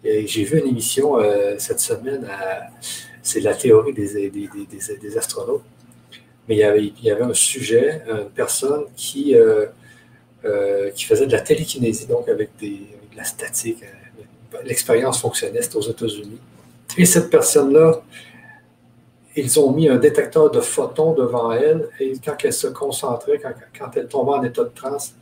j'ai 0.04 0.44
vu 0.44 0.58
une 0.58 0.68
émission 0.68 1.18
euh, 1.18 1.54
cette 1.58 1.80
semaine, 1.80 2.28
c'est 3.22 3.40
la 3.40 3.54
théorie 3.54 3.94
des, 3.94 4.30
des, 4.30 5.18
astronautes. 5.18 5.64
Mais 6.46 6.56
il 6.56 6.58
y, 6.58 6.64
avait, 6.64 6.84
il 6.84 7.04
y 7.04 7.10
avait 7.10 7.22
un 7.22 7.34
sujet, 7.34 8.02
une 8.06 8.28
personne 8.34 8.84
qui, 8.96 9.34
euh, 9.34 10.90
qui 10.90 11.04
faisait 11.04 11.26
de 11.26 11.32
la 11.32 11.40
télékinésie, 11.40 12.06
donc 12.06 12.28
avec, 12.28 12.50
de 12.60 13.16
la 13.16 13.24
statique. 13.24 13.82
L'expérience 14.64 15.20
fonctionnait, 15.20 15.74
aux 15.74 15.80
États-Unis. 15.80 16.40
Et 16.98 17.06
cette 17.06 17.30
personne-là, 17.30 18.02
ils 19.36 19.60
ont 19.60 19.72
mis 19.72 19.88
un 19.88 19.96
détecteur 19.96 20.50
de 20.50 20.60
photons 20.60 21.14
devant 21.14 21.52
elle 21.52 21.88
et 22.00 22.12
quand 22.24 22.36
elle 22.42 22.52
se 22.52 22.66
concentrait, 22.66 23.40
quand, 23.40 23.90
elle 23.96 24.08
tombait 24.08 24.32
en 24.32 24.42
état 24.42 24.64
de 24.64 24.70
transe, 24.74 25.14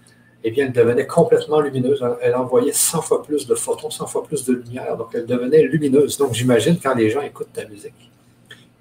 eh 0.43 0.51
bien, 0.51 0.67
elle 0.67 0.73
devenait 0.73 1.07
complètement 1.07 1.61
lumineuse. 1.61 2.05
Elle 2.23 2.35
envoyait 2.35 2.73
100 2.73 3.03
fois 3.03 3.23
plus 3.23 3.47
de 3.47 3.55
photons, 3.55 3.91
100 3.91 4.07
fois 4.07 4.25
plus 4.25 4.45
de 4.45 4.55
lumière. 4.55 4.97
Donc, 4.97 5.09
elle 5.15 5.27
devenait 5.27 5.63
lumineuse. 5.63 6.17
Donc, 6.17 6.33
j'imagine 6.33 6.79
quand 6.83 6.95
les 6.95 7.11
gens 7.11 7.21
écoutent 7.21 7.53
ta 7.53 7.67
musique, 7.67 7.95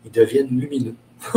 ils 0.06 0.12
deviennent 0.12 0.48
lumineux. 0.50 0.96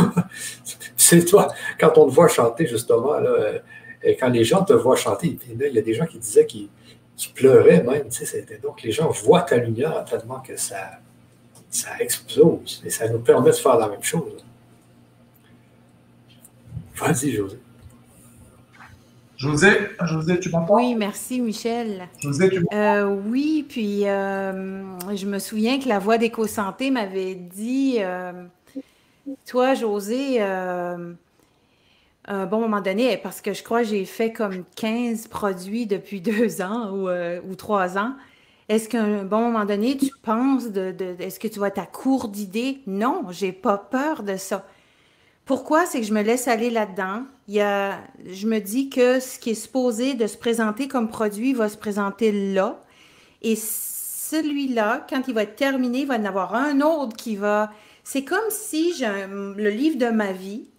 c'est 0.96 1.24
toi, 1.24 1.52
quand 1.78 1.98
on 1.98 2.06
te 2.06 2.14
voit 2.14 2.28
chanter, 2.28 2.66
justement, 2.66 3.18
là, 3.18 3.30
euh, 3.30 3.58
et 4.04 4.16
quand 4.16 4.28
les 4.28 4.44
gens 4.44 4.64
te 4.64 4.72
voient 4.72 4.96
chanter, 4.96 5.38
il 5.48 5.74
y 5.74 5.78
a 5.78 5.82
des 5.82 5.94
gens 5.94 6.06
qui 6.06 6.18
disaient 6.18 6.46
qu'ils 6.46 6.68
tu 7.16 7.30
pleurais 7.30 7.82
même. 7.82 8.08
Donc, 8.62 8.82
les 8.82 8.92
gens 8.92 9.10
voient 9.10 9.42
ta 9.42 9.56
lumière 9.56 10.04
tellement 10.04 10.40
que 10.40 10.56
ça, 10.56 10.76
ça 11.72 11.98
explose. 11.98 12.82
Et 12.84 12.90
ça 12.90 13.08
nous 13.08 13.18
permet 13.18 13.50
de 13.50 13.56
faire 13.56 13.78
la 13.78 13.88
même 13.88 14.02
chose. 14.02 14.44
Vas-y, 16.96 17.32
José. 17.32 17.58
José, 19.36 19.70
José, 20.04 20.38
tu 20.38 20.50
m'entends? 20.50 20.76
Oui, 20.76 20.94
merci, 20.94 21.40
Michel. 21.40 22.08
José, 22.20 22.48
tu 22.50 22.60
m'entends? 22.60 22.76
Euh, 22.76 23.06
oui, 23.26 23.66
puis 23.68 24.06
euh, 24.06 24.84
je 25.16 25.26
me 25.26 25.40
souviens 25.40 25.80
que 25.80 25.88
la 25.88 25.98
voix 25.98 26.18
d'éco-santé 26.18 26.90
m'avait 26.92 27.34
dit 27.34 27.96
euh, 27.98 28.44
Toi, 29.46 29.74
José, 29.74 30.40
à 30.40 30.96
un 32.28 32.46
bon 32.46 32.60
moment 32.60 32.80
donné, 32.80 33.16
parce 33.16 33.40
que 33.40 33.52
je 33.52 33.64
crois 33.64 33.82
que 33.82 33.88
j'ai 33.88 34.04
fait 34.04 34.32
comme 34.32 34.62
15 34.76 35.26
produits 35.26 35.86
depuis 35.86 36.20
deux 36.20 36.60
ans 36.60 36.90
ou, 36.90 37.08
ou 37.08 37.54
trois 37.56 37.98
ans. 37.98 38.12
Est-ce 38.72 38.88
qu'à 38.88 39.02
un 39.02 39.24
bon 39.24 39.50
moment 39.50 39.66
donné, 39.66 39.98
tu 39.98 40.08
penses 40.22 40.70
de, 40.70 40.94
est-ce 41.18 41.38
que 41.38 41.46
tu 41.46 41.58
vas 41.58 41.68
être 41.68 41.78
à 41.78 41.84
court 41.84 42.28
d'idées? 42.28 42.80
Non, 42.86 43.26
j'ai 43.28 43.52
pas 43.52 43.76
peur 43.76 44.22
de 44.22 44.38
ça. 44.38 44.66
Pourquoi? 45.44 45.84
C'est 45.84 46.00
que 46.00 46.06
je 46.06 46.14
me 46.14 46.22
laisse 46.22 46.48
aller 46.48 46.70
là-dedans. 46.70 47.24
Y 47.48 47.60
a, 47.60 48.00
je 48.24 48.46
me 48.46 48.60
dis 48.60 48.88
que 48.88 49.20
ce 49.20 49.38
qui 49.38 49.50
est 49.50 49.54
supposé 49.54 50.14
de 50.14 50.26
se 50.26 50.38
présenter 50.38 50.88
comme 50.88 51.10
produit 51.10 51.52
va 51.52 51.68
se 51.68 51.76
présenter 51.76 52.32
là. 52.54 52.80
Et 53.42 53.56
celui-là, 53.56 55.06
quand 55.06 55.28
il 55.28 55.34
va 55.34 55.42
être 55.42 55.56
terminé, 55.56 55.98
il 56.00 56.06
va 56.06 56.16
en 56.16 56.24
avoir 56.24 56.54
un 56.54 56.80
autre 56.80 57.14
qui 57.14 57.36
va. 57.36 57.70
C'est 58.04 58.24
comme 58.24 58.38
si 58.48 58.94
j'ai 58.94 59.26
le 59.28 59.68
livre 59.68 59.98
de 59.98 60.08
ma 60.08 60.32
vie. 60.32 60.70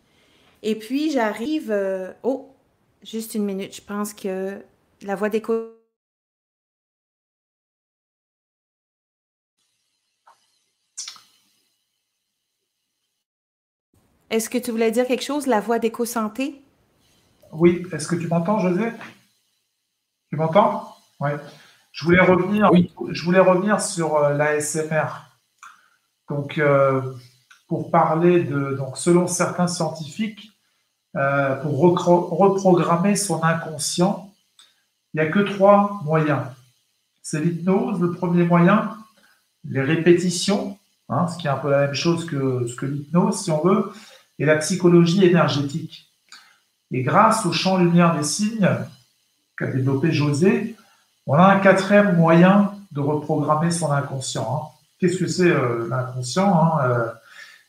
Et 0.63 0.73
puis 0.73 1.11
j'arrive. 1.11 1.69
Euh, 1.69 2.11
oh, 2.23 2.55
juste 3.03 3.35
une 3.35 3.45
minute. 3.45 3.75
Je 3.75 3.83
pense 3.83 4.15
que 4.15 4.57
la 5.03 5.13
voix 5.13 5.29
d'écho 5.29 5.82
Est-ce 14.33 14.49
que 14.49 14.57
tu 14.57 14.71
voulais 14.71 14.89
dire 14.89 15.05
quelque 15.05 15.23
chose, 15.23 15.45
la 15.45 15.59
voix 15.59 15.77
d'éco-santé? 15.77 16.59
Oui. 17.51 17.85
Est-ce 17.93 18.07
que 18.07 18.15
tu 18.15 18.27
m'entends, 18.27 18.57
José? 18.57 18.89
Tu 20.31 20.37
m'entends? 20.37 20.91
Oui. 21.19 21.29
Je 21.91 22.03
voulais 22.03 22.19
revenir, 22.19 22.71
je 23.11 23.23
voulais 23.23 23.39
revenir 23.39 23.79
sur 23.79 24.15
euh, 24.15 24.33
l'ASMR. 24.33 25.05
Donc, 26.29 26.57
euh, 26.57 27.13
pour 27.67 27.91
parler 27.91 28.43
de, 28.43 28.73
donc, 28.73 28.97
selon 28.97 29.27
certains 29.27 29.67
scientifiques, 29.67 30.49
euh, 31.15 31.55
pour 31.57 31.77
reprogrammer 31.77 33.15
son 33.15 33.43
inconscient, 33.43 34.33
il 35.13 35.21
n'y 35.21 35.27
a 35.27 35.31
que 35.31 35.41
trois 35.41 36.01
moyens. 36.05 36.41
C'est 37.21 37.39
l'hypnose, 37.39 38.01
le 38.01 38.13
premier 38.13 38.45
moyen, 38.45 38.97
les 39.63 39.83
répétitions, 39.83 40.79
hein, 41.07 41.27
ce 41.27 41.37
qui 41.37 41.45
est 41.45 41.51
un 41.51 41.57
peu 41.57 41.69
la 41.69 41.81
même 41.81 41.93
chose 41.93 42.25
que, 42.25 42.65
que 42.75 42.87
l'hypnose, 42.87 43.43
si 43.43 43.51
on 43.51 43.63
veut, 43.63 43.93
et 44.39 44.45
la 44.45 44.57
psychologie 44.57 45.25
énergétique. 45.25 46.09
Et 46.91 47.01
grâce 47.01 47.45
au 47.45 47.51
champ 47.51 47.77
lumière 47.77 48.15
des 48.15 48.23
signes 48.23 48.69
qu'a 49.57 49.67
développé 49.67 50.11
José, 50.11 50.75
on 51.25 51.35
a 51.35 51.45
un 51.45 51.59
quatrième 51.59 52.15
moyen 52.17 52.73
de 52.91 52.99
reprogrammer 52.99 53.71
son 53.71 53.91
inconscient. 53.91 54.47
Hein. 54.55 54.67
Qu'est-ce 54.99 55.17
que 55.17 55.27
c'est 55.27 55.49
euh, 55.49 55.87
l'inconscient 55.89 56.53
hein, 56.53 56.83
euh, 56.85 57.07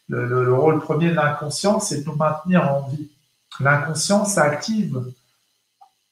le, 0.08 0.54
rôle 0.54 0.80
premier 0.80 1.10
de 1.10 1.14
l'inconscient, 1.14 1.80
c'est 1.80 2.02
de 2.02 2.06
nous 2.06 2.16
maintenir 2.16 2.70
en 2.70 2.88
vie. 2.88 3.10
L'inconscient, 3.60 4.24
ça 4.24 4.42
active 4.42 5.02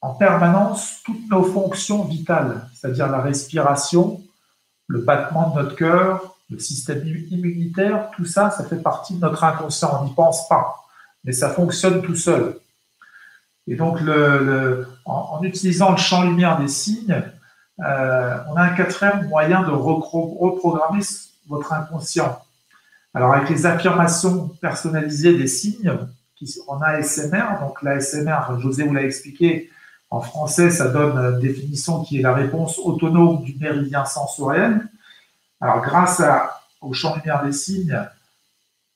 en 0.01 0.15
permanence 0.15 1.03
toutes 1.05 1.29
nos 1.31 1.45
fonctions 1.45 2.05
vitales, 2.05 2.69
c'est-à-dire 2.75 3.09
la 3.09 3.21
respiration, 3.21 4.23
le 4.89 5.01
battement 5.01 5.51
de 5.51 5.63
notre 5.63 5.77
cœur, 5.77 6.32
le 6.53 6.59
système 6.59 7.03
immunitaire, 7.07 8.11
tout 8.15 8.25
ça, 8.25 8.51
ça 8.51 8.65
fait 8.65 8.77
partie 8.77 9.15
de 9.15 9.21
notre 9.21 9.43
inconscient. 9.45 10.01
On 10.01 10.05
n'y 10.05 10.15
pense 10.15 10.49
pas, 10.49 10.85
mais 11.25 11.33
ça 11.33 11.51
fonctionne 11.51 12.03
tout 12.03 12.15
seul. 12.15 12.57
Et 13.67 13.77
donc, 13.77 13.99
en, 15.05 15.43
utilisant 15.43 15.93
le 15.93 15.97
champ 15.97 16.23
lumière 16.23 16.59
des 16.59 16.69
signes, 16.69 17.23
euh, 17.81 18.37
on 18.49 18.57
a 18.57 18.63
un 18.63 18.75
quatrième 18.75 19.29
moyen 19.29 19.63
de 19.63 19.71
reprogrammer 19.71 21.01
votre 21.49 21.73
inconscient. 21.73 22.41
Alors, 23.15 23.35
avec 23.35 23.49
les 23.51 23.67
affirmations 23.67 24.49
personnalisées 24.61 25.37
des 25.37 25.47
signes, 25.47 25.93
qui, 26.37 26.59
en 26.67 26.81
ASMR, 26.81 27.61
donc 27.61 27.83
l'ASMR, 27.83 28.59
José 28.59 28.85
vous 28.85 28.95
l'a 28.95 29.05
expliqué, 29.05 29.71
en 30.11 30.21
français, 30.21 30.71
ça 30.71 30.89
donne 30.89 31.17
une 31.17 31.41
définition 31.41 32.03
qui 32.03 32.19
est 32.19 32.23
la 32.23 32.35
réponse 32.35 32.79
autonome 32.79 33.43
du 33.45 33.55
méridien 33.59 34.05
sensoriel. 34.05 34.87
Alors, 35.63 35.81
grâce 35.81 36.21
au 36.81 36.93
champ 36.93 37.15
lumière 37.15 37.45
des 37.45 37.53
signes, 37.53 37.97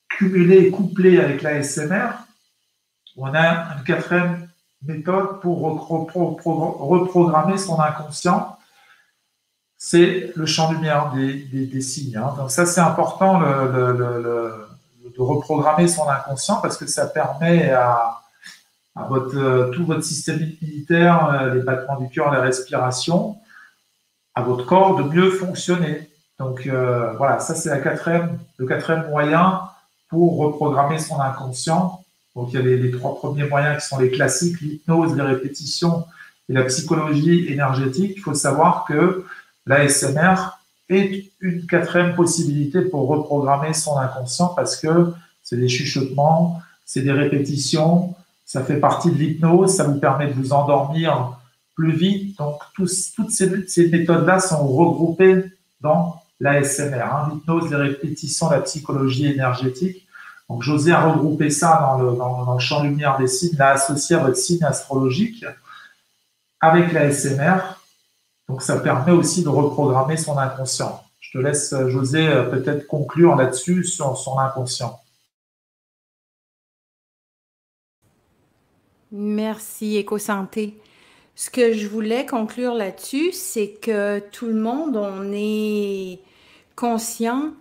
cumulé 0.09 0.57
et 0.57 0.69
couplé 0.69 1.17
avec 1.17 1.41
l'ASMR, 1.41 2.09
on 3.15 3.33
a 3.33 3.77
une 3.77 3.83
quatrième 3.85 4.49
méthode 4.81 5.39
pour 5.39 5.61
reprogrammer 5.61 7.57
son 7.57 7.79
inconscient. 7.79 8.57
C'est 9.77 10.33
le 10.35 10.45
champ 10.45 10.73
lumière 10.73 11.13
des, 11.13 11.81
signes. 11.81 12.17
Hein. 12.17 12.33
Donc 12.37 12.51
ça, 12.51 12.65
c'est 12.65 12.81
important 12.81 13.39
de 13.39 14.67
reprogrammer 15.17 15.87
son 15.87 16.09
inconscient 16.09 16.59
parce 16.59 16.75
que 16.75 16.85
ça 16.85 17.07
permet 17.07 17.71
à, 17.71 18.23
votre, 19.07 19.71
tout 19.73 19.85
votre 19.85 20.03
système 20.03 20.41
immunitaire, 20.61 21.29
euh, 21.29 21.53
les 21.53 21.61
battements 21.61 21.97
du 21.97 22.09
cœur, 22.09 22.29
la 22.31 22.41
respiration, 22.41 23.37
à 24.35 24.41
votre 24.41 24.65
corps 24.65 24.97
de 24.97 25.03
mieux 25.03 25.31
fonctionner. 25.31 26.09
Donc 26.39 26.67
euh, 26.67 27.13
voilà, 27.13 27.39
ça 27.39 27.55
c'est 27.55 27.69
la 27.69 27.79
quatrième, 27.79 28.37
le 28.57 28.67
quatrième 28.67 29.07
moyen 29.09 29.61
pour 30.09 30.37
reprogrammer 30.37 30.99
son 30.99 31.19
inconscient. 31.19 32.03
Donc 32.35 32.49
il 32.53 32.55
y 32.55 32.57
a 32.59 32.61
les, 32.61 32.91
trois 32.91 33.15
premiers 33.15 33.47
moyens 33.47 33.81
qui 33.81 33.87
sont 33.89 33.97
les 33.97 34.11
classiques, 34.11 34.61
l'hypnose, 34.61 35.15
les 35.15 35.23
répétitions 35.23 36.05
et 36.47 36.53
la 36.53 36.63
psychologie 36.63 37.47
énergétique. 37.47 38.13
Il 38.15 38.21
faut 38.21 38.35
savoir 38.35 38.85
que 38.85 39.25
l'ASMR 39.65 40.35
est 40.89 41.31
une 41.41 41.65
quatrième 41.65 42.13
possibilité 42.15 42.81
pour 42.81 43.07
reprogrammer 43.07 43.73
son 43.73 43.97
inconscient 43.97 44.49
parce 44.49 44.75
que 44.75 45.13
c'est 45.41 45.57
des 45.57 45.67
chuchotements, 45.67 46.61
c'est 46.85 47.01
des 47.01 47.11
répétitions, 47.11 48.15
ça 48.45 48.63
fait 48.63 48.79
partie 48.79 49.09
de 49.09 49.15
l'hypnose, 49.17 49.75
ça 49.75 49.85
vous 49.85 49.99
permet 49.99 50.27
de 50.27 50.33
vous 50.33 50.53
endormir 50.53 51.37
plus 51.75 51.93
vite. 51.93 52.37
Donc 52.37 52.61
toutes 52.75 52.89
ces, 52.89 53.67
ces 53.67 53.89
méthodes-là 53.89 54.39
sont 54.39 54.65
regroupées 54.67 55.43
dans 55.81 56.21
l'ASMR, 56.39 57.01
hein, 57.01 57.29
l'hypnose, 57.33 57.69
les 57.69 57.77
répétitions, 57.77 58.49
la 58.49 58.61
psychologie 58.61 59.27
énergétique. 59.27 60.07
Donc, 60.49 60.63
José 60.63 60.91
a 60.91 61.01
regroupé 61.01 61.49
ça 61.49 61.79
dans 61.81 62.01
le, 62.01 62.15
dans, 62.15 62.53
le 62.53 62.59
champ 62.59 62.83
lumière 62.83 63.17
des 63.17 63.27
signes, 63.27 63.57
l'a 63.57 63.71
associé 63.71 64.15
à 64.15 64.19
votre 64.19 64.37
signe 64.37 64.63
astrologique 64.63 65.45
avec 66.61 66.93
l'ASMR. 66.93 67.57
Donc, 68.47 68.61
ça 68.61 68.79
permet 68.79 69.11
aussi 69.11 69.43
de 69.43 69.49
reprogrammer 69.49 70.15
son 70.15 70.37
inconscient. 70.37 71.03
Je 71.19 71.37
te 71.37 71.37
laisse, 71.39 71.75
José, 71.87 72.25
peut-être 72.49 72.87
conclure 72.87 73.35
là-dessus 73.35 73.83
sur 73.83 74.17
son 74.17 74.39
inconscient. 74.39 75.01
Merci, 79.11 79.97
Éco-Santé. 79.97 80.79
Ce 81.35 81.49
que 81.49 81.73
je 81.73 81.87
voulais 81.87 82.25
conclure 82.25 82.73
là-dessus, 82.73 83.31
c'est 83.31 83.69
que 83.69 84.19
tout 84.31 84.47
le 84.47 84.55
monde, 84.55 84.97
on 84.97 85.31
est 85.33 86.19
conscient 86.77 87.51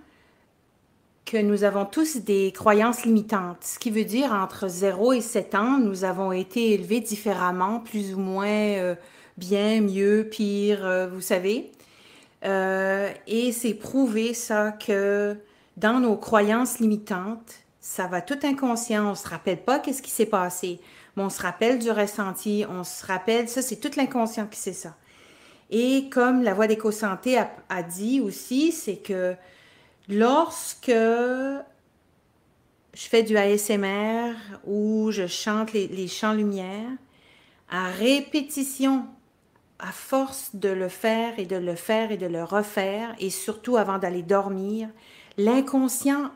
que 1.25 1.37
nous 1.37 1.65
avons 1.65 1.85
tous 1.85 2.19
des 2.19 2.53
croyances 2.53 3.05
limitantes, 3.05 3.65
ce 3.65 3.81
qui 3.81 3.91
veut 3.91 4.05
dire 4.05 4.31
entre 4.33 4.69
0 4.69 5.15
et 5.15 5.21
7 5.21 5.57
ans, 5.57 5.79
nous 5.79 6.05
avons 6.05 6.31
été 6.31 6.75
élevés 6.75 7.01
différemment, 7.01 7.81
plus 7.81 8.15
ou 8.15 8.21
moins 8.21 8.47
euh, 8.47 8.95
bien, 9.37 9.81
mieux, 9.81 10.29
pire, 10.31 10.87
euh, 10.87 11.09
vous 11.09 11.21
savez. 11.21 11.73
Euh, 12.45 13.11
et 13.27 13.51
c'est 13.51 13.75
prouvé 13.75 14.35
ça 14.35 14.71
que 14.71 15.37
dans 15.77 15.99
nos 15.99 16.17
croyances 16.17 16.79
limitantes, 16.79 17.55
ça 17.81 18.07
va 18.07 18.21
tout 18.21 18.39
inconscient, 18.45 19.11
on 19.11 19.15
se 19.17 19.27
rappelle 19.27 19.63
pas 19.63 19.81
qu'est-ce 19.81 20.03
qui 20.03 20.11
s'est 20.11 20.27
passé 20.27 20.79
mais 21.17 21.23
on 21.23 21.31
se 21.31 21.41
rappelle 21.41 21.79
du 21.79 21.91
ressenti, 21.91 22.65
on 22.69 22.85
se 22.85 23.05
rappelle, 23.05 23.49
ça 23.49 23.63
c'est 23.63 23.77
tout 23.77 23.91
l'inconscient 23.97 24.47
qui 24.47 24.59
sait 24.59 24.73
ça. 24.73 24.95
Et 25.71 26.09
comme 26.11 26.43
la 26.43 26.55
voix 26.55 26.67
d'éco-santé 26.67 27.39
a, 27.39 27.83
dit 27.83 28.21
aussi, 28.21 28.73
c'est 28.73 28.99
que 28.99 29.35
lorsque 30.09 30.91
je 30.91 31.63
fais 32.95 33.23
du 33.23 33.37
ASMR 33.37 34.35
ou 34.65 35.11
je 35.11 35.27
chante 35.27 35.73
les, 35.73 35.89
les 35.89 36.09
chants 36.09 36.35
lumière, 36.35 36.91
à 37.69 37.89
répétition, 37.89 39.07
à 39.79 39.91
force 39.93 40.55
de 40.55 40.69
le 40.69 40.89
faire 40.89 41.39
et 41.39 41.47
de 41.47 41.57
le 41.57 41.75
faire 41.75 42.13
et 42.13 42.17
de 42.17 42.27
le 42.27 42.45
refaire, 42.45 43.15
et 43.19 43.31
surtout 43.31 43.77
avant 43.77 43.99
d'aller 43.99 44.23
dormir, 44.23 44.89
l'inconscient 45.37 46.31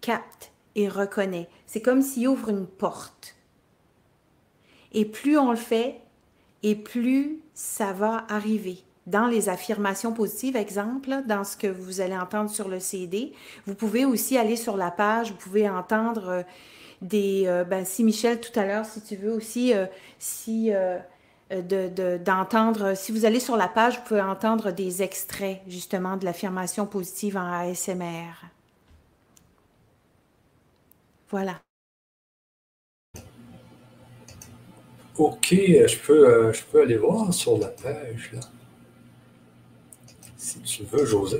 capte 0.00 0.52
et 0.76 0.88
reconnaît. 0.88 1.48
C'est 1.66 1.82
comme 1.82 2.02
s'il 2.02 2.28
ouvre 2.28 2.50
une 2.50 2.66
porte. 2.66 3.36
Et 4.92 5.04
plus 5.04 5.36
on 5.36 5.50
le 5.50 5.56
fait, 5.56 6.00
et 6.62 6.76
plus 6.76 7.40
ça 7.54 7.92
va 7.92 8.24
arriver. 8.28 8.78
Dans 9.06 9.26
les 9.26 9.48
affirmations 9.48 10.12
positives, 10.12 10.56
exemple, 10.56 11.10
dans 11.26 11.44
ce 11.44 11.56
que 11.56 11.66
vous 11.66 12.00
allez 12.00 12.16
entendre 12.16 12.50
sur 12.50 12.68
le 12.68 12.80
CD, 12.80 13.32
vous 13.66 13.74
pouvez 13.74 14.04
aussi 14.04 14.38
aller 14.38 14.56
sur 14.56 14.76
la 14.76 14.90
page, 14.90 15.30
vous 15.30 15.36
pouvez 15.36 15.68
entendre 15.68 16.28
euh, 16.28 16.42
des... 17.02 17.44
Euh, 17.46 17.64
ben, 17.64 17.84
si 17.84 18.02
Michel, 18.02 18.40
tout 18.40 18.58
à 18.58 18.64
l'heure, 18.64 18.86
si 18.86 19.02
tu 19.02 19.16
veux 19.16 19.32
aussi, 19.32 19.74
euh, 19.74 19.86
si... 20.18 20.72
d'entendre, 22.24 22.94
si 22.96 23.12
vous 23.12 23.26
allez 23.26 23.40
sur 23.40 23.56
la 23.56 23.68
page, 23.68 23.98
vous 23.98 24.04
pouvez 24.04 24.22
entendre 24.22 24.70
des 24.70 25.02
extraits 25.02 25.60
justement 25.68 26.16
de 26.16 26.24
l'affirmation 26.24 26.86
positive 26.86 27.36
en 27.36 27.52
ASMR. 27.52 28.32
Voilà. 31.28 31.63
OK, 35.16 35.48
je 35.50 35.98
peux, 35.98 36.52
je 36.52 36.62
peux 36.70 36.82
aller 36.82 36.96
voir 36.96 37.32
sur 37.32 37.58
la 37.58 37.68
page 37.68 38.30
là 38.32 38.40
si 40.44 40.60
tu 40.60 40.84
veux, 40.84 41.06
José. 41.06 41.38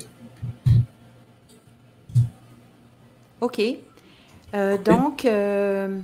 OK. 3.41 3.61
Euh, 4.55 4.79
donc, 4.79 5.25
euh, 5.25 5.99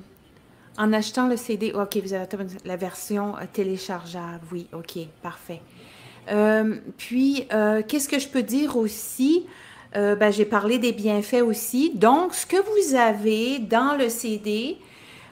en 0.76 0.92
achetant 0.92 1.28
le 1.28 1.36
CD, 1.36 1.72
OK, 1.72 1.96
vous 1.96 2.12
avez 2.12 2.26
la 2.64 2.76
version 2.76 3.34
téléchargeable. 3.52 4.44
Oui, 4.52 4.66
OK, 4.72 4.98
parfait. 5.22 5.62
Euh, 6.30 6.76
puis, 6.98 7.46
qu'est-ce 7.88 8.08
que 8.08 8.18
je 8.18 8.28
peux 8.28 8.42
dire 8.42 8.76
aussi? 8.76 9.46
Ben, 9.94 10.30
J'ai 10.30 10.44
parlé 10.44 10.78
des 10.78 10.92
bienfaits 10.92 11.42
aussi. 11.42 11.90
Donc, 11.94 12.34
ce 12.34 12.46
que 12.46 12.56
vous 12.56 12.94
avez 12.94 13.58
dans 13.58 13.96
le 13.96 14.08
CD, 14.08 14.76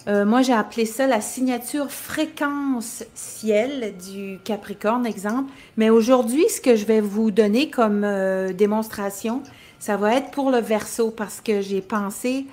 euh, 0.08 0.24
moi, 0.24 0.40
j'ai 0.40 0.54
appelé 0.54 0.86
ça 0.86 1.06
la 1.06 1.20
signature 1.20 1.90
fréquence 1.90 3.04
ciel 3.14 3.94
du 3.98 4.38
Capricorne, 4.42 5.04
exemple. 5.04 5.52
Mais 5.76 5.90
aujourd'hui, 5.90 6.48
ce 6.48 6.62
que 6.62 6.76
je 6.76 6.86
vais 6.86 7.02
vous 7.02 7.30
donner 7.30 7.68
comme 7.68 8.04
euh, 8.04 8.54
démonstration, 8.54 9.42
ça 9.78 9.98
va 9.98 10.16
être 10.16 10.30
pour 10.30 10.50
le 10.50 10.60
verso 10.60 11.10
parce 11.10 11.42
que 11.42 11.60
j'ai 11.60 11.82
pensé 11.82 12.46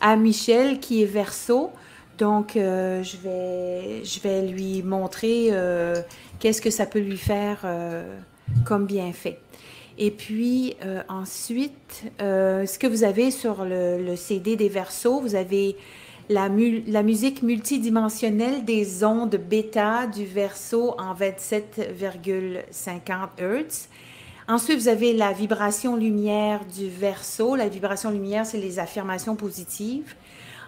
à 0.00 0.14
Michel 0.14 0.78
qui 0.78 1.02
est 1.02 1.06
verso. 1.06 1.70
Donc, 2.16 2.54
euh, 2.54 3.02
je, 3.02 3.16
vais, 3.16 4.04
je 4.04 4.20
vais 4.20 4.42
lui 4.42 4.82
montrer 4.84 5.50
qu'est-ce 6.38 6.62
que 6.62 6.70
ça 6.70 6.86
peut 6.86 7.00
lui 7.00 7.16
faire 7.16 7.66
comme 8.64 8.86
bienfait. 8.86 9.40
Et 9.98 10.10
puis 10.10 10.76
ensuite, 11.08 12.04
ce 12.20 12.78
que 12.78 12.86
vous 12.86 13.04
avez 13.04 13.30
sur 13.30 13.64
le, 13.64 14.02
le 14.02 14.16
CD 14.16 14.56
des 14.56 14.68
versos, 14.68 15.20
vous 15.20 15.34
avez 15.34 15.76
la, 16.30 16.48
musique 17.02 17.42
multidimensionnelle 17.42 18.64
des 18.64 19.02
ondes 19.02 19.34
bêta 19.34 20.06
du 20.06 20.24
verso 20.24 20.94
en 20.98 21.12
27,50 21.12 23.28
Hz. 23.38 23.88
Ensuite, 24.46 24.78
vous 24.78 24.88
avez 24.88 25.12
la 25.12 25.32
vibration 25.32 25.96
lumière 25.96 26.64
du 26.64 26.88
verso. 26.88 27.56
La 27.56 27.68
vibration 27.68 28.10
lumière, 28.10 28.46
c'est 28.46 28.58
les 28.58 28.78
affirmations 28.78 29.34
positives. 29.34 30.14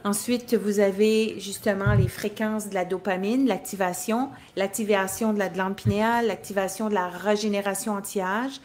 Ensuite, 0.04 0.54
vous 0.54 0.80
avez 0.80 1.38
justement 1.38 1.94
les 1.94 2.08
fréquences 2.08 2.68
de 2.68 2.74
la 2.74 2.84
dopamine, 2.84 3.46
l'activation, 3.46 4.30
l'activation 4.56 5.32
de 5.32 5.38
la 5.38 5.48
glande 5.48 5.76
pinéale, 5.76 6.26
l'activation 6.26 6.88
de 6.88 6.94
la 6.94 7.06
régénération 7.06 7.92
anti-âge 7.92 8.60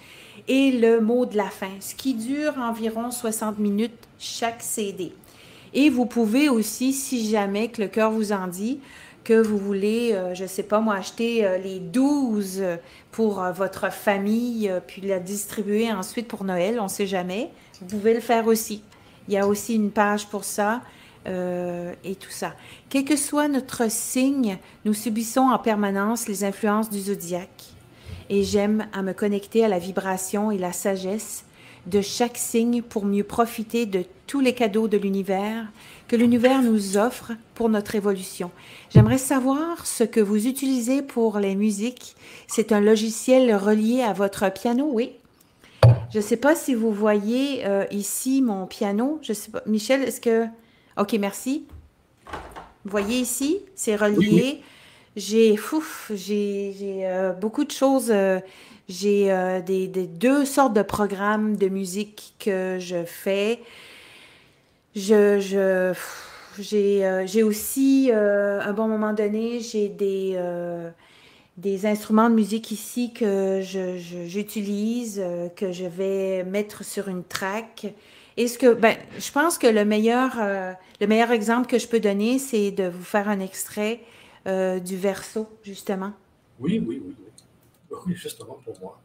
et 0.47 0.71
le 0.71 0.99
mot 0.99 1.27
de 1.27 1.37
la 1.37 1.51
fin, 1.51 1.69
ce 1.79 1.93
qui 1.93 2.15
dure 2.15 2.57
environ 2.57 3.11
60 3.11 3.59
minutes 3.59 4.07
chaque 4.17 4.63
CD. 4.63 5.13
Et 5.73 5.89
vous 5.89 6.05
pouvez 6.05 6.49
aussi, 6.49 6.93
si 6.93 7.29
jamais 7.29 7.69
que 7.69 7.81
le 7.81 7.87
cœur 7.87 8.11
vous 8.11 8.31
en 8.31 8.47
dit, 8.47 8.79
que 9.27 9.33
vous 9.33 9.57
voulez, 9.57 10.13
euh, 10.13 10.33
je 10.33 10.43
ne 10.43 10.47
sais 10.47 10.63
pas 10.63 10.79
moi, 10.79 10.95
acheter 10.95 11.45
euh, 11.45 11.57
les 11.57 11.79
12 11.79 12.63
pour 13.11 13.43
euh, 13.43 13.51
votre 13.51 13.91
famille, 13.91 14.71
puis 14.87 15.01
la 15.01 15.19
distribuer 15.19 15.91
ensuite 15.91 16.29
pour 16.29 16.45
Noël, 16.45 16.79
on 16.79 16.85
ne 16.85 16.89
sait 16.89 17.07
jamais, 17.07 17.49
vous 17.81 17.87
pouvez 17.87 18.13
le 18.13 18.21
faire 18.21 18.47
aussi. 18.47 18.83
Il 19.27 19.33
y 19.33 19.37
a 19.37 19.45
aussi 19.45 19.75
une 19.75 19.91
page 19.91 20.27
pour 20.27 20.43
ça 20.45 20.81
et 22.05 22.15
tout 22.15 22.31
ça. 22.31 22.53
Quel 22.87 23.03
que 23.03 23.17
soit 23.17 23.49
notre 23.49 23.91
signe, 23.91 24.57
nous 24.85 24.93
subissons 24.93 25.41
en 25.41 25.59
permanence 25.59 26.29
les 26.29 26.45
influences 26.45 26.89
du 26.89 27.01
zodiaque. 27.01 27.65
Et 28.29 28.43
j'aime 28.43 28.87
à 28.93 29.01
me 29.01 29.11
connecter 29.11 29.65
à 29.65 29.67
la 29.67 29.77
vibration 29.77 30.51
et 30.51 30.57
la 30.57 30.71
sagesse 30.71 31.43
de 31.87 32.01
chaque 32.01 32.37
signe 32.37 32.81
pour 32.81 33.05
mieux 33.05 33.23
profiter 33.23 33.85
de 33.85 34.03
tous 34.27 34.41
les 34.41 34.53
cadeaux 34.53 34.87
de 34.87 34.97
l'univers 34.97 35.65
que 36.07 36.15
l'univers 36.15 36.61
nous 36.61 36.97
offre 36.97 37.33
pour 37.53 37.69
notre 37.69 37.95
évolution. 37.95 38.51
J'aimerais 38.89 39.17
savoir 39.17 39.85
ce 39.85 40.03
que 40.03 40.19
vous 40.19 40.47
utilisez 40.47 41.01
pour 41.01 41.39
les 41.39 41.55
musiques. 41.55 42.15
C'est 42.47 42.71
un 42.71 42.79
logiciel 42.79 43.53
relié 43.55 44.01
à 44.01 44.13
votre 44.13 44.49
piano, 44.51 44.89
oui. 44.91 45.13
Je 46.11 46.17
ne 46.17 46.23
sais 46.23 46.37
pas 46.37 46.55
si 46.55 46.73
vous 46.73 46.91
voyez 46.91 47.65
euh, 47.65 47.85
ici 47.91 48.41
mon 48.41 48.65
piano. 48.65 49.19
Je 49.21 49.33
sais 49.33 49.51
pas. 49.51 49.61
Michel, 49.65 50.03
est-ce 50.03 50.21
que... 50.21 50.45
OK, 50.97 51.13
merci. 51.19 51.65
Vous 52.85 52.91
voyez 52.91 53.19
ici, 53.19 53.59
c'est 53.75 53.95
relié. 53.95 54.61
J'ai, 55.15 55.59
j'ai, 56.11 57.01
euh, 57.05 57.33
beaucoup 57.33 57.65
de 57.65 57.71
choses. 57.71 58.09
Euh, 58.11 58.39
j'ai 58.89 59.61
des, 59.65 59.87
deux 59.87 60.45
sortes 60.45 60.73
de 60.73 60.81
programmes 60.81 61.57
de 61.57 61.67
musique 61.67 62.33
que 62.39 62.77
je 62.79 63.03
fais. 63.03 63.59
Je, 64.95 65.39
je 65.39 65.93
j'ai, 66.59 67.05
euh, 67.05 67.25
j'ai 67.27 67.43
aussi, 67.43 68.09
euh, 68.11 68.59
à 68.61 68.69
un 68.69 68.73
bon 68.73 68.87
moment 68.87 69.13
donné, 69.13 69.59
j'ai 69.59 69.89
des, 69.89 70.33
euh, 70.35 70.89
des 71.57 71.85
instruments 71.85 72.29
de 72.29 72.35
musique 72.35 72.71
ici 72.71 73.13
que 73.13 73.61
je, 73.61 73.97
j'utilise, 74.25 75.23
que 75.55 75.71
je 75.71 75.85
vais 75.85 76.43
mettre 76.43 76.83
sur 76.83 77.07
une 77.09 77.23
track. 77.23 77.93
est 78.37 78.47
ce 78.47 78.57
que, 78.57 78.73
ben, 78.73 78.95
je 79.19 79.31
pense 79.31 79.57
que 79.57 79.67
le 79.67 79.85
meilleur, 79.85 80.37
le 80.99 81.07
meilleur 81.07 81.31
exemple 81.31 81.67
que 81.67 81.79
je 81.79 81.87
peux 81.87 81.99
donner, 81.99 82.39
c'est 82.39 82.71
de 82.71 82.87
vous 82.87 83.03
faire 83.03 83.29
un 83.29 83.39
extrait 83.39 84.01
du 84.45 84.95
verso, 84.95 85.47
justement. 85.63 86.13
Oui, 86.59 86.81
oui, 86.85 87.01
oui, 87.05 87.15
oui. 87.91 88.15
Justement 88.15 88.59
pour 88.63 88.79
moi. 88.79 89.01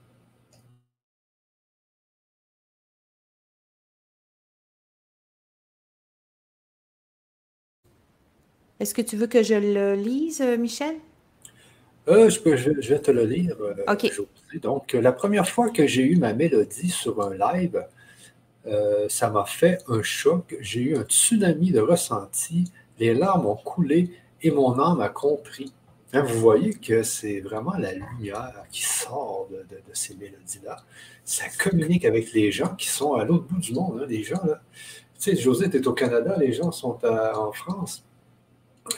Est-ce 8.82 8.94
que 8.94 9.02
tu 9.02 9.16
veux 9.16 9.28
que 9.28 9.44
je 9.44 9.54
le 9.54 9.94
lise, 9.94 10.40
euh, 10.40 10.56
Michel? 10.56 10.96
Euh, 12.08 12.28
je, 12.28 12.40
peux, 12.40 12.56
je, 12.56 12.70
vais 12.70 12.98
te 12.98 13.12
le 13.12 13.24
lire. 13.24 13.56
Euh, 13.60 13.74
OK. 13.86 14.10
Donc, 14.60 14.94
la 14.94 15.12
première 15.12 15.48
fois 15.48 15.70
que 15.70 15.86
j'ai 15.86 16.02
eu 16.02 16.16
ma 16.16 16.32
mélodie 16.32 16.90
sur 16.90 17.22
un 17.22 17.32
live, 17.32 17.86
ça 19.08 19.30
m'a 19.30 19.44
fait 19.44 19.78
un 19.86 20.02
choc. 20.02 20.56
J'ai 20.60 20.80
eu 20.80 20.96
un 20.96 21.04
tsunami 21.04 21.70
de 21.70 21.78
ressenti. 21.78 22.72
Les 22.98 23.14
larmes 23.14 23.46
ont 23.46 23.54
coulé 23.54 24.10
et 24.42 24.50
mon 24.50 24.76
âme 24.80 25.00
a 25.00 25.08
compris. 25.08 25.72
Vous 26.12 26.40
voyez 26.40 26.74
que 26.74 27.02
c'est 27.02 27.40
vraiment 27.40 27.74
la 27.78 27.92
lumière 27.92 28.64
qui 28.70 28.82
sort 28.82 29.48
de, 29.50 29.66
ces 29.94 30.14
mélodies-là. 30.14 30.76
Ça 31.24 31.44
communique 31.58 32.04
avec 32.04 32.32
les 32.32 32.52
gens 32.52 32.74
qui 32.74 32.88
sont 32.88 33.14
à 33.14 33.24
l'autre 33.24 33.44
bout 33.44 33.60
du 33.60 33.72
monde. 33.72 34.00
Hein, 34.02 34.06
les 34.08 34.22
gens, 34.22 34.44
là. 34.44 34.60
Tu 35.18 35.30
sais, 35.30 35.36
José, 35.36 35.70
tu 35.70 35.86
au 35.86 35.92
Canada, 35.92 36.36
les 36.38 36.52
gens 36.52 36.72
sont 36.72 36.98
en 37.04 37.52
France 37.52 38.04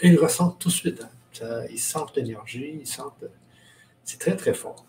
ils 0.03 0.19
ressentent 0.19 0.59
tout 0.59 0.69
de 0.69 0.73
suite. 0.73 1.03
Hein. 1.43 1.65
ils 1.71 1.79
sentent 1.79 2.17
l'énergie, 2.17 2.79
ils 2.81 2.87
sentent. 2.87 3.25
C'est 4.05 4.19
très, 4.19 4.37
très 4.37 4.55
fort. 4.55 4.85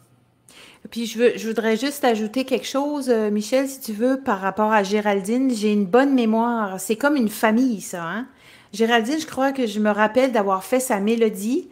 Puis 0.92 1.06
je, 1.08 1.18
veux, 1.18 1.38
je 1.38 1.48
voudrais 1.48 1.78
juste 1.78 2.04
ajouter 2.04 2.46
quelque 2.46 2.68
chose, 2.68 3.10
euh, 3.10 3.32
Michel, 3.32 3.68
si 3.68 3.80
tu 3.80 3.94
veux, 3.94 4.22
par 4.22 4.40
rapport 4.40 4.72
à 4.72 4.84
Géraldine. 4.84 5.52
J'ai 5.52 5.72
une 5.72 5.86
bonne 5.86 6.14
mémoire. 6.14 6.80
C'est 6.80 6.96
comme 6.96 7.16
une 7.16 7.30
famille, 7.30 7.82
ça. 7.82 8.04
Hein? 8.04 8.28
Géraldine, 8.72 9.20
je 9.20 9.26
crois 9.26 9.52
que 9.52 9.66
je 9.66 9.80
me 9.80 9.90
rappelle 9.90 10.32
d'avoir 10.32 10.64
fait 10.64 10.80
sa 10.80 11.00
mélodie. 11.00 11.70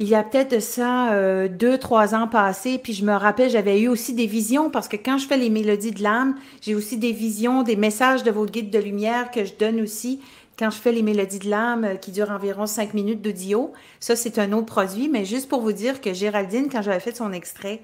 Il 0.00 0.08
y 0.08 0.14
a 0.14 0.24
peut-être 0.24 0.50
de 0.50 0.60
ça 0.60 1.12
euh, 1.12 1.46
deux, 1.46 1.76
trois 1.76 2.14
ans 2.14 2.26
passés. 2.26 2.78
Puis 2.82 2.94
je 2.94 3.04
me 3.04 3.12
rappelle, 3.12 3.50
j'avais 3.50 3.80
eu 3.80 3.88
aussi 3.88 4.14
des 4.14 4.26
visions 4.26 4.70
parce 4.70 4.88
que 4.88 4.96
quand 4.96 5.18
je 5.18 5.26
fais 5.26 5.36
les 5.36 5.50
mélodies 5.50 5.90
de 5.90 6.02
l'âme, 6.02 6.36
j'ai 6.62 6.74
aussi 6.74 6.96
des 6.96 7.12
visions, 7.12 7.62
des 7.62 7.76
messages 7.76 8.22
de 8.22 8.30
vos 8.30 8.46
guides 8.46 8.70
de 8.70 8.78
lumière 8.78 9.30
que 9.30 9.44
je 9.44 9.52
donne 9.54 9.78
aussi 9.80 10.20
quand 10.58 10.70
je 10.70 10.76
fais 10.76 10.92
les 10.92 11.02
mélodies 11.02 11.38
de 11.38 11.48
l'âme 11.48 11.84
euh, 11.84 11.94
qui 11.96 12.12
durent 12.12 12.30
environ 12.30 12.66
cinq 12.66 12.92
minutes 12.92 13.22
d'audio, 13.22 13.72
ça 13.98 14.14
c'est 14.14 14.38
un 14.38 14.52
autre 14.52 14.66
produit, 14.66 15.08
mais 15.08 15.24
juste 15.24 15.48
pour 15.48 15.62
vous 15.62 15.72
dire 15.72 16.02
que 16.02 16.12
Géraldine, 16.12 16.68
quand 16.70 16.82
j'avais 16.82 17.00
fait 17.00 17.16
son 17.16 17.32
extrait, 17.32 17.80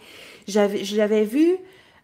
je 0.46 0.96
l'avais 0.96 1.24
vu 1.24 1.56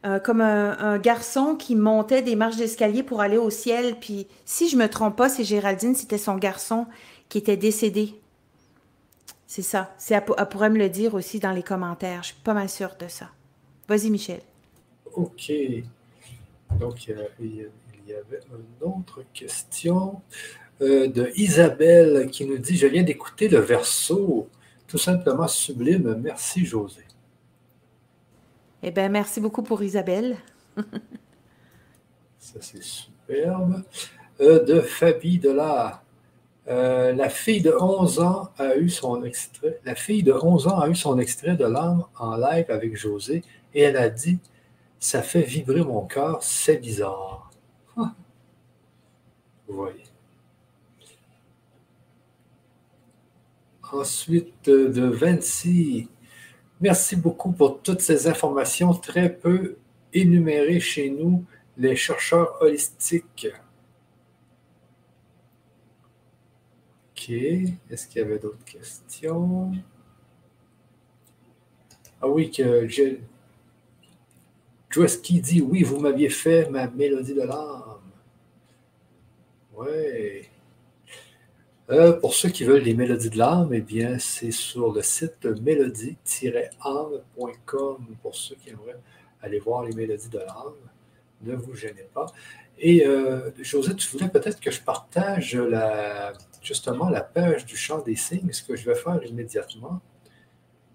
euh, 0.06 0.18
comme 0.18 0.40
un, 0.40 0.98
garçon 0.98 1.56
qui 1.56 1.76
montait 1.76 2.22
des 2.22 2.36
marches 2.36 2.56
d'escalier 2.56 3.02
pour 3.02 3.20
aller 3.20 3.36
au 3.36 3.50
ciel. 3.50 3.96
Puis 4.00 4.26
si 4.46 4.68
je 4.68 4.76
me 4.76 4.88
trompe 4.88 5.16
pas, 5.16 5.28
c'est 5.28 5.44
Géraldine, 5.44 5.94
c'était 5.94 6.18
son 6.18 6.36
garçon 6.36 6.86
qui 7.28 7.38
était 7.38 7.58
décédé. 7.58 8.14
C'est 9.54 9.60
ça. 9.60 9.94
C'est, 9.98 10.14
elle, 10.14 10.48
pourrait 10.48 10.70
me 10.70 10.78
le 10.78 10.88
dire 10.88 11.12
aussi 11.12 11.38
dans 11.38 11.52
les 11.52 11.62
commentaires. 11.62 12.22
Je 12.22 12.28
suis 12.28 12.42
pas 12.42 12.54
mal 12.54 12.70
sûre 12.70 12.96
de 12.98 13.06
ça. 13.06 13.28
Vas-y, 13.86 14.08
Michel. 14.08 14.40
OK. 15.12 15.52
Donc, 16.80 17.06
il 17.06 17.68
y 18.08 18.14
avait 18.14 18.40
une 18.48 18.88
autre 18.88 19.22
question. 19.34 20.22
Euh, 20.80 21.06
de 21.06 21.30
Isabelle 21.36 22.30
qui 22.30 22.46
nous 22.46 22.56
dit 22.56 22.78
Je 22.78 22.86
viens 22.86 23.02
d'écouter 23.02 23.50
le 23.50 23.58
verso 23.58 24.48
tout 24.86 24.96
simplement 24.96 25.46
sublime. 25.46 26.14
Merci, 26.22 26.64
José. 26.64 27.02
Eh 28.82 28.90
bien, 28.90 29.10
merci 29.10 29.38
beaucoup 29.38 29.62
pour 29.62 29.82
Isabelle. 29.82 30.38
Ça, 32.38 32.58
c'est 32.58 32.82
superbe. 32.82 33.84
Euh, 34.40 34.64
de 34.64 34.80
Fabi 34.80 35.38
de 35.38 35.50
euh, 36.68 37.12
la 37.12 37.28
fille 37.28 37.60
de 37.60 37.72
11 37.72 38.20
ans 38.20 38.50
a 38.56 38.76
eu 38.76 38.88
son 38.88 39.24
extrait. 39.24 39.80
De 39.84 40.32
11 40.32 40.68
ans 40.68 40.78
a 40.80 40.88
eu 40.88 40.94
son 40.94 41.18
extrait 41.18 41.56
de 41.56 41.64
l'âme 41.64 42.04
en 42.18 42.36
live 42.36 42.66
avec 42.68 42.96
José 42.96 43.42
et 43.74 43.82
elle 43.82 43.96
a 43.96 44.08
dit 44.08 44.38
Ça 45.00 45.22
fait 45.22 45.42
vibrer 45.42 45.82
mon 45.82 46.06
cœur, 46.06 46.42
c'est 46.42 46.76
bizarre. 46.76 47.50
Vous 47.96 48.06
voyez. 49.76 50.04
Ensuite, 53.92 54.66
de 54.66 55.04
26. 55.04 56.08
Merci 56.80 57.16
beaucoup 57.16 57.52
pour 57.52 57.82
toutes 57.82 58.00
ces 58.00 58.26
informations 58.26 58.94
très 58.94 59.32
peu 59.32 59.76
énumérées 60.12 60.80
chez 60.80 61.10
nous, 61.10 61.44
les 61.76 61.96
chercheurs 61.96 62.56
holistiques. 62.60 63.48
Est-ce 67.30 68.08
qu'il 68.08 68.20
y 68.20 68.24
avait 68.24 68.38
d'autres 68.38 68.64
questions? 68.64 69.72
Ah 72.20 72.28
oui, 72.28 72.50
que 72.50 72.88
je... 72.88 73.16
qui 75.22 75.40
dit 75.40 75.60
oui, 75.60 75.82
vous 75.82 75.98
m'aviez 76.00 76.30
fait 76.30 76.68
ma 76.70 76.88
mélodie 76.88 77.34
de 77.34 77.42
l'âme? 77.42 78.00
Oui. 79.76 80.48
Euh, 81.90 82.12
pour 82.12 82.34
ceux 82.34 82.48
qui 82.48 82.64
veulent 82.64 82.82
les 82.82 82.94
mélodies 82.94 83.30
de 83.30 83.38
l'âme, 83.38 83.70
eh 83.72 83.80
bien, 83.80 84.18
c'est 84.18 84.50
sur 84.50 84.92
le 84.92 85.02
site 85.02 85.44
mélodie-âme.com 85.44 87.96
pour 88.22 88.34
ceux 88.34 88.56
qui 88.56 88.70
aimeraient 88.70 88.98
aller 89.42 89.58
voir 89.58 89.84
les 89.84 89.94
mélodies 89.94 90.28
de 90.28 90.38
l'âme. 90.38 90.74
Ne 91.42 91.54
vous 91.56 91.74
gênez 91.74 92.06
pas. 92.14 92.26
Et 92.78 93.06
euh, 93.06 93.50
José, 93.60 93.94
tu 93.94 94.08
voulais 94.08 94.28
peut-être 94.28 94.60
que 94.60 94.70
je 94.70 94.80
partage 94.80 95.56
la, 95.56 96.32
justement 96.62 97.08
la 97.08 97.22
page 97.22 97.66
du 97.66 97.76
chant 97.76 98.00
des 98.00 98.16
signes, 98.16 98.52
ce 98.52 98.62
que 98.62 98.76
je 98.76 98.88
vais 98.88 98.94
faire 98.94 99.22
immédiatement. 99.24 100.00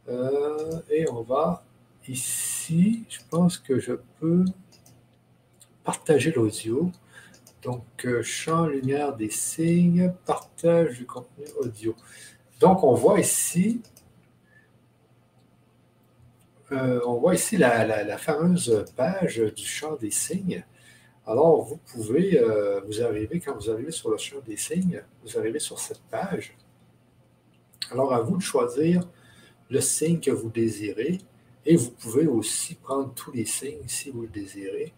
Euh, 0.09 0.80
et 0.89 1.09
on 1.09 1.22
va 1.22 1.63
ici, 2.07 3.03
je 3.09 3.20
pense 3.30 3.57
que 3.57 3.80
je 3.80 3.93
peux 4.20 4.45
partager 5.84 6.32
l'audio. 6.32 6.91
Donc, 7.61 7.84
euh, 8.05 8.24
champ 8.24 8.68
lumière 8.68 9.15
des 9.15 9.30
signes, 9.30 10.13
partage 10.26 10.97
du 10.97 11.05
contenu 11.05 11.45
audio. 11.59 11.95
Donc, 12.59 12.84
on 12.84 12.93
voit 12.93 13.20
ici, 13.20 13.82
euh, 16.72 17.01
on 17.05 17.15
voit 17.15 17.36
ici 17.36 17.57
la, 17.57 18.18
fameuse 18.18 18.86
page 18.95 19.38
du 19.38 19.65
champ 19.65 19.95
des 19.95 20.11
signes. 20.11 20.63
Alors, 21.28 21.61
vous 21.65 21.78
pouvez, 21.78 22.39
euh, 22.39 22.82
vous 22.88 23.01
arrivez, 23.01 23.41
quand 23.41 23.53
vous 23.53 23.69
arrivez 23.69 23.91
sur 23.91 24.09
le 24.09 24.17
champ 24.17 24.38
des 24.47 24.55
signes, 24.55 25.03
vous 25.23 25.38
arrivez 25.38 25.59
sur 25.59 25.78
cette 25.78 26.01
page. 26.09 26.55
Alors, 27.91 28.13
à 28.13 28.21
vous 28.21 28.38
de 28.38 28.41
choisir 28.41 29.01
le 29.69 29.82
signe 29.82 30.21
que 30.21 30.32
vous 30.32 30.49
désirez 30.49 31.19
et 31.65 31.75
vous 31.75 31.91
pouvez 31.91 32.28
aussi 32.28 32.75
prendre 32.75 33.13
tous 33.13 33.32
les 33.34 33.45
signes 33.45 33.88
si 33.88 34.09
vous 34.09 34.21
le 34.21 34.30
désirez 34.30 34.93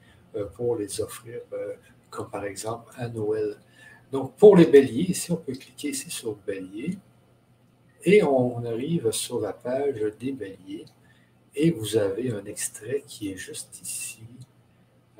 pour 0.53 0.75
les 0.75 1.01
offrir 1.01 1.41
comme 2.09 2.29
par 2.29 2.45
exemple 2.45 2.91
à 2.95 3.07
Noël. 3.07 3.57
Donc, 4.11 4.35
pour 4.35 4.55
les 4.55 4.65
béliers, 4.65 5.09
ici, 5.09 5.31
on 5.31 5.37
peut 5.37 5.53
cliquer 5.53 5.89
ici 5.89 6.09
sur 6.09 6.35
bélier 6.35 6.97
et 8.03 8.23
on 8.23 8.63
arrive 8.65 9.11
sur 9.11 9.39
la 9.39 9.53
page 9.53 10.01
des 10.19 10.31
béliers 10.31 10.85
et 11.55 11.71
vous 11.71 11.97
avez 11.97 12.31
un 12.31 12.45
extrait 12.45 13.03
qui 13.05 13.31
est 13.31 13.37
juste 13.37 13.79
ici, 13.81 14.21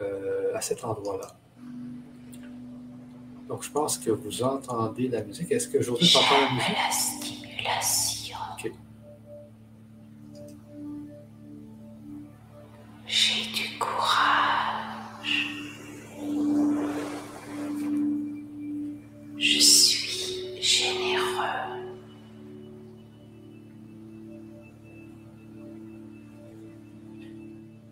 euh, 0.02 0.56
à 0.56 0.62
cet 0.62 0.84
endroit-là. 0.84 1.28
Donc, 3.47 3.64
je 3.64 3.72
pense 3.72 3.97
que 3.97 4.12
vous 4.12 4.43
entendez 4.43 5.08
la 5.08 5.24
musique. 5.24 5.52
Est-ce 5.52 5.68
que 5.68 5.82
José 5.82 6.06
entend 6.16 6.41
la 6.41 6.52
musique? 6.54 6.78
La 6.78 6.91
stimulation. 6.91 8.38
J'ai 13.12 13.52
du 13.52 13.80
courage. 13.80 15.47
Je 19.36 19.60
suis 19.60 20.62
généreux. 20.62 21.80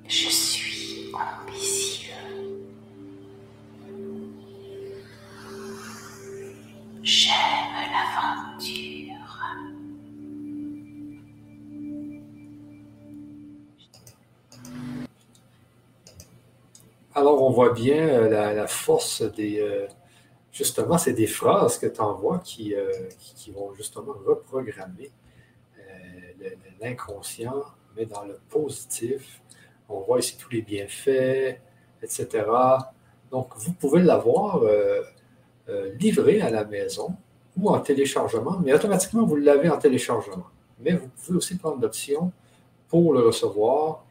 Je 0.08 0.30
suis 0.30 1.12
ambitieux. 1.14 1.87
J'aime 7.08 7.32
l'aventure. 7.94 9.16
Alors, 17.16 17.42
on 17.44 17.50
voit 17.50 17.72
bien 17.72 18.10
euh, 18.10 18.54
la, 18.54 18.68
force 18.68 19.22
des, 19.22 19.62
euh, 19.62 19.88
justement, 20.52 20.98
c'est 20.98 21.14
des 21.14 21.28
phrases 21.28 21.80
que 21.80 21.86
tu 21.86 22.02
envoies 22.02 22.40
qui, 22.40 22.76
euh, 22.76 22.92
qui, 23.36 23.52
vont 23.52 23.74
justement 23.74 24.14
reprogrammer 24.26 25.10
l'inconscient, 26.82 27.64
mais 27.96 28.06
dans 28.06 28.26
le 28.26 28.38
positif. 28.50 29.42
On 29.88 30.02
voit 30.02 30.20
ici 30.20 30.36
tous 30.38 30.50
les 30.50 30.62
bienfaits, 30.62 31.58
etc. 32.04 32.28
Donc, 33.32 33.56
vous 33.56 33.72
pouvez 33.72 34.02
l'avoir 34.02 34.62
euh, 35.70 35.94
livré 36.00 36.42
à 36.42 36.50
la 36.50 36.66
maison 36.66 37.16
ou 37.58 37.70
en 37.70 37.80
téléchargement, 37.80 38.60
mais 38.64 38.74
automatiquement, 38.74 39.26
vous 39.26 39.36
l'avez 39.36 39.70
en 39.70 39.78
téléchargement. 39.78 40.46
Mais 40.80 40.92
vous 40.92 41.08
pouvez 41.08 41.38
aussi 41.38 41.58
prendre 41.58 41.82
l'option 41.82 42.32
pour 42.88 43.14
le 43.14 43.22
recevoir 43.22 44.06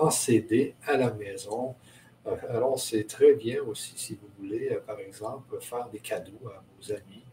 en 0.00 0.10
CD 0.10 0.74
à 0.86 0.96
la 0.96 1.12
maison 1.12 1.76
alors, 2.48 2.78
c'est 2.78 3.04
très 3.04 3.34
bien 3.34 3.62
aussi, 3.62 3.92
si 3.96 4.14
vous 4.14 4.28
voulez, 4.38 4.70
euh, 4.72 4.80
par 4.80 4.98
exemple, 4.98 5.56
faire 5.60 5.88
des 5.90 6.00
cadeaux 6.00 6.40
à 6.46 6.62
vos 6.76 6.92
amis, 6.92 7.24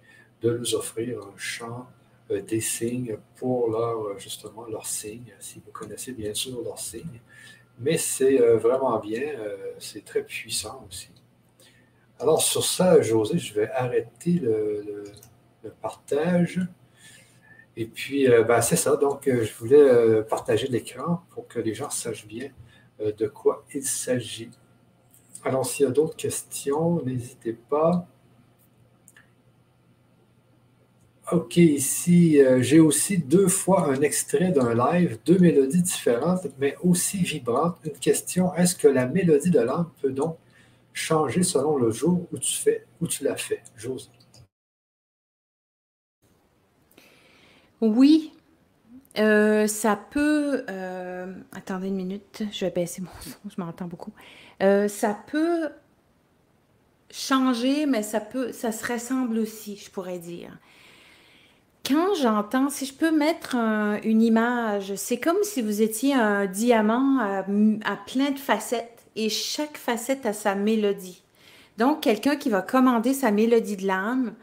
de 0.42 0.50
leur 0.50 0.74
offrir 0.76 1.20
un 1.20 1.38
chant 1.38 1.88
euh, 2.32 2.42
des 2.42 2.62
signes 2.62 3.18
pour 3.36 3.70
leur, 3.70 4.02
euh, 4.02 4.18
justement, 4.18 4.66
leurs 4.68 4.86
signes, 4.86 5.34
si 5.40 5.62
vous 5.66 5.72
connaissez 5.72 6.14
bien 6.14 6.34
sûr 6.34 6.62
leurs 6.64 6.80
signes. 6.80 7.22
Mais 7.80 7.98
c'est 7.98 8.38
vraiment 8.56 8.98
bien, 9.00 9.34
c'est 9.80 10.06
très 10.06 10.24
puissant 10.24 10.86
aussi. 10.88 11.10
Alors, 12.20 12.42
sur 12.42 12.64
ça, 12.64 13.02
José, 13.02 13.38
je 13.38 13.54
vais 13.54 13.70
arrêter 13.72 14.34
le, 14.34 15.04
partage. 15.82 16.62
Et 17.76 17.86
puis, 17.86 18.28
ben, 18.48 18.62
c'est 18.62 18.76
ça. 18.76 18.96
Donc, 18.96 19.24
je 19.26 19.54
voulais 19.56 20.24
partager 20.24 20.68
l'écran 20.68 21.24
pour 21.32 21.48
que 21.48 21.60
les 21.60 21.74
gens 21.74 21.90
sachent 21.90 22.28
bien 22.28 22.50
de 23.00 23.28
quoi 23.28 23.66
il 23.74 23.84
s'agit. 23.84 24.52
Alors, 25.44 25.66
s'il 25.66 25.86
y 25.86 25.90
a 25.90 25.92
d'autres 25.92 26.16
questions, 26.16 27.04
n'hésitez 27.04 27.54
pas. 27.54 28.08
OK, 31.32 31.58
ici, 31.58 32.40
euh, 32.40 32.62
j'ai 32.62 32.80
aussi 32.80 33.18
deux 33.18 33.48
fois 33.48 33.88
un 33.90 34.02
extrait 34.02 34.52
d'un 34.52 34.76
live, 34.76 35.18
deux 35.26 35.40
mélodies 35.40 35.82
différentes, 35.82 36.46
mais 36.60 36.76
aussi 36.84 37.18
vibrantes. 37.18 37.78
Une 37.84 37.94
question, 37.94 38.54
est-ce 38.54 38.76
que 38.76 38.88
la 38.88 39.08
mélodie 39.08 39.50
de 39.50 39.60
l'âme 39.60 39.90
peut 40.02 40.12
donc 40.12 40.38
changer 40.96 41.44
selon 41.44 41.78
le 41.78 41.92
jour 41.92 42.26
où 42.32 42.38
tu 42.40 42.56
fais, 42.56 42.88
où 43.02 43.08
tu 43.08 43.24
l'as 43.24 43.36
fait, 43.36 43.62
José? 43.76 44.10
Oui, 47.82 48.34
euh, 49.20 49.68
ça 49.68 50.00
peut. 50.10 50.64
Euh, 50.70 51.34
attendez 51.52 51.90
une 51.90 51.98
minute, 51.98 52.44
je 52.52 52.66
vais 52.66 52.72
baisser 52.72 53.02
mon 53.02 53.10
son, 53.22 53.38
je 53.50 53.62
m'entends 53.62 53.88
beaucoup. 53.88 54.14
Euh, 54.64 54.88
ça 54.88 55.18
peut 55.28 55.70
changer, 57.12 57.86
mais 57.86 58.02
ça 58.02 58.22
peut, 58.22 58.54
ça 58.54 58.72
se 58.72 58.92
ressemble 58.92 59.38
aussi, 59.38 59.76
je 59.76 59.92
pourrais 59.92 60.18
dire. 60.20 60.58
Quand 61.86 62.16
j'entends, 62.16 62.70
si 62.70 62.86
je 62.86 62.94
peux 62.96 63.16
mettre 63.16 63.56
une 63.56 64.24
image, 64.24 64.96
c'est 64.96 65.20
comme 65.20 65.44
si 65.44 65.62
vous 65.62 65.84
étiez 65.84 66.16
un 66.16 66.48
diamant 66.48 67.20
à, 67.20 67.46
à 67.84 67.98
plein 67.98 68.32
de 68.32 68.40
facettes 68.40 68.95
et 69.16 69.30
chaque 69.30 69.78
facette 69.78 70.26
a 70.26 70.34
sa 70.34 70.56
mélodie. 70.56 71.24
Donc, 71.78 72.02
quelqu'un 72.02 72.36
qui 72.36 72.50
va 72.50 72.62
commander 72.62 73.14
sa 73.14 73.32
mélodie 73.32 73.78
de 73.78 73.88
l'âme, 73.88 74.34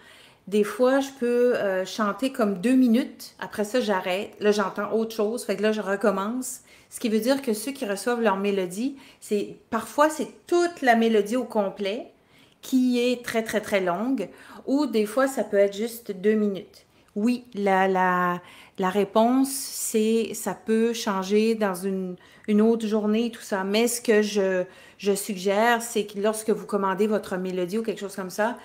des 0.48 0.64
fois, 0.64 1.00
je 1.00 1.10
peux 1.18 1.54
euh, 1.56 1.84
chanter 1.84 2.32
comme 2.32 2.60
deux 2.60 2.74
minutes. 2.74 3.34
Après 3.38 3.64
ça, 3.64 3.80
j'arrête. 3.80 4.34
Là, 4.40 4.50
j'entends 4.52 4.92
autre 4.92 5.14
chose. 5.14 5.44
Fait 5.44 5.56
que 5.56 5.62
là, 5.62 5.72
je 5.72 5.80
recommence. 5.80 6.60
Ce 6.90 7.00
qui 7.00 7.08
veut 7.08 7.20
dire 7.20 7.40
que 7.40 7.54
ceux 7.54 7.72
qui 7.72 7.86
reçoivent 7.86 8.20
leur 8.20 8.36
mélodie, 8.36 8.96
c'est 9.20 9.56
parfois 9.70 10.10
c'est 10.10 10.28
toute 10.46 10.82
la 10.82 10.94
mélodie 10.94 11.36
au 11.36 11.44
complet 11.44 12.12
qui 12.60 13.00
est 13.00 13.24
très 13.24 13.42
très 13.42 13.60
très 13.60 13.80
longue, 13.80 14.28
ou 14.66 14.86
des 14.86 15.06
fois 15.06 15.26
ça 15.26 15.42
peut 15.42 15.56
être 15.56 15.74
juste 15.74 16.12
deux 16.12 16.34
minutes. 16.34 16.84
Oui, 17.16 17.44
la, 17.54 17.88
la, 17.88 18.42
La 18.78 18.90
réponse, 18.90 19.50
c'est 19.50 20.32
ça 20.34 20.54
peut 20.54 20.92
changer 20.92 21.54
dans 21.54 21.74
une, 21.74 22.16
une 22.48 22.60
autre 22.60 22.86
journée, 22.86 23.30
tout 23.30 23.42
ça. 23.42 23.64
Mais 23.64 23.88
ce 23.88 24.00
que 24.00 24.22
je, 24.22 24.64
je 24.98 25.14
suggère, 25.14 25.82
c'est 25.82 26.06
que 26.06 26.18
lorsque 26.20 26.50
vous 26.50 26.66
commandez 26.66 27.06
votre 27.06 27.36
mélodie 27.36 27.78
ou 27.78 27.82
quelque 27.82 28.00
chose 28.00 28.16
comme 28.16 28.30
ça, 28.30 28.56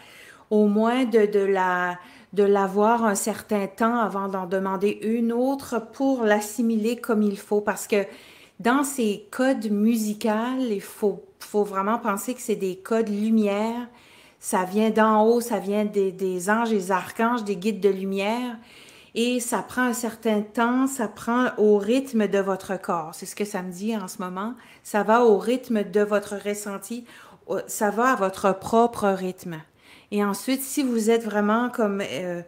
au 0.50 0.68
moins 0.68 1.06
de, 1.06 1.26
de 1.26 1.40
la 1.40 1.98
de 2.34 2.44
l'avoir 2.44 3.06
un 3.06 3.16
certain 3.16 3.68
temps 3.68 4.00
avant 4.00 4.28
d'en 4.28 4.46
demander 4.46 5.00
une 5.02 5.32
autre 5.32 5.82
pour 5.94 6.24
l'assimiler 6.24 6.98
comme 6.98 7.24
il 7.24 7.38
faut. 7.38 7.62
Parce 7.62 7.88
que 7.88 8.06
dans 8.60 8.84
ces 8.84 9.28
codes 9.32 9.72
musicaux, 9.72 10.60
il 10.60 10.82
faut, 10.82 11.24
faut 11.40 11.64
vraiment 11.64 12.00
penser 12.00 12.34
que 12.34 12.42
c'est 12.42 12.56
des 12.56 12.76
codes 12.76 13.10
lumière. 13.10 13.88
Ça 14.40 14.66
vient 14.66 14.90
d'en 14.90 15.24
haut, 15.26 15.42
ça 15.42 15.60
vient 15.60 15.86
des, 15.86 16.12
des 16.12 16.50
anges, 16.50 16.70
des 16.70 16.92
archanges, 16.92 17.44
des 17.44 17.56
guides 17.56 17.80
de 17.80 17.90
lumière. 17.90 18.58
Et 19.20 19.40
ça 19.40 19.64
prend 19.64 19.82
un 19.82 19.94
certain 19.94 20.42
temps, 20.44 20.86
ça 20.86 21.08
prend 21.08 21.48
au 21.58 21.80
rythme 21.80 22.28
de 22.28 22.38
votre 22.38 22.80
corps. 22.80 23.16
C'est 23.16 23.26
ce 23.26 23.36
que 23.36 23.46
ça 23.46 23.64
me 23.64 23.72
dit 23.72 23.98
en 23.98 24.08
ce 24.08 24.22
moment. 24.22 24.54
Ça 24.84 25.02
va 25.02 25.26
au 25.26 25.40
rythme 25.40 25.84
de 25.84 26.02
votre 26.02 26.36
ressenti. 26.36 27.04
Ça 27.66 27.90
va 27.90 28.12
à 28.12 28.16
votre 28.16 28.56
propre 28.60 29.08
rythme. 29.08 29.60
Et 30.12 30.24
ensuite, 30.24 30.62
si 30.62 30.84
vous 30.84 31.10
êtes 31.10 31.24
vraiment 31.24 31.72
comme 31.72 32.04
euh, 32.08 32.44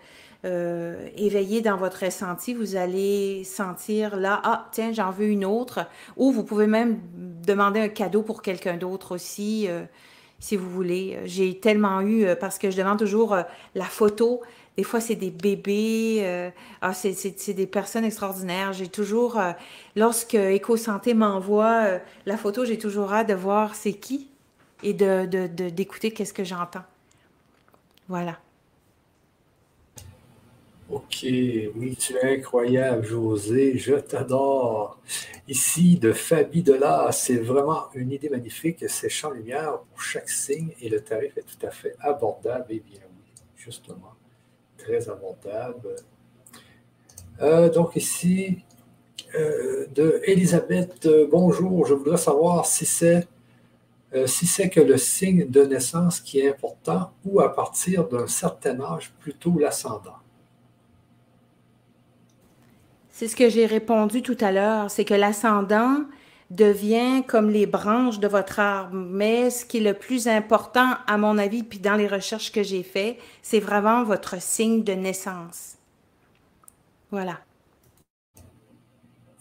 euh, 0.46 1.10
éveillé 1.18 1.62
dans 1.62 1.76
votre 1.76 2.06
ressenti, 2.06 2.54
vous 2.54 2.76
allez 2.76 3.44
sentir 3.46 4.16
là, 4.16 4.40
ah, 4.44 4.68
tiens, 4.72 4.92
j'en 4.94 5.10
veux 5.10 5.26
une 5.26 5.46
autre. 5.46 5.88
Ou 6.18 6.32
vous 6.32 6.44
pouvez 6.44 6.68
même 6.68 7.00
demander 7.16 7.80
un 7.80 7.90
cadeau 7.90 8.22
pour 8.22 8.44
quelqu'un 8.44 8.78
d'autre 8.78 9.16
aussi, 9.16 9.66
euh, 9.68 9.86
si 10.38 10.56
vous 10.56 10.70
voulez. 10.70 11.18
J'ai 11.26 11.60
tellement 11.60 12.02
eu, 12.02 12.28
parce 12.40 12.60
que 12.60 12.70
je 12.70 12.78
demande 12.78 13.00
toujours 13.00 13.36
la 13.74 13.86
photo. 13.86 14.42
Des 14.80 14.86
fois, 14.86 15.02
c'est 15.02 15.16
des 15.16 15.30
bébés, 15.30 16.20
euh, 16.22 16.50
ah, 16.82 16.94
c'est- 16.94 17.52
des 17.54 17.68
personnes 17.68 18.06
extraordinaires. 18.06 18.72
J'ai 18.72 18.88
toujours, 18.88 19.38
euh, 19.38 19.52
lorsque 19.98 20.36
EcoSanté 20.36 21.14
m'envoie 21.14 21.84
euh, 21.86 22.00
la 22.26 22.38
photo, 22.38 22.64
j'ai 22.64 22.78
toujours 22.78 23.12
hâte 23.12 23.28
de 23.28 23.34
voir 23.34 23.76
c'est 23.76 23.92
qui 23.92 24.30
et 24.82 24.94
de, 24.94 25.26
de- 25.26 25.48
de- 25.48 25.70
d'écouter 25.70 26.12
qu'est-ce 26.12 26.32
que 26.34 26.46
j'entends. 26.46 26.86
Voilà. 28.08 28.40
Ok, 30.90 31.20
oui, 31.76 31.96
tu 32.00 32.16
es 32.16 32.38
incroyable, 32.40 33.06
José, 33.06 33.78
je 33.78 33.94
t'adore. 33.96 35.00
Ici, 35.48 35.98
de 36.00 36.12
Fabi 36.14 36.64
Delard, 36.64 37.14
c'est 37.14 37.38
vraiment 37.38 37.90
une 37.94 38.12
idée 38.12 38.30
magnifique, 38.30 38.84
c'est 38.90 39.10
champ 39.10 39.30
lumière 39.32 39.80
pour 39.90 40.02
chaque 40.02 40.30
signe 40.30 40.72
et 40.82 40.90
le 40.90 41.02
tarif 41.02 41.38
est 41.38 41.44
tout 41.44 41.64
à 41.66 41.70
fait 41.70 41.96
abordable. 42.00 42.66
Eh 42.70 42.80
bien 42.80 43.02
oui, 43.04 43.32
justement, 43.56 44.14
très 44.80 45.10
abordable. 45.10 45.96
Euh, 47.42 47.70
donc 47.70 47.96
ici, 47.96 48.60
euh, 49.36 49.86
de 49.94 50.22
Elisabeth, 50.26 51.06
euh, 51.06 51.28
bonjour, 51.30 51.86
je 51.86 51.94
voudrais 51.94 52.18
savoir 52.18 52.66
si 52.66 52.86
c'est 52.86 53.28
si 54.26 54.48
c'est 54.48 54.70
que 54.70 54.80
le 54.80 54.98
signe 54.98 55.48
de 55.48 55.62
naissance 55.62 56.20
qui 56.20 56.40
est 56.40 56.50
important 56.50 57.12
ou 57.26 57.42
à 57.42 57.54
partir 57.54 58.08
d'un 58.08 58.26
certain 58.26 58.82
âge, 58.82 59.14
plutôt 59.20 59.60
l'ascendant. 59.60 60.18
C'est 63.12 63.28
ce 63.28 63.36
que 63.36 63.50
j'ai 63.50 63.68
répondu 63.68 64.24
tout 64.24 64.38
à 64.42 64.52
l'heure, 64.52 64.90
c'est 64.90 65.06
que 65.06 65.14
l'ascendant 65.14 66.06
devient 66.50 67.24
comme 67.28 67.50
les 67.50 67.66
branches 67.66 68.20
de 68.20 68.28
votre 68.28 68.60
arbre. 68.60 68.96
Mais 68.96 69.50
ce 69.50 69.66
qui 69.66 69.78
est 69.78 69.82
le 69.82 69.94
plus 69.94 70.28
important, 70.28 70.94
à 71.08 71.18
mon 71.18 71.38
avis, 71.38 71.64
puis 71.64 71.80
dans 71.80 71.96
les 71.96 72.08
recherches 72.08 72.52
que 72.52 72.64
j'ai 72.64 72.84
faites, 72.84 73.18
c'est 73.42 73.60
vraiment 73.60 74.04
votre 74.04 74.42
signe 74.42 74.84
de 74.84 74.94
naissance. 74.94 75.76
Voilà. 77.12 77.40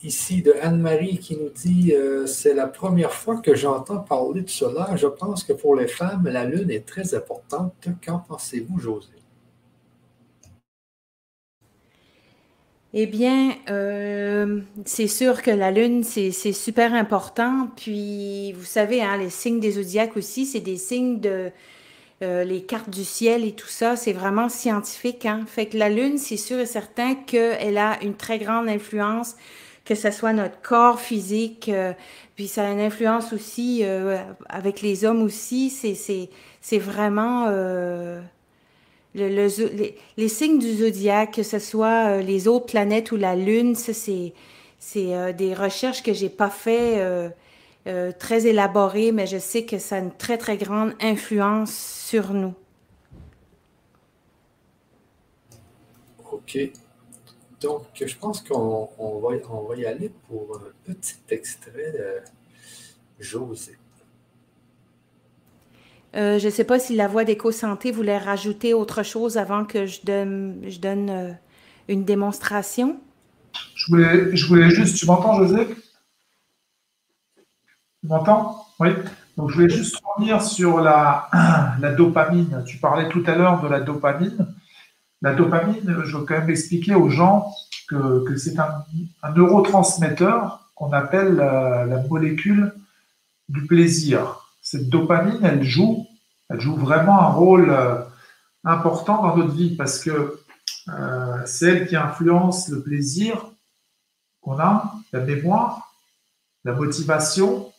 Ici, 0.03 0.43
de 0.43 0.55
Anne-Marie 0.63 1.19
qui 1.19 1.37
nous 1.37 1.49
dit 1.49 1.93
euh, 1.93 2.27
C'est 2.27 2.55
la 2.55 2.69
première 2.69 3.13
fois 3.13 3.39
que 3.39 3.57
j'entends 3.57 3.99
parler 3.99 4.43
de 4.43 4.49
cela. 4.49 4.95
Je 4.95 5.09
pense 5.09 5.43
que 5.43 5.53
pour 5.53 5.75
les 5.75 5.89
femmes, 5.89 6.29
la 6.29 6.45
lune 6.45 6.71
est 6.71 6.87
très 6.87 7.15
importante. 7.15 7.75
Qu'en 8.05 8.21
pensez-vous, 8.21 8.79
José 8.79 9.09
Eh 12.95 13.07
bien, 13.07 13.55
euh, 13.69 14.61
c'est 14.87 15.09
sûr 15.09 15.43
que 15.43 15.51
la 15.51 15.71
lune, 15.71 16.05
c'est 16.05 16.33
super 16.33 16.95
important. 16.95 17.69
Puis, 17.77 18.53
vous 18.53 18.65
savez, 18.65 19.03
hein, 19.03 19.19
les 19.19 19.29
signes 19.31 19.61
des 19.61 19.73
zodiaques 19.73 20.17
aussi, 20.17 20.47
c'est 20.47 20.61
des 20.61 20.79
signes 20.79 21.21
de 21.21 21.51
euh, 22.23 22.45
les 22.45 22.63
cartes 22.63 22.91
du 22.91 23.05
ciel 23.05 23.45
et 23.45 23.53
tout 23.53 23.69
ça. 23.69 23.95
C'est 23.97 24.15
vraiment 24.15 24.49
scientifique. 24.49 25.27
Hein? 25.27 25.45
Fait 25.47 25.67
que 25.67 25.77
la 25.77 25.91
lune, 25.91 26.17
c'est 26.19 26.39
sûr 26.39 26.59
et 26.59 26.67
certain 26.67 27.15
qu'elle 27.15 27.77
a 27.79 28.03
une 28.03 28.17
très 28.17 28.39
grande 28.39 28.69
influence, 28.69 29.37
que 29.85 29.95
ce 29.95 30.11
soit 30.11 30.33
notre 30.33 30.61
corps 30.61 31.01
physique, 31.01 31.69
euh, 31.69 31.93
puis 32.37 32.49
ça 32.49 32.69
a 32.69 32.71
une 32.71 32.81
influence 32.81 33.33
aussi 33.33 33.81
euh, 33.85 34.19
avec 34.49 34.83
les 34.83 35.05
hommes 35.05 35.23
aussi. 35.23 35.71
C'est 35.71 36.79
vraiment 36.79 37.47
euh, 37.49 38.21
les, 39.15 40.29
signes 40.29 40.59
du 40.59 40.77
zodiaque, 40.77 41.35
que 41.35 41.43
ce 41.43 41.59
soit 41.59 42.19
euh, 42.19 42.23
les 42.23 42.47
autres 42.49 42.67
planètes 42.67 43.13
ou 43.13 43.17
la 43.17 43.35
Lune, 43.37 43.75
ça, 43.75 43.93
c'est 43.93 44.33
c'est, 44.79 45.15
euh, 45.15 45.33
des 45.33 45.55
recherches 45.55 46.03
que 46.05 46.13
j'ai 46.13 46.29
pas 46.29 46.51
fait 46.51 47.01
euh, 47.87 48.13
très 48.13 48.47
élaborées, 48.47 49.11
mais 49.11 49.27
je 49.27 49.39
sais 49.39 49.65
que 49.65 49.79
ça 49.79 49.97
a 49.97 49.99
une 49.99 50.13
très, 50.13 50.39
très 50.39 50.57
grande 50.57 50.93
influence 51.01 51.75
sur 51.75 52.33
nous. 52.33 52.55
OK. 56.31 56.59
Donc, 57.61 57.87
je 57.95 58.17
pense 58.17 58.41
qu'on 58.43 58.89
on 58.99 59.19
va, 59.19 59.37
on 59.51 59.63
va 59.63 59.77
y 59.77 59.85
aller 59.85 60.13
pour 60.29 60.61
un 60.87 60.93
petit 60.93 61.17
extrait 61.31 61.93
de 61.93 62.23
José. 63.19 63.78
Euh, 66.19 66.39
je 66.41 66.47
ne 66.47 66.51
sais 66.51 66.65
pas 66.65 66.81
si 66.81 66.97
la 66.97 67.07
voix 67.07 67.25
d'éco-santé 67.25 67.93
voulait 67.93 68.19
rajouter 68.19 68.75
autre 68.75 69.05
chose 69.05 69.39
avant 69.39 69.65
que 69.65 69.87
je 69.87 70.01
donne, 70.03 71.11
euh, 71.11 71.33
une 71.87 72.05
démonstration. 72.05 72.99
Je 73.77 73.87
voulais, 74.47 74.71
juste, 74.71 74.97
tu 74.97 75.07
m'entends, 75.07 75.37
José? 75.37 75.69
Tu 77.37 78.09
m'entends? 78.09 78.67
Oui. 78.81 78.89
Donc, 79.37 79.51
je 79.51 79.55
voulais 79.55 79.69
juste 79.69 80.01
revenir 80.05 80.43
sur 80.43 80.81
la, 80.81 81.29
dopamine. 81.97 82.65
Tu 82.67 82.79
parlais 82.79 83.09
tout 83.09 83.23
à 83.27 83.37
l'heure 83.37 83.63
de 83.63 83.69
la 83.69 83.81
dopamine. 83.81 84.49
La 85.23 85.35
dopamine, 85.35 85.83
je 86.05 86.17
veux 86.17 86.25
quand 86.25 86.39
même 86.39 86.51
expliquer 86.51 86.97
aux 86.97 87.11
gens 87.11 87.53
que, 87.89 88.37
c'est 88.37 88.59
un, 88.59 88.85
neurotransmetteur 89.37 90.69
qu'on 90.75 90.93
appelle 90.93 91.37
la, 91.37 91.87
la 91.87 92.03
molécule 92.03 92.73
du 93.49 93.67
plaisir. 93.67 94.48
Cette 94.71 94.91
dopamine, 94.91 95.43
elle 95.43 95.63
joue, 95.63 96.07
elle 96.51 96.61
joue 96.61 96.77
vraiment 96.77 97.23
un 97.23 97.31
rôle 97.31 97.71
euh, 97.71 98.03
important 98.65 99.23
dans 99.23 99.35
notre 99.35 99.55
vie 99.55 99.75
parce 99.77 99.99
que 99.99 100.39
euh, 100.91 101.43
c'est 101.47 101.69
elle 101.69 101.89
qui 101.89 101.97
influence 101.97 102.69
le 102.69 102.83
plaisir 102.83 103.51
qu'on 104.43 104.59
a, 104.59 104.93
la 105.15 105.21
mémoire, 105.21 105.95
la 106.65 106.75
motivation, 106.75 107.73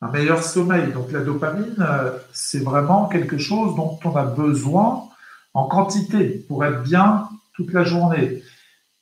un 0.00 0.12
meilleur 0.12 0.44
sommeil. 0.44 0.92
Donc 0.92 1.10
la 1.10 1.24
dopamine, 1.24 1.74
euh, 1.80 2.16
c'est 2.32 2.62
vraiment 2.62 3.08
quelque 3.08 3.38
chose 3.38 3.74
dont 3.74 3.98
on 4.04 4.14
a 4.14 4.26
besoin 4.26 5.08
en 5.54 5.64
quantité 5.64 6.44
pour 6.46 6.64
être 6.64 6.84
bien 6.84 7.28
toute 7.52 7.72
la 7.72 7.82
journée. 7.82 8.44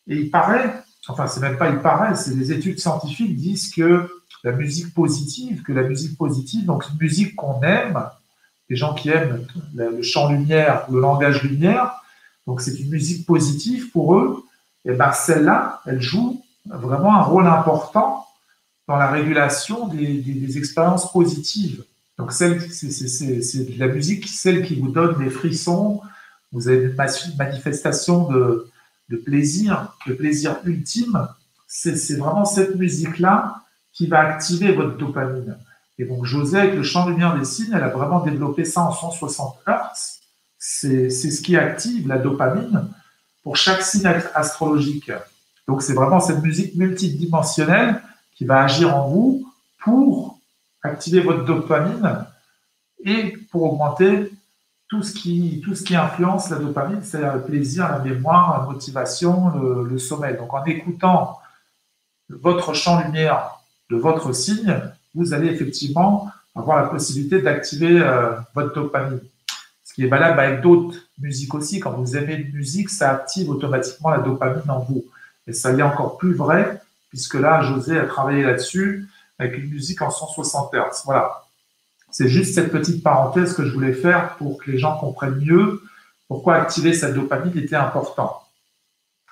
Et 0.06 0.16
il 0.16 0.30
paraît, 0.30 0.82
enfin 1.08 1.26
c'est 1.26 1.40
même 1.40 1.58
pas 1.58 1.68
il 1.68 1.80
paraît, 1.80 2.14
c'est 2.14 2.34
les 2.34 2.50
études 2.50 2.78
scientifiques 2.78 3.36
disent 3.36 3.74
que 3.74 4.08
la 4.44 4.52
musique 4.52 4.92
positive, 4.94 5.62
que 5.62 5.72
la 5.72 5.82
musique 5.82 6.16
positive, 6.16 6.66
donc 6.66 6.84
une 6.90 6.98
musique 7.00 7.34
qu'on 7.34 7.60
aime, 7.62 8.00
les 8.68 8.76
gens 8.76 8.94
qui 8.94 9.08
aiment 9.08 9.46
le 9.74 10.02
chant 10.02 10.30
lumière, 10.30 10.86
le 10.90 11.00
langage 11.00 11.42
lumière, 11.42 11.94
donc 12.46 12.60
c'est 12.60 12.78
une 12.78 12.90
musique 12.90 13.26
positive 13.26 13.90
pour 13.90 14.16
eux, 14.16 14.44
et 14.84 14.92
ben 14.92 15.12
celle-là, 15.12 15.80
elle 15.86 16.00
joue 16.00 16.42
vraiment 16.66 17.14
un 17.14 17.22
rôle 17.22 17.46
important 17.46 18.26
dans 18.86 18.96
la 18.96 19.10
régulation 19.10 19.88
des, 19.88 20.18
des, 20.18 20.58
expériences 20.58 21.10
positives. 21.10 21.84
Donc 22.18 22.32
celle, 22.32 22.60
c'est 22.70 23.64
de 23.64 23.78
la 23.78 23.88
musique, 23.88 24.28
celle 24.28 24.62
qui 24.62 24.78
vous 24.78 24.90
donne 24.90 25.16
des 25.18 25.30
frissons, 25.30 26.02
vous 26.52 26.68
avez 26.68 26.84
une 26.84 27.36
manifestation 27.38 28.28
de, 28.30 28.68
de 29.08 29.16
plaisir, 29.16 29.96
le 30.06 30.16
plaisir 30.16 30.58
ultime, 30.64 31.28
c'est 31.66 32.18
vraiment 32.18 32.44
cette 32.44 32.76
musique-là 32.76 33.63
qui 33.94 34.06
va 34.06 34.20
activer 34.20 34.72
votre 34.72 34.98
dopamine. 34.98 35.56
Et 35.98 36.04
donc 36.04 36.24
José, 36.24 36.58
avec 36.58 36.74
le 36.74 36.82
champ 36.82 37.08
lumière 37.08 37.38
des 37.38 37.44
signes, 37.44 37.72
elle 37.72 37.84
a 37.84 37.88
vraiment 37.88 38.20
développé 38.20 38.64
ça 38.64 38.82
en 38.82 38.92
160 38.92 39.60
Hz. 39.66 40.20
C'est 40.58 41.10
ce 41.10 41.40
qui 41.40 41.56
active 41.56 42.08
la 42.08 42.18
dopamine 42.18 42.88
pour 43.42 43.56
chaque 43.56 43.82
signe 43.82 44.06
astrologique. 44.34 45.12
Donc 45.68 45.82
c'est 45.82 45.94
vraiment 45.94 46.20
cette 46.20 46.42
musique 46.42 46.74
multidimensionnelle 46.74 48.02
qui 48.34 48.44
va 48.44 48.64
agir 48.64 48.96
en 48.96 49.08
vous 49.08 49.48
pour 49.82 50.38
activer 50.82 51.20
votre 51.20 51.44
dopamine 51.44 52.26
et 53.04 53.36
pour 53.50 53.62
augmenter 53.64 54.32
tout 54.88 55.02
ce 55.02 55.12
qui, 55.12 55.60
tout 55.64 55.74
ce 55.74 55.82
qui 55.82 55.96
influence 55.96 56.50
la 56.50 56.58
dopamine, 56.58 57.00
c'est 57.02 57.20
le 57.20 57.42
plaisir, 57.42 57.88
la 57.88 57.98
mémoire, 57.98 58.60
la 58.60 58.66
motivation, 58.66 59.50
le, 59.50 59.98
sommeil. 59.98 60.36
Donc 60.36 60.52
en 60.52 60.64
écoutant 60.64 61.38
votre 62.28 62.74
champ 62.74 63.02
lumière 63.02 63.60
de 63.90 63.96
votre 63.96 64.32
signe, 64.32 64.80
vous 65.14 65.32
allez 65.32 65.48
effectivement 65.48 66.30
avoir 66.54 66.82
la 66.82 66.88
possibilité 66.88 67.40
d'activer 67.42 68.00
euh, 68.00 68.34
votre 68.54 68.74
dopamine. 68.74 69.20
Ce 69.84 69.94
qui 69.94 70.04
est 70.04 70.08
valable 70.08 70.40
avec 70.40 70.60
d'autres 70.60 70.96
musiques 71.18 71.54
aussi. 71.54 71.80
Quand 71.80 71.92
vous 71.92 72.16
aimez 72.16 72.34
une 72.34 72.52
musique, 72.52 72.90
ça 72.90 73.10
active 73.10 73.50
automatiquement 73.50 74.10
la 74.10 74.18
dopamine 74.18 74.68
en 74.68 74.80
vous. 74.80 75.04
Et 75.46 75.52
ça 75.52 75.72
y 75.72 75.80
est 75.80 75.82
encore 75.82 76.16
plus 76.16 76.34
vrai, 76.34 76.80
puisque 77.10 77.34
là, 77.34 77.62
José 77.62 77.98
a 77.98 78.06
travaillé 78.06 78.42
là-dessus 78.42 79.08
avec 79.38 79.58
une 79.58 79.70
musique 79.70 80.00
en 80.02 80.10
160 80.10 80.72
Hz. 80.74 81.02
Voilà. 81.04 81.44
C'est 82.10 82.28
juste 82.28 82.54
cette 82.54 82.70
petite 82.70 83.02
parenthèse 83.02 83.54
que 83.54 83.64
je 83.64 83.72
voulais 83.72 83.92
faire 83.92 84.36
pour 84.36 84.58
que 84.58 84.70
les 84.70 84.78
gens 84.78 84.96
comprennent 84.96 85.40
mieux 85.44 85.82
pourquoi 86.28 86.54
activer 86.54 86.94
cette 86.94 87.14
dopamine 87.14 87.56
était 87.58 87.76
important. 87.76 88.42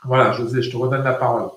Voilà, 0.05 0.33
José, 0.33 0.63
je 0.63 0.71
te 0.71 0.77
redonne 0.77 1.05
la 1.05 1.15
parole. 1.15 1.51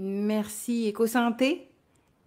Merci. 0.00 0.86
Éco-santé. 0.86 1.68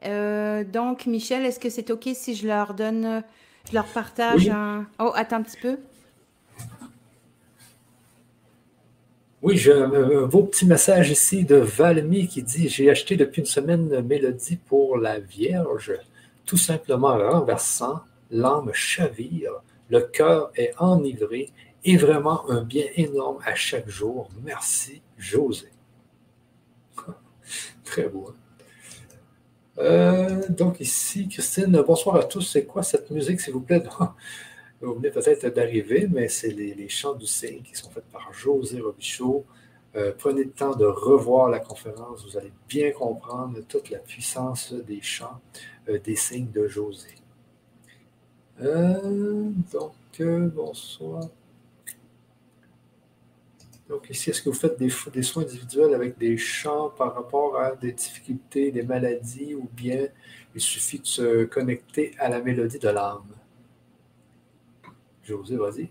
Euh, 0.06 0.64
donc, 0.64 1.08
Michel, 1.08 1.44
est-ce 1.44 1.60
que 1.60 1.70
c'est 1.70 1.90
OK 1.90 2.08
si 2.14 2.36
je 2.36 2.48
leur 2.48 2.76
donne, 2.76 3.24
je 3.68 3.74
leur 3.74 3.86
partage 3.88 4.48
un. 4.48 4.86
Oh, 5.00 5.12
attends 5.16 5.38
un 5.38 5.42
petit 5.42 5.58
peu. 5.60 5.80
Oui, 9.42 9.58
j'ai 9.58 9.74
un, 9.74 10.28
beau 10.28 10.44
petit 10.44 10.68
message 10.68 11.10
ici 11.10 11.44
de 11.46 11.56
Valmy 11.56 12.28
qui 12.28 12.44
dit 12.44 12.70
J'ai 12.70 12.92
acheté 12.92 13.18
depuis 13.18 13.40
une 13.42 13.48
semaine 13.48 14.02
mélodie 14.02 14.58
pour 14.58 14.98
la 14.98 15.20
Vierge, 15.20 15.94
tout 16.46 16.58
simplement 16.58 17.18
renversant, 17.18 18.02
l'âme 18.30 18.70
chavire, 18.72 19.52
le 19.90 20.02
cœur 20.02 20.52
est 20.56 20.74
enivré 20.78 21.50
et 21.84 21.98
vraiment 21.98 22.48
un 22.52 22.62
bien 22.62 22.86
énorme 22.96 23.40
à 23.46 23.56
chaque 23.56 23.90
jour. 23.90 24.30
Merci, 24.44 25.02
José. 25.18 25.70
Très 27.84 28.08
beau. 28.08 28.30
Hein. 28.30 28.36
Euh, 29.80 30.48
donc 30.50 30.80
ici, 30.80 31.28
Christine, 31.28 31.82
bonsoir 31.86 32.18
à 32.18 32.24
tous. 32.24 32.42
C'est 32.42 32.66
quoi 32.66 32.84
cette 32.84 33.10
musique, 33.10 33.42
s'il 33.42 33.54
vous 33.54 33.62
plaît? 33.62 33.84
Vous 34.82 34.96
venez 34.96 35.12
peut-être 35.12 35.48
d'arriver, 35.48 36.10
mais 36.12 36.28
c'est 36.28 36.50
les, 36.50 36.90
chants 36.90 37.14
du 37.14 37.26
signe 37.26 37.62
qui 37.62 37.74
sont 37.74 37.90
faits 37.90 38.04
par 38.12 38.34
José 38.34 38.82
Robichaud. 38.82 39.46
Euh, 39.96 40.12
prenez 40.18 40.44
le 40.44 40.52
temps 40.52 40.76
de 40.76 40.84
revoir 40.84 41.48
la 41.48 41.60
conférence, 41.60 42.26
vous 42.26 42.38
allez 42.38 42.52
bien 42.68 42.92
comprendre 42.92 43.60
toute 43.70 43.90
la 43.92 44.00
puissance 44.00 44.74
des 44.74 45.02
chants 45.02 45.40
euh, 45.88 46.00
des 46.00 46.18
signes 46.18 46.52
de 46.52 46.68
José. 46.68 47.16
Donc, 48.60 49.94
bonsoir. 50.54 51.30
Donc 53.94 54.10
ici, 54.10 54.32
est-ce 54.32 54.42
que 54.42 54.50
vous 54.50 54.56
faites 54.56 54.80
des, 54.80 54.90
soins 55.22 55.44
individuels 55.44 55.94
avec 55.94 56.18
des 56.18 56.36
chants 56.36 56.90
par 56.90 57.14
rapport 57.14 57.60
à 57.60 57.76
des 57.76 57.92
difficultés, 57.92 58.72
des 58.72 58.82
maladies, 58.82 59.54
ou 59.54 59.70
bien 59.72 60.08
il 60.56 60.62
suffit 60.62 60.98
de 60.98 61.06
se 61.06 61.44
connecter 61.44 62.16
à 62.18 62.28
la 62.28 62.42
mélodie 62.42 62.80
de 62.80 62.90
l'âme? 62.90 63.28
José, 65.24 65.58
vas-y. 65.58 65.90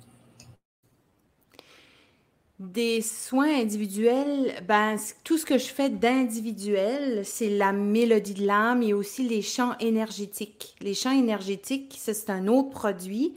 Des 2.59 3.03
soins 3.03 3.61
individuels, 3.61 4.65
ben, 4.67 4.97
tout 5.23 5.39
ce 5.39 5.47
que 5.47 5.57
je 5.57 5.67
fais 5.67 5.89
d'individuel, 5.89 7.25
c'est 7.25 7.51
la 7.51 7.73
mélodie 7.73 8.35
de 8.35 8.45
l'âme 8.45 8.83
et 8.83 8.95
aussi 8.95 9.29
les 9.29 9.43
chants 9.43 9.79
énergétiques. 9.79 10.75
Les 10.81 10.95
chants 10.95 11.17
énergétiques, 11.17 11.95
ça, 12.01 12.15
c'est 12.15 12.31
un 12.31 12.49
autre 12.49 12.71
produit. 12.71 13.37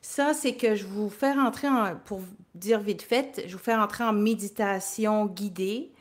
Ça, 0.00 0.34
c'est 0.34 0.56
que 0.56 0.74
je 0.74 0.86
vous 0.86 1.08
fais 1.08 1.34
rentrer, 1.34 1.68
en, 1.68 1.94
pour 2.04 2.20
dire 2.54 2.80
vite 2.80 3.02
fait, 3.02 3.44
je 3.46 3.52
vous 3.52 3.62
fais 3.62 3.74
rentrer 3.74 4.04
en 4.04 4.12
méditation 4.12 5.26
guidée. 5.26 5.92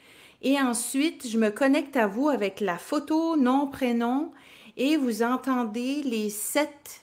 Et 0.41 0.60
ensuite, 0.60 1.28
je 1.28 1.38
me 1.38 1.49
connecte 1.49 1.95
à 1.95 2.08
vous 2.08 2.30
avec 2.30 2.60
la 2.60 2.78
photo, 2.78 3.38
nom, 3.38 3.68
prénom, 3.68 4.32
et 4.78 4.97
vous 4.97 5.22
entendez 5.22 6.02
les 6.04 6.30
sept 6.30 7.02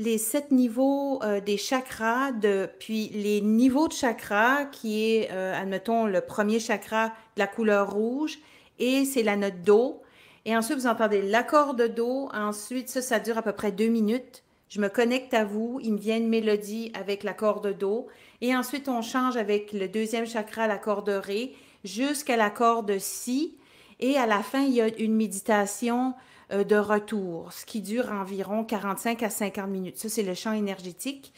les 0.00 0.16
sept 0.16 0.50
niveaux 0.50 1.22
euh, 1.22 1.40
des 1.40 1.58
chakras, 1.58 2.32
puis 2.78 3.10
les 3.10 3.42
niveaux 3.42 3.86
de 3.86 3.92
chakras, 3.92 4.64
qui 4.64 5.04
est, 5.04 5.30
euh, 5.30 5.54
admettons, 5.54 6.06
le 6.06 6.22
premier 6.22 6.58
chakra 6.58 7.08
de 7.08 7.12
la 7.38 7.46
couleur 7.46 7.92
rouge, 7.92 8.38
et 8.78 9.04
c'est 9.04 9.22
la 9.22 9.36
note 9.36 9.60
Do. 9.62 10.00
Et 10.46 10.56
ensuite, 10.56 10.78
vous 10.78 10.86
entendez 10.86 11.20
l'accord 11.20 11.74
de 11.74 11.86
Do. 11.86 12.30
Ensuite, 12.32 12.88
ça, 12.88 13.02
ça 13.02 13.20
dure 13.20 13.36
à 13.36 13.42
peu 13.42 13.52
près 13.52 13.72
deux 13.72 13.88
minutes. 13.88 14.42
Je 14.70 14.80
me 14.80 14.88
connecte 14.88 15.34
à 15.34 15.44
vous, 15.44 15.80
il 15.82 15.92
me 15.92 15.98
vient 15.98 16.16
une 16.16 16.28
mélodie 16.28 16.92
avec 16.94 17.22
l'accord 17.22 17.60
de 17.60 17.72
Do. 17.72 18.06
Et 18.40 18.56
ensuite, 18.56 18.88
on 18.88 19.02
change 19.02 19.36
avec 19.36 19.72
le 19.72 19.88
deuxième 19.88 20.26
chakra, 20.26 20.66
l'accord 20.66 21.02
de 21.02 21.12
Ré, 21.12 21.54
jusqu'à 21.84 22.36
l'accord 22.36 22.82
de 22.82 22.98
Si. 22.98 23.56
Et 24.00 24.16
à 24.16 24.26
la 24.26 24.42
fin, 24.42 24.62
il 24.62 24.72
y 24.72 24.80
a 24.80 24.88
une 24.98 25.14
méditation 25.14 26.14
euh, 26.52 26.64
de 26.64 26.76
retour, 26.76 27.52
ce 27.52 27.66
qui 27.66 27.80
dure 27.80 28.10
environ 28.10 28.64
45 28.64 29.22
à 29.22 29.30
50 29.30 29.68
minutes. 29.68 29.98
Ça, 29.98 30.08
c'est 30.08 30.22
le 30.22 30.34
champ 30.34 30.52
énergétique. 30.52 31.32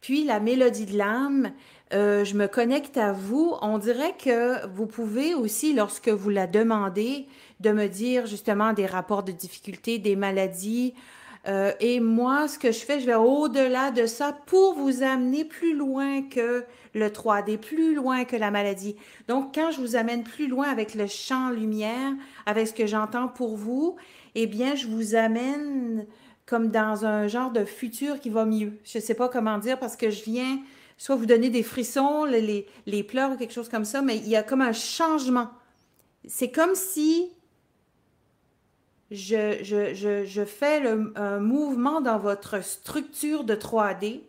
Puis 0.00 0.24
la 0.24 0.40
mélodie 0.40 0.86
de 0.86 0.98
l'âme, 0.98 1.52
euh, 1.94 2.24
je 2.24 2.34
me 2.34 2.48
connecte 2.48 2.96
à 2.96 3.12
vous. 3.12 3.54
On 3.62 3.78
dirait 3.78 4.16
que 4.16 4.66
vous 4.66 4.86
pouvez 4.86 5.34
aussi, 5.34 5.74
lorsque 5.74 6.08
vous 6.08 6.28
la 6.28 6.48
demandez, 6.48 7.26
de 7.60 7.70
me 7.70 7.86
dire 7.86 8.26
justement 8.26 8.72
des 8.72 8.86
rapports 8.86 9.22
de 9.22 9.30
difficulté, 9.30 9.98
des 9.98 10.16
maladies. 10.16 10.94
Euh, 11.48 11.72
et 11.80 11.98
moi, 11.98 12.46
ce 12.46 12.58
que 12.58 12.70
je 12.70 12.78
fais, 12.78 13.00
je 13.00 13.06
vais 13.06 13.14
au-delà 13.14 13.90
de 13.90 14.06
ça 14.06 14.32
pour 14.46 14.74
vous 14.74 15.02
amener 15.02 15.44
plus 15.44 15.74
loin 15.74 16.22
que 16.22 16.64
le 16.94 17.08
3D, 17.08 17.58
plus 17.58 17.94
loin 17.94 18.24
que 18.24 18.36
la 18.36 18.50
maladie. 18.50 18.96
Donc, 19.26 19.54
quand 19.54 19.70
je 19.72 19.80
vous 19.80 19.96
amène 19.96 20.22
plus 20.22 20.46
loin 20.46 20.68
avec 20.68 20.94
le 20.94 21.06
champ 21.06 21.50
lumière, 21.50 22.12
avec 22.46 22.68
ce 22.68 22.72
que 22.72 22.86
j'entends 22.86 23.28
pour 23.28 23.56
vous, 23.56 23.96
eh 24.34 24.46
bien, 24.46 24.76
je 24.76 24.86
vous 24.86 25.14
amène 25.14 26.06
comme 26.46 26.68
dans 26.68 27.04
un 27.04 27.26
genre 27.28 27.50
de 27.50 27.64
futur 27.64 28.20
qui 28.20 28.30
va 28.30 28.44
mieux. 28.44 28.78
Je 28.84 28.98
ne 28.98 29.02
sais 29.02 29.14
pas 29.14 29.28
comment 29.28 29.58
dire 29.58 29.78
parce 29.78 29.96
que 29.96 30.10
je 30.10 30.22
viens 30.22 30.60
soit 30.98 31.16
vous 31.16 31.26
donner 31.26 31.50
des 31.50 31.64
frissons, 31.64 32.24
les, 32.24 32.66
les 32.86 33.02
pleurs 33.02 33.32
ou 33.32 33.36
quelque 33.36 33.52
chose 33.52 33.68
comme 33.68 33.84
ça, 33.84 34.02
mais 34.02 34.18
il 34.18 34.28
y 34.28 34.36
a 34.36 34.42
comme 34.44 34.60
un 34.60 34.72
changement. 34.72 35.48
C'est 36.28 36.52
comme 36.52 36.76
si 36.76 37.32
je, 39.12 40.44
fais 40.46 40.80
le, 40.80 41.12
un 41.16 41.40
mouvement 41.40 42.00
dans 42.00 42.18
votre 42.18 42.62
structure 42.62 43.44
de 43.44 43.54
3D, 43.54 44.20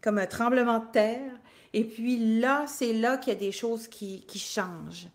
comme 0.00 0.18
un 0.18 0.26
tremblement 0.26 0.80
de 0.80 0.90
terre, 0.92 1.32
et 1.72 1.84
puis 1.84 2.38
là, 2.40 2.66
c'est 2.68 2.92
là 2.92 3.16
qu'il 3.16 3.32
y 3.32 3.36
a 3.36 3.38
des 3.38 3.52
choses 3.52 3.88
qui, 3.88 4.24
qui 4.26 4.38
changent. 4.38 5.08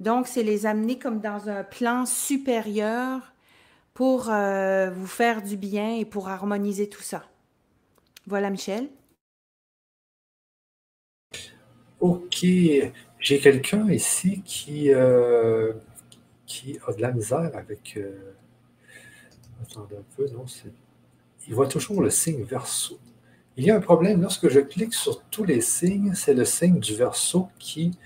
Donc, 0.00 0.28
c'est 0.28 0.42
les 0.42 0.66
amener 0.66 0.98
comme 0.98 1.20
dans 1.20 1.48
un 1.48 1.64
plan 1.64 2.06
supérieur 2.06 3.32
pour 3.94 4.30
euh, 4.30 4.90
vous 4.90 5.06
faire 5.06 5.42
du 5.42 5.56
bien 5.56 5.96
et 5.96 6.04
pour 6.04 6.28
harmoniser 6.28 6.88
tout 6.88 7.02
ça. 7.02 7.24
Voilà, 8.26 8.50
Michel. 8.50 8.88
OK. 12.00 12.44
J'ai 13.18 13.40
quelqu'un 13.40 13.90
ici 13.90 14.42
qui, 14.44 14.92
euh, 14.92 15.72
qui 16.46 16.78
a 16.86 16.92
de 16.92 17.02
la 17.02 17.12
misère 17.12 17.50
avec. 17.54 17.96
Euh, 17.96 18.34
Il 21.46 21.54
voit 21.54 21.68
toujours 21.68 22.02
le 22.02 22.10
signe 22.10 22.44
verso. 22.44 22.98
Il 23.56 23.64
y 23.64 23.70
a 23.70 23.76
un 23.76 23.80
problème. 23.80 24.22
Lorsque 24.22 24.48
je 24.48 24.60
clique 24.60 24.94
sur 24.94 25.22
tous 25.24 25.44
les 25.44 25.60
signes, 25.60 26.14
c'est 26.14 26.34
le 26.34 26.44
signe 26.44 26.78
du 26.78 26.94
verso 26.94 27.48
qui, 27.58 27.98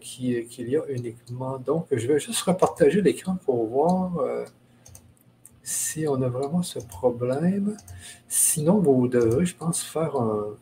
qui, 0.00 0.44
qu'il 0.46 0.68
y 0.68 0.76
a 0.76 0.82
uniquement. 0.88 1.58
Donc, 1.58 1.86
je 1.92 2.06
vais 2.06 2.18
juste 2.18 2.42
repartager 2.42 3.00
l'écran 3.02 3.36
pour 3.44 3.66
voir 3.66 4.12
si 5.62 6.06
on 6.08 6.20
a 6.22 6.28
vraiment 6.28 6.62
ce 6.62 6.78
problème. 6.78 7.76
Sinon, 8.28 8.80
vous 8.80 9.08
devrez, 9.08 9.46
je 9.46 9.56
pense, 9.56 9.82
faire 9.82 10.16
un, 10.16 10.56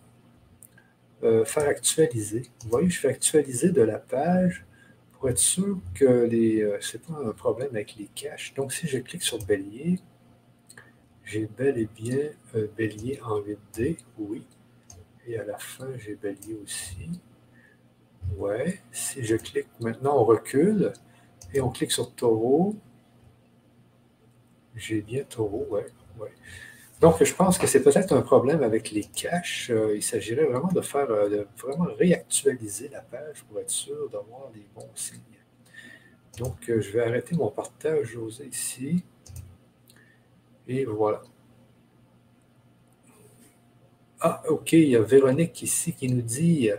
euh, 1.24 1.44
faire 1.46 1.68
actualiser. 1.68 2.42
Vous 2.62 2.70
voyez, 2.70 2.90
je 2.90 3.00
fais 3.00 3.08
actualiser 3.08 3.70
de 3.70 3.80
la 3.80 3.98
page 3.98 4.66
être 5.28 5.38
sûr 5.38 5.78
que 5.94 6.24
les, 6.24 6.62
euh, 6.62 6.78
ce 6.80 6.96
n'est 6.96 7.02
pas 7.02 7.14
un 7.28 7.32
problème 7.32 7.70
avec 7.72 7.96
les 7.96 8.06
caches? 8.14 8.54
Donc, 8.54 8.72
si 8.72 8.86
je 8.86 8.98
clique 8.98 9.22
sur 9.22 9.38
Bélier, 9.44 9.98
j'ai 11.24 11.46
bel 11.46 11.78
et 11.78 11.86
bien 11.86 12.30
un 12.54 12.66
Bélier 12.76 13.20
en 13.22 13.40
8D, 13.40 13.98
oui. 14.18 14.44
Et 15.26 15.38
à 15.38 15.44
la 15.44 15.58
fin, 15.58 15.88
j'ai 15.96 16.14
Bélier 16.16 16.58
aussi. 16.62 17.10
Ouais. 18.36 18.80
Si 18.92 19.24
je 19.24 19.36
clique, 19.36 19.68
maintenant 19.80 20.18
on 20.20 20.24
recule 20.24 20.92
et 21.52 21.60
on 21.60 21.70
clique 21.70 21.92
sur 21.92 22.14
Taureau. 22.14 22.76
J'ai 24.76 25.02
bien 25.02 25.22
taureau, 25.24 25.66
oui. 25.70 25.82
Ouais. 26.18 26.32
Donc, 27.04 27.22
je 27.22 27.34
pense 27.34 27.58
que 27.58 27.66
c'est 27.66 27.82
peut-être 27.82 28.14
un 28.14 28.22
problème 28.22 28.62
avec 28.62 28.90
les 28.90 29.04
caches. 29.04 29.68
Euh, 29.70 29.94
il 29.94 30.02
s'agirait 30.02 30.46
vraiment 30.46 30.72
de 30.72 30.80
faire, 30.80 31.10
euh, 31.10 31.44
vraiment 31.62 31.86
réactualiser 31.98 32.88
la 32.88 33.02
page 33.02 33.44
pour 33.44 33.60
être 33.60 33.68
sûr 33.68 34.08
d'avoir 34.08 34.50
les 34.54 34.66
bons 34.74 34.88
signes. 34.94 35.20
Donc, 36.38 36.56
euh, 36.70 36.80
je 36.80 36.90
vais 36.92 37.02
arrêter 37.02 37.36
mon 37.36 37.50
partage, 37.50 38.06
José, 38.06 38.46
ici. 38.46 39.04
Et 40.66 40.86
voilà. 40.86 41.20
Ah, 44.22 44.42
OK, 44.48 44.72
il 44.72 44.88
y 44.88 44.96
a 44.96 45.02
Véronique 45.02 45.60
ici 45.60 45.92
qui 45.92 46.08
nous 46.08 46.22
dit 46.22 46.70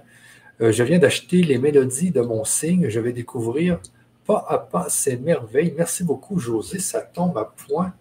Je 0.59 0.83
viens 0.83 0.97
d'acheter 0.97 1.43
les 1.43 1.59
mélodies 1.59 2.09
de 2.09 2.21
mon 2.21 2.45
signe, 2.45 2.89
je 2.89 2.99
vais 2.99 3.13
découvrir 3.13 3.79
pas 4.25 4.43
à 4.49 4.57
pas 4.57 4.89
ces 4.89 5.17
merveilles. 5.17 5.75
Merci 5.77 6.03
beaucoup, 6.03 6.39
José. 6.39 6.79
Ça 6.79 7.01
tombe 7.01 7.37
à 7.37 7.45
point. 7.45 7.93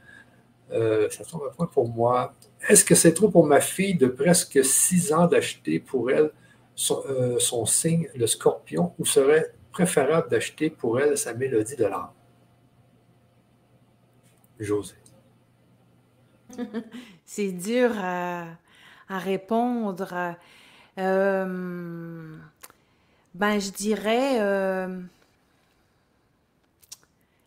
Euh, 0.74 1.09
ça 1.10 1.24
tombe 1.24 1.42
à 1.48 1.51
point 1.51 1.66
pour 1.66 1.88
moi. 1.88 2.34
Est-ce 2.68 2.84
que 2.84 2.94
c'est 2.94 3.14
trop 3.14 3.30
pour 3.30 3.46
ma 3.46 3.60
fille 3.60 3.94
de 3.94 4.06
presque 4.06 4.64
six 4.64 5.12
ans 5.12 5.26
d'acheter 5.26 5.78
pour 5.78 6.10
elle 6.10 6.30
son, 6.74 7.05
euh, 7.09 7.38
signe, 7.66 8.09
le 8.16 8.26
scorpion, 8.26 8.92
ou 8.98 9.06
serait 9.06 9.55
préférable 9.70 10.28
d'acheter 10.28 10.70
pour 10.70 11.01
elle 11.01 11.16
sa 11.16 11.32
mélodie 11.34 11.76
de 11.76 11.84
l'âme? 11.84 12.10
José. 14.59 14.94
c'est 17.24 17.52
dur 17.52 17.92
à, 17.96 18.46
répondre. 19.09 20.34
Euh, 20.98 22.36
ben, 23.34 23.59
je 23.60 23.70
dirais 23.70 24.40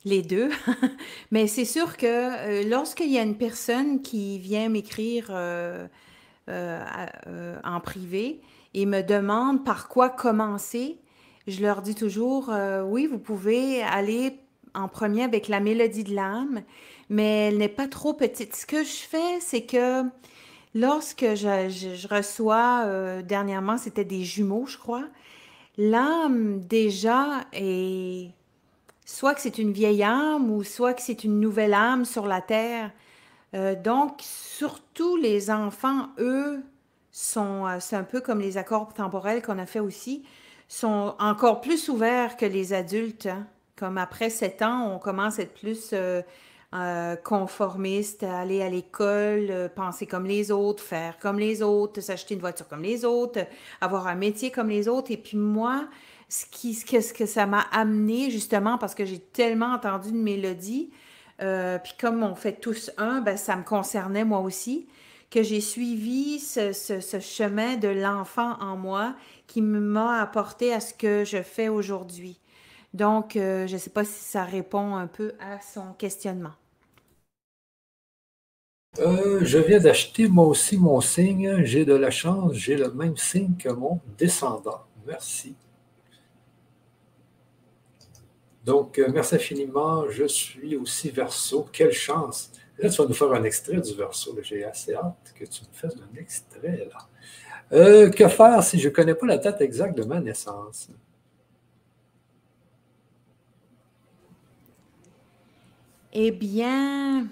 les 0.05 0.21
deux. 0.21 0.49
Mais 1.31 1.47
c'est 1.47 1.65
sûr 1.65 1.97
que 1.97 2.05
euh, 2.05 2.63
lorsqu'il 2.69 3.11
y 3.11 3.17
a 3.17 3.23
une 3.23 3.37
personne 3.37 4.01
qui 4.01 4.39
vient 4.39 4.69
m'écrire 4.69 5.31
en 6.49 7.79
privé 7.81 8.41
et 8.73 8.85
me 8.85 9.01
demande 9.01 9.65
par 9.65 9.89
quoi 9.89 10.09
commencer, 10.09 10.97
je 11.47 11.61
leur 11.61 11.81
dis 11.81 11.95
toujours, 11.95 12.51
oui, 12.85 13.07
vous 13.07 13.19
pouvez 13.19 13.81
aller 13.81 14.39
en 14.73 14.87
premier 14.87 15.23
avec 15.23 15.47
la 15.47 15.59
mélodie 15.59 16.03
de 16.03 16.13
l'âme, 16.13 16.61
mais 17.09 17.47
elle 17.47 17.57
n'est 17.57 17.67
pas 17.67 17.87
trop 17.87 18.13
petite. 18.13 18.55
Ce 18.55 18.65
que 18.65 18.83
je 18.83 19.07
fais, 19.09 19.39
c'est 19.39 19.65
que 19.65 20.03
Lorsque 20.77 21.25
je, 21.33 22.07
reçois, 22.07 22.83
euh, 22.85 23.23
dernièrement, 23.23 23.77
c'était 23.79 24.05
des 24.05 24.23
jumeaux, 24.23 24.67
je 24.67 24.77
crois, 24.77 25.05
l'âme 25.77 26.59
déjà 26.59 27.45
est, 27.51 28.29
soit 29.07 29.33
que 29.33 29.41
c'est 29.41 29.57
une 29.57 29.71
vieille 29.71 30.03
âme 30.03 30.51
ou 30.51 30.63
soit 30.63 30.93
que 30.93 31.01
c'est 31.01 31.23
une 31.23 31.39
nouvelle 31.39 31.73
âme 31.73 32.03
sur 32.03 32.27
la 32.27 32.41
terre. 32.41 32.91
Euh, 33.55 33.73
donc, 33.73 34.19
surtout 34.19 35.15
les 35.15 35.49
enfants, 35.49 36.09
eux, 36.19 36.61
sont, 37.09 37.65
euh, 37.65 37.77
c'est 37.79 37.95
un 37.95 38.03
peu 38.03 38.19
comme 38.19 38.41
les 38.41 38.57
accords 38.57 38.93
temporels 38.93 39.41
qu'on 39.41 39.59
a 39.59 39.65
fait 39.65 39.79
aussi, 39.79 40.23
sont 40.67 41.15
encore 41.19 41.61
plus 41.61 41.87
ouverts 41.87 42.35
que 42.35 42.45
les 42.45 42.73
adultes. 42.73 43.27
Hein. 43.27 43.47
Comme 43.77 43.97
après 43.97 44.29
sept 44.29 44.61
ans, 44.61 44.93
on 44.93 44.99
commence 44.99 45.39
à 45.39 45.43
être 45.43 45.53
plus 45.53 45.93
euh, 45.93 47.15
conformiste, 47.23 48.23
aller 48.23 48.61
à 48.61 48.69
l'école, 48.69 49.71
penser 49.73 50.05
comme 50.05 50.25
les 50.25 50.51
autres, 50.51 50.83
faire 50.83 51.17
comme 51.19 51.39
les 51.39 51.61
autres, 51.61 52.01
s'acheter 52.01 52.33
une 52.33 52.41
voiture 52.41 52.67
comme 52.67 52.83
les 52.83 53.05
autres, 53.05 53.39
avoir 53.79 54.07
un 54.07 54.15
métier 54.15 54.51
comme 54.51 54.67
les 54.67 54.89
autres. 54.89 55.11
Et 55.11 55.17
puis 55.17 55.37
moi, 55.37 55.87
ce, 56.29 56.45
qui, 56.49 56.73
ce 56.73 57.13
que 57.13 57.25
ça 57.25 57.45
m'a 57.45 57.61
amené, 57.71 58.29
justement, 58.29 58.77
parce 58.77 58.95
que 58.95 59.05
j'ai 59.05 59.19
tellement 59.19 59.73
entendu 59.73 60.09
une 60.09 60.21
mélodie, 60.21 60.91
euh, 61.41 61.77
puis 61.79 61.93
comme 61.99 62.23
on 62.23 62.35
fait 62.35 62.53
tous 62.59 62.91
un, 62.97 63.21
ben, 63.21 63.37
ça 63.37 63.55
me 63.55 63.63
concernait 63.63 64.25
moi 64.25 64.39
aussi, 64.39 64.87
que 65.29 65.43
j'ai 65.43 65.61
suivi 65.61 66.39
ce, 66.39 66.71
ce, 66.71 67.19
chemin 67.19 67.75
de 67.75 67.89
l'enfant 67.89 68.57
en 68.61 68.77
moi 68.77 69.15
qui 69.45 69.61
m'a 69.61 70.21
apporté 70.21 70.73
à 70.73 70.79
ce 70.79 70.93
que 70.93 71.25
je 71.25 71.41
fais 71.43 71.67
aujourd'hui. 71.67 72.39
Donc, 72.93 73.31
je 73.33 73.71
ne 73.71 73.77
sais 73.77 73.89
pas 73.89 74.05
si 74.05 74.23
ça 74.23 74.45
répond 74.45 74.95
un 74.95 75.07
peu 75.07 75.33
à 75.41 75.59
son 75.61 75.93
questionnement. 75.97 76.53
Euh, 78.99 79.39
je 79.43 79.59
viens 79.59 79.79
d'acheter 79.79 80.27
moi 80.27 80.45
aussi 80.45 80.77
mon 80.77 81.01
signe. 81.01 81.63
J'ai 81.63 81.85
de 81.85 81.93
la 81.93 82.09
chance, 82.09 82.53
j'ai 82.53 82.75
le 82.75 82.91
même 82.91 83.15
signe 83.15 83.55
que 83.57 83.69
mon 83.69 83.99
descendant. 84.17 84.85
Merci. 85.05 85.55
Donc, 88.67 88.99
euh, 88.99 89.07
merci 89.13 89.35
infiniment. 89.35 90.09
Je 90.09 90.25
suis 90.25 90.75
aussi 90.75 91.09
verso. 91.09 91.65
Quelle 91.71 91.93
chance. 91.93 92.51
Là, 92.77 92.89
tu 92.89 93.01
vas 93.01 93.07
nous 93.07 93.13
faire 93.13 93.31
un 93.31 93.45
extrait 93.45 93.79
du 93.79 93.93
verso. 93.93 94.37
J'ai 94.43 94.65
assez 94.65 94.93
hâte 94.93 95.33
que 95.33 95.45
tu 95.45 95.61
me 95.61 95.73
fasses 95.73 95.95
un 95.95 96.19
extrait. 96.19 96.89
là. 96.91 97.07
Euh, 97.71 98.09
que 98.09 98.27
faire 98.27 98.61
si 98.61 98.77
je 98.77 98.89
ne 98.89 98.93
connais 98.93 99.15
pas 99.15 99.25
la 99.25 99.37
date 99.37 99.61
exacte 99.61 99.97
de 99.97 100.03
ma 100.03 100.19
naissance? 100.19 100.89
Eh 106.11 106.31
bien, 106.31 107.27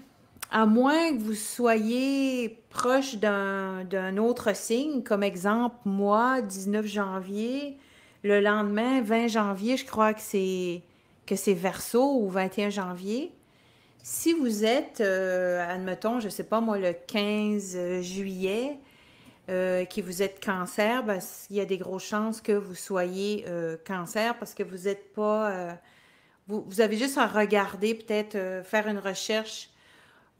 à 0.51 0.65
moins 0.65 1.17
que 1.17 1.21
vous 1.21 1.33
soyez 1.33 2.63
proche 2.69 3.17
d'un 3.17 4.17
autre 4.17 4.55
signe, 4.55 5.03
comme 5.03 5.23
exemple, 5.23 5.75
moi, 5.83 6.41
19 6.41 6.85
janvier, 6.85 7.77
le 8.23 8.39
lendemain, 8.39 9.01
20 9.01 9.27
janvier, 9.27 9.75
je 9.75 9.85
crois 9.85 10.13
que 10.13 10.21
c'est 10.21 10.81
que 11.25 11.35
c'est 11.35 11.53
Verseau 11.53 12.19
ou 12.21 12.29
21 12.29 12.69
janvier. 12.69 13.31
Si 14.03 14.33
vous 14.33 14.65
êtes, 14.65 15.01
euh, 15.01 15.65
admettons, 15.67 16.19
je 16.19 16.25
ne 16.25 16.31
sais 16.31 16.43
pas 16.43 16.61
moi, 16.61 16.77
le 16.77 16.93
15 16.93 18.01
juillet, 18.01 18.79
euh, 19.49 19.85
que 19.85 20.01
vous 20.01 20.21
êtes 20.21 20.43
cancer, 20.43 21.03
ben, 21.03 21.19
il 21.49 21.55
y 21.55 21.59
a 21.59 21.65
des 21.65 21.77
grosses 21.77 22.05
chances 22.05 22.41
que 22.41 22.51
vous 22.51 22.75
soyez 22.75 23.45
euh, 23.47 23.77
cancer 23.85 24.37
parce 24.37 24.53
que 24.53 24.63
vous 24.63 24.87
n'êtes 24.87 25.13
pas... 25.13 25.77
Vous, 26.47 26.63
vous, 26.67 26.81
avez 26.81 26.95
juste 26.95 27.17
à 27.17 27.25
regarder, 27.25 27.95
peut-être 27.95 28.37
faire 28.63 28.87
une 28.87 28.99
recherche 28.99 29.71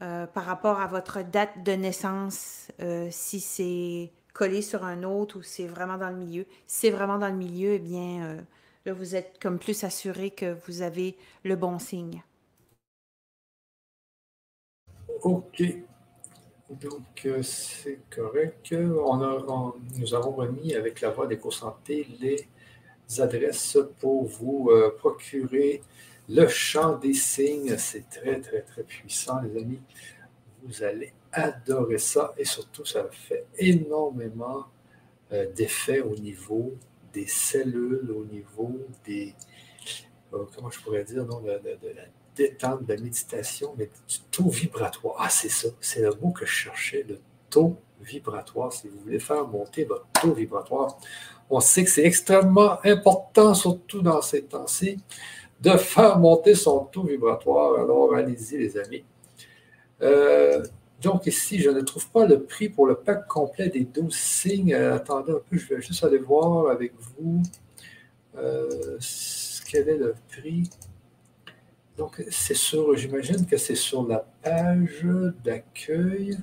euh, 0.02 0.26
par 0.26 0.44
rapport 0.44 0.78
à 0.82 0.86
votre 0.88 1.22
date 1.22 1.62
de 1.64 1.72
naissance, 1.72 2.70
euh, 2.82 3.08
si 3.10 3.40
c'est 3.40 4.12
collé 4.34 4.60
sur 4.60 4.84
un 4.84 5.04
autre 5.04 5.38
ou 5.38 5.42
c'est 5.42 5.66
vraiment 5.66 5.96
dans 5.96 6.10
le 6.10 6.16
milieu. 6.16 6.42
Si 6.66 6.80
c'est 6.80 6.90
vraiment 6.90 7.16
dans 7.16 7.28
le 7.28 7.34
milieu, 7.34 7.72
eh 7.72 7.78
bien, 7.78 8.24
euh, 8.24 8.40
là, 8.86 8.92
vous 8.92 9.14
êtes 9.14 9.38
comme 9.40 9.58
plus 9.58 9.84
assuré 9.84 10.30
que 10.30 10.56
vous 10.66 10.82
avez 10.82 11.16
le 11.44 11.56
bon 11.56 11.78
signe. 11.78 12.22
OK. 15.22 15.62
Donc, 16.70 17.28
c'est 17.42 18.00
correct. 18.10 18.72
On 18.72 19.72
nous 19.96 20.14
avons 20.14 20.32
remis 20.32 20.74
avec 20.74 21.00
la 21.00 21.10
voix 21.10 21.26
d'éco-santé 21.26 22.06
les 22.20 22.48
adresses 23.20 23.78
pour 24.00 24.24
vous 24.24 24.70
procurer 24.98 25.82
le 26.28 26.48
chant 26.48 26.96
des 26.96 27.14
signes, 27.14 27.76
c'est 27.78 28.08
très, 28.10 28.40
très, 28.40 28.62
très 28.62 28.82
puissant, 28.82 29.40
les 29.42 29.60
amis. 29.60 29.80
Vous 30.64 30.82
allez 30.82 31.12
adorer 31.30 31.98
ça 31.98 32.34
et 32.36 32.44
surtout, 32.44 32.84
ça 32.84 33.06
fait 33.10 33.46
énormément 33.58 34.66
euh, 35.32 35.46
d'effets 35.52 36.00
au 36.00 36.16
niveau 36.16 36.74
des 37.16 37.26
cellules, 37.26 38.12
au 38.14 38.26
niveau 38.26 38.78
des, 39.06 39.34
euh, 40.34 40.44
comment 40.54 40.70
je 40.70 40.80
pourrais 40.80 41.02
dire, 41.02 41.24
de, 41.24 41.48
la 41.48 42.02
détente, 42.34 42.84
de 42.84 42.92
la 42.92 43.00
méditation, 43.00 43.74
mais 43.78 43.88
du 44.06 44.18
taux 44.30 44.50
vibratoire. 44.50 45.16
Ah, 45.18 45.30
c'est 45.30 45.48
ça, 45.48 45.68
c'est 45.80 46.02
le 46.02 46.14
mot 46.20 46.30
que 46.30 46.44
je 46.44 46.52
cherchais, 46.52 47.06
le 47.08 47.18
taux 47.48 47.78
vibratoire. 48.02 48.70
Si 48.70 48.88
vous 48.88 48.98
voulez 49.00 49.18
faire 49.18 49.46
monter 49.48 49.84
votre 49.84 50.06
taux 50.20 50.34
vibratoire, 50.34 50.98
on 51.48 51.60
sait 51.60 51.84
que 51.84 51.90
c'est 51.90 52.04
extrêmement 52.04 52.78
important, 52.84 53.54
surtout 53.54 54.02
dans 54.02 54.20
ces 54.20 54.42
temps-ci 54.42 54.98
de 55.58 55.70
faire 55.78 56.18
monter 56.18 56.54
son 56.54 56.84
taux 56.84 57.04
vibratoire. 57.04 57.80
Alors, 57.80 58.14
allez-y, 58.14 58.58
les 58.58 58.76
amis. 58.76 59.04
Euh, 60.02 60.62
donc, 61.02 61.26
ici, 61.26 61.60
je 61.60 61.70
ne 61.70 61.80
trouve 61.82 62.08
pas 62.08 62.26
le 62.26 62.42
prix 62.42 62.68
pour 62.68 62.86
le 62.86 62.94
pack 62.94 63.26
complet 63.26 63.68
des 63.68 63.84
12 63.84 64.14
signes. 64.14 64.74
Euh, 64.74 64.96
attendez 64.96 65.32
un 65.32 65.40
peu, 65.48 65.58
je 65.58 65.74
vais 65.74 65.80
juste 65.80 66.02
aller 66.04 66.18
voir 66.18 66.70
avec 66.70 66.94
vous 66.98 67.42
euh, 68.36 68.98
quel 69.68 69.88
est 69.88 69.98
le 69.98 70.14
prix. 70.28 70.70
Donc, 71.98 72.24
c'est 72.30 72.54
sur, 72.54 72.96
j'imagine 72.96 73.46
que 73.46 73.56
c'est 73.56 73.74
sur 73.74 74.06
la 74.06 74.26
page 74.42 75.06
d'accueil. 75.44 76.38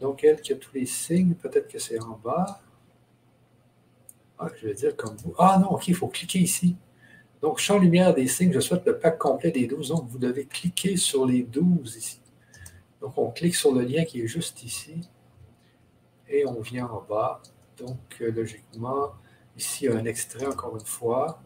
Donc, 0.00 0.24
elle 0.24 0.40
qui 0.40 0.52
a 0.52 0.56
tous 0.56 0.74
les 0.74 0.86
signes, 0.86 1.34
peut-être 1.34 1.68
que 1.68 1.78
c'est 1.78 2.00
en 2.00 2.18
bas. 2.22 2.60
Ah, 4.38 4.48
je 4.60 4.68
vais 4.68 4.74
dire 4.74 4.94
comme 4.96 5.16
vous. 5.16 5.34
Ah 5.38 5.58
non, 5.60 5.70
ok, 5.70 5.88
il 5.88 5.94
faut 5.94 6.08
cliquer 6.08 6.40
ici. 6.40 6.76
Donc, 7.40 7.58
champ 7.58 7.78
lumière 7.78 8.14
des 8.14 8.26
signes, 8.26 8.52
je 8.52 8.60
souhaite 8.60 8.84
le 8.86 8.98
pack 8.98 9.18
complet 9.18 9.50
des 9.52 9.66
12. 9.66 9.88
Donc, 9.88 10.08
vous 10.08 10.18
devez 10.18 10.46
cliquer 10.46 10.96
sur 10.96 11.26
les 11.26 11.42
12 11.42 11.96
ici. 11.96 12.20
Donc, 13.00 13.16
on 13.18 13.30
clique 13.30 13.54
sur 13.54 13.72
le 13.74 13.82
lien 13.82 14.04
qui 14.04 14.22
est 14.22 14.26
juste 14.26 14.62
ici. 14.62 15.08
Et 16.28 16.46
on 16.46 16.60
vient 16.60 16.86
en 16.86 17.02
bas. 17.02 17.42
Donc, 17.78 17.98
euh, 18.20 18.30
logiquement, 18.30 19.12
ici, 19.56 19.84
il 19.84 19.90
y 19.90 19.94
a 19.94 19.96
un 19.96 20.04
extrait 20.04 20.46
encore 20.46 20.76
une 20.76 20.86
fois. 20.86 21.42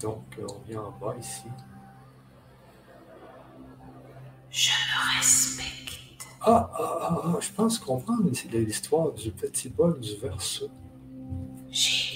Donc, 0.00 0.24
euh, 0.38 0.46
on 0.48 0.58
vient 0.68 0.82
en 0.82 0.90
bas 0.90 1.14
ici. 1.18 1.44
Je 4.50 4.70
me 4.70 5.18
respecte. 5.18 6.26
Ah, 6.40 6.70
ah, 6.74 6.98
ah, 7.00 7.22
ah, 7.24 7.38
je 7.40 7.52
pense 7.52 7.78
comprendre 7.78 8.28
l'histoire 8.52 9.12
du 9.12 9.30
petit 9.30 9.68
bol 9.68 10.00
du 10.00 10.16
verso. 10.16 10.68
J'ai 11.70 12.11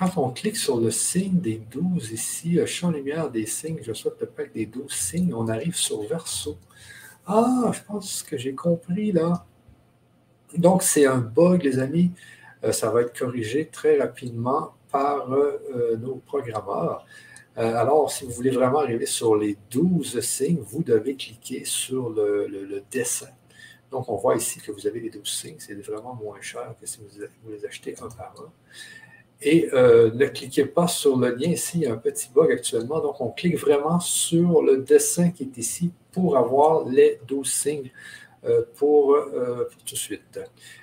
quand 0.00 0.16
on 0.16 0.30
clique 0.30 0.56
sur 0.56 0.80
le 0.80 0.90
signe 0.90 1.40
des 1.40 1.60
12 1.70 2.10
ici, 2.12 2.58
champ 2.66 2.90
lumière 2.90 3.30
des 3.30 3.44
signes, 3.44 3.80
je 3.82 3.92
souhaite 3.92 4.18
le 4.18 4.26
pack 4.28 4.50
des 4.54 4.64
12 4.64 4.90
signes, 4.90 5.34
on 5.34 5.46
arrive 5.46 5.76
sur 5.76 6.00
verso. 6.04 6.56
Ah, 7.26 7.70
je 7.74 7.80
pense 7.86 8.22
que 8.22 8.38
j'ai 8.38 8.54
compris 8.54 9.12
là. 9.12 9.44
Donc, 10.56 10.82
c'est 10.82 11.04
un 11.04 11.18
bug, 11.18 11.62
les 11.62 11.78
amis. 11.78 12.12
Euh, 12.64 12.72
ça 12.72 12.90
va 12.90 13.02
être 13.02 13.16
corrigé 13.16 13.66
très 13.66 13.98
rapidement 13.98 14.72
par 14.90 15.30
euh, 15.32 15.96
nos 15.98 16.16
programmeurs. 16.16 17.04
Euh, 17.58 17.74
alors, 17.76 18.10
si 18.10 18.24
vous 18.24 18.32
voulez 18.32 18.50
vraiment 18.50 18.78
arriver 18.78 19.04
sur 19.04 19.36
les 19.36 19.58
12 19.70 20.20
signes, 20.20 20.60
vous 20.60 20.82
devez 20.82 21.14
cliquer 21.14 21.66
sur 21.66 22.08
le, 22.08 22.82
dessin. 22.90 23.28
Donc, 23.90 24.08
on 24.08 24.16
voit 24.16 24.36
ici 24.36 24.60
que 24.60 24.72
vous 24.72 24.86
avez 24.86 25.00
les 25.00 25.10
12 25.10 25.28
signes. 25.28 25.56
C'est 25.58 25.74
vraiment 25.74 26.14
moins 26.14 26.40
cher 26.40 26.74
que 26.80 26.86
si 26.86 27.00
vous, 27.00 27.50
les 27.50 27.66
achetez 27.66 27.94
un 28.00 28.08
par 28.08 28.34
un. 28.40 28.50
Et 29.42 29.70
euh, 29.72 30.10
ne 30.12 30.26
cliquez 30.26 30.66
pas 30.66 30.86
sur 30.86 31.16
le 31.16 31.34
lien 31.34 31.50
ici, 31.50 31.78
il 31.78 31.82
y 31.84 31.86
a 31.86 31.94
un 31.94 31.96
petit 31.96 32.30
bug 32.34 32.52
actuellement. 32.52 33.00
Donc, 33.00 33.20
on 33.20 33.30
clique 33.30 33.56
vraiment 33.56 33.98
sur 34.00 34.62
le 34.62 34.78
dessin 34.78 35.30
qui 35.30 35.44
est 35.44 35.56
ici 35.56 35.90
pour 36.12 36.36
avoir 36.36 36.86
les 36.86 37.20
12 37.26 37.50
signes 37.50 37.90
euh, 38.44 38.62
pour, 38.76 39.16
pour, 39.16 39.82
tout 39.84 39.94
de 39.94 39.98
suite. 39.98 40.40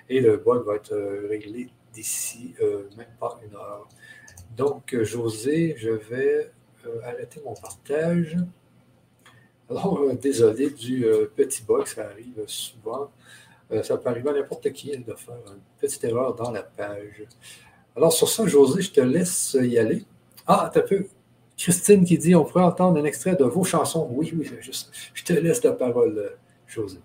Et 0.10 0.20
le 0.22 0.38
bug 0.38 0.66
va 0.66 0.76
être 0.76 0.96
réglé 1.30 1.70
d'ici 1.94 2.56
même 2.98 3.08
pas 3.20 3.40
une 3.48 3.56
heure. 3.56 3.88
Donc, 4.56 4.96
José, 5.04 5.76
je 5.78 5.90
vais 5.90 6.52
euh, 6.88 7.00
arrêter 7.04 7.42
mon 7.44 7.54
partage. 7.54 8.38
Alors, 9.70 10.00
euh, 10.00 10.14
désolé 10.14 10.70
du 10.70 11.06
euh, 11.06 11.26
petit 11.36 11.64
bug, 11.64 11.86
ça 11.86 12.06
arrive 12.06 12.44
souvent. 12.48 13.12
ça 13.84 13.98
peut 13.98 14.10
arriver 14.10 14.30
à 14.30 14.34
n'importe 14.34 14.72
qui 14.72 14.98
de 14.98 15.14
faire 15.14 15.36
une 15.48 15.60
petite 15.80 16.04
erreur 16.04 16.36
dans 16.36 16.52
la 16.52 16.64
page. 16.64 17.24
Alors, 17.98 18.14
sur 18.14 18.30
ça, 18.30 18.46
José, 18.46 18.84
je 18.84 18.92
te 18.92 19.02
laisse 19.02 19.58
y 19.60 19.80
aller. 19.80 20.06
Ah, 20.46 20.70
t'as 20.72 20.82
peu. 20.82 21.08
Christine 21.58 22.06
qui 22.06 22.20
dit 22.20 22.36
on 22.36 22.46
pourrait 22.46 22.64
entendre 22.64 23.00
un 23.00 23.06
extrait 23.06 23.36
de 23.36 23.44
vos 23.44 23.64
chansons. 23.64 24.08
Oui, 24.12 24.32
oui, 24.38 24.48
je, 24.62 24.72
je 25.16 25.24
te 25.24 25.34
laisse 25.34 25.64
la 25.64 25.72
parole, 25.72 26.38
José. 26.68 27.00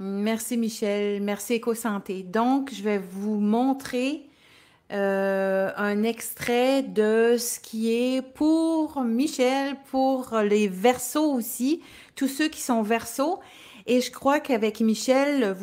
Merci 0.00 0.56
Michel, 0.56 1.22
merci 1.22 1.54
EcoSanté. 1.54 2.24
Donc, 2.24 2.74
je 2.74 2.82
vais 2.82 2.98
vous 2.98 3.38
montrer 3.38 4.28
euh, 4.92 5.70
un 5.76 6.02
extrait 6.02 6.82
de 6.82 7.36
ce 7.38 7.60
qui 7.60 7.94
est 7.94 8.20
pour 8.20 9.00
Michel, 9.02 9.76
pour 9.92 10.36
les 10.42 10.66
versos 10.66 11.32
aussi, 11.32 11.82
tous 12.16 12.28
ceux 12.28 12.48
qui 12.48 12.60
sont 12.60 12.82
versos. 12.82 13.38
Et 13.86 14.00
je 14.00 14.10
crois 14.10 14.40
qu'avec 14.40 14.80
Michel, 14.80 15.56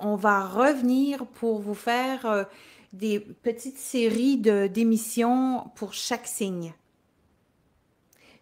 on 0.00 0.16
va 0.16 0.46
revenir 0.46 1.26
pour 1.26 1.60
vous 1.60 1.74
faire 1.74 2.24
euh, 2.26 2.44
des 2.92 3.20
petites 3.20 3.78
séries 3.78 4.38
d'émissions 4.38 5.70
pour 5.74 5.92
chaque 5.92 6.26
signe. 6.26 6.72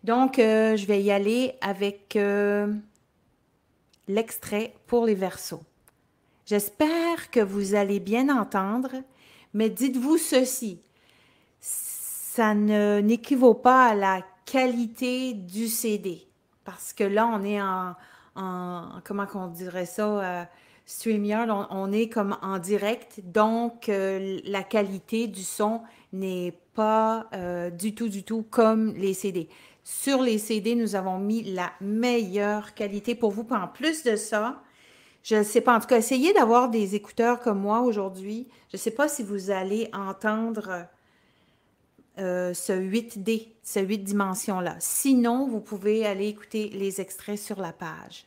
Donc, 0.05 0.39
euh, 0.39 0.77
je 0.77 0.87
vais 0.87 1.03
y 1.03 1.11
aller 1.11 1.55
avec 1.61 2.19
l'extrait 4.07 4.75
pour 4.87 5.07
les 5.07 5.15
versos. 5.15 5.63
J'espère 6.47 7.31
que 7.31 7.41
vous 7.41 7.75
allez 7.75 8.01
bien 8.01 8.29
entendre 8.29 8.91
mais 9.55 9.71
dites-vous 9.71 10.19
ceci, 10.19 10.81
ça 11.61 12.55
n'équivaut 12.55 13.55
pas 13.55 13.87
à 13.87 13.95
la 13.95 14.21
qualité 14.45 15.33
du 15.33 15.69
CD. 15.69 16.27
Parce 16.65 16.93
que 16.93 17.05
là, 17.05 17.29
on 17.29 17.45
est 17.45 17.63
en, 17.63 17.95
comment 18.35 19.27
on 19.35 19.49
dirait 19.49 19.87
ça, 19.87 20.07
euh, 20.07 20.45
on, 21.71 21.93
est 21.93 22.09
comme 22.09 22.37
en 22.43 22.59
direct, 22.59 23.21
donc 23.25 23.89
euh, 23.89 24.41
la 24.45 24.63
qualité 24.63 25.27
du 25.27 25.43
son 25.43 25.83
n'est 26.13 26.59
pas 26.75 27.29
euh, 27.35 27.71
du 27.71 27.95
tout, 27.95 28.09
du 28.09 28.23
tout 28.23 28.45
comme 28.51 28.95
les 28.95 29.15
CD. 29.15 29.49
Sur 29.83 30.23
les 30.23 30.39
CD, 30.39 30.75
nous 30.75 30.95
avons 30.95 31.19
mis 31.19 31.43
la 31.43 31.73
meilleure 31.81 32.75
qualité 32.75 33.15
pour 33.15 33.31
vous. 33.31 33.47
en 33.51 33.69
plus 33.69 34.03
de 34.03 34.17
ça, 34.17 34.63
je 35.23 35.37
ne 35.37 35.43
sais 35.43 35.61
pas. 35.61 35.77
En 35.77 35.81
tout 35.81 35.87
cas, 35.87 35.99
essayez 35.99 36.33
d'avoir 36.33 36.69
des 36.71 36.95
écouteurs 36.95 37.41
comme 37.41 37.61
moi 37.61 37.81
aujourd'hui. 37.81 38.49
Je 38.71 38.77
ne 38.77 38.81
sais 38.81 38.91
pas 38.91 39.09
si 39.09 39.23
vous 39.23 39.51
allez 39.51 39.89
entendre 39.93 40.87
euh, 42.19 42.55
ce 42.55 42.73
8D, 42.73 43.49
ce 43.63 43.81
8 43.81 43.99
dimensions-là. 43.99 44.77
Sinon, 44.79 45.49
vous 45.49 45.61
pouvez 45.61 46.07
aller 46.07 46.29
écouter 46.29 46.69
les 46.71 47.01
extraits 47.01 47.39
sur 47.39 47.61
la 47.61 47.73
page. 47.73 48.27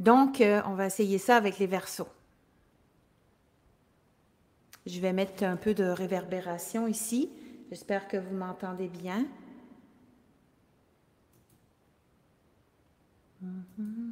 Donc, 0.00 0.40
euh, 0.40 0.60
on 0.66 0.74
va 0.74 0.86
essayer 0.86 1.18
ça 1.18 1.36
avec 1.36 1.58
les 1.58 1.68
versos. 1.68 2.08
Je 4.86 4.98
vais 4.98 5.12
mettre 5.12 5.44
un 5.44 5.56
peu 5.56 5.74
de 5.74 5.84
réverbération 5.84 6.88
ici. 6.88 7.30
J'espère 7.70 8.08
que 8.08 8.16
vous 8.16 8.34
m'entendez 8.34 8.88
bien. 8.88 9.24
Mm-hmm. 13.44 14.11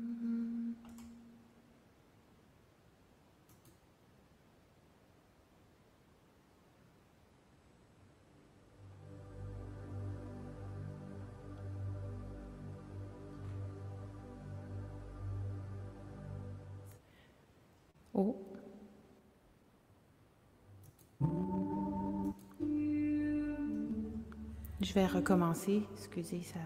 Je 24.81 24.95
vais 24.95 25.07
recommencer. 25.07 25.83
Excusez, 25.95 26.43
Sarah. 26.43 26.65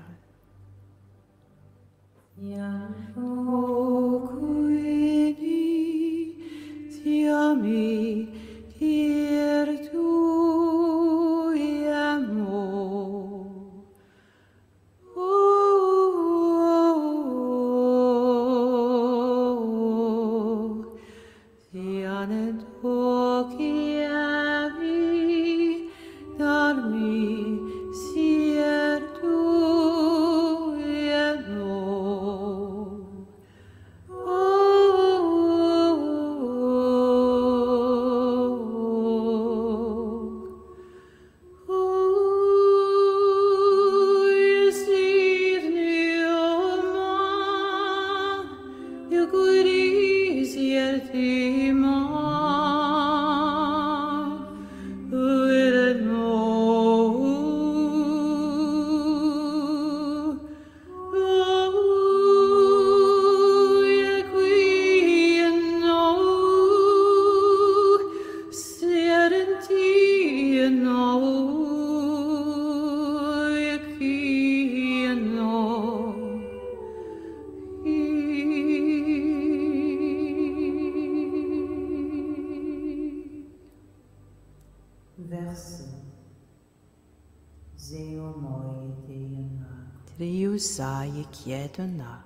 Quietona. 91.45 92.25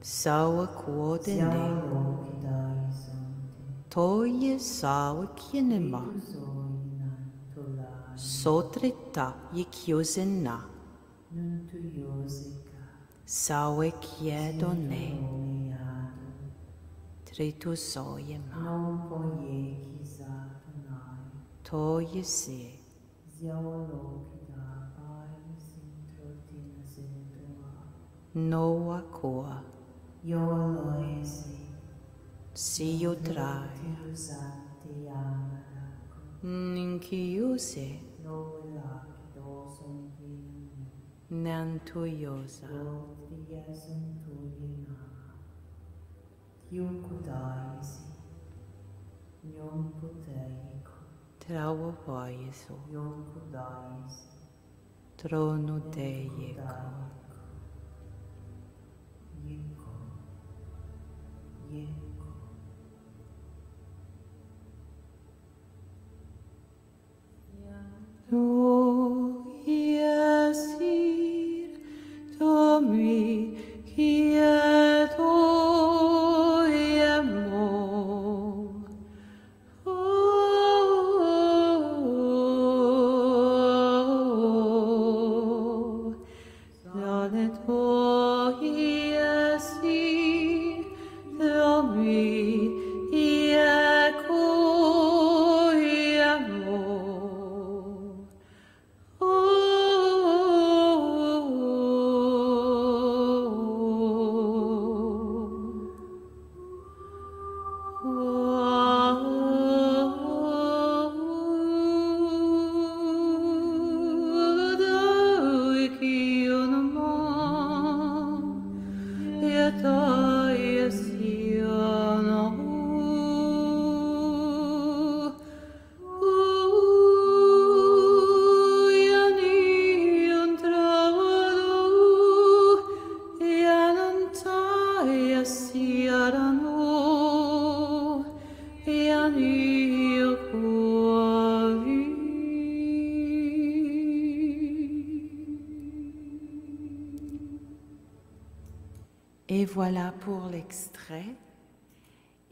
Sawa 0.00 0.66
kuodene. 0.66 1.82
Toye 3.90 4.58
sawa 4.58 5.26
kienema. 5.34 6.02
Sotreta 8.14 9.34
yikyozena. 9.52 10.60
Sawa 13.24 13.90
kiedone. 13.90 15.18
Tritu 17.24 17.76
soyema. 17.76 18.56
non 18.62 18.98
poye 19.08 19.74
ki 19.82 20.06
sa 20.06 20.24
tanai, 20.62 21.18
Toye 21.64 22.22
se. 22.22 22.78
ziao 23.26 24.22
Noa 28.36 29.00
coa. 29.12 29.62
Iolo 30.24 30.98
esi. 31.20 31.70
Siu 32.52 33.14
trae. 33.14 33.94
Usati 34.12 35.06
amara. 35.08 35.86
Ninciuse. 36.42 38.00
Nola 38.24 39.06
dosum 39.32 40.10
vini. 40.18 40.90
Nantuiosa. 41.30 42.66
Lodiasum 42.66 44.18
tuina. 44.24 44.98
Iucudai 46.72 47.78
esi. 47.78 48.18
Iom 49.44 49.92
puteico. 50.00 50.92
Trauo 51.38 51.94
voiesu. 52.04 52.74
Iucudai 52.90 54.02
esi. 54.06 54.42
Trono 55.16 55.78
Deico. 55.94 57.23
you. 61.74 62.03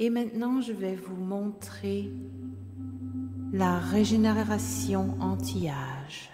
Et 0.03 0.11
maintenant, 0.11 0.61
je 0.61 0.73
vais 0.73 0.97
vous 0.97 1.15
montrer 1.15 2.11
la 3.53 3.79
régénération 3.79 5.17
anti-âge. 5.21 6.32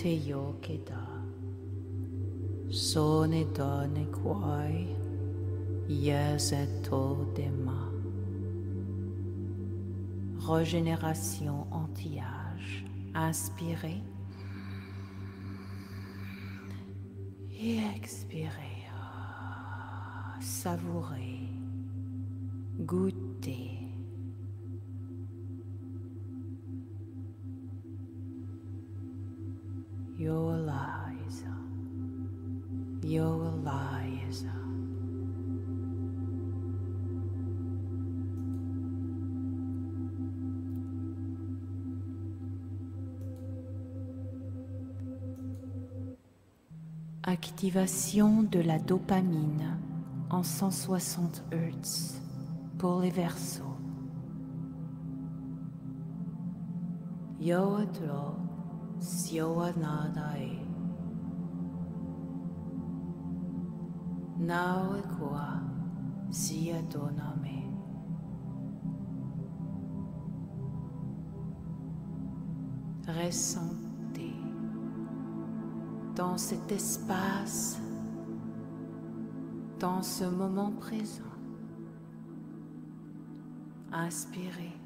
Nente 0.00 0.26
Yokeda, 0.26 1.06
Sone 2.70 3.44
Done 3.52 4.06
Kwai, 4.10 4.96
Yeseto 5.88 7.26
Dema. 7.34 7.92
Régénération 10.38 11.66
anti-âge. 11.70 12.84
Inspirez. 13.14 14.02
Et 17.52 17.78
expirez. 17.94 18.88
Savourez. 20.40 21.46
Goûtez. 22.78 23.79
Your 30.20 30.54
lies. 30.54 31.44
Your 33.02 33.54
lies. 33.64 34.44
Activation 47.22 48.42
de 48.42 48.60
la 48.60 48.78
dopamine 48.78 49.78
en 50.28 50.42
160 50.42 51.42
Hz 51.50 52.20
pour 52.76 53.00
les 53.00 53.08
versos. 53.08 53.64
Yoatro 59.00 59.72
sioanadae. 59.72 60.58
Naue 64.38 65.02
qua 65.18 65.60
sia 66.30 66.82
doname. 66.82 67.70
Ressentez 73.06 74.36
dans 76.14 76.38
cet 76.38 76.70
espace, 76.70 77.80
dans 79.78 80.02
ce 80.02 80.24
moment 80.24 80.72
présent. 80.72 81.24
Inspirez 83.92 84.76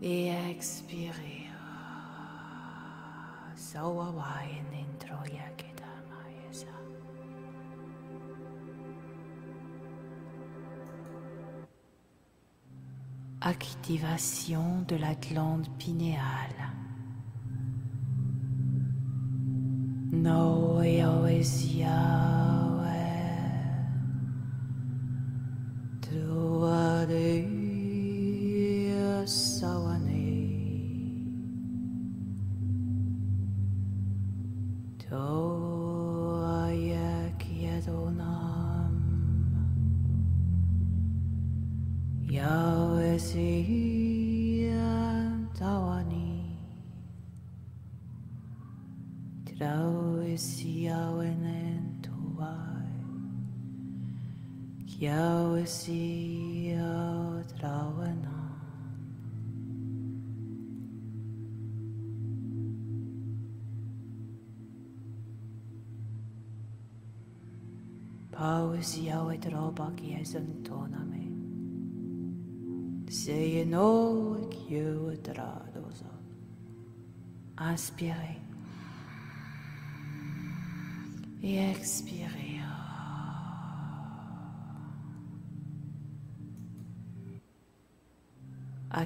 et 0.00 0.28
expirez. 0.50 1.45
Activation 13.42 14.82
de 14.88 14.96
la 14.96 15.14
glande 15.14 15.68
pinéale. 15.78 16.72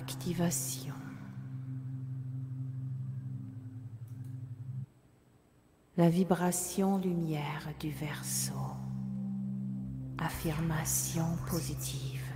activation. 0.01 0.95
La 5.99 6.09
vibration 6.09 6.97
lumière 6.97 7.69
du 7.79 7.91
verso. 7.91 8.55
Affirmation 10.19 11.37
positive. 11.51 12.30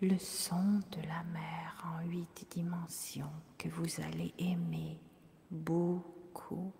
le 0.00 0.18
son 0.18 0.80
de 0.92 1.02
la 1.08 1.22
mer 1.32 1.84
en 1.84 2.06
huit 2.06 2.46
dimensions 2.50 3.32
que 3.56 3.68
vous 3.68 4.00
allez 4.00 4.32
aimer 4.38 4.98
beaucoup. 5.50 6.72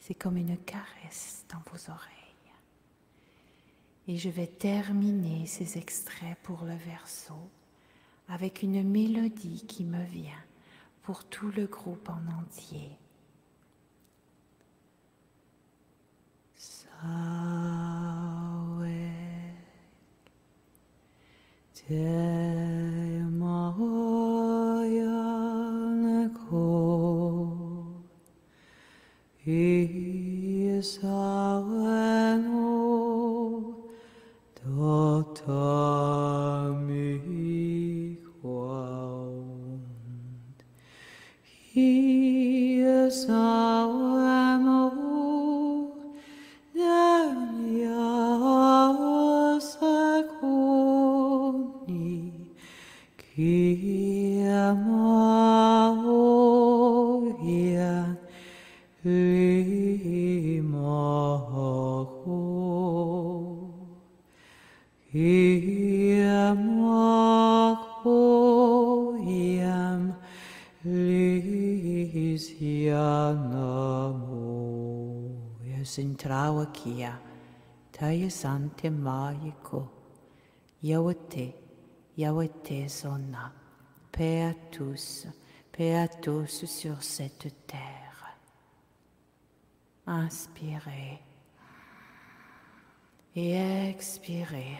C'est 0.00 0.14
comme 0.14 0.36
une 0.36 0.56
caresse 0.58 1.44
dans 1.48 1.62
vos 1.70 1.90
oreilles. 1.90 2.10
Et 4.06 4.18
je 4.18 4.28
vais 4.28 4.46
terminer 4.46 5.46
ces 5.46 5.78
extraits 5.78 6.36
pour 6.42 6.64
le 6.64 6.74
verso 6.74 7.34
avec 8.28 8.62
une 8.62 8.82
mélodie 8.82 9.64
qui 9.66 9.84
me 9.84 10.02
vient 10.04 10.44
pour 11.02 11.24
tout 11.24 11.50
le 11.52 11.66
groupe 11.66 12.08
en 12.08 12.40
entier. 12.40 12.98
Sante 78.34 78.90
Maiko, 78.90 79.88
Yahweh, 80.82 81.54
Yahweh 82.16 82.88
Zona, 82.88 83.46
e 83.46 84.10
paix 84.10 84.42
à 84.42 84.54
tous, 84.72 85.28
paix 85.70 85.94
à 85.94 86.08
tous 86.08 86.64
sur 86.66 87.00
cette 87.00 87.64
terre. 87.64 88.36
Inspirez 90.04 91.22
et 93.36 93.88
expirez. 93.88 94.78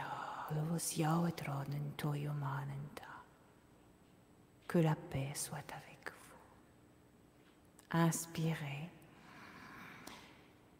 Que 4.66 4.78
la 4.78 4.96
paix 4.96 5.30
soit 5.32 5.58
avec 5.58 6.10
vous. 6.10 7.98
Inspirez 7.98 8.90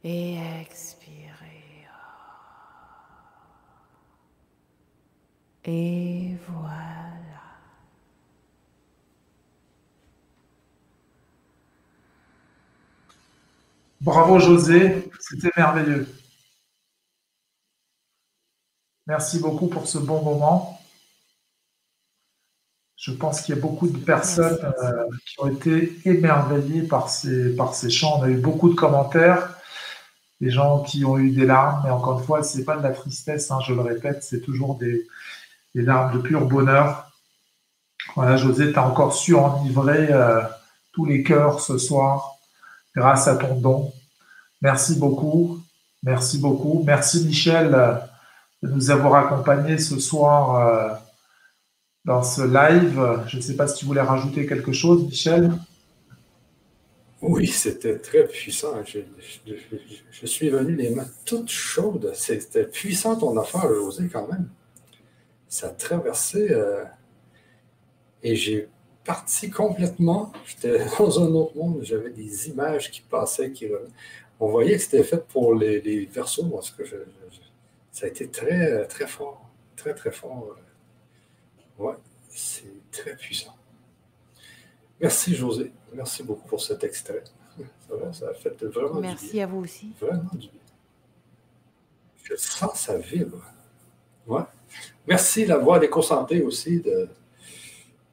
et 0.03 0.37
expirez. 0.61 1.64
Et 5.67 6.37
voilà. 6.47 6.75
Bravo 14.01 14.39
José, 14.39 15.11
c'était 15.21 15.51
merveilleux. 15.57 16.07
Merci 19.07 19.39
beaucoup 19.39 19.69
pour 19.69 19.87
ce 19.89 19.97
bon 19.97 20.23
moment. 20.23 20.79
Je 22.97 23.13
pense 23.13 23.41
qu'il 23.41 23.55
y 23.55 23.59
a 23.59 23.61
beaucoup 23.61 23.89
de 23.89 23.99
personnes 23.99 24.59
euh, 24.63 25.07
qui 25.27 25.41
ont 25.41 25.47
été 25.47 25.99
émerveillées 26.05 26.83
par 26.83 27.09
ces, 27.09 27.57
par 27.57 27.75
ces 27.75 27.89
chants. 27.89 28.19
On 28.19 28.23
a 28.25 28.29
eu 28.29 28.37
beaucoup 28.37 28.69
de 28.69 28.75
commentaires, 28.75 29.59
des 30.41 30.51
gens 30.51 30.83
qui 30.83 31.05
ont 31.07 31.19
eu 31.19 31.31
des 31.31 31.47
larmes, 31.47 31.83
mais 31.85 31.91
encore 31.91 32.19
une 32.19 32.25
fois, 32.27 32.43
ce 32.43 32.59
n'est 32.59 32.65
pas 32.65 32.77
de 32.77 32.83
la 32.83 32.93
tristesse, 32.93 33.51
hein, 33.51 33.61
je 33.67 33.73
le 33.73 33.81
répète, 33.81 34.23
c'est 34.23 34.41
toujours 34.41 34.77
des, 34.77 35.07
larmes 35.83 36.17
de 36.17 36.19
pur 36.19 36.47
bonheur. 36.47 37.11
Voilà, 38.15 38.37
José, 38.37 38.73
tu 38.73 38.79
as 38.79 38.87
encore 38.87 39.15
su 39.15 39.35
enivrer 39.35 40.09
euh, 40.13 40.41
tous 40.93 41.05
les 41.05 41.23
cœurs 41.23 41.61
ce 41.61 41.79
soir 41.79 42.37
grâce 42.95 43.29
à 43.29 43.37
ton 43.37 43.59
don. 43.61 43.93
Merci 44.61 44.99
beaucoup. 44.99 45.61
Merci 46.03 46.39
beaucoup. 46.39 46.83
Merci 46.87 47.25
Michel 47.27 47.75
euh, 47.75 47.95
de 48.63 48.69
nous 48.69 48.91
avoir 48.91 49.15
accompagnés 49.15 49.79
ce 49.79 49.99
soir 49.99 51.01
dans 52.05 52.23
ce 52.23 52.43
live. 52.43 53.25
Je 53.27 53.37
ne 53.37 53.43
sais 53.43 53.57
pas 53.57 53.67
si 53.67 53.79
tu 53.79 53.85
voulais 53.85 54.01
rajouter 54.01 54.47
quelque 54.47 54.73
chose, 54.73 55.05
Michel. 55.05 55.51
Oui, 57.27 57.47
c'était 57.47 57.99
très 57.99 58.27
puissant. 58.27 58.75
Je, 58.85 60.27
suis 60.27 60.51
venu 60.51 60.75
les 60.77 60.91
mains 60.91 61.09
toutes 61.25 61.51
chaudes. 61.51 62.13
C'était 62.15 62.65
puissant 62.65 63.17
ton 63.17 63.37
affaire, 63.39 63.67
José, 63.69 64.09
quand 64.13 64.29
même. 64.29 64.49
Ça 65.55 65.69
a 65.69 65.71
traversé 65.71 66.51
euh, 66.51 66.85
et 68.25 68.35
j'ai 68.35 68.69
parti 69.05 69.51
complètement. 69.51 70.33
J'étais 70.45 70.85
dans 70.99 71.23
un 71.23 71.33
autre 71.33 71.57
monde. 71.57 71.79
J'avais 71.83 72.11
des 72.11 72.49
images 72.49 72.91
qui 72.91 73.03
passaient, 73.03 73.53
qui 73.53 73.69
On 74.41 74.49
voyait 74.49 74.75
que 74.75 74.83
c'était 74.83 75.05
fait 75.05 75.25
pour 75.29 75.55
les, 75.55 75.81
les 75.81 76.07
versos. 76.07 76.51
Parce 76.51 76.73
que 76.73 76.83
ça 77.93 78.07
a 78.07 78.09
été 78.09 78.29
très, 78.29 78.85
très 78.89 79.07
fort. 79.07 79.49
Très, 79.77 79.95
très 79.95 80.11
fort. 80.11 80.57
Ouais, 81.79 81.95
c'est 82.31 82.91
très 82.91 83.15
puissant. 83.15 83.55
Merci, 85.01 85.37
José. 85.37 85.71
Merci 85.93 86.25
beaucoup 86.25 86.49
pour 86.49 86.61
cet 86.61 86.83
extrait. 86.83 87.23
Ça, 88.13 88.31
a 88.31 88.35
fait 88.35 88.61
vraiment 88.65 88.99
Merci 89.01 89.27
du 89.27 89.33
bien. 89.35 89.45
à 89.45 89.47
vous 89.47 89.61
aussi. 89.61 89.93
Vraiment 90.01 90.31
du 90.33 90.49
bien. 90.49 90.61
Je 92.25 92.35
sens 92.35 92.81
ça 92.81 92.99
vibre. 92.99 93.41
Ouais. 94.27 94.43
Merci, 95.07 95.45
la 95.45 95.59
voix 95.59 95.79
des 95.79 95.89
consentés 95.89 96.43
aussi, 96.43 96.81
de, 96.81 97.09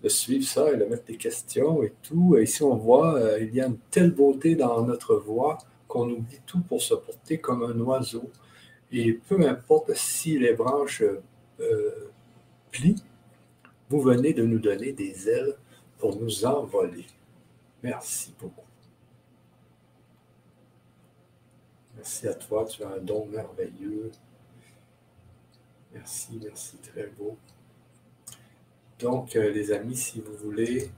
de, 0.04 0.10
suivre 0.10 0.46
ça 0.46 0.72
et 0.72 0.78
de 0.78 0.86
mettre 0.86 1.06
des 1.06 1.18
questions 1.18 1.84
et 1.84 1.94
tout. 2.04 2.38
Et 2.38 2.44
ici, 2.44 2.64
on 2.64 2.76
voit, 2.76 3.16
euh, 3.16 3.40
il 3.42 3.56
y 3.56 3.62
a 3.62 3.68
une 3.68 3.78
telle 3.90 4.12
beauté 4.12 4.56
dans 4.56 4.82
notre 4.86 5.16
voix 5.16 5.58
qu'on 5.88 6.10
oublie 6.10 6.42
tout 6.46 6.62
pour 6.62 6.82
se 6.82 6.94
porter 6.94 7.38
comme 7.40 7.64
un 7.64 7.80
oiseau. 7.80 8.30
Et 8.92 9.14
peu 9.14 9.48
importe 9.48 9.94
si 9.96 10.38
les 10.38 10.54
branches 10.54 11.04
euh, 11.60 12.10
plient, 12.72 13.02
vous 13.90 14.02
venez 14.02 14.34
de 14.34 14.44
nous 14.44 14.60
donner 14.60 14.92
des 14.92 15.30
ailes 15.30 15.56
pour 15.98 16.16
nous 16.20 16.46
envoler. 16.46 17.06
Merci 17.84 18.34
beaucoup. 18.40 18.66
Merci 21.96 22.28
à 22.28 22.34
toi, 22.34 22.66
tu 22.66 22.84
as 22.84 22.90
un 22.90 23.00
don 23.00 23.26
merveilleux. 23.28 24.12
Merci, 25.94 26.40
merci, 26.42 26.78
très 26.78 27.08
beau. 27.08 27.38
Donc, 29.00 29.36
euh, 29.36 29.52
les 29.52 29.72
amis, 29.72 29.96
si 29.96 30.22
vous 30.22 30.36
voulez 30.38 30.90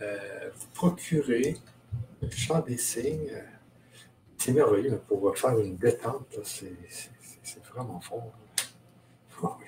euh, 0.00 0.50
vous 0.54 0.68
procurer 0.72 1.56
le 2.22 2.30
chant 2.30 2.60
des 2.60 2.78
signes, 2.78 3.42
c'est 4.38 4.52
merveilleux 4.52 5.00
pour 5.08 5.36
faire 5.36 5.58
une 5.58 5.76
détente, 5.76 6.38
c'est 6.42 6.72
vraiment 7.72 8.00
fort. 8.00 8.32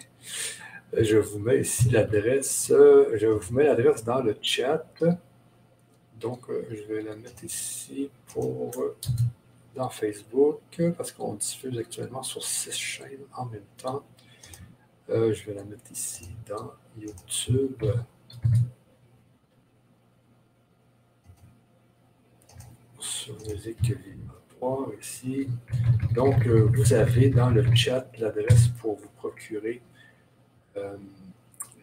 Je 0.97 1.17
vous 1.19 1.39
mets 1.41 1.61
ici 1.61 1.91
l'adresse. 1.91 2.69
Je 2.69 3.27
vous 3.27 3.55
mets 3.55 3.65
l'adresse 3.65 4.05
dans 4.05 4.23
le 4.23 4.37
chat. 4.41 4.87
Donc, 6.19 6.49
euh, 6.49 6.65
je 6.71 6.83
vais 6.85 7.03
la 7.03 7.15
mettre 7.17 7.45
ici 7.45 8.09
pour 8.29 8.71
dans 9.77 9.91
Facebook 9.91 10.61
parce 10.97 11.13
qu'on 11.13 11.35
diffuse 11.35 11.79
actuellement 11.79 12.23
sur 12.23 12.43
six 12.43 12.73
chaînes 12.73 13.27
en 13.37 13.45
même 13.47 13.67
temps. 13.77 14.03
Euh, 15.11 15.33
je 15.33 15.47
vais 15.47 15.55
la 15.55 15.65
mettre 15.65 15.93
ici 15.93 16.29
dans 16.49 16.73
YouTube. 16.99 17.85
Sur 22.99 23.35
Musique 23.47 23.83
Vivre 23.83 24.41
3 24.57 24.93
ici. 25.01 25.49
Donc, 26.13 26.47
euh, 26.47 26.69
vous 26.75 26.93
avez 26.93 27.29
dans 27.29 27.51
le 27.51 27.63
chat 27.75 28.11
l'adresse 28.19 28.69
pour 28.81 28.97
vous 28.97 29.09
procurer 29.17 29.83
euh, 30.77 30.97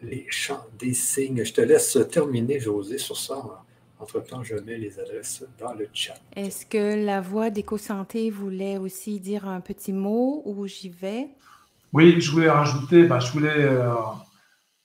les 0.02 0.26
champs 0.28 0.66
des 0.78 0.92
signes. 0.92 1.44
Je 1.44 1.52
te 1.52 1.60
laisse 1.62 1.96
terminer, 2.10 2.60
José, 2.60 2.98
sur 2.98 3.16
ça. 3.16 3.63
Entre-temps, 4.04 4.42
je 4.42 4.56
mets 4.56 4.76
les 4.76 5.00
adresses 5.00 5.44
dans 5.58 5.72
le 5.72 5.88
chat. 5.92 6.14
Est-ce 6.36 6.66
que 6.66 7.04
la 7.04 7.20
voix 7.20 7.50
d'éco-santé 7.50 8.30
voulait 8.30 8.76
aussi 8.76 9.18
dire 9.18 9.48
un 9.48 9.60
petit 9.60 9.92
mot 9.92 10.42
ou 10.44 10.66
j'y 10.66 10.90
vais? 10.90 11.28
Oui, 11.92 12.20
je 12.20 12.30
voulais 12.30 12.50
rajouter, 12.50 13.04
ben, 13.04 13.18
je 13.18 13.32
voulais 13.32 13.62
euh, 13.62 13.94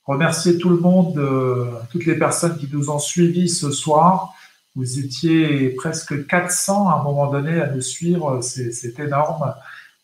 remercier 0.06 0.58
tout 0.58 0.70
le 0.70 0.78
monde, 0.78 1.18
euh, 1.18 1.66
toutes 1.92 2.06
les 2.06 2.18
personnes 2.18 2.58
qui 2.58 2.70
nous 2.72 2.90
ont 2.90 3.00
suivis 3.00 3.50
ce 3.50 3.72
soir. 3.72 4.34
Vous 4.76 5.00
étiez 5.00 5.72
presque 5.72 6.26
400 6.28 6.90
à 6.90 7.00
un 7.00 7.04
moment 7.04 7.30
donné 7.30 7.60
à 7.60 7.70
nous 7.70 7.82
suivre, 7.82 8.42
c'est 8.42 9.00
énorme 9.00 9.54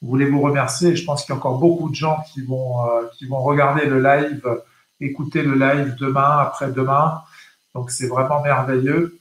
voulez 0.06 0.30
vous 0.30 0.42
remercier. 0.42 0.96
je 0.96 1.04
pense 1.06 1.24
qu'il 1.24 1.34
y 1.34 1.36
a 1.36 1.38
encore 1.38 1.60
beaucoup 1.60 1.90
de 1.90 1.96
gens 1.96 2.18
qui 2.32 2.42
vont, 2.42 2.86
euh, 2.86 3.04
qui 3.18 3.26
vont 3.26 3.42
regarder 3.42 3.86
le 3.86 4.02
live, 4.02 4.42
écouter 5.00 5.42
le 5.42 5.56
live 5.56 5.96
demain, 6.00 6.40
après-demain. 6.40 7.22
Donc, 7.76 7.92
c'est 7.92 8.08
vraiment 8.08 8.42
merveilleux. 8.42 9.20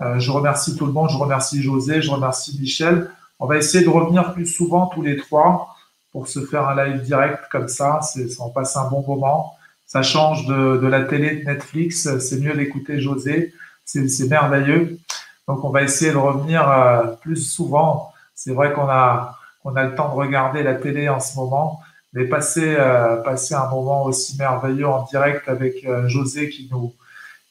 Euh, 0.00 0.18
je 0.18 0.30
remercie 0.32 0.74
tout 0.74 0.86
le 0.86 0.92
monde. 0.92 1.10
Je 1.10 1.18
remercie 1.18 1.62
José. 1.62 2.00
Je 2.00 2.10
remercie 2.10 2.58
Michel. 2.58 3.10
On 3.38 3.46
va 3.46 3.58
essayer 3.58 3.84
de 3.84 3.90
revenir 3.90 4.32
plus 4.32 4.46
souvent 4.46 4.86
tous 4.86 5.02
les 5.02 5.18
trois 5.18 5.76
pour 6.10 6.26
se 6.26 6.40
faire 6.40 6.66
un 6.66 6.84
live 6.84 7.02
direct 7.02 7.44
comme 7.52 7.68
ça. 7.68 8.00
On 8.40 8.48
passe 8.48 8.76
un 8.76 8.88
bon 8.88 9.04
moment. 9.06 9.54
Ça 9.86 10.02
change 10.02 10.46
de, 10.46 10.86
la 10.86 11.04
télé, 11.04 11.36
de 11.36 11.44
Netflix. 11.44 12.18
C'est 12.18 12.40
mieux 12.40 12.54
d'écouter 12.54 13.00
José. 13.00 13.52
C'est 13.84 14.28
merveilleux. 14.28 14.98
Donc, 15.46 15.62
on 15.64 15.70
va 15.70 15.82
essayer 15.82 16.12
de 16.12 16.16
revenir 16.16 16.68
euh, 16.70 17.02
plus 17.20 17.36
souvent. 17.36 18.12
C'est 18.34 18.52
vrai 18.52 18.72
qu'on 18.72 18.88
a, 18.88 19.36
on 19.64 19.76
a 19.76 19.84
le 19.84 19.94
temps 19.94 20.08
de 20.08 20.14
regarder 20.14 20.62
la 20.62 20.74
télé 20.74 21.10
en 21.10 21.20
ce 21.20 21.36
moment, 21.36 21.80
mais 22.14 22.24
passer, 22.24 22.76
euh, 22.78 23.16
passer 23.16 23.54
un 23.54 23.68
moment 23.68 24.04
aussi 24.04 24.38
merveilleux 24.38 24.86
en 24.86 25.02
direct 25.02 25.48
avec 25.48 25.86
José 26.06 26.48
qui 26.48 26.68
nous, 26.70 26.94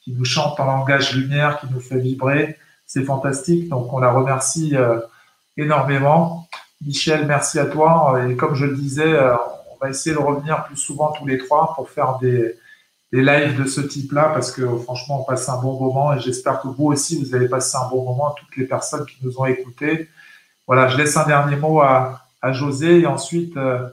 qui 0.09 0.17
nous 0.17 0.25
chante 0.25 0.59
en 0.59 0.65
langage 0.65 1.13
lumière, 1.13 1.59
qui 1.59 1.67
nous 1.71 1.79
fait 1.79 1.99
vibrer, 1.99 2.57
c'est 2.87 3.03
fantastique. 3.03 3.69
Donc 3.69 3.93
on 3.93 3.99
la 3.99 4.11
remercie 4.11 4.75
euh, 4.75 4.99
énormément. 5.55 6.47
Michel, 6.81 7.27
merci 7.27 7.59
à 7.59 7.65
toi. 7.65 8.19
Et 8.27 8.35
comme 8.35 8.55
je 8.55 8.65
le 8.65 8.75
disais, 8.75 9.19
on 9.71 9.77
va 9.81 9.89
essayer 9.89 10.15
de 10.15 10.21
revenir 10.21 10.63
plus 10.63 10.77
souvent 10.77 11.11
tous 11.11 11.27
les 11.27 11.37
trois 11.37 11.73
pour 11.75 11.89
faire 11.89 12.17
des, 12.19 12.55
des 13.11 13.21
lives 13.21 13.59
de 13.59 13.65
ce 13.65 13.81
type-là 13.81 14.29
parce 14.33 14.51
que 14.51 14.77
franchement, 14.77 15.21
on 15.21 15.23
passe 15.23 15.49
un 15.49 15.61
bon 15.61 15.79
moment 15.79 16.13
et 16.13 16.19
j'espère 16.19 16.61
que 16.61 16.67
vous 16.67 16.85
aussi, 16.85 17.23
vous 17.23 17.35
avez 17.35 17.49
passé 17.49 17.77
un 17.77 17.89
bon 17.89 18.03
moment, 18.03 18.31
toutes 18.31 18.55
les 18.55 18.65
personnes 18.65 19.05
qui 19.05 19.17
nous 19.23 19.39
ont 19.39 19.45
écoutés. 19.45 20.09
Voilà, 20.67 20.87
je 20.87 20.97
laisse 20.97 21.17
un 21.17 21.25
dernier 21.25 21.55
mot 21.55 21.81
à, 21.81 22.25
José 22.51 23.01
et 23.01 23.05
ensuite 23.05 23.57
euh, 23.57 23.85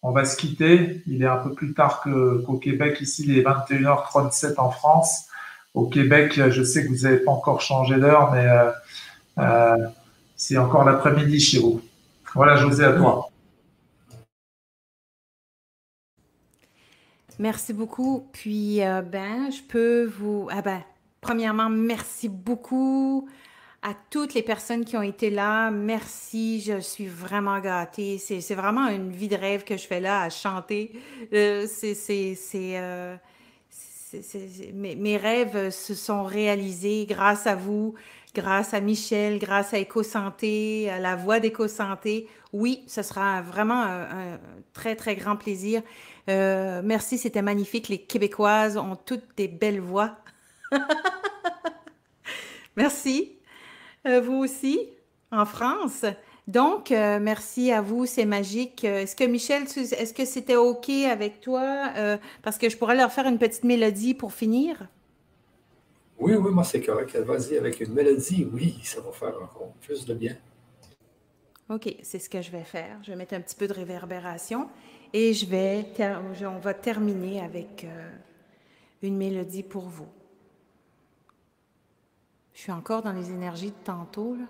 on 0.00 0.12
va 0.12 0.24
se 0.24 0.36
quitter. 0.36 1.02
Il 1.06 1.22
est 1.22 1.26
un 1.26 1.36
peu 1.36 1.52
plus 1.52 1.74
tard 1.74 2.00
qu'au 2.00 2.56
Québec. 2.56 2.98
Ici, 3.00 3.24
il 3.26 3.36
est 3.36 3.42
21h37 3.42 4.54
en 4.56 4.70
France. 4.70 5.26
Au 5.74 5.86
Québec, 5.86 6.32
je 6.50 6.62
sais 6.62 6.84
que 6.84 6.88
vous 6.88 7.02
n'avez 7.02 7.18
pas 7.18 7.30
encore 7.30 7.60
changé 7.60 7.96
d'heure, 7.96 8.32
mais 8.32 8.46
euh, 8.46 8.70
euh, 9.38 9.88
c'est 10.36 10.58
encore 10.58 10.84
l'après-midi 10.84 11.38
chez 11.38 11.60
vous. 11.60 11.80
Voilà, 12.34 12.56
José, 12.56 12.84
à 12.84 12.92
toi. 12.92 13.28
Merci 17.38 17.72
beaucoup. 17.72 18.28
Puis, 18.32 18.80
ben, 18.80 19.50
je 19.50 19.62
peux 19.68 20.04
vous. 20.04 20.48
Ah 20.50 20.60
ben, 20.60 20.82
premièrement, 21.20 21.70
merci 21.70 22.28
beaucoup 22.28 23.28
à 23.82 23.94
toutes 24.10 24.34
les 24.34 24.42
personnes 24.42 24.84
qui 24.84 24.96
ont 24.96 25.02
été 25.02 25.30
là. 25.30 25.70
Merci, 25.70 26.60
je 26.60 26.80
suis 26.80 27.06
vraiment 27.06 27.60
gâtée. 27.60 28.18
C'est 28.18 28.54
vraiment 28.54 28.88
une 28.88 29.10
vie 29.10 29.28
de 29.28 29.36
rêve 29.36 29.64
que 29.64 29.76
je 29.76 29.86
fais 29.86 30.00
là 30.00 30.22
à 30.22 30.30
chanter. 30.30 30.92
Euh, 31.32 31.66
c'est 31.66 32.46
euh, 32.54 33.16
mes, 34.74 35.16
rêves 35.16 35.70
se 35.70 35.94
sont 35.94 36.24
réalisés 36.24 37.06
grâce 37.08 37.46
à 37.46 37.54
vous. 37.54 37.94
grâce 38.34 38.74
à 38.74 38.80
Michel, 38.80 39.38
grâce 39.40 39.74
à 39.74 39.80
EcoSanté, 39.80 40.88
à 40.88 41.00
la 41.00 41.16
voix 41.16 41.40
d'EcoSanté. 41.40 42.28
Oui, 42.52 42.84
ce 42.86 43.02
sera 43.02 43.42
vraiment 43.42 43.82
un, 43.82 44.02
un 44.02 44.40
très, 44.72 44.94
très 44.94 45.16
grand 45.16 45.36
plaisir. 45.36 45.82
Euh, 46.28 46.80
merci, 46.84 47.18
c'était 47.18 47.42
magnifique. 47.42 47.88
Les 47.88 47.98
Québécoises 47.98 48.76
ont 48.76 48.96
toutes 48.96 49.36
des 49.36 49.48
belles 49.48 49.80
voix. 49.80 50.16
merci. 52.76 53.32
Euh, 54.06 54.20
vous 54.20 54.36
aussi, 54.36 54.78
en 55.32 55.44
France. 55.44 56.04
Donc, 56.48 56.90
euh, 56.90 57.18
merci 57.20 57.70
à 57.70 57.80
vous, 57.80 58.06
c'est 58.06 58.24
magique. 58.24 58.84
Euh, 58.84 59.02
Est-ce 59.02 59.14
que 59.14 59.24
Michel, 59.24 59.64
est-ce 59.64 60.12
que 60.12 60.24
c'était 60.24 60.56
OK 60.56 60.88
avec 60.88 61.40
toi? 61.40 61.92
Euh, 61.96 62.16
parce 62.42 62.58
que 62.58 62.68
je 62.68 62.76
pourrais 62.76 62.96
leur 62.96 63.12
faire 63.12 63.26
une 63.26 63.38
petite 63.38 63.64
mélodie 63.64 64.14
pour 64.14 64.32
finir? 64.32 64.88
Oui, 66.18 66.34
oui, 66.34 66.50
moi 66.50 66.64
c'est 66.64 66.82
correct. 66.82 67.16
Vas-y 67.16 67.56
avec 67.56 67.80
une 67.80 67.92
mélodie. 67.92 68.46
Oui, 68.52 68.78
ça 68.82 69.00
va 69.00 69.10
faire 69.12 69.34
encore 69.42 69.72
plus 69.80 70.04
de 70.04 70.14
bien. 70.14 70.36
OK, 71.70 71.94
c'est 72.02 72.18
ce 72.18 72.28
que 72.28 72.42
je 72.42 72.50
vais 72.50 72.64
faire. 72.64 72.98
Je 73.02 73.12
vais 73.12 73.16
mettre 73.16 73.34
un 73.34 73.40
petit 73.40 73.54
peu 73.54 73.68
de 73.68 73.72
réverbération 73.72 74.68
et 75.12 75.32
je 75.32 75.46
vais 75.46 75.86
on 76.44 76.58
va 76.58 76.74
terminer 76.74 77.40
avec 77.40 77.84
euh, 77.84 78.10
une 79.02 79.16
mélodie 79.16 79.62
pour 79.62 79.88
vous. 79.88 80.08
Je 82.54 82.62
suis 82.62 82.72
encore 82.72 83.02
dans 83.02 83.12
les 83.12 83.30
énergies 83.30 83.70
de 83.70 83.84
tantôt, 83.84 84.34
là. 84.34 84.44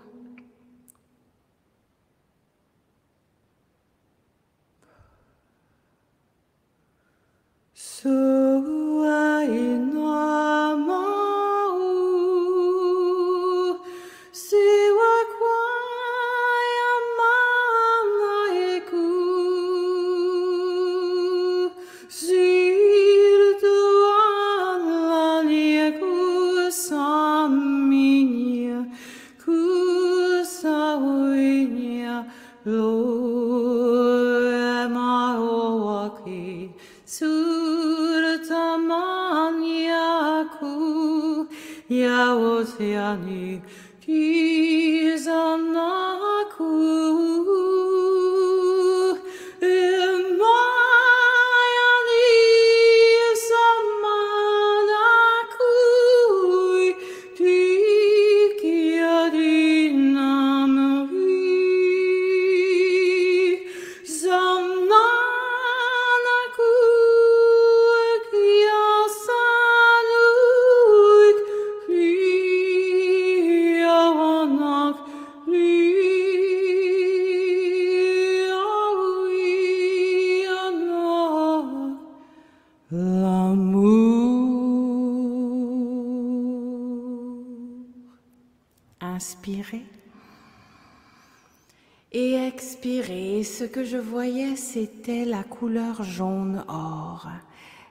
Que 93.71 93.83
je 93.85 93.97
voyais, 93.97 94.57
c'était 94.57 95.23
la 95.23 95.43
couleur 95.43 96.03
jaune 96.03 96.65
or, 96.67 97.29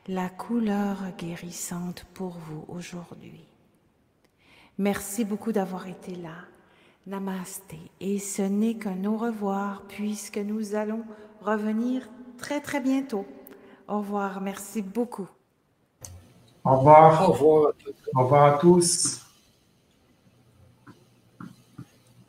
la 0.07 0.29
couleur 0.29 0.99
guérissante 1.17 2.05
pour 2.13 2.37
vous 2.37 2.65
aujourd'hui. 2.69 3.47
Merci 4.77 5.25
beaucoup 5.25 5.53
d'avoir 5.53 5.89
été 5.89 6.15
là. 6.15 6.35
Namasté. 7.07 7.79
Et 8.01 8.19
ce 8.19 8.43
n'est 8.43 8.75
qu'un 8.75 9.05
au 9.07 9.17
revoir 9.17 9.83
puisque 9.89 10.37
nous 10.37 10.75
allons 10.75 11.03
revenir 11.41 12.09
très 12.37 12.61
très 12.61 12.81
bientôt. 12.81 13.27
Au 13.89 13.99
revoir. 13.99 14.41
Merci 14.43 14.83
beaucoup. 14.83 15.29
Au 16.63 16.77
revoir. 16.77 17.31
Au 17.31 17.33
revoir 17.33 17.69
à 17.69 17.73
tous. 17.73 17.95
Au 18.15 18.23
revoir 18.23 18.55
à 18.55 18.59
tous. 18.59 19.27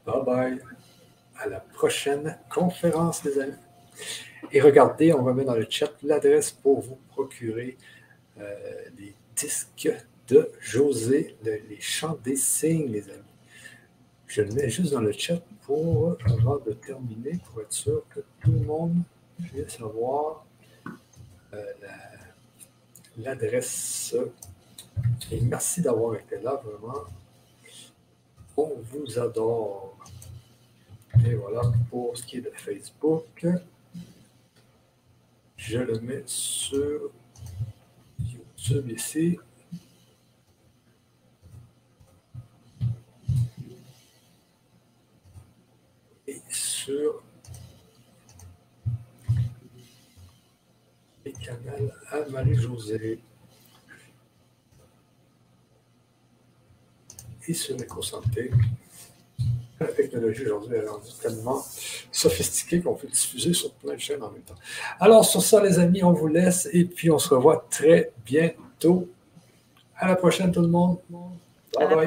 Bye 0.06 0.26
bye. 0.26 0.62
À 1.38 1.50
la 1.50 1.60
prochaine 1.92 2.38
conférence, 2.50 3.22
les 3.26 3.38
amis. 3.38 3.54
Et 4.54 4.62
regardez, 4.62 5.14
on 5.14 5.24
va 5.24 5.34
mettre 5.34 5.50
dans 5.52 5.58
le 5.60 5.68
chat 5.70 5.92
l'adresse 6.04 6.50
pour 6.50 6.80
vous 6.80 6.98
procurer 7.10 7.78
euh, 8.40 8.56
les 8.98 9.14
disques 9.36 9.92
de 10.30 10.50
José, 10.62 11.36
le- 11.44 11.60
les 11.70 11.82
chants 11.82 12.18
des 12.24 12.38
signes, 12.38 12.88
les 12.90 13.04
amis. 13.10 13.34
Je 14.28 14.42
le 14.42 14.54
mets 14.54 14.70
juste 14.70 14.94
dans 14.94 15.02
le 15.02 15.12
chat 15.12 15.42
pour, 15.66 16.16
avant 16.26 16.60
de 16.60 16.72
terminer, 16.72 17.40
pour 17.46 17.62
être 17.62 17.74
sûr 17.74 18.04
que 18.10 18.22
tout 18.40 18.52
le 18.54 18.60
monde 18.62 18.96
puisse 19.50 19.78
avoir 19.82 20.46
euh, 21.54 21.62
la- 21.82 23.32
l'adresse. 23.34 24.16
Et 25.30 25.42
merci 25.42 25.82
d'avoir 25.82 26.16
été 26.16 26.40
là, 26.40 26.62
vraiment. 26.64 27.02
On 28.56 28.72
vous 28.92 29.20
adore. 29.20 29.98
Et 31.20 31.36
voilà 31.36 31.62
pour 31.90 32.18
ce 32.18 32.24
qui 32.24 32.38
est 32.38 32.42
de 32.42 32.52
Facebook. 32.56 33.46
Je 35.58 35.78
le 35.78 36.00
mets 36.00 36.24
sur 36.26 37.12
YouTube 38.20 38.90
ici. 38.90 39.38
Et 46.28 46.42
sur 46.50 47.22
les 51.24 51.34
canaux 51.34 51.92
à 52.10 52.30
Marie-Josée. 52.30 53.20
Et 57.48 57.54
sur 57.54 57.78
l'éco-santé. 57.78 58.52
La 59.82 59.88
technologie 59.88 60.46
aujourd'hui 60.46 60.76
est 60.76 60.88
rendue 60.88 61.10
tellement 61.20 61.66
sophistiquée 62.12 62.82
qu'on 62.82 62.94
peut 62.94 63.08
diffuser 63.08 63.52
sur 63.54 63.72
plein 63.74 63.96
de 63.96 64.00
chaînes 64.00 64.22
en 64.22 64.30
même 64.30 64.44
temps. 64.44 64.56
Alors, 65.00 65.26
sur 65.26 65.42
ça, 65.42 65.64
les 65.64 65.80
amis, 65.80 66.04
on 66.04 66.14
vous 66.14 66.28
laisse 66.28 66.70
et 66.72 66.86
puis 66.86 67.10
on 67.10 67.18
se 67.18 67.34
revoit 67.34 67.66
très 67.70 68.12
bientôt. 68.24 69.10
À 69.98 70.08
la 70.08 70.16
prochaine, 70.16 70.52
tout 70.52 70.62
le 70.62 70.68
monde. 70.68 70.98
Bye 71.10 71.88
bye. 71.88 71.98